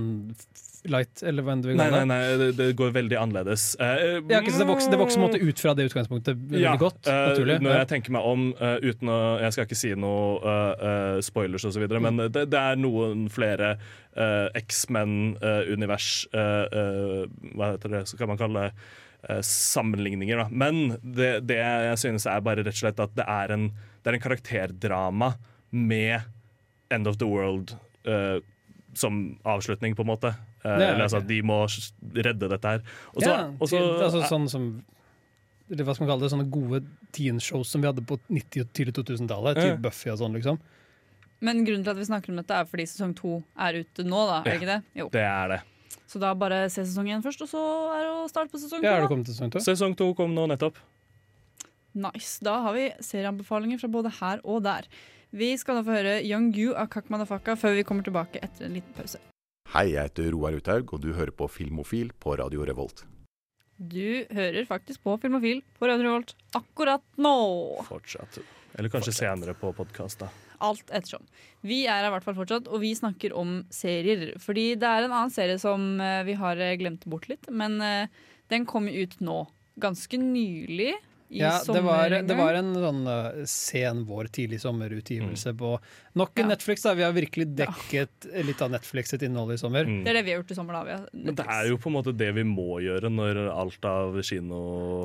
Light, 0.90 1.22
eller 1.22 1.42
hva 1.46 1.52
enn 1.54 1.60
du 1.62 1.68
vil 1.68 1.76
Nei, 1.78 1.88
nei, 1.90 1.98
det? 2.00 2.06
nei, 2.10 2.20
det, 2.40 2.46
det 2.58 2.68
går 2.78 2.90
veldig 2.94 3.18
annerledes. 3.18 3.76
Uh, 3.78 4.22
Ja, 4.30 4.40
ikke 4.40 4.54
det 4.58 4.66
vokser, 4.66 4.90
det 4.94 4.98
vokser 4.98 5.20
måte 5.22 5.38
ut 5.42 5.58
fra 5.62 5.74
det 5.78 5.86
utgangspunktet 5.90 6.38
veldig 6.38 6.62
Ja, 6.62 6.72
godt. 6.78 7.02
naturlig. 7.06 7.28
naturlig. 7.34 7.58
når 7.66 7.76
jeg 7.80 7.88
tenker 7.92 8.14
meg 8.16 8.22
om, 8.30 8.48
uh, 8.58 8.78
uten 8.82 9.08
å 9.10 9.18
Jeg 9.42 9.52
skal 9.52 9.66
ikke 9.68 9.78
si 9.82 9.92
noe 9.94 10.38
spoilers 10.42 11.18
og 11.18 11.22
spoilers 11.28 11.68
osv., 11.70 11.82
videre 11.84 12.00
men 12.02 12.16
det, 12.34 12.46
det 12.50 12.58
er 12.62 12.78
noen 12.82 13.28
flere 13.30 13.76
uh, 14.16 14.48
X-Men-univers 14.62 16.10
Hva 16.32 17.72
heter 17.74 17.88
det, 17.98 18.04
så 18.10 18.18
kan 18.18 18.30
man 18.32 18.38
kalle 18.40 18.66
det 18.66 18.70
eh, 18.72 19.00
sammenligninger. 19.46 20.36
Da. 20.36 20.46
Men 20.50 20.96
det, 21.02 21.46
det 21.46 21.58
jeg 21.62 21.98
synes 21.98 22.26
er 22.26 22.40
bare 22.42 22.64
rett 22.64 22.74
og 22.74 22.80
slett 22.82 23.02
at 23.04 23.12
det 23.18 23.26
er 23.28 23.52
en, 23.54 23.68
det 24.02 24.10
er 24.12 24.18
en 24.18 24.24
karakterdrama 24.24 25.32
med 25.70 26.20
End 26.92 27.06
of 27.08 27.16
the 27.20 27.28
World 27.28 27.76
uh, 28.08 28.40
som 28.94 29.38
avslutning, 29.48 29.94
på 29.96 30.02
en 30.04 30.10
måte. 30.10 30.34
Uh, 30.64 30.74
Ja, 30.76 30.92
eller 30.92 31.06
altså 31.06 31.18
at 31.22 31.26
de 31.26 31.40
må 31.42 31.62
redde 32.14 32.48
dette 32.52 32.68
her. 32.74 32.82
Også, 33.16 33.28
ja, 33.30 33.38
og 33.58 33.68
så- 33.68 33.78
til- 33.78 34.02
altså, 34.04 34.20
sånn 34.28 34.48
som 34.50 34.66
eller 35.72 35.84
hva 35.88 35.94
skal 35.94 36.04
man 36.06 36.10
kalle 36.12 36.26
det, 36.26 36.32
sånne 36.34 36.50
gode 36.52 36.82
teen-shows 37.16 37.70
som 37.72 37.80
vi 37.80 37.88
hadde 37.88 38.02
på 38.04 38.18
90- 38.28 38.60
og 38.66 38.72
tidlig 38.76 38.92
2000-tallet. 38.98 39.56
Ja. 39.56 39.76
Buffy 39.80 40.10
og 40.12 40.18
sånn, 40.20 40.34
liksom. 40.36 40.58
Men 41.40 41.64
grunnen 41.64 41.82
til 41.86 41.90
at 41.94 41.96
vi 41.96 42.04
snakker 42.04 42.28
om 42.30 42.36
dette, 42.36 42.52
er 42.54 42.66
fordi 42.68 42.84
sesong 42.90 43.14
to 43.16 43.38
er 43.58 43.78
ute 43.80 44.04
nå, 44.04 44.20
da. 44.28 44.36
Er 44.42 44.44
det 44.50 44.58
ikke 44.60 44.68
det? 44.68 44.76
Jo. 45.00 45.08
Det 45.14 45.22
er 45.24 45.48
det. 45.54 45.60
Så 46.08 46.20
da 46.22 46.32
bare 46.38 46.64
se 46.72 46.84
sesong 46.84 47.08
én 47.12 47.24
først, 47.24 47.44
og 47.44 47.50
så 47.50 47.62
er 47.96 48.04
det 48.06 48.12
å 48.14 48.28
starte 48.30 48.52
på 48.52 48.60
sesong 48.60 48.82
to. 48.82 48.86
Ja, 48.86 48.98
er 48.98 49.06
det 49.06 49.12
kommet 49.12 49.28
til 49.28 49.36
sesong 49.36 49.52
to? 49.54 49.62
Sesong 49.64 49.96
to 49.98 50.10
kom 50.18 50.34
nå 50.36 50.46
nettopp. 50.50 50.80
Nice. 51.92 52.38
Da 52.44 52.58
har 52.64 52.76
vi 52.76 52.86
serieanbefalinger 53.04 53.80
fra 53.82 53.90
både 53.92 54.12
her 54.20 54.40
og 54.44 54.62
der. 54.64 54.88
Vi 55.32 55.52
skal 55.60 55.78
nå 55.78 55.84
få 55.86 55.94
høre 55.96 56.18
Young 56.24 56.50
Gu 56.52 56.74
av 56.76 56.90
Kak 56.92 57.08
Madafaka 57.12 57.56
før 57.56 57.78
vi 57.78 57.84
kommer 57.88 58.04
tilbake 58.04 58.40
etter 58.44 58.68
en 58.68 58.76
liten 58.76 58.96
pause. 58.96 59.20
Hei, 59.72 59.86
jeg 59.94 60.10
heter 60.10 60.28
Roar 60.34 60.56
Uthaug, 60.58 60.92
og 60.92 61.00
du 61.00 61.14
hører 61.16 61.32
på 61.32 61.48
Filmofil 61.48 62.10
på 62.20 62.34
Radio 62.36 62.66
Revolt. 62.68 63.06
Du 63.80 64.26
hører 64.28 64.66
faktisk 64.68 65.00
på 65.02 65.14
Filmofil 65.22 65.62
på 65.78 65.88
Radio 65.88 66.10
Revolt 66.10 66.34
akkurat 66.58 67.04
nå. 67.16 67.36
Fortsatt. 67.88 68.42
Eller 68.76 68.92
kanskje 68.92 69.14
senere 69.16 69.56
på 69.56 69.72
podkast, 69.76 70.20
da. 70.20 70.28
Alt 70.62 70.92
ettersom. 70.94 71.24
Vi 71.66 71.82
er 71.86 72.00
her 72.00 72.08
i 72.08 72.12
hvert 72.14 72.26
fall 72.26 72.36
fortsatt, 72.38 72.68
og 72.70 72.82
vi 72.84 72.92
snakker 72.94 73.34
om 73.38 73.60
serier. 73.74 74.36
Fordi 74.42 74.72
det 74.78 74.88
er 74.88 75.06
en 75.06 75.14
annen 75.14 75.34
serie 75.34 75.58
som 75.62 75.96
eh, 76.00 76.22
vi 76.28 76.36
har 76.38 76.60
eh, 76.62 76.76
glemt 76.80 77.06
bort 77.10 77.28
litt, 77.30 77.48
men 77.50 77.80
eh, 77.82 78.22
den 78.52 78.66
kom 78.68 78.86
ut 78.90 79.18
nå. 79.24 79.42
Ganske 79.82 80.20
nylig. 80.20 80.92
Ja, 81.32 81.52
det 81.64 81.80
var, 81.84 82.12
det 82.28 82.36
var 82.36 82.54
en 82.58 82.70
sånn 82.76 83.02
uh, 83.08 83.42
sen 83.48 84.04
vår, 84.08 84.28
tidlig 84.34 84.60
sommerutgivelse 84.62 85.54
på 85.56 85.70
nok 86.20 86.38
en 86.38 86.44
Ja. 86.44 86.48
Netflix. 86.52 86.82
da 86.84 86.92
Vi 86.98 87.02
har 87.06 87.12
virkelig 87.16 87.46
dekket 87.56 88.28
litt 88.44 88.60
av 88.62 88.70
Netflix 88.74 89.10
sitt 89.14 89.22
innhold 89.24 89.54
i 89.54 89.58
sommer. 89.60 89.88
Mm. 89.88 90.02
Det 90.04 90.12
er 90.12 90.18
det 90.20 90.24
vi 90.26 90.34
har 90.34 90.42
gjort 90.42 90.50
i 90.52 90.58
sommer, 90.58 90.76
da. 90.76 90.82
Vi 90.84 90.92
har 90.96 91.06
Men 91.12 91.34
det 91.38 91.46
er 91.48 91.68
jo 91.70 91.78
på 91.80 91.88
en 91.88 91.96
måte 91.96 92.12
det 92.16 92.32
vi 92.36 92.44
må 92.44 92.80
gjøre 92.84 93.08
når 93.12 93.42
alt 93.52 93.84
av 93.88 94.18
kino 94.22 94.58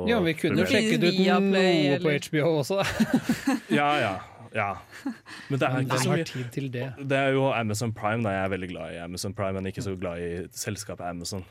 Ja, 0.10 0.20
vi 0.26 0.34
kunne 0.38 0.66
jo 0.66 0.68
sjekket 0.68 1.04
ut 1.04 1.14
Viaplay, 1.18 1.94
noe 1.94 2.02
på 2.04 2.18
HBO 2.28 2.58
også. 2.62 2.82
da. 2.82 3.56
Ja, 3.80 3.88
ja. 4.00 4.14
ja. 4.56 4.70
Men 5.50 5.60
det 5.60 5.68
er 5.68 5.74
Men 5.78 5.88
ikke 5.88 6.02
så 6.04 6.12
mye 6.12 6.28
tid 6.28 6.52
til 6.56 6.68
det? 6.74 6.90
Det 7.08 7.18
er 7.18 7.32
jo 7.38 7.48
Amazon 7.54 7.94
Prime. 7.94 8.24
Da. 8.24 8.36
Jeg 8.36 8.44
er 8.50 8.54
veldig 8.58 8.70
glad 8.74 8.96
i 8.96 9.00
Amazon 9.04 9.34
Prime, 9.38 9.62
men 9.62 9.72
ikke 9.72 9.86
så 9.86 9.96
glad 10.00 10.20
i 10.20 10.32
selskapet 10.52 11.08
Amazon. 11.08 11.46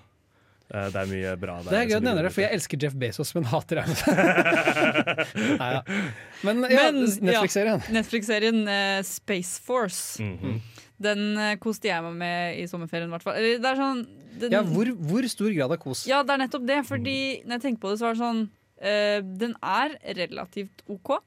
Eh, 0.67 0.89
Det 0.91 0.99
er 1.03 1.11
mye 1.11 1.35
bra 1.39 1.57
der. 1.63 1.71
Det 1.71 1.79
er 1.79 1.91
gøy 1.91 1.97
å 1.97 2.01
nevner 2.03 2.17
ligger 2.17 2.27
det, 2.29 2.33
for 2.35 2.43
jeg 2.45 2.57
elsker 2.59 2.83
Jeff 2.83 2.97
Bezos, 2.99 3.31
men 3.37 3.45
hater 3.51 3.83
Amazon. 3.85 4.17
Men 6.47 6.65
ja, 6.71 6.89
Netflix-serien. 6.93 7.85
Ja, 7.87 7.95
Netflix-serien 8.01 8.59
uh, 8.67 8.99
Space 9.07 9.61
Force. 9.63 10.23
Mhm. 10.23 10.59
Den 10.97 11.23
uh, 11.37 11.53
koste 11.61 11.91
jeg 11.91 12.01
meg 12.07 12.15
med 12.23 12.59
i 12.63 12.67
sommerferien, 12.71 13.11
i 13.11 13.15
hvert 13.15 13.25
fall. 13.27 13.37
Det 13.37 13.69
er 13.69 13.77
sånn 13.79 14.03
den, 14.41 14.53
Ja, 14.55 14.63
hvor, 14.65 14.89
hvor 15.09 15.27
stor 15.29 15.53
grad 15.53 15.73
av 15.77 15.81
kos? 15.83 16.07
Ja, 16.09 16.23
det 16.25 16.35
er 16.35 16.43
nettopp 16.47 16.67
det. 16.69 16.81
Fordi 16.89 17.17
når 17.45 17.59
jeg 17.59 17.65
tenker 17.67 17.83
på 17.85 17.93
det, 17.93 17.99
så 18.01 18.09
var 18.09 18.17
det 18.17 18.23
sånn 18.25 18.43
uh, 18.49 19.19
Den 19.45 19.55
er 19.61 19.97
relativt 20.19 20.85
OK, 20.93 21.19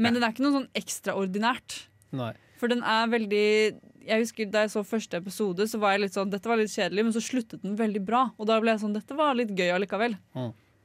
men 0.00 0.16
den 0.16 0.24
er 0.24 0.32
ikke 0.34 0.46
noe 0.46 0.56
sånn 0.58 0.70
ekstraordinært. 0.80 1.82
Nei. 2.16 2.32
For 2.60 2.72
den 2.72 2.82
er 2.86 3.08
veldig 3.12 3.46
Jeg 4.06 4.24
husker 4.24 4.50
Da 4.52 4.64
jeg 4.64 4.72
så 4.74 4.82
første 4.86 5.16
episode, 5.22 5.66
så 5.70 5.78
var 5.82 5.94
jeg 5.96 6.04
litt 6.06 6.16
sånn 6.16 6.30
Dette 6.32 6.48
var 6.50 6.60
litt 6.60 6.72
kjedelig, 6.74 7.04
men 7.06 7.14
så 7.14 7.22
sluttet 7.24 7.62
den 7.62 7.76
veldig 7.78 8.02
bra. 8.06 8.24
Og 8.38 8.48
da 8.50 8.58
ble 8.62 8.74
jeg 8.74 8.82
sånn 8.84 8.96
Dette 8.96 9.16
var 9.18 9.34
litt 9.38 9.52
gøy 9.56 9.70
allikevel. 9.76 10.16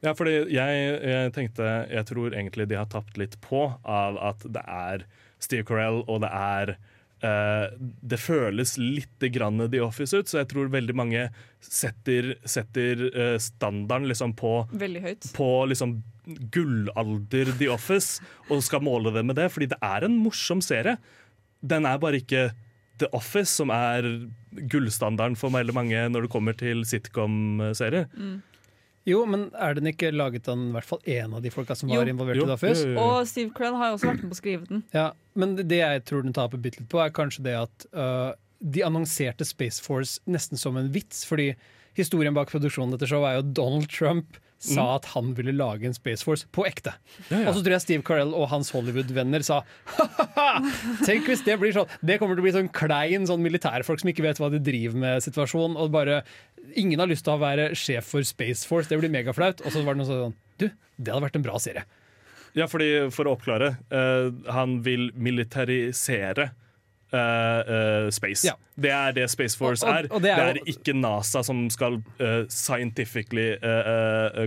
Ja, 0.04 0.12
fordi 0.14 0.36
jeg, 0.54 0.84
jeg 1.02 1.32
tenkte 1.34 1.70
Jeg 1.90 2.06
tror 2.12 2.30
egentlig 2.34 2.68
de 2.70 2.78
har 2.78 2.86
tapt 2.92 3.18
litt 3.18 3.34
på 3.44 3.64
av 3.82 4.18
at 4.32 4.46
det 4.46 4.62
er 4.62 5.08
Steve 5.42 5.66
Carell, 5.68 6.04
og 6.08 6.22
det 6.26 6.30
er 6.34 6.76
Uh, 7.18 7.66
Det 8.06 8.14
føles 8.22 8.76
litt 8.78 9.24
grann 9.34 9.58
The 9.72 9.80
Office 9.82 10.14
ut, 10.14 10.28
så 10.30 10.38
jeg 10.38 10.52
tror 10.52 10.68
veldig 10.70 10.94
mange 10.94 11.24
setter, 11.58 12.36
setter 12.46 13.00
uh, 13.10 13.32
standarden 13.42 14.06
liksom 14.06 14.36
på 14.38 14.52
Veldig 14.70 15.02
høyt. 15.02 15.26
på 15.34 15.48
liksom 15.66 15.96
gullalder 16.54 17.50
The 17.58 17.72
Office 17.74 18.22
og 18.46 18.62
skal 18.62 18.84
måle 18.86 19.10
det 19.16 19.24
med 19.26 19.34
det, 19.34 19.48
fordi 19.50 19.66
det 19.72 19.80
er 19.82 20.06
en 20.06 20.14
morsom 20.22 20.62
serie. 20.62 20.94
Den 21.58 21.90
er 21.90 21.98
bare 21.98 22.20
ikke 22.22 22.52
The 22.98 23.08
Office, 23.16 23.50
som 23.54 23.70
er 23.74 24.06
gullstandarden 24.70 25.36
for 25.38 25.52
veldig 25.54 25.74
mange 25.76 26.04
når 26.12 26.26
det 26.26 26.30
kommer 26.32 26.56
til 26.58 26.84
sitcom-serier. 26.88 28.08
Jo, 29.08 29.22
men 29.24 29.46
er 29.56 29.76
den 29.78 29.88
ikke 29.88 30.10
laget 30.12 30.48
av 30.52 30.60
i 30.60 30.72
hvert 30.74 30.84
fall 30.88 31.00
én 31.08 31.32
av 31.36 31.40
de 31.44 31.52
folka 31.54 31.76
som 31.78 31.88
Jo. 31.88 32.00
var 32.02 32.10
involvert 32.10 32.36
Jo, 32.36 32.44
i 32.44 32.50
The 32.50 32.56
Office? 32.58 32.82
jo, 32.84 32.90
jo, 32.90 32.98
jo. 32.98 33.04
Og 33.06 33.28
Steve 33.30 33.54
Crell 33.56 33.78
har 33.80 33.88
jo 33.92 33.96
også 33.96 34.10
vært 34.10 34.22
med 34.24 34.32
på 34.32 34.36
å 34.36 34.40
skrive 34.42 34.68
den. 34.68 34.82
Ja, 34.92 35.06
men 35.38 35.54
det 35.56 35.78
jeg 35.80 36.04
tror 36.10 36.26
den 36.26 36.36
taper 36.36 36.60
bitte 36.60 36.82
litt 36.82 36.90
på, 36.92 37.00
er 37.00 37.14
kanskje 37.14 37.44
det 37.46 37.54
at 37.56 37.86
uh, 37.96 38.32
de 38.60 38.82
annonserte 38.84 39.46
Space 39.48 39.80
Force 39.80 40.20
nesten 40.28 40.58
som 40.60 40.76
en 40.76 40.90
vits. 40.92 41.22
Fordi 41.24 41.54
historien 41.96 42.34
bak 42.36 42.50
produksjonen 42.52 42.92
dette 42.96 43.08
showet 43.08 43.30
er 43.30 43.40
jo 43.40 43.46
Donald 43.62 43.88
Trump 43.88 44.36
sa 44.58 44.82
Mm. 44.82 44.94
at 44.96 45.04
han 45.14 45.34
ville 45.38 45.52
lage 45.54 45.84
en 45.86 45.94
Space 45.94 46.24
Force 46.26 46.46
på 46.50 46.64
ekte. 46.66 46.92
Ja, 47.30 47.38
ja. 47.44 47.48
Og 47.48 47.54
så 47.54 47.62
tror 47.62 47.76
jeg 47.76 47.80
Steve 47.84 48.02
Carell 48.02 48.34
og 48.34 48.48
hans 48.50 48.72
Hollywood-venner 48.74 49.44
sa 49.46 49.60
ha-ha, 49.96 50.48
tenk 51.06 51.28
hvis 51.30 51.44
det 51.46 51.58
blir 51.60 51.72
sånn. 51.76 51.86
Det 52.02 52.18
kommer 52.18 52.34
til 52.34 52.42
å 52.42 52.46
bli 52.48 52.54
sånn 52.56 52.72
klein 52.74 53.26
sånn 53.30 53.40
militærfolk 53.44 54.00
som 54.02 54.10
ikke 54.10 54.24
vet 54.26 54.40
hva 54.42 54.50
de 54.50 54.58
driver 54.58 54.98
med 54.98 55.22
situasjonen. 55.22 55.76
Og 55.78 55.92
bare 55.94 56.22
Ingen 56.76 56.98
har 57.00 57.06
lyst 57.08 57.24
til 57.24 57.32
å 57.32 57.40
være 57.40 57.70
sjef 57.78 58.04
for 58.10 58.20
Space 58.26 58.66
Force, 58.68 58.88
det 58.90 58.98
blir 59.00 59.08
megaflaut. 59.08 59.62
Og 59.64 59.72
så 59.72 59.80
var 59.86 59.94
det 59.94 60.02
noe 60.02 60.10
sånn 60.10 60.34
Du, 60.58 60.66
det 60.98 61.12
hadde 61.14 61.22
vært 61.24 61.36
en 61.38 61.46
bra 61.46 61.56
serie. 61.62 61.84
Ja, 62.58 62.66
fordi 62.66 63.10
For 63.14 63.24
å 63.30 63.36
oppklare, 63.38 63.76
Uh, 63.94 64.32
han 64.52 64.82
vil 64.82 65.10
militarisere 65.14 66.50
eh, 67.12 67.70
uh, 68.04 68.10
space. 68.10 68.46
Ja. 68.46 68.52
Det 68.78 68.90
er 68.90 69.12
det 69.12 69.30
Space 69.30 69.56
Force 69.58 69.86
Og- 69.86 69.90
og- 69.92 69.98
er. 69.98 70.06
og 70.10 70.22
det 70.22 70.30
det 70.30 70.38
er, 70.38 70.54
er 70.54 70.58
ikke 70.66 70.92
NASA 70.94 71.42
som 71.42 71.68
skal 71.70 71.94
uh, 72.20 72.44
scientifically 72.48 73.56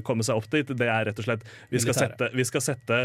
komme 0.03 0.23
seg 0.23 0.35
opp 0.35 0.49
dit. 0.51 0.67
Det 0.67 0.87
er 0.87 1.05
rett 1.09 1.19
og 1.19 1.25
slett 1.25 1.43
Vi 1.69 1.79
skal 1.79 1.93
Militære. 1.93 2.09
sette, 2.17 2.29
vi 2.35 2.43
skal 2.43 2.61
sette 2.61 3.01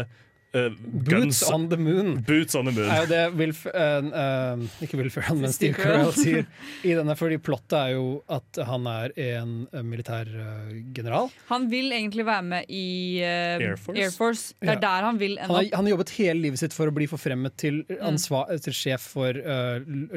eh, 0.53 0.69
Boots 0.79 1.43
on 1.51 1.67
the 1.69 1.77
moon. 1.77 2.21
Boots 2.27 2.55
on 2.55 2.65
the 2.65 2.71
moon. 2.71 2.89
er 2.89 3.01
jo 3.03 3.09
det 3.11 3.21
Will, 3.37 3.51
F- 3.53 3.67
uh, 3.67 4.07
eh, 4.07 4.83
Ikke 4.85 4.97
Will 4.97 5.09
Ferrell, 5.09 5.39
men 5.41 5.51
Steve 5.53 5.73
Carell. 5.75 6.11
Sier 6.13 6.45
i 6.83 6.93
denne. 6.97 7.15
Fordi 7.19 7.37
plottet 7.43 7.73
er 7.79 7.91
jo 7.95 8.21
at 8.29 8.61
han 8.67 8.87
er 8.87 9.11
en 9.17 9.67
militær 9.83 10.29
general. 10.95 11.29
Han 11.49 11.67
vil 11.71 11.91
egentlig 11.91 12.25
være 12.25 12.43
med 12.43 12.65
i 12.69 13.19
eh, 13.21 13.59
Air 13.67 13.75
Force. 13.77 14.53
Det 14.61 14.69
er 14.69 14.73
Ja. 14.77 14.79
der 14.79 15.07
han 15.09 15.17
vil 15.19 15.37
ende 15.37 15.47
Han 15.47 15.55
har, 15.55 15.65
opp. 15.65 15.73
han 15.75 15.85
har 15.85 15.91
jobbet 15.97 16.09
hele 16.17 16.39
livet 16.47 16.59
sitt 16.59 16.73
for 16.73 16.87
å 16.87 16.93
bli 16.95 17.07
forfremmet 17.07 17.57
til, 17.57 17.83
Mm. 17.87 18.17
til 18.61 18.73
sjef 18.73 19.01
for 19.13 19.33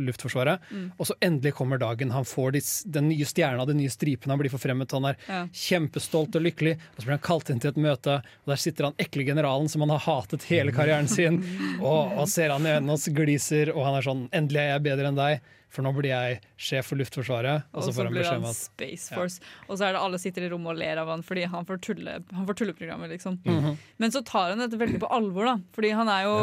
Luftforsvaret. 0.01 0.61
Mm. 0.71 0.93
Og 0.99 1.07
så 1.07 1.15
endelig 1.23 1.53
kommer 1.59 1.79
dagen 1.81 2.11
han 2.15 2.25
får 2.25 2.53
de, 2.53 2.61
den 2.91 3.09
nye 3.11 3.25
stjerna, 3.29 3.67
den 3.67 3.79
nye 3.81 3.91
stripen. 3.93 4.31
Han 4.31 4.39
blir 4.39 4.51
forfremmet. 4.53 4.93
Han 4.93 5.05
er 5.11 5.17
Ja. 5.29 5.47
kjempestolt 5.53 6.35
og 6.37 6.43
lykkelig. 6.43 6.77
Og 6.97 7.03
så 7.03 7.05
blir 7.07 7.17
han 7.19 7.25
kalt 7.27 7.51
inn 7.51 7.61
til 7.61 7.71
et 7.71 7.77
møte, 7.77 8.19
og 8.23 8.47
der 8.47 8.57
sitter 8.57 8.85
han 8.85 8.95
ekle 8.99 9.25
generalen 9.27 9.69
som 9.69 9.81
han 9.81 9.91
har 9.91 9.99
hatet 10.01 10.20
hele 10.51 10.73
karrieren 10.75 11.09
sin. 11.09 11.41
Og, 11.81 12.13
og 12.19 12.29
ser 12.29 12.51
han 12.51 12.67
i 12.67 12.75
øynene 12.77 12.97
og 12.97 13.17
gliser, 13.17 13.73
og 13.75 13.87
han 13.87 13.97
er 13.99 14.07
sånn 14.07 14.29
Endelig 14.37 14.61
er 14.63 14.71
jeg 14.75 14.85
bedre 14.85 15.09
enn 15.11 15.19
deg, 15.19 15.41
for 15.71 15.87
nå 15.87 15.93
blir 15.95 16.11
jeg 16.11 16.41
sjef 16.59 16.89
for 16.91 16.99
Luftforsvaret. 16.99 17.67
Og 17.71 17.79
Og 17.79 17.85
så 17.87 17.93
får 17.95 18.09
han 18.09 18.15
blir 18.17 18.27
han 18.27 18.47
Space 18.55 19.15
Force. 19.15 19.39
Og 19.69 19.79
så 19.79 19.87
er 19.87 19.95
det 19.95 20.03
alle 20.03 20.19
sitter 20.19 20.47
i 20.47 20.51
rommet 20.51 20.73
og 20.73 20.81
ler 20.81 20.99
av 20.99 21.11
han 21.13 21.23
fordi 21.23 21.45
han 21.51 21.67
får, 21.69 21.79
tulle, 21.87 22.17
han 22.35 22.47
får 22.49 22.59
tulleprogrammet, 22.59 23.13
liksom. 23.15 23.39
Mhm. 23.47 23.77
Men 24.03 24.11
så 24.11 24.25
tar 24.27 24.51
han 24.51 24.65
dette 24.65 24.81
veldig 24.81 25.01
på 25.03 25.11
alvor, 25.15 25.47
da. 25.47 25.57
Fordi 25.77 25.93
han 25.95 26.09
er 26.11 26.25
jo 26.27 26.39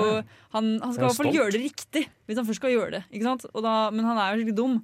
Han, 0.56 0.80
han 0.80 0.94
skal 0.94 1.04
i 1.04 1.08
hvert 1.10 1.20
fall 1.20 1.36
gjøre 1.36 1.52
det 1.58 1.62
riktig, 1.66 2.06
hvis 2.26 2.38
han 2.40 2.48
først 2.48 2.62
skal 2.64 2.72
gjøre 2.72 2.92
det. 2.98 3.04
Ikke 3.12 3.28
sant? 3.28 3.46
Og 3.54 3.64
da, 3.64 3.92
men 3.92 4.08
han 4.08 4.18
er 4.18 4.32
jo 4.32 4.40
skikkelig 4.42 4.56
dum. 4.58 4.78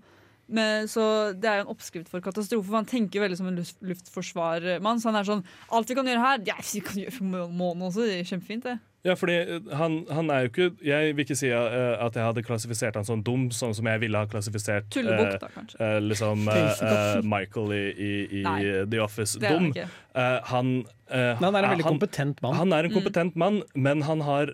Men, 0.47 0.87
så 0.91 1.31
det 1.33 1.47
er 1.49 1.61
jo 1.61 1.65
en 1.67 1.73
oppskrift 1.75 2.09
for 2.11 2.19
katastrofe. 2.21 2.67
For 2.67 2.75
han 2.75 2.85
tenker 2.89 3.19
jo 3.19 3.23
veldig 3.23 3.37
som 3.39 3.47
en 3.47 3.55
luft, 3.61 3.77
luftforsvarmann. 3.81 4.99
Så 4.99 5.09
han 5.09 5.15
er 5.21 5.27
sånn 5.27 5.43
Alt 5.73 5.89
vi 5.89 5.95
kan 5.97 6.09
gjøre 6.09 6.19
her, 6.23 6.41
ja, 6.49 6.57
vi 6.59 6.81
kan 6.83 6.99
gjøre 6.99 7.13
for 7.15 7.29
månen 7.47 7.87
også. 7.89 8.03
Det 8.09 8.19
er 8.19 8.27
kjempefint, 8.33 8.63
det. 8.67 8.79
Ja, 9.03 9.17
fordi 9.19 9.33
eh, 9.35 9.65
han, 9.75 9.97
han 10.15 10.29
er 10.31 10.45
jo 10.45 10.51
ikke 10.53 10.65
Jeg 10.87 11.15
vil 11.17 11.25
ikke 11.25 11.35
si 11.35 11.49
eh, 11.51 11.95
at 12.05 12.15
jeg 12.15 12.23
hadde 12.23 12.43
klassifisert 12.47 12.95
han 12.95 13.03
som 13.03 13.19
dum, 13.23 13.49
sånn 13.51 13.73
som 13.75 13.87
jeg 13.91 13.99
ville 13.99 14.15
ha 14.21 14.29
klassifisert 14.31 14.87
Tullebukk, 14.95 15.33
eh, 15.33 15.41
da, 15.41 15.49
kanskje. 15.51 15.79
eh, 15.83 15.97
liksom 16.07 16.45
eh, 16.53 17.17
Michael 17.27 17.73
i, 17.75 17.81
i, 17.91 18.13
i 18.39 18.85
The 18.87 19.01
Office 19.03 19.39
det 19.43 19.51
dum. 19.51 19.67
Eh, 19.75 20.37
han, 20.53 20.71
Men 21.11 21.43
han 21.43 21.55
er 21.59 21.67
en 21.67 21.73
veldig 21.75 21.87
kompetent 21.89 22.39
mann. 22.45 22.55
Han 22.61 22.71
er 22.77 22.87
en 22.87 22.93
Mm. 22.93 22.97
kompetent 23.01 23.35
mann, 23.35 23.59
men 23.75 24.01
han 24.07 24.21
har 24.23 24.53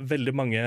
veldig 0.00 0.32
mange 0.40 0.62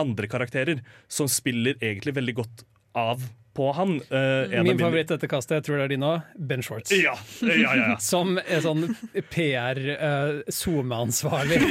andre 0.00 0.28
karakterer 0.32 0.80
som 1.12 1.28
spiller 1.28 1.76
egentlig 1.82 2.14
veldig 2.16 2.34
godt 2.40 2.64
av 2.98 3.22
på 3.52 3.66
han. 3.76 3.98
Uh, 4.08 4.48
Min 4.64 4.78
favoritt 4.80 5.10
etter 5.12 5.28
kastet, 5.28 5.58
jeg 5.58 5.64
tror 5.66 5.76
det 5.76 5.82
er 5.84 5.90
din 5.92 6.04
òg, 6.08 6.22
Ben 6.40 6.62
Schwartz. 6.64 6.88
Ja, 6.96 7.12
ja, 7.44 7.52
ja, 7.60 7.72
ja. 7.76 7.98
Som 8.12 8.38
er 8.40 8.62
sånn 8.64 8.86
PR-SoMe-ansvarlig. 9.28 11.58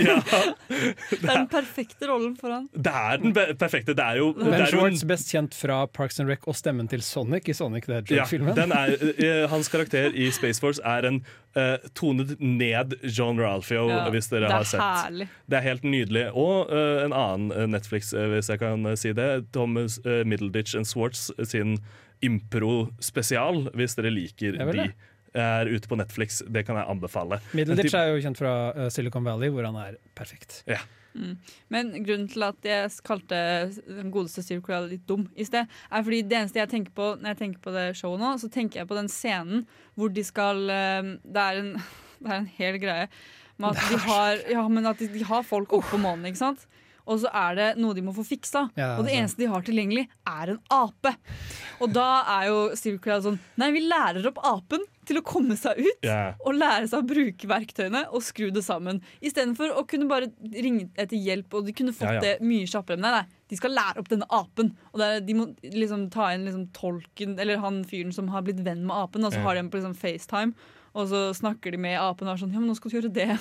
Det 1.12 1.26
er 1.26 1.36
den 1.42 1.48
perfekte 1.52 2.08
rollen 2.10 2.36
for 2.40 2.50
han. 2.54 2.68
Det 2.74 2.92
er 2.94 3.18
den 3.22 3.34
perfekte. 3.60 3.94
Det 3.98 4.04
er 4.06 4.16
jo, 4.22 4.28
det 4.38 4.46
Ben 4.46 4.54
Shorts, 4.62 4.74
jo 4.74 4.78
en 4.78 4.82
Schwartz, 4.94 5.04
best 5.12 5.32
kjent 5.34 5.54
fra 5.58 5.78
Parks 5.90 6.20
and 6.22 6.30
Rec 6.32 6.42
og 6.50 6.56
stemmen 6.58 6.88
til 6.92 7.02
Sonic 7.06 7.50
i 7.52 7.54
Sonic 7.58 7.84
the 7.90 7.94
Ja, 7.98 8.02
Hedgehog-filmen. 8.06 8.54
den 8.58 8.72
eh, 8.78 9.44
hans 9.52 9.68
karakter 9.74 10.08
i 10.14 10.30
Space 10.38 10.60
Force 10.64 10.82
er 10.86 11.02
en 11.10 11.18
eh, 11.56 11.78
tonet 11.98 12.36
ned 12.40 12.96
John 13.04 13.40
Ralphio, 13.40 13.88
Ja, 13.90 14.06
hvis 14.14 14.30
dere 14.32 14.48
det 14.48 14.52
er 14.52 14.58
har 14.58 14.68
sett. 14.70 14.82
herlig. 14.82 15.28
Det 15.50 15.58
er 15.60 15.66
helt 15.66 15.84
nydelig. 15.84 16.26
Og 16.38 16.72
uh, 16.72 17.04
en 17.06 17.14
annen 17.14 17.52
eh, 17.56 17.68
Netflix, 17.68 18.14
hvis 18.14 18.50
jeg 18.50 18.62
kan 18.62 18.86
si 18.98 19.14
det. 19.18 19.30
Thomas 19.56 20.00
uh, 20.06 20.22
Middleditch 20.28 20.76
and 20.76 20.88
Swartz 20.88 21.30
sin 21.44 21.78
impro-spesial, 22.22 23.70
hvis 23.78 23.96
dere 23.98 24.12
liker 24.14 24.60
de. 24.72 24.92
Er 25.32 25.70
ute 25.72 25.88
på 25.88 25.96
Netflix. 25.96 26.42
Det 26.48 26.66
kan 26.68 26.76
jeg 26.76 26.90
anbefale. 26.92 27.40
Middleditch 27.56 27.96
er 27.96 28.12
jo 28.12 28.24
kjent 28.24 28.38
fra 28.42 28.90
Silicon 28.92 29.24
Valley, 29.24 29.50
hvor 29.54 29.64
han 29.70 29.78
er 29.80 29.96
perfekt. 30.18 30.64
Ja. 30.68 30.82
Mm. 31.14 31.34
Men 31.74 31.92
grunnen 32.06 32.30
til 32.32 32.46
at 32.48 32.68
jeg 32.68 32.92
kalte 33.08 33.38
den 33.88 34.12
godeste 34.14 34.44
Steve 34.46 34.64
Carell 34.66 34.90
litt 34.94 35.04
dum 35.10 35.28
i 35.36 35.46
sted, 35.48 35.68
er 35.68 36.06
fordi 36.06 36.22
det 36.24 36.38
eneste 36.40 36.62
jeg 36.62 36.72
tenker 36.72 36.96
på 36.96 37.12
når 37.20 37.34
jeg 37.34 37.42
tenker 37.42 37.64
på 37.66 37.76
det 37.76 37.88
showet 38.00 38.24
nå, 38.24 38.34
så 38.42 38.52
tenker 38.52 38.82
jeg 38.82 38.90
på 38.90 38.98
den 39.00 39.12
scenen 39.12 39.66
hvor 40.00 40.14
de 40.14 40.24
skal 40.26 40.64
eh, 40.72 41.14
Det 41.24 41.48
er 41.48 41.62
en, 41.62 41.74
det 42.22 42.32
er 42.32 42.38
en 42.40 42.52
hel 42.58 42.80
greie 42.82 43.08
med 43.62 43.76
at 43.76 43.90
de 43.92 44.00
har, 44.10 44.46
ja, 44.50 44.68
men 44.72 44.90
at 44.90 45.02
de, 45.02 45.10
de 45.12 45.26
har 45.28 45.44
folk 45.48 45.74
oppe 45.78 45.94
på 45.94 46.02
månen, 46.02 46.30
ikke 46.32 46.44
sant? 46.44 46.68
Og 47.10 47.22
så 47.24 47.32
er 47.34 47.58
det 47.58 47.68
noe 47.82 47.98
de 47.98 48.04
må 48.06 48.14
få 48.16 48.26
fiksa. 48.28 48.68
Ja, 48.80 48.94
og 48.98 49.08
det 49.08 49.16
eneste 49.18 49.44
de 49.44 49.50
har 49.52 49.66
tilgjengelig, 49.66 50.08
er 50.28 50.54
en 50.54 50.62
ape. 50.74 51.16
Og 51.82 51.94
da 51.96 52.08
er 52.38 52.50
jo 52.52 52.58
Steve 52.78 53.02
Crowd 53.02 53.26
sånn 53.26 53.40
Nei, 53.62 53.72
vi 53.76 53.84
lærer 53.86 54.26
opp 54.30 54.40
apen 54.46 54.84
til 55.08 55.20
å 55.20 55.24
komme 55.26 55.58
seg 55.60 55.80
ut. 55.82 56.06
yeah. 56.06 56.34
Og 56.46 56.56
lære 56.56 56.90
seg 56.90 57.02
å 57.02 57.08
bruke 57.08 57.50
verktøyene 57.50 58.04
og 58.12 58.24
skru 58.26 58.50
det 58.54 58.64
sammen. 58.66 59.02
Istedenfor 59.24 59.74
å 59.78 59.86
kunne 59.90 60.10
bare 60.10 60.30
ringe 60.54 60.90
etter 61.00 61.18
hjelp, 61.18 61.54
og 61.58 61.68
de 61.68 61.76
kunne 61.78 61.96
fått 61.96 62.08
Ja, 62.10 62.18
ja. 62.20 62.24
det 62.26 62.48
mye 62.48 62.70
kjappere. 62.70 63.00
Men 63.00 63.08
nei, 63.10 63.22
nei, 63.22 63.40
de 63.52 63.60
skal 63.60 63.76
lære 63.76 64.02
opp 64.02 64.12
denne 64.12 64.28
apen. 64.32 64.74
Og 64.94 65.06
er, 65.06 65.24
de 65.26 65.38
må 65.38 65.50
liksom 65.66 66.08
ta 66.14 66.32
inn 66.36 66.46
liksom 66.48 66.70
tolken, 66.78 67.38
eller 67.42 67.62
han 67.64 67.82
fyren 67.88 68.14
som 68.16 68.30
har 68.34 68.46
blitt 68.48 68.62
venn 68.66 68.86
med 68.86 68.96
apen, 68.96 69.26
og 69.26 69.34
så 69.34 69.42
yeah. 69.42 69.48
har 69.50 69.60
de 69.60 69.66
på 69.72 69.82
liksom 69.82 69.98
FaceTime, 69.98 70.70
og 70.92 71.10
så 71.12 71.26
snakker 71.36 71.74
de 71.74 71.82
med 71.82 71.98
apen 72.00 72.28
og 72.28 72.36
er 72.36 72.44
sånn 72.44 72.54
Ja, 72.56 72.62
men 72.62 72.72
nå 72.72 72.78
skal 72.78 72.92
du 72.92 73.00
gjøre 73.00 73.16
det. 73.16 73.32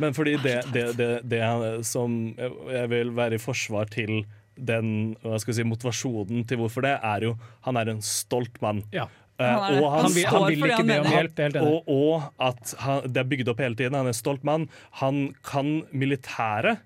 Men 0.00 0.14
fordi 0.16 0.36
det, 0.42 0.60
det, 0.72 0.86
det, 0.96 1.10
det 1.28 1.40
som 1.84 2.34
jeg 2.70 2.88
vil 2.90 3.10
være 3.16 3.34
i 3.34 3.42
forsvar 3.42 3.90
til 3.92 4.22
den 4.56 5.16
hva 5.22 5.38
skal 5.40 5.52
jeg 5.52 5.62
si, 5.62 5.68
motivasjonen 5.68 6.46
til 6.48 6.58
hvorfor 6.60 6.84
det, 6.84 6.98
er 7.02 7.20
jo 7.28 7.34
Han 7.64 7.76
er 7.76 7.88
en 7.92 8.02
stolt 8.04 8.60
mann. 8.62 8.82
Ja. 8.92 9.06
Eh, 9.40 9.46
Han 9.46 9.82
og 9.82 9.92
Han 10.02 10.12
vil- 10.14 10.26
han 10.28 10.46
vil 10.48 10.64
ikke 10.70 10.84
be 10.86 10.98
om 11.00 11.06
hjelp. 11.12 11.56
Og, 11.62 11.88
og 11.88 12.22
at 12.38 12.74
han, 12.78 13.02
det 13.12 13.16
er 13.22 13.24
bygd 13.30 13.48
opp 13.48 13.60
hele 13.64 13.74
tiden. 13.76 13.94
Han 13.94 14.06
er 14.06 14.12
en 14.12 14.18
stolt 14.22 14.44
mann. 14.44 14.68
Han 15.00 15.34
kan 15.44 15.82
militæret, 15.92 16.78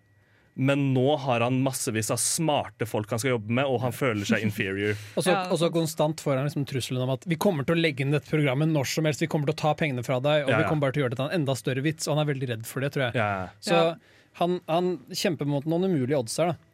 men 0.59 0.95
nå 0.95 1.17
har 1.21 1.43
han 1.45 1.59
massevis 1.63 2.09
av 2.11 2.17
smarte 2.17 2.87
folk 2.89 3.11
han 3.13 3.21
skal 3.21 3.35
jobbe 3.37 3.53
med, 3.59 3.69
og 3.69 3.81
han 3.83 3.93
føler 3.93 4.25
seg 4.25 4.43
inferior. 4.47 4.97
Og 5.17 5.23
så, 5.27 5.31
Ja. 5.35 5.43
og 5.53 5.59
så 5.61 5.69
konstant 5.75 6.21
får 6.25 6.37
han 6.41 6.47
liksom 6.49 6.65
trusselen 6.67 7.03
om 7.05 7.13
at 7.13 7.27
vi 7.29 7.37
kommer 7.37 7.67
til 7.69 7.77
å 7.77 7.81
legge 7.83 8.01
inn 8.07 8.15
dette 8.17 8.31
programmet 8.33 8.69
når 8.73 8.89
som 8.89 9.05
helst, 9.05 9.21
vi 9.21 9.29
kommer 9.29 9.51
til 9.51 9.57
å 9.57 9.61
ta 9.67 9.75
pengene 9.77 10.05
fra 10.07 10.17
deg, 10.25 10.47
og 10.47 10.51
Ja, 10.55 10.63
vi 10.63 10.69
kommer 10.71 10.87
bare 10.89 10.97
til 10.97 11.03
å 11.03 11.07
gjøre 11.07 11.17
det 11.17 11.21
til 11.21 11.29
en 11.29 11.41
enda 11.43 11.57
større 11.61 11.85
vits. 11.85 12.09
Og 12.09 12.17
han 12.17 12.25
er 12.25 12.33
veldig 12.33 12.49
redd 12.55 12.65
for 12.67 12.81
det, 12.81 12.93
tror 12.97 13.09
jeg. 13.11 13.15
Ja. 13.21 13.49
Så 13.61 13.77
Ja. 13.77 13.95
han, 14.41 14.61
han 14.69 14.99
kjemper 15.13 15.47
mot 15.47 15.65
noen 15.69 15.85
umulige 15.91 16.19
odds 16.19 16.37
her, 16.41 16.55
da. 16.55 16.66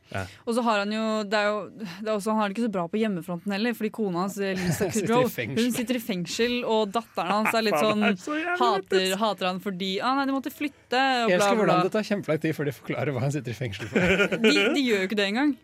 Og 0.46 0.56
så 0.56 0.64
har 0.66 0.82
han 0.82 0.92
jo, 0.94 1.04
det 1.28 1.38
er 1.38 1.48
jo 1.48 1.58
det 1.78 2.08
er 2.08 2.12
også, 2.14 2.32
Han 2.32 2.40
har 2.40 2.50
det 2.50 2.56
ikke 2.56 2.66
så 2.66 2.72
bra 2.74 2.84
på 2.92 3.00
hjemmefronten 3.00 3.54
heller, 3.54 3.76
fordi 3.78 3.90
kona 3.94 4.24
hans 4.24 4.36
Lisa 4.40 4.88
Sitter 4.92 5.00
i 5.00 5.06
Kudrow 5.06 5.56
hun 5.62 5.72
sitter 5.76 5.98
i 5.98 6.02
fengsel, 6.02 6.58
og 6.68 6.92
datteren 6.94 7.32
hans 7.38 7.56
er 7.56 7.66
litt 7.66 7.78
sånn 7.86 8.06
er 8.10 8.18
så 8.20 8.36
hater, 8.60 9.16
hater 9.20 9.50
han 9.50 9.62
fordi 9.64 9.94
ah, 10.02 10.16
nei, 10.18 10.28
de 10.30 10.36
måtte 10.36 10.52
flytte. 10.54 11.00
Og 11.24 11.32
Jeg 11.32 11.40
bla, 11.40 11.48
elsker 11.48 11.62
hvordan 11.62 11.88
det 11.88 11.94
tar 11.96 12.06
kjempelang 12.10 12.44
tid 12.44 12.58
før 12.58 12.70
de 12.70 12.76
forklarer 12.76 13.16
hva 13.16 13.24
han 13.24 13.34
sitter 13.34 13.54
i 13.54 13.58
fengsel 13.58 13.90
for. 13.90 14.14
De, 14.42 14.52
de 14.74 14.82
gjør 14.82 15.02
jo 15.04 15.08
ikke 15.08 15.18
det 15.18 15.26
engang. 15.32 15.56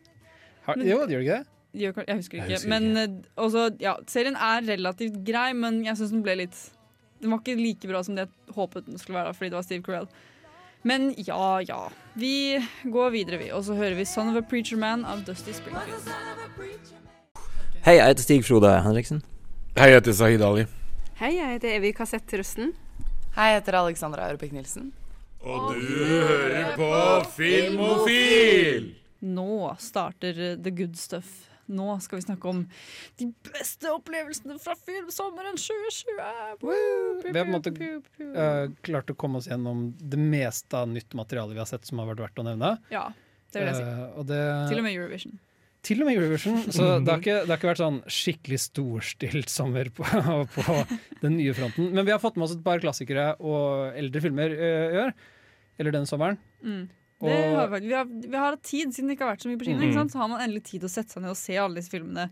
Har, 0.69 0.81
jo, 0.85 0.99
de 1.09 1.17
gjør 1.17 1.25
ikke 1.25 1.39
det? 1.41 1.55
Jeg 1.79 1.93
husker 1.93 2.41
ikke. 2.41 2.49
Jeg 2.49 2.57
husker 2.57 2.73
men 2.73 2.97
eh, 2.97 3.15
også, 3.41 3.69
ja, 3.83 3.95
serien 4.09 4.37
er 4.41 4.65
relativt 4.67 5.21
grei, 5.27 5.51
men 5.57 5.83
jeg 5.87 5.99
syns 6.01 6.15
den 6.15 6.25
ble 6.25 6.39
litt 6.43 6.57
Den 7.23 7.33
var 7.35 7.43
ikke 7.43 7.59
like 7.59 7.91
bra 7.91 8.03
som 8.07 8.17
det 8.17 8.27
jeg 8.27 8.55
håpet 8.57 8.87
den 8.89 9.01
skulle 9.01 9.21
være, 9.21 9.35
fordi 9.37 9.51
det 9.53 9.59
var 9.59 9.67
Steve 9.67 9.85
Carell. 9.87 10.09
Men 10.87 11.11
ja, 11.19 11.61
ja. 11.67 11.81
Vi 12.19 12.67
går 12.83 13.11
videre, 13.11 13.39
vi. 13.39 13.51
Og 13.55 13.65
så 13.65 13.75
hører 13.75 13.95
vi 13.95 14.05
'Son 14.05 14.29
of 14.29 14.37
a 14.37 14.43
Preacher 14.43 14.77
Man' 14.77 15.05
av 15.05 15.25
Dusty 15.25 15.53
Springfield. 15.53 16.09
Hei, 17.85 17.95
jeg 17.95 18.07
heter 18.07 18.23
Stig 18.23 18.45
Frode 18.45 18.83
Henriksen. 18.83 19.23
Hei, 19.77 19.87
jeg 19.87 20.01
heter 20.01 20.13
Sahid 20.13 20.43
Ali. 20.43 20.65
Hei, 21.21 21.37
jeg 21.37 21.53
heter 21.53 21.77
Evy 21.77 21.93
Kassett 21.93 22.35
Rusten. 22.35 22.73
Hei, 23.37 23.53
jeg 23.53 23.61
heter 23.61 23.79
Alexandra 23.79 24.27
Europek-Nilsen. 24.33 24.93
Og 25.41 25.75
du 25.75 25.81
hører 25.81 26.75
på 26.77 26.91
Filmofil! 27.37 28.95
Nå 29.21 29.77
starter 29.79 30.35
eh, 30.51 30.57
The 30.59 30.71
Good 30.71 30.97
Stuff. 30.97 31.27
Nå 31.69 31.99
skal 32.01 32.21
vi 32.21 32.25
snakke 32.25 32.49
om 32.49 32.63
de 33.21 33.29
beste 33.51 33.91
opplevelsene 33.93 34.57
fra 34.63 34.75
filmsommeren 34.81 35.59
2020. 35.61 36.23
Woo, 36.65 36.77
Vi 37.25 37.35
har 37.35 37.45
på 37.45 37.45
en 37.45 37.57
måte 37.57 37.75
eh, 37.75 38.71
klart 38.87 39.13
å 39.13 39.17
komme 39.19 39.43
oss 39.43 39.51
gjennom 39.51 39.91
det 40.01 40.21
meste 40.21 40.81
av 40.81 40.89
nytt 40.89 41.17
materiale 41.19 41.53
vi 41.53 41.61
har 41.63 41.69
sett 41.69 41.85
som 41.89 42.01
har 42.01 42.09
vært 42.13 42.25
verdt 42.29 42.43
å 42.43 42.47
nevne. 42.49 42.73
Ja, 42.95 43.11
det 43.53 43.63
vil 43.63 43.71
jeg 43.71 43.79
si. 43.81 43.85
Uh, 43.85 44.19
og 44.21 44.29
det, 44.31 44.41
Til 44.73 44.81
og 44.81 44.89
med 44.89 44.97
Eurovision. 44.97 45.39
Til 45.87 46.03
og 46.03 46.09
med 46.09 46.19
Eurovision. 46.19 46.61
Så 46.73 46.87
det 47.05 47.13
har, 47.13 47.23
ikke, 47.23 47.41
det 47.45 47.53
har 47.53 47.61
ikke 47.61 47.71
vært 47.71 47.83
sånn 47.85 48.01
skikkelig 48.11 48.61
storstilt 48.65 49.53
sommer 49.53 49.91
på, 49.95 50.07
på 50.57 50.79
den 51.23 51.37
nye 51.39 51.57
fronten. 51.57 51.93
Men 51.95 52.09
vi 52.09 52.15
har 52.15 52.23
fått 52.23 52.41
med 52.41 52.49
oss 52.49 52.57
et 52.57 52.65
par 52.65 52.83
klassikere 52.83 53.35
og 53.39 53.99
eldre 53.99 54.25
filmer 54.25 54.55
eh, 54.57 54.87
i 54.97 55.03
år. 55.07 55.19
Eller 55.79 55.95
denne 55.95 56.11
sommeren. 56.11 56.41
Mm. 56.65 56.89
Og- 57.19 57.31
har, 57.31 57.73
vi, 57.73 57.81
vi, 57.89 57.95
har, 57.97 58.07
vi 58.07 58.37
har 58.37 58.53
hatt 58.53 58.63
tid, 58.63 58.93
siden 58.95 59.11
det 59.11 59.17
ikke 59.17 59.27
har 59.27 59.35
vært 59.35 59.47
så 59.47 59.51
mye 59.51 59.59
på 59.59 59.67
kino. 59.67 59.83
Mm. 59.83 60.11
Så 60.13 60.21
har 60.21 60.31
man 60.31 60.45
endelig 60.45 60.63
tid 60.69 60.85
til 60.85 60.91
å 60.91 60.93
sette 60.93 61.15
seg 61.15 61.25
ned 61.25 61.35
og 61.35 61.41
se 61.41 61.59
alle 61.59 61.81
disse 61.81 61.91
filmene. 61.91 62.29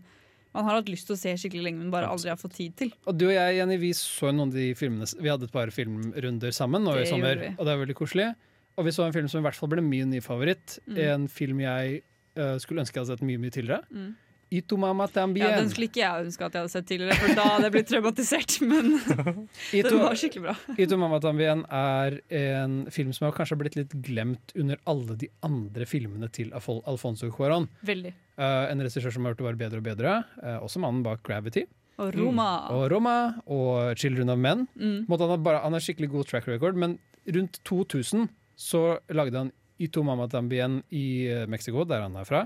Man 0.55 0.65
har 0.65 0.79
hatt 0.79 0.89
lyst 0.89 1.09
til 1.09 1.13
å 1.17 1.19
se 1.19 1.33
skikkelig 1.37 1.65
lenge, 1.67 1.81
men 1.83 1.91
bare 1.93 2.09
aldri 2.09 2.31
har 2.31 2.39
fått 2.39 2.55
tid 2.57 2.75
til. 2.79 2.93
Og 3.05 3.17
du 3.17 3.27
og 3.27 3.35
jeg, 3.35 3.57
Jenny, 3.59 3.77
vi 3.81 3.91
så 3.97 4.31
noen 4.31 4.49
av 4.49 4.55
de 4.55 4.71
filmene 4.79 5.05
Vi 5.19 5.29
hadde 5.29 5.45
et 5.45 5.53
par 5.53 5.69
filmrunder 5.75 6.55
sammen 6.55 6.87
nå 6.87 6.95
i 6.97 7.07
sommer, 7.09 7.43
og 7.53 7.67
det 7.67 7.73
er 7.73 7.81
veldig 7.83 7.97
koselig. 7.99 8.29
Og 8.77 8.87
vi 8.87 8.93
så 8.93 9.05
en 9.05 9.13
film 9.13 9.27
som 9.29 9.41
i 9.41 9.45
hvert 9.47 9.57
fall 9.57 9.69
ble 9.73 9.83
min 9.83 10.09
nye 10.13 10.23
favoritt. 10.23 10.77
Mm. 10.87 10.97
En 11.03 11.27
film 11.29 11.61
jeg 11.65 12.01
uh, 12.37 12.55
skulle 12.61 12.83
ønske 12.83 12.97
jeg 12.97 13.03
hadde 13.03 13.17
sett 13.17 13.27
mye 13.27 13.41
mye 13.41 13.53
tidligere. 13.53 13.83
Mm. 13.91 14.11
Itomama 14.53 15.07
tambien. 15.11 15.49
Ja, 15.49 15.57
den 15.59 15.69
skulle 15.71 15.89
ikke 15.89 15.99
jeg 16.03 16.27
ønske 16.27 16.45
at 16.47 16.53
jeg 16.55 16.63
hadde 16.63 16.71
sett 16.71 16.87
tidligere, 16.87 17.17
for 17.19 17.35
da 17.35 17.47
hadde 17.51 17.67
jeg 17.67 17.73
blitt 17.75 17.89
traumatisert. 17.91 18.53
Men 18.63 18.93
den 19.87 19.99
var 19.99 20.19
skikkelig 20.19 20.43
bra. 20.45 20.53
Itomama 20.85 21.19
tambien 21.23 21.65
er 21.67 22.19
en 22.39 22.77
film 22.95 23.11
som 23.15 23.27
har 23.27 23.35
kanskje 23.35 23.59
blitt 23.59 23.75
litt 23.79 23.95
glemt 24.05 24.55
under 24.55 24.79
alle 24.87 25.17
de 25.19 25.29
andre 25.43 25.87
filmene 25.89 26.29
til 26.31 26.53
Afol- 26.55 26.83
Alfonso 26.87 27.29
Cuaron. 27.33 27.67
Veldig. 27.87 28.13
Uh, 28.37 28.69
en 28.71 28.85
regissør 28.85 29.11
som 29.11 29.25
har 29.27 29.33
gjort 29.35 29.41
det 29.43 29.49
bare 29.49 29.61
bedre 29.65 29.81
og 29.83 29.87
bedre. 29.89 30.15
uh, 30.43 30.57
også 30.63 30.79
mannen 30.83 31.03
bak 31.03 31.25
Gravity. 31.27 31.65
Og 31.97 32.13
Roma. 32.13 32.49
Og 32.71 32.87
Roma 32.93 33.15
og 33.49 33.97
Children 33.97 34.29
of 34.29 34.37
Men. 34.39 34.67
Mm. 34.77 35.07
Han, 35.09 35.29
har 35.31 35.37
bare, 35.41 35.63
han 35.63 35.73
har 35.73 35.81
skikkelig 35.83 36.11
god 36.13 36.27
track 36.29 36.47
record, 36.47 36.77
men 36.77 36.99
rundt 37.25 37.57
2000 37.65 38.27
så 38.57 38.83
lagde 39.09 39.37
han 39.37 39.51
Ito 39.81 40.03
Mama 40.05 40.27
Tambien 40.29 40.79
i 40.89 41.27
eh, 41.29 41.45
Mexico, 41.49 41.83
der 41.85 42.05
han 42.05 42.15
er 42.17 42.25
fra. 42.25 42.45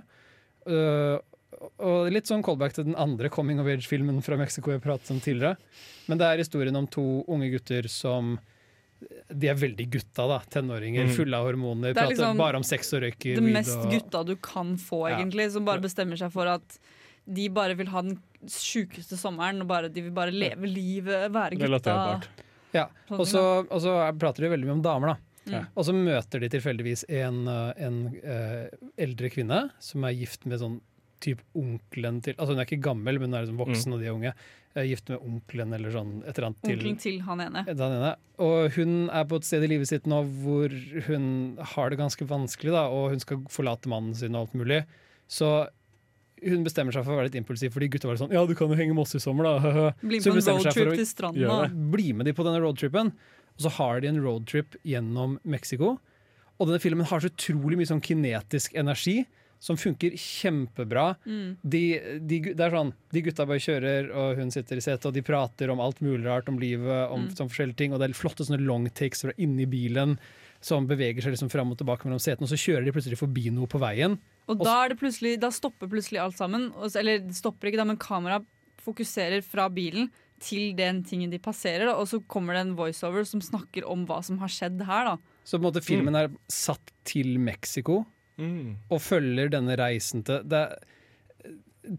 Eh, 0.67 1.17
og 1.79 2.11
litt 2.11 2.25
sånn 2.29 2.43
callback 2.45 2.73
til 2.73 2.85
den 2.89 2.95
andre 2.99 3.29
coming 3.29 3.59
of 3.61 3.67
age-filmen 3.69 4.21
fra 4.25 4.37
Mexico 4.39 4.71
jeg 4.73 4.81
pratet 4.81 5.11
om 5.13 5.19
tidligere. 5.21 5.57
Men 6.07 6.17
det 6.17 6.27
er 6.27 6.37
historien 6.41 6.75
om 6.79 6.87
to 6.87 7.03
unge 7.27 7.51
gutter 7.53 7.87
som 7.91 8.39
De 9.33 9.47
er 9.49 9.55
veldig 9.57 9.87
gutta, 9.89 10.27
da. 10.29 10.35
Tenåringer, 10.53 11.07
Mm. 11.07 11.13
fulle 11.15 11.33
av 11.33 11.47
hormoner. 11.47 11.89
Er 11.89 11.93
Prater 11.95 12.09
liksom 12.13 12.37
bare 12.37 12.55
om 12.59 12.63
sex 12.63 12.93
og 12.93 13.01
røyker. 13.01 13.33
Det 13.35 13.41
mest 13.41 13.75
og- 13.75 13.89
gutta 13.89 14.23
du 14.23 14.35
kan 14.35 14.75
få, 14.77 15.09
Ja. 15.09 15.17
egentlig. 15.17 15.49
Som 15.51 15.65
bare 15.65 15.79
bestemmer 15.81 16.15
seg 16.19 16.31
for 16.31 16.45
at 16.47 16.77
de 17.25 17.47
bare 17.49 17.73
vil 17.75 17.87
ha 17.87 18.01
den 18.03 18.19
sjukeste 18.45 19.17
sommeren. 19.17 19.59
Og 19.61 19.67
bare, 19.67 19.89
de 19.89 20.01
vil 20.01 20.11
bare 20.11 20.29
leve 20.29 20.67
livet, 20.67 21.31
være 21.31 21.57
gutta. 21.57 22.21
Ja, 22.75 22.87
og 23.09 23.25
så, 23.25 23.65
og 23.69 23.81
så 23.81 24.17
prater 24.19 24.41
de 24.43 24.49
veldig 24.55 24.65
mye 24.65 24.77
om 24.77 24.81
damer, 24.83 25.07
da. 25.07 25.17
Mm. 25.47 25.67
Og 25.75 25.83
så 25.83 25.93
møter 25.95 26.39
de 26.39 26.49
tilfeldigvis 26.49 27.03
en, 27.09 27.47
en, 27.47 27.73
en 27.77 27.95
uh, 28.23 28.67
eldre 28.97 29.29
kvinne 29.31 29.71
som 29.79 30.03
er 30.03 30.13
gift 30.13 30.45
med 30.45 30.59
sånn 30.59 30.79
typ 31.21 31.41
onkelen 31.57 32.21
til 32.25 32.33
Altså 32.37 32.53
hun 32.55 32.59
er 32.61 32.65
ikke 32.67 32.81
gammel, 32.83 33.19
men 33.21 33.29
hun 33.31 33.37
er 33.39 33.45
liksom 33.45 33.61
voksen, 33.61 33.91
Mm. 33.91 33.93
og 33.93 33.99
de 34.01 34.05
er 34.09 34.15
unge. 34.17 34.33
Er 34.73 34.85
gift 34.87 35.09
med 35.11 35.19
onkelen 35.19 35.73
eller 35.75 35.91
sånn 35.91 36.11
et 36.23 36.37
eller 36.37 36.47
annet 36.47 36.61
til 36.63 36.77
Onkelen 36.77 36.99
til 37.03 37.19
han 37.27 37.39
ene. 37.43 37.63
han 37.67 37.91
ene. 37.97 38.15
Og 38.39 38.71
hun 38.77 39.09
er 39.09 39.25
på 39.27 39.35
et 39.35 39.43
sted 39.43 39.63
i 39.63 39.67
livet 39.67 39.87
sitt 39.89 40.05
nå 40.07 40.21
hvor 40.41 40.71
hun 41.07 41.57
har 41.59 41.89
det 41.91 41.99
ganske 41.99 42.25
vanskelig, 42.25 42.71
da, 42.71 42.85
og 42.87 43.09
hun 43.11 43.19
skal 43.19 43.37
forlate 43.51 43.87
mannen 43.91 44.15
sin 44.15 44.33
og 44.35 44.47
alt 44.47 44.53
mulig. 44.55 44.85
Så 45.27 45.67
hun 46.41 46.63
bestemmer 46.65 46.91
seg 46.95 47.03
for 47.05 47.13
å 47.13 47.17
være 47.19 47.29
litt 47.29 47.35
impulsiv, 47.43 47.69
fordi 47.75 47.89
gutta 47.91 48.07
var 48.09 48.15
sånn 48.17 48.31
Ja, 48.33 48.45
du 48.47 48.55
kan 48.55 48.69
jo 48.71 48.75
henge 48.79 48.95
med 48.95 49.03
oss 49.03 49.13
i 49.15 49.19
sommer, 49.21 49.43
da. 49.43 49.91
Bli 50.01 50.17
med 50.17 50.23
Så 50.23 50.31
hun 50.31 50.33
på 50.33 50.37
en 50.37 50.41
bestemmer 50.41 50.63
seg 50.65 50.73
for 50.73 50.85
roadtrip 50.87 50.93
å 50.93 51.01
til 51.01 51.05
stranda. 51.11 51.39
gjøre 51.43 51.67
det. 51.69 51.91
Bli 51.91 52.07
med 52.13 52.25
de 52.25 52.33
på 52.33 52.43
denne 52.47 52.61
roadtripen. 52.63 53.11
Og 53.51 53.59
så 53.67 53.69
har 53.75 53.99
de 54.01 54.07
en 54.07 54.21
roadtrip 54.23 54.75
gjennom 54.87 55.37
Mexico. 55.43 55.99
Og 56.59 56.67
denne 56.69 56.79
filmen 56.81 57.05
har 57.05 57.19
så 57.19 57.29
utrolig 57.29 57.77
mye 57.77 57.89
sånn 57.91 58.01
kinetisk 58.01 58.73
energi 58.79 59.25
som 59.61 59.77
funker 59.77 60.15
kjempebra. 60.17 61.11
Mm. 61.29 61.49
De, 61.61 61.81
de, 62.25 62.39
det 62.57 62.65
er 62.65 62.73
sånn, 62.73 62.91
de 63.13 63.21
gutta 63.27 63.45
bare 63.45 63.61
kjører, 63.61 64.07
og 64.17 64.39
hun 64.41 64.49
sitter 64.53 64.79
i 64.79 64.83
setet, 64.83 65.05
og 65.05 65.13
de 65.13 65.21
prater 65.25 65.69
om 65.69 65.83
alt 65.85 66.01
mulig 66.01 66.25
rart 66.25 66.49
om 66.49 66.57
livet, 66.61 67.11
om 67.13 67.27
Mm. 67.27 67.35
sånn 67.37 67.51
forskjellige 67.51 67.77
ting, 67.77 67.93
og 67.93 68.01
det 68.01 68.09
er 68.09 68.17
flotte 68.17 68.47
sånne 68.47 68.65
long 68.65 68.87
takes 68.89 69.21
fra 69.21 69.35
inni 69.37 69.67
bilen 69.69 70.17
som 70.61 70.87
beveger 70.89 71.21
seg 71.21 71.33
liksom 71.35 71.49
fram 71.53 71.71
og 71.73 71.77
tilbake 71.77 72.05
mellom 72.05 72.21
setene, 72.21 72.45
og 72.45 72.51
så 72.51 72.57
kjører 72.57 72.85
de 72.85 72.91
plutselig 72.93 73.17
forbi 73.21 73.49
noe 73.53 73.69
på 73.69 73.79
veien. 73.81 74.17
Og 74.49 74.57
da, 74.61 74.83
er 74.83 74.89
det 74.89 74.99
plutselig, 74.99 75.35
da 75.41 75.49
stopper 75.53 75.89
plutselig 75.89 76.19
alt 76.21 76.37
sammen. 76.37 76.71
Eller 76.97 77.21
det 77.21 77.37
stopper 77.37 77.69
ikke, 77.69 77.79
da, 77.81 77.85
men 77.85 77.97
kameraet 78.01 78.45
fokuserer 78.81 79.43
fra 79.45 79.67
bilen 79.69 80.09
til 80.41 80.73
den 80.77 81.03
tingen 81.05 81.29
de 81.29 81.37
passerer. 81.41 81.85
Da, 81.85 81.93
og 82.01 82.07
så 82.09 82.19
kommer 82.29 82.57
det 82.57 82.63
en 82.65 82.75
voiceover 82.77 83.25
som 83.29 83.41
snakker 83.41 83.85
om 83.89 84.07
hva 84.09 84.23
som 84.25 84.39
har 84.41 84.49
skjedd 84.49 84.81
her. 84.87 85.11
Da. 85.11 85.37
Så 85.45 85.57
på 85.57 85.61
en 85.61 85.67
måte 85.69 85.83
filmen 85.85 86.17
er 86.17 86.29
satt 86.49 86.91
til 87.05 87.37
Mexico 87.41 88.03
og 88.89 89.01
følger 89.01 89.49
denne 89.53 89.75
reisen 89.79 90.23
til 90.27 90.41
det 90.47 90.57
er, 90.65 90.77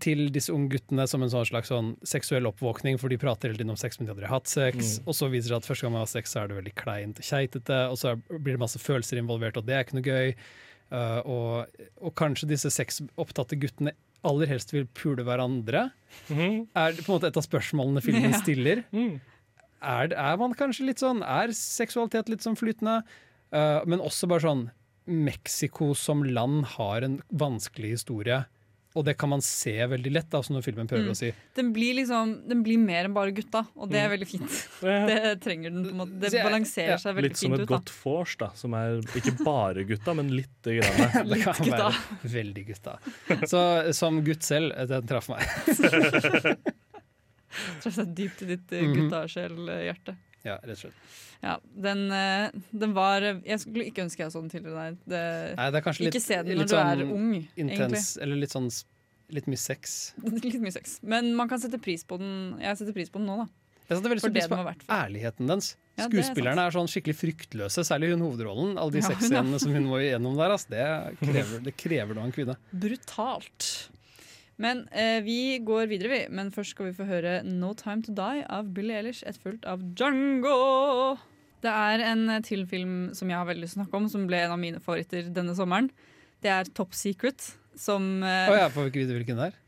til 0.00 0.28
disse 0.30 0.52
unge 0.54 0.70
guttene 0.76 1.04
som 1.10 1.24
en 1.24 1.30
sånn 1.32 1.46
slags 1.48 1.68
sånn 1.72 1.88
seksuell 2.06 2.46
oppvåkning, 2.46 3.00
for 3.02 3.10
de 3.10 3.16
prater 3.18 3.50
hele 3.50 3.58
tiden 3.58 3.72
om 3.74 3.78
sex, 3.80 3.98
men 3.98 4.06
de 4.06 4.12
har 4.12 4.16
aldri 4.16 4.30
hatt 4.30 4.46
sex. 4.52 4.92
Mm. 5.00 5.08
Og 5.10 5.16
så 5.18 5.28
viser 5.32 5.50
det 5.50 5.56
at 5.58 5.66
første 5.66 5.82
gang 5.88 5.92
man 5.96 6.04
har 6.04 6.10
sex, 6.12 6.30
så 6.30 6.42
er 6.44 6.52
det 6.52 6.58
veldig 6.60 6.74
kleint 6.78 7.18
og 7.18 7.26
keitete, 7.26 7.78
og 7.90 7.96
så 7.98 8.12
er- 8.12 8.38
blir 8.38 8.54
det 8.54 8.60
masse 8.62 8.78
følelser 8.78 9.18
involvert, 9.18 9.56
og 9.58 9.66
det 9.66 9.74
er 9.74 9.82
ikke 9.82 9.98
noe 9.98 10.06
gøy. 10.06 10.34
Uh, 10.92 11.20
og, 11.24 11.82
og 12.04 12.14
kanskje 12.20 12.46
disse 12.52 12.70
sexopptatte 12.70 13.56
guttene 13.58 13.94
aller 14.22 14.46
helst 14.46 14.70
vil 14.76 14.84
pule 14.94 15.24
hverandre, 15.26 15.86
er 16.30 16.92
det 16.94 17.02
på 17.02 17.10
en 17.10 17.16
måte 17.16 17.26
et 17.32 17.40
av 17.40 17.46
spørsmålene 17.48 18.02
filmen 18.04 18.30
Ja. 18.36 18.38
stiller. 18.38 18.84
Er, 19.82 20.12
er 20.14 20.36
man 20.38 20.54
kanskje 20.54 20.84
litt 20.86 21.00
sånn 21.02 21.24
Er 21.26 21.50
seksualitet 21.58 22.28
litt 22.30 22.44
sånn 22.44 22.54
flytende? 22.54 23.00
Uh, 23.50 23.80
men 23.84 23.98
også 24.04 24.28
bare 24.30 24.44
sånn 24.46 24.62
Mexico 25.06 25.94
som 25.94 26.22
land 26.24 26.64
har 26.78 27.02
en 27.02 27.20
vanskelig 27.32 27.90
historie. 27.98 28.44
Og 28.94 29.06
det 29.06 29.14
kan 29.16 29.30
man 29.32 29.40
se 29.40 29.72
veldig 29.88 30.10
lett, 30.12 30.26
da, 30.28 30.42
som 30.44 30.52
når 30.54 30.64
filmen 30.66 30.86
prøver 30.86 31.06
Mm. 31.06 31.12
å 31.14 31.16
si. 31.16 31.30
Den 31.56 31.72
blir 31.72 31.94
liksom 31.96 32.46
Den 32.46 32.62
blir 32.62 32.76
mer 32.78 33.06
enn 33.06 33.14
bare 33.14 33.32
gutta, 33.32 33.66
og 33.74 33.88
det 33.88 33.98
er 34.02 34.08
Mm. 34.08 34.12
veldig 34.18 34.28
fint. 34.28 34.68
Det 34.82 35.40
trenger 35.40 35.70
den 35.72 35.84
på 35.86 35.90
en 35.90 35.96
måte. 35.96 36.20
Det 36.20 36.42
balanserer 36.44 36.98
seg 37.00 37.16
veldig 37.16 37.30
fint 37.30 37.32
ut. 37.32 37.32
Litt 37.32 37.36
som 37.38 37.52
et 37.54 37.60
ut. 37.60 37.68
Godt 37.68 37.90
vors, 38.04 38.36
da, 38.36 38.50
som 38.54 38.74
er 38.74 39.00
ikke 39.16 39.32
bare 39.42 39.84
gutta, 39.88 40.14
men 40.14 40.28
lite 40.28 40.76
grann. 40.76 41.28
Det 41.32 41.40
kan 41.42 41.54
gutta. 41.54 41.88
være 41.88 42.32
veldig 42.36 42.66
gutta. 42.66 42.98
Så 43.48 43.94
som 43.94 44.20
gutt 44.22 44.42
selv, 44.42 44.72
eh, 44.76 44.84
den 44.86 45.06
traff 45.06 45.28
meg. 45.30 45.40
Traff 47.82 47.94
seg 47.96 48.14
dypt 48.16 48.42
i 48.42 48.46
ditt 48.54 48.70
uh, 48.72 48.80
Mhm. 48.82 48.94
guttasjelhjerte. 48.96 50.16
Ja, 50.42 50.56
rett 50.58 50.74
og 50.74 50.80
slett. 50.80 51.10
Ja, 51.42 51.56
den, 51.86 52.04
eh, 52.14 52.50
den 52.70 52.94
var 52.94 53.22
Jeg 53.22 53.58
skulle 53.62 53.86
ikke 53.90 54.04
ønske 54.04 54.24
jeg 54.24 54.32
så 54.34 54.42
den 54.42 54.50
tidligere. 54.50 54.78
Nei. 54.78 54.90
Det, 55.06 55.22
Nei, 55.58 55.68
det 55.74 55.80
er 55.80 55.84
kanskje 55.86 56.06
litt, 56.06 56.14
ikke 56.14 56.24
se 56.24 56.38
den 56.42 56.58
når 56.58 56.70
du 56.70 56.74
sånn 56.74 56.92
er 56.92 57.04
ung, 57.06 57.32
intens, 57.64 58.12
eller 58.22 58.42
litt 58.42 58.54
sånn 58.54 58.70
litt 59.32 59.48
mye 59.48 59.60
sex. 59.60 60.12
Litt 60.44 60.60
mye 60.60 60.74
sex. 60.74 60.98
Men 61.02 61.32
man 61.38 61.48
kan 61.50 61.60
sette 61.62 61.80
pris 61.80 62.04
på 62.04 62.18
den 62.20 62.58
Jeg 62.60 62.76
setter 62.80 62.94
pris 62.96 63.10
på 63.12 63.22
den 63.22 63.30
nå, 63.30 63.38
da. 63.44 63.48
Jeg 63.88 63.98
setter 63.98 64.12
veldig 64.12 64.22
stor 64.22 64.34
pris 64.34 64.50
på 64.50 64.92
ærligheten 64.94 65.48
dens. 65.50 65.72
Ja, 65.98 66.06
Skuespillerne 66.06 66.62
er 66.64 66.70
er, 66.70 66.74
sånn 66.74 66.88
skikkelig 66.88 67.16
fryktløse, 67.18 67.82
særlig 67.84 68.12
hun 68.14 68.22
hovedrollen. 68.24 68.76
Alle 68.80 68.94
de 68.94 69.02
Ja, 69.02 69.10
sexscenene 69.10 69.58
som 69.60 69.74
hun 69.74 69.88
må 69.90 69.98
igjennom 70.00 70.38
der, 70.38 70.54
ass, 70.54 70.64
det 70.70 70.84
krever, 71.20 71.58
det 71.66 71.74
krever 71.76 72.16
av 72.16 72.24
en 72.24 72.32
kvinne. 72.32 72.56
Brutalt. 72.72 73.68
Men 74.60 74.84
eh, 74.92 75.20
vi 75.24 75.58
går 75.64 75.86
videre, 75.90 76.08
vi. 76.12 76.20
Men 76.30 76.50
først 76.54 76.74
skal 76.76 76.90
vi 76.90 76.96
få 76.96 77.06
høre 77.08 77.38
No 77.46 77.72
Time 77.78 78.02
To 78.06 78.12
Die 78.14 78.44
av 78.52 78.68
Billie 78.76 78.98
Eilish, 79.00 79.22
etterfulgt 79.26 79.64
av 79.66 79.80
Django. 79.96 81.16
Det 81.62 81.70
er 81.72 82.02
en 82.10 82.28
eh, 82.30 82.42
til 82.44 82.66
film 82.70 83.12
som 83.16 83.30
jeg 83.30 83.38
har 83.38 83.46
veldig 83.48 83.64
lyst 83.64 83.76
til 83.76 83.82
å 83.82 83.84
snakke 83.86 84.00
om, 84.02 84.08
som 84.12 84.26
ble 84.28 84.42
en 84.44 84.54
av 84.54 84.60
mine 84.60 84.80
favoritter 84.82 85.30
denne 85.34 85.54
sommeren. 85.58 85.90
Det 86.42 86.50
er 86.50 86.70
Top 86.74 86.94
Secret, 86.98 87.52
som 87.78 88.22
eh, 88.26 88.50
oh, 88.50 88.56
ja, 88.58 88.68
får 88.72 88.88
vi 88.88 88.92
ikke 88.92 89.04
vite 89.04 89.16
hvilken 89.18 89.38
det 89.40 89.50
er? 89.52 89.58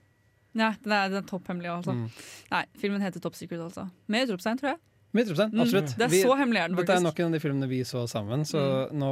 Nei, 0.55 0.72
den 0.85 0.93
er, 0.95 1.09
den 1.11 1.18
er 1.22 1.26
topphemmelig, 1.26 1.70
altså. 1.72 1.95
Mm. 1.99 2.05
Nei, 2.53 2.64
filmen 2.78 3.03
heter 3.03 3.22
Top 3.24 3.35
Secret, 3.39 3.62
altså. 3.64 3.89
Med 4.11 4.28
utropstegn, 4.28 4.61
tror 4.61 4.74
jeg. 4.74 4.82
Med 5.14 5.26
utropstegn, 5.26 5.55
Mm, 5.55 5.61
absolutt. 5.64 5.93
det 5.99 6.07
er 6.07 6.14
så 6.26 6.35
hemmelig 6.39 6.61
er 6.61 6.68
den 6.70 6.76
Dette 6.78 6.93
er 6.93 6.99
faktisk. 6.99 7.03
Mm. 7.03 7.09
nok 7.09 7.20
en 7.20 7.26
av 7.26 7.35
de 7.35 7.41
filmene 7.43 7.68
vi 7.70 7.80
så 7.87 8.05
sammen, 8.11 8.45
så 8.47 8.62
nå, 8.95 9.11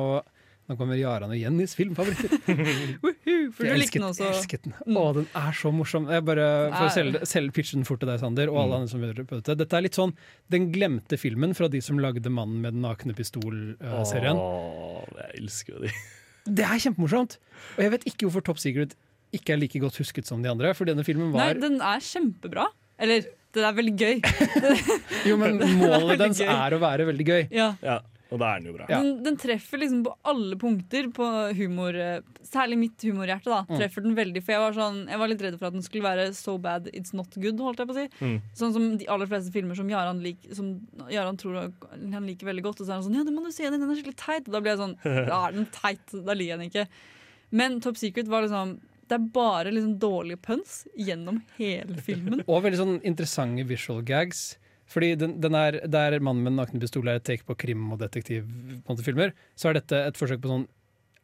nå 0.70 0.76
kommer 0.78 0.94
Jaran 0.96 1.32
og 1.34 1.38
Jennys 1.38 1.74
filmfavoritter. 1.76 2.38
For 3.52 3.66
du 3.66 3.74
likte 3.76 3.98
den 3.98 4.06
også. 4.06 4.22
jeg 4.24 4.36
elsket 4.38 4.62
den. 4.68 4.74
Å, 4.96 5.02
den 5.16 5.26
er 5.36 5.56
så 5.58 5.72
morsom. 5.74 6.06
Jeg 6.12 6.24
bare 6.24 6.46
For 6.72 6.86
å 6.86 6.92
selge, 6.94 7.20
selge 7.28 7.52
pitchen 7.58 7.82
fort 7.88 8.00
til 8.02 8.08
deg, 8.12 8.20
Sander, 8.22 8.48
og 8.52 8.56
Mm. 8.56 8.62
alle 8.62 8.78
andre 8.80 8.88
som 8.92 9.02
hører 9.04 9.26
på 9.28 9.40
dette. 9.40 9.56
Dette 9.58 9.76
er 9.76 9.82
litt 9.88 9.98
sånn 9.98 10.14
den 10.54 10.70
glemte 10.72 11.18
filmen 11.20 11.52
fra 11.58 11.68
de 11.68 11.80
som 11.84 11.98
lagde 11.98 12.22
'Mannen 12.30 12.60
med 12.62 12.72
den 12.74 12.82
nakne 12.86 13.12
pistol'-serien. 13.18 14.38
Åh, 14.38 15.04
jeg 15.18 15.42
elsker 15.42 15.74
jo 15.74 15.80
de. 15.86 15.90
Det 16.56 16.64
er 16.64 16.78
kjempemorsomt! 16.78 17.36
Og 17.78 17.82
jeg 17.84 17.90
vet 17.92 18.04
ikke 18.10 18.26
hvorfor 18.26 18.42
Top 18.46 18.58
Secret 18.58 18.94
ikke 19.32 19.54
er 19.54 19.60
like 19.62 19.78
godt 19.80 19.96
husket 20.00 20.26
som 20.26 20.42
de 20.42 20.48
andre, 20.50 20.74
for 20.74 20.84
denne 20.88 21.04
filmen 21.06 21.30
var 21.32 21.52
Nei, 21.54 21.60
den 21.60 21.80
er 21.80 22.00
kjempebra. 22.02 22.66
Eller, 23.02 23.22
den 23.54 23.64
er 23.64 23.72
veldig 23.76 23.94
gøy. 23.98 24.20
Jo, 25.28 25.36
men 25.40 25.58
målet 25.78 26.18
dens 26.18 26.40
er 26.42 26.74
å 26.74 26.80
være 26.82 27.06
veldig 27.08 27.26
gøy. 27.26 27.42
Ja. 27.54 27.74
Ja. 27.82 28.00
Og 28.32 28.38
da 28.40 28.48
er 28.54 28.60
den 28.62 28.68
jo 28.70 28.74
bra. 28.78 28.86
Den, 28.88 29.10
den 29.26 29.36
treffer 29.36 29.78
liksom 29.82 30.02
på 30.06 30.14
alle 30.32 30.56
punkter 30.56 31.10
på 31.12 31.26
humor 31.58 31.94
eh, 31.94 32.20
Særlig 32.52 32.76
mitt 32.80 33.04
humorhjerte. 33.06 33.48
da 33.52 33.60
Mm. 33.68 33.78
Treffer 33.78 34.02
den 34.04 34.14
veldig 34.16 34.42
For 34.44 34.52
jeg 34.52 34.60
var, 34.60 34.72
sånn, 34.76 34.96
jeg 35.08 35.18
var 35.22 35.28
litt 35.30 35.42
redd 35.44 35.54
for 35.60 35.66
at 35.70 35.76
den 35.76 35.84
skulle 35.86 36.04
være 36.04 36.24
so 36.36 36.56
bad 36.58 36.88
it's 36.92 37.14
not 37.16 37.32
good. 37.40 37.60
Holdt 37.62 37.78
jeg 37.80 37.88
på 37.88 37.94
å 37.94 38.00
si 38.00 38.08
Mm. 38.24 38.40
Sånn 38.58 38.72
som 38.74 38.88
de 38.98 39.06
aller 39.08 39.26
fleste 39.30 39.52
filmer 39.54 39.78
som 39.78 39.88
Jaran, 39.88 40.20
lik, 40.24 40.38
som 40.52 40.72
Jaran 41.08 41.36
tror 41.40 41.72
han 42.12 42.26
liker 42.26 42.46
veldig 42.50 42.62
godt. 42.66 42.80
Og 42.82 42.86
så 42.86 42.90
er 42.90 42.98
han 43.00 43.04
sånn 43.06 43.14
Ja, 43.20 43.24
det 43.24 43.32
må 43.36 43.44
du 43.46 43.52
se, 43.52 43.68
den 43.70 43.82
er 43.86 43.94
skikkelig 43.94 44.16
teit. 44.20 44.48
Og 44.48 44.52
da 44.56 44.60
blir 44.60 44.74
jeg 44.74 44.82
sånn 44.82 44.96
Da 45.30 45.42
er 45.48 45.52
den 45.56 45.68
teit. 45.72 46.06
Da 46.12 46.32
liker 46.36 46.56
jeg 46.56 46.58
den 46.58 46.68
ikke. 46.72 46.86
Men 47.52 47.80
Top 47.84 47.96
Secret 48.00 48.28
var 48.32 48.42
liksom 48.46 48.78
Det 49.08 49.18
er 49.18 49.28
bare 49.34 49.70
liksom 49.74 49.98
dårlige 50.00 50.40
puns 50.40 50.86
gjennom 50.96 51.42
hele 51.58 51.96
filmen. 52.00 52.42
Og 52.48 52.62
veldig 52.64 52.78
sånn 52.80 52.94
interessante 53.04 53.64
visual 53.68 54.00
gags. 54.02 54.56
Fordi 54.92 55.14
den, 55.16 55.38
den 55.40 55.56
er, 55.56 55.80
Der 55.88 56.18
'Mannen 56.20 56.44
med 56.44 56.52
den 56.52 56.60
nakne 56.60 56.80
pistol' 56.82 57.08
er 57.08 57.16
et 57.20 57.24
take 57.24 57.46
på 57.48 57.56
krim- 57.56 57.92
og 57.92 57.98
detektivfilmer, 58.02 59.32
så 59.56 59.70
er 59.70 59.80
dette 59.80 59.96
et 59.96 60.20
forsøk 60.20 60.42
på 60.42 60.52
sånn 60.52 60.68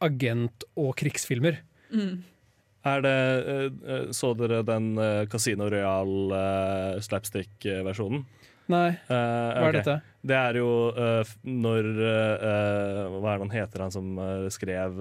agent- 0.00 0.64
og 0.76 0.94
krigsfilmer. 0.96 1.60
Mm. 1.92 2.22
Er 2.86 3.00
det, 3.02 3.18
eh, 3.52 3.70
eh, 3.92 4.06
så 4.14 4.32
dere 4.38 4.62
den 4.64 4.96
eh, 4.98 5.26
Casino 5.26 5.68
Royal 5.68 7.00
slapstick-versjonen? 7.04 8.24
Nei. 8.68 8.88
Eh, 9.08 9.16
Hva 9.16 9.68
er 9.70 9.76
dette? 9.78 9.96
Det 10.28 10.34
er 10.36 10.56
jo 10.58 10.68
uh, 10.92 11.28
når 11.46 11.86
eh, 12.04 13.04
Hva 13.14 13.30
er 13.32 13.38
det 13.38 13.44
han 13.46 13.52
heter, 13.54 13.84
han 13.86 13.92
som 13.94 14.18
skrev 14.52 14.98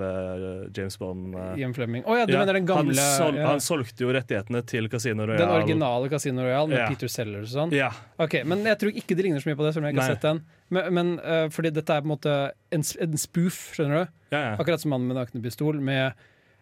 James 0.78 0.96
Bond? 1.02 1.36
Ian 1.60 1.74
Fleming. 1.76 2.06
Å 2.08 2.20
ja, 2.22 2.28
du 2.30 2.36
mener 2.38 2.60
den 2.60 2.70
gamle- 2.70 2.96
han, 2.96 3.18
sol 3.18 3.36
ja. 3.40 3.50
han 3.50 3.64
solgte 3.64 4.06
jo 4.06 4.14
rettighetene 4.16 4.62
til 4.70 4.88
Casino 4.94 5.26
Royale. 5.28 5.42
Den 5.44 5.56
originale 5.58 6.12
Casino 6.14 6.46
Royale 6.46 6.72
med 6.72 6.80
Ja. 6.80 6.88
Peter 6.94 7.12
Sellers 7.12 7.50
og 7.52 7.56
sånn? 7.58 7.76
Ja. 7.76 7.92
Ok, 8.24 8.40
Men 8.48 8.64
jeg 8.68 8.80
tror 8.84 8.96
ikke 9.04 9.18
det 9.18 9.28
ligner 9.28 9.44
så 9.44 9.52
mye 9.52 9.60
på 9.60 9.68
det, 9.68 9.74
selv 9.76 9.84
om 9.84 9.90
jeg 9.90 9.98
ikke 9.98 10.06
har 10.06 10.16
sett 10.16 10.30
den. 10.30 10.42
Men, 10.70 10.90
men 10.94 11.12
fordi 11.52 11.74
dette 11.76 11.98
er 11.98 12.06
på 12.06 12.10
en 12.10 12.14
måte 12.16 12.38
en, 12.72 12.88
en 13.08 13.20
spoof, 13.20 13.60
skjønner 13.76 14.06
du? 14.06 14.18
Ja, 14.32 14.40
ja. 14.40 14.56
Akkurat 14.62 14.84
som 14.84 14.94
Mannen 14.96 15.12
med 15.12 15.20
nakne 15.20 15.44
pistol, 15.44 15.82
med 15.84 16.14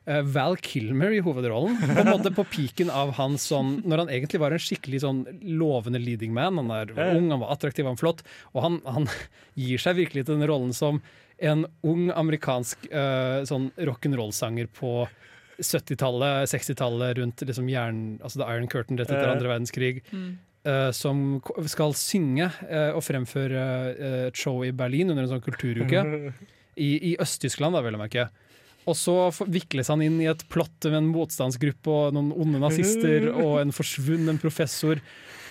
Val 0.06 0.58
Kilmer 0.62 1.16
i 1.16 1.22
hovedrollen. 1.26 1.80
På 1.82 2.03
en 2.03 2.12
måte 2.12 2.32
på 2.36 2.45
piken 2.45 2.91
av 2.93 3.16
han 3.18 3.39
sånn 3.41 3.80
Når 3.89 4.03
han 4.03 4.12
egentlig 4.14 4.41
var 4.43 4.53
en 4.53 4.62
skikkelig 4.62 4.99
sånn 5.01 5.24
lovende 5.41 5.97
leading 6.01 6.34
man. 6.36 6.60
Han 6.62 6.74
er 6.76 6.93
ung, 6.93 7.32
han 7.34 7.41
var 7.41 7.56
attraktiv, 7.56 7.88
han 7.88 7.97
var 7.97 8.03
flott. 8.03 8.26
Og 8.53 8.62
han, 8.68 8.80
han 8.86 9.10
gir 9.58 9.82
seg 9.82 9.97
virkelig 9.97 10.28
til 10.28 10.38
den 10.38 10.49
rollen 10.49 10.76
som 10.78 11.01
en 11.43 11.66
ung 11.84 12.10
amerikansk 12.16 12.86
uh, 12.93 13.41
sånn 13.47 13.72
rock'n'roll-sanger 13.76 14.70
på 14.72 14.93
70-tallet, 15.60 16.49
60-tallet, 16.51 17.18
rundt 17.18 17.43
liksom 17.47 17.70
jern, 17.72 18.01
altså 18.24 18.41
The 18.41 18.49
Iron 18.51 18.68
Curtain 18.72 18.99
rett 18.99 19.12
etter 19.12 19.32
andre 19.32 19.51
verdenskrig. 19.51 20.03
Mm. 20.12 20.36
Uh, 20.66 20.89
som 20.95 21.20
skal 21.70 21.93
synge 21.93 22.47
uh, 22.66 22.95
og 22.97 23.03
fremføre 23.06 23.66
uh, 23.93 24.22
et 24.32 24.39
show 24.39 24.64
i 24.66 24.74
Berlin 24.74 25.14
under 25.14 25.26
en 25.26 25.36
sånn 25.36 25.45
kulturuke. 25.45 26.06
I, 26.86 26.89
i 27.12 27.18
Øst-Tyskland, 27.22 27.78
da, 27.78 27.84
vel 27.86 27.95
å 27.95 28.01
merke. 28.01 28.28
Og 28.86 28.98
så 28.98 29.16
vikles 29.50 29.90
han 29.90 30.04
inn 30.06 30.20
i 30.22 30.30
et 30.30 30.44
plott 30.52 30.90
med 30.90 31.00
en 31.00 31.14
motstandsgruppe 31.14 31.90
og 31.92 32.18
noen 32.18 32.34
onde 32.36 32.62
nazister 32.62 33.32
og 33.46 33.58
en 33.64 33.74
forsvunnen 33.76 34.42
professor. 34.42 35.02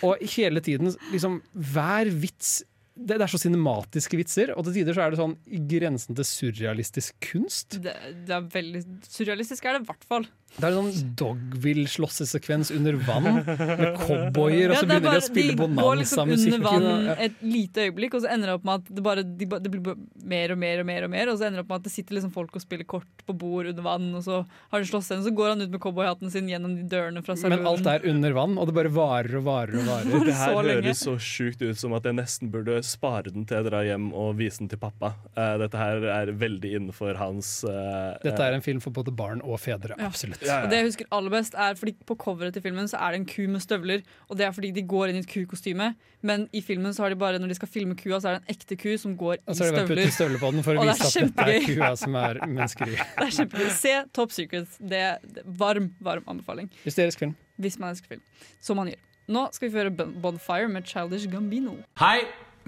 Og 0.04 0.22
hele 0.36 0.62
tiden, 0.64 0.92
liksom, 1.12 1.40
hver 1.74 2.10
vits 2.12 2.62
det, 2.94 3.16
det 3.18 3.24
er 3.24 3.30
så 3.32 3.40
cinematiske 3.42 4.18
vitser, 4.20 4.52
og 4.54 4.68
til 4.68 4.76
tider 4.76 4.94
så 4.94 5.02
er 5.02 5.10
det 5.10 5.18
sånn 5.18 5.32
i 5.50 5.58
grensen 5.66 6.14
til 6.14 6.26
surrealistisk 6.28 7.16
kunst. 7.26 7.80
Det, 7.82 7.94
det 8.28 8.36
er 8.36 8.44
veldig 8.52 8.82
surrealistisk, 9.08 9.66
er 9.66 9.74
det 9.74 9.82
i 9.82 9.88
hvert 9.88 10.06
fall. 10.06 10.28
Det 10.54 10.68
er 10.68 10.70
en 10.70 10.90
sånn 10.92 11.14
Dogville-slåssesekvens 11.18 12.70
under 12.74 12.98
vann, 13.06 13.26
med 13.44 13.96
cowboyer, 13.98 14.70
og 14.70 14.76
så 14.78 14.84
ja, 14.84 14.88
begynner 14.88 15.04
begynner 15.04 15.16
de 15.16 15.20
å 15.20 15.26
spille 15.26 15.54
De 15.54 15.58
går 15.58 15.96
liksom 16.00 16.30
bonanza-musikk. 16.30 16.54
under 16.54 16.66
vann 16.68 17.22
et 17.26 17.40
lite 17.42 17.86
øyeblikk, 17.88 18.14
og 18.14 18.24
så 18.24 18.30
ender 18.34 18.50
det 18.50 18.56
opp 18.58 18.68
med 18.68 18.82
at 18.82 18.92
det, 18.94 19.04
bare, 19.04 19.24
de, 19.24 19.48
det 19.64 19.72
blir 19.72 19.98
mer 20.34 20.54
og 20.54 20.60
mer 20.60 20.82
og 20.82 20.88
mer, 20.88 21.06
og 21.08 21.12
mer 21.14 21.32
Og 21.32 21.40
så 21.40 21.48
ender 21.48 21.60
det 21.60 21.64
opp 21.64 21.72
med 21.72 21.82
at 21.82 21.88
det 21.88 21.94
sitter 21.94 22.18
liksom 22.18 22.32
folk 22.34 22.54
og 22.54 22.64
spiller 22.64 22.88
kort 22.88 23.24
på 23.26 23.36
bord 23.40 23.70
under 23.72 23.86
vann, 23.86 24.08
og 24.14 24.24
så 24.26 24.40
har 24.46 24.84
de 24.84 24.90
slåss 24.90 25.10
igjen. 25.10 25.24
Så 25.26 25.34
går 25.34 25.52
han 25.54 25.64
ut 25.64 25.74
med 25.74 25.82
cowboyhatten 25.82 26.32
sin 26.34 26.50
gjennom 26.50 26.76
de 26.78 26.86
dørene 26.94 27.24
fra 27.26 27.36
Men 27.50 27.66
alt 27.68 27.90
er 27.90 28.06
under 28.10 28.38
vann, 28.38 28.56
og 28.60 28.70
det 28.70 28.76
bare 28.78 28.94
varer 28.94 29.40
og 29.40 29.46
varer 29.48 29.80
og 29.80 29.90
varer. 29.90 30.28
Det 30.28 30.36
her 30.38 30.54
så 30.54 30.64
høres 30.70 31.04
så 31.04 31.16
sjukt 31.18 31.64
ut 31.64 31.80
som 31.80 31.96
at 31.98 32.06
jeg 32.06 32.18
nesten 32.20 32.52
burde 32.54 32.78
spare 32.86 33.32
den 33.34 33.48
til 33.48 33.58
jeg 33.58 33.68
drar 33.68 33.86
hjem 33.86 34.10
og 34.14 34.38
vise 34.38 34.62
den 34.62 34.70
til 34.70 34.80
pappa. 34.82 35.14
Uh, 35.34 35.56
dette 35.62 35.80
her 35.80 36.06
er 36.14 36.32
veldig 36.38 36.74
innenfor 36.78 37.18
hans 37.18 37.56
uh, 37.66 38.14
Dette 38.22 38.38
er 38.38 38.56
en 38.56 38.64
film 38.64 38.80
for 38.84 38.94
både 38.94 39.14
barn 39.14 39.42
og 39.44 39.58
fedre. 39.62 39.98
Ja. 39.98 40.10
Absolutt. 40.14 40.43
Og 40.44 40.70
det 40.70 40.78
jeg 40.78 40.86
husker 40.90 41.06
aller 41.10 41.30
best 41.34 41.54
er 41.54 41.74
fordi 41.78 41.94
På 42.06 42.14
coveret 42.20 42.52
til 42.54 42.62
filmen 42.62 42.88
så 42.90 42.98
er 43.00 43.14
det 43.14 43.20
en 43.20 43.26
ku 43.26 43.46
med 43.50 43.60
støvler, 43.64 44.02
og 44.28 44.36
det 44.38 44.46
er 44.46 44.52
fordi 44.52 44.70
de 44.76 44.82
går 44.82 45.08
inn 45.12 45.16
i 45.16 45.22
et 45.24 45.28
kukostyme. 45.30 45.94
Men 46.22 46.48
i 46.52 46.60
filmen 46.64 46.94
så 46.94 47.02
har 47.04 47.10
de 47.14 47.16
bare 47.20 47.38
når 47.38 47.48
de 47.52 47.54
skal 47.58 47.68
filme 47.68 47.96
kua, 47.96 48.20
så 48.20 48.28
er 48.28 48.38
det 48.38 48.42
en 48.44 48.54
ekte 48.56 48.76
ku 48.80 48.96
som 49.00 49.16
går 49.16 49.34
i 49.34 49.42
Og 49.46 49.56
så 49.56 49.64
er 49.64 49.72
det 49.72 49.80
bare 49.80 49.86
støvler. 49.86 50.10
støvler 50.18 50.38
på 50.44 50.50
den 50.52 50.62
for 50.66 50.74
å 50.74 50.80
Og 50.84 50.90
vise 50.90 51.08
er 51.20 51.26
at 51.26 51.36
dette 51.36 51.56
er 51.56 51.66
kua 51.68 51.90
som 51.96 52.14
er 52.20 52.40
menneskeri. 52.46 52.94
Det 53.18 53.26
er 53.26 53.34
kjempegøy. 53.38 53.70
Se 53.80 53.94
Top 54.12 54.32
Secret. 54.32 54.78
Det 54.80 55.00
er 55.10 55.18
varm, 55.44 55.90
varm 56.00 56.24
anbefaling. 56.28 56.70
Hysterisk 56.84 57.18
film. 57.24 57.34
Hvis 57.60 57.78
man 57.78 57.90
elsker 57.94 58.16
film. 58.16 58.24
Som 58.60 58.76
man 58.80 58.88
gjør. 58.92 59.02
Nå 59.34 59.46
skal 59.52 59.68
vi 59.68 59.72
få 59.72 59.84
høre 59.84 60.08
Bonfire 60.20 60.68
med 60.68 60.84
Childish 60.84 61.28
Gambino. 61.32 61.78
Hei, 62.00 62.18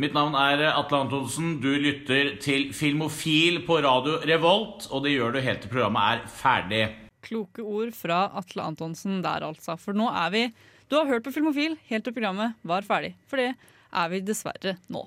mitt 0.01 0.15
navn 0.17 0.33
er 0.41 0.63
Atle 0.71 1.03
Antonsen. 1.05 1.57
Du 1.61 1.69
lytter 1.77 2.37
til 2.41 2.71
Filmofil 2.73 3.63
på 3.67 3.81
radio 3.85 4.21
Revolt, 4.25 4.87
og 4.91 5.05
det 5.05 5.13
gjør 5.17 5.37
du 5.37 5.41
helt 5.45 5.61
til 5.67 5.73
programmet 5.75 6.03
er 6.15 6.31
ferdig. 6.33 6.85
Kloke 7.27 7.65
ord 7.65 7.93
fra 7.97 8.27
Atle 8.39 8.65
Antonsen 8.71 9.21
der, 9.25 9.47
altså. 9.47 9.77
For 9.81 9.97
nå 9.97 10.09
er 10.13 10.33
vi 10.35 10.47
Du 10.87 10.95
har 10.99 11.09
hørt 11.11 11.27
på 11.27 11.35
Filmofil 11.35 11.75
helt 11.91 12.07
til 12.07 12.15
programmet 12.15 12.55
var 12.63 12.87
ferdig. 12.87 13.17
For 13.27 13.43
det 13.43 13.53
er 13.57 14.11
vi 14.13 14.23
dessverre 14.23 14.77
nå. 14.93 15.03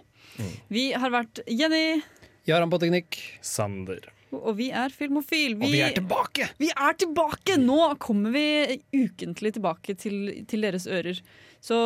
Vi 0.68 0.90
har 0.92 1.12
vært 1.14 1.42
Jenny. 1.48 2.02
Jaran 2.48 2.72
på 2.72 2.80
teknikk. 2.82 3.20
Sander. 3.46 4.10
Og 4.36 4.54
vi 4.60 4.70
er 4.76 4.94
Filmofil. 4.94 5.56
Og 5.58 5.72
vi 5.72 5.80
er 5.82 5.96
tilbake! 5.96 6.50
Vi 6.62 6.70
er 6.70 6.98
tilbake! 7.02 7.56
Nå 7.62 7.96
kommer 8.02 8.34
vi 8.36 8.80
ukentlig 8.94 9.56
tilbake 9.56 9.96
til, 9.98 10.44
til 10.50 10.68
deres 10.68 10.86
ører. 10.90 11.22
Så 11.64 11.78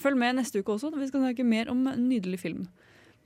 følg 0.00 0.18
med 0.20 0.38
neste 0.40 0.60
uke 0.60 0.76
også, 0.76 0.92
vi 0.94 1.08
skal 1.08 1.24
snakke 1.24 1.46
mer 1.46 1.70
om 1.72 1.86
nydelig 1.96 2.42
film. 2.42 2.66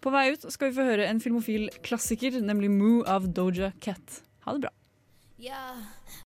På 0.00 0.12
vei 0.14 0.30
ut 0.32 0.46
skal 0.48 0.70
vi 0.70 0.78
få 0.78 0.86
høre 0.86 1.08
en 1.10 1.20
filmofil 1.20 1.68
klassiker, 1.84 2.38
nemlig 2.40 2.70
Moo 2.72 3.02
av 3.04 3.26
Doja 3.36 3.72
Cat. 3.84 4.22
Ha 4.46 4.54
det 4.56 4.62
bra. 4.64 4.72
Yeah, 5.40 5.82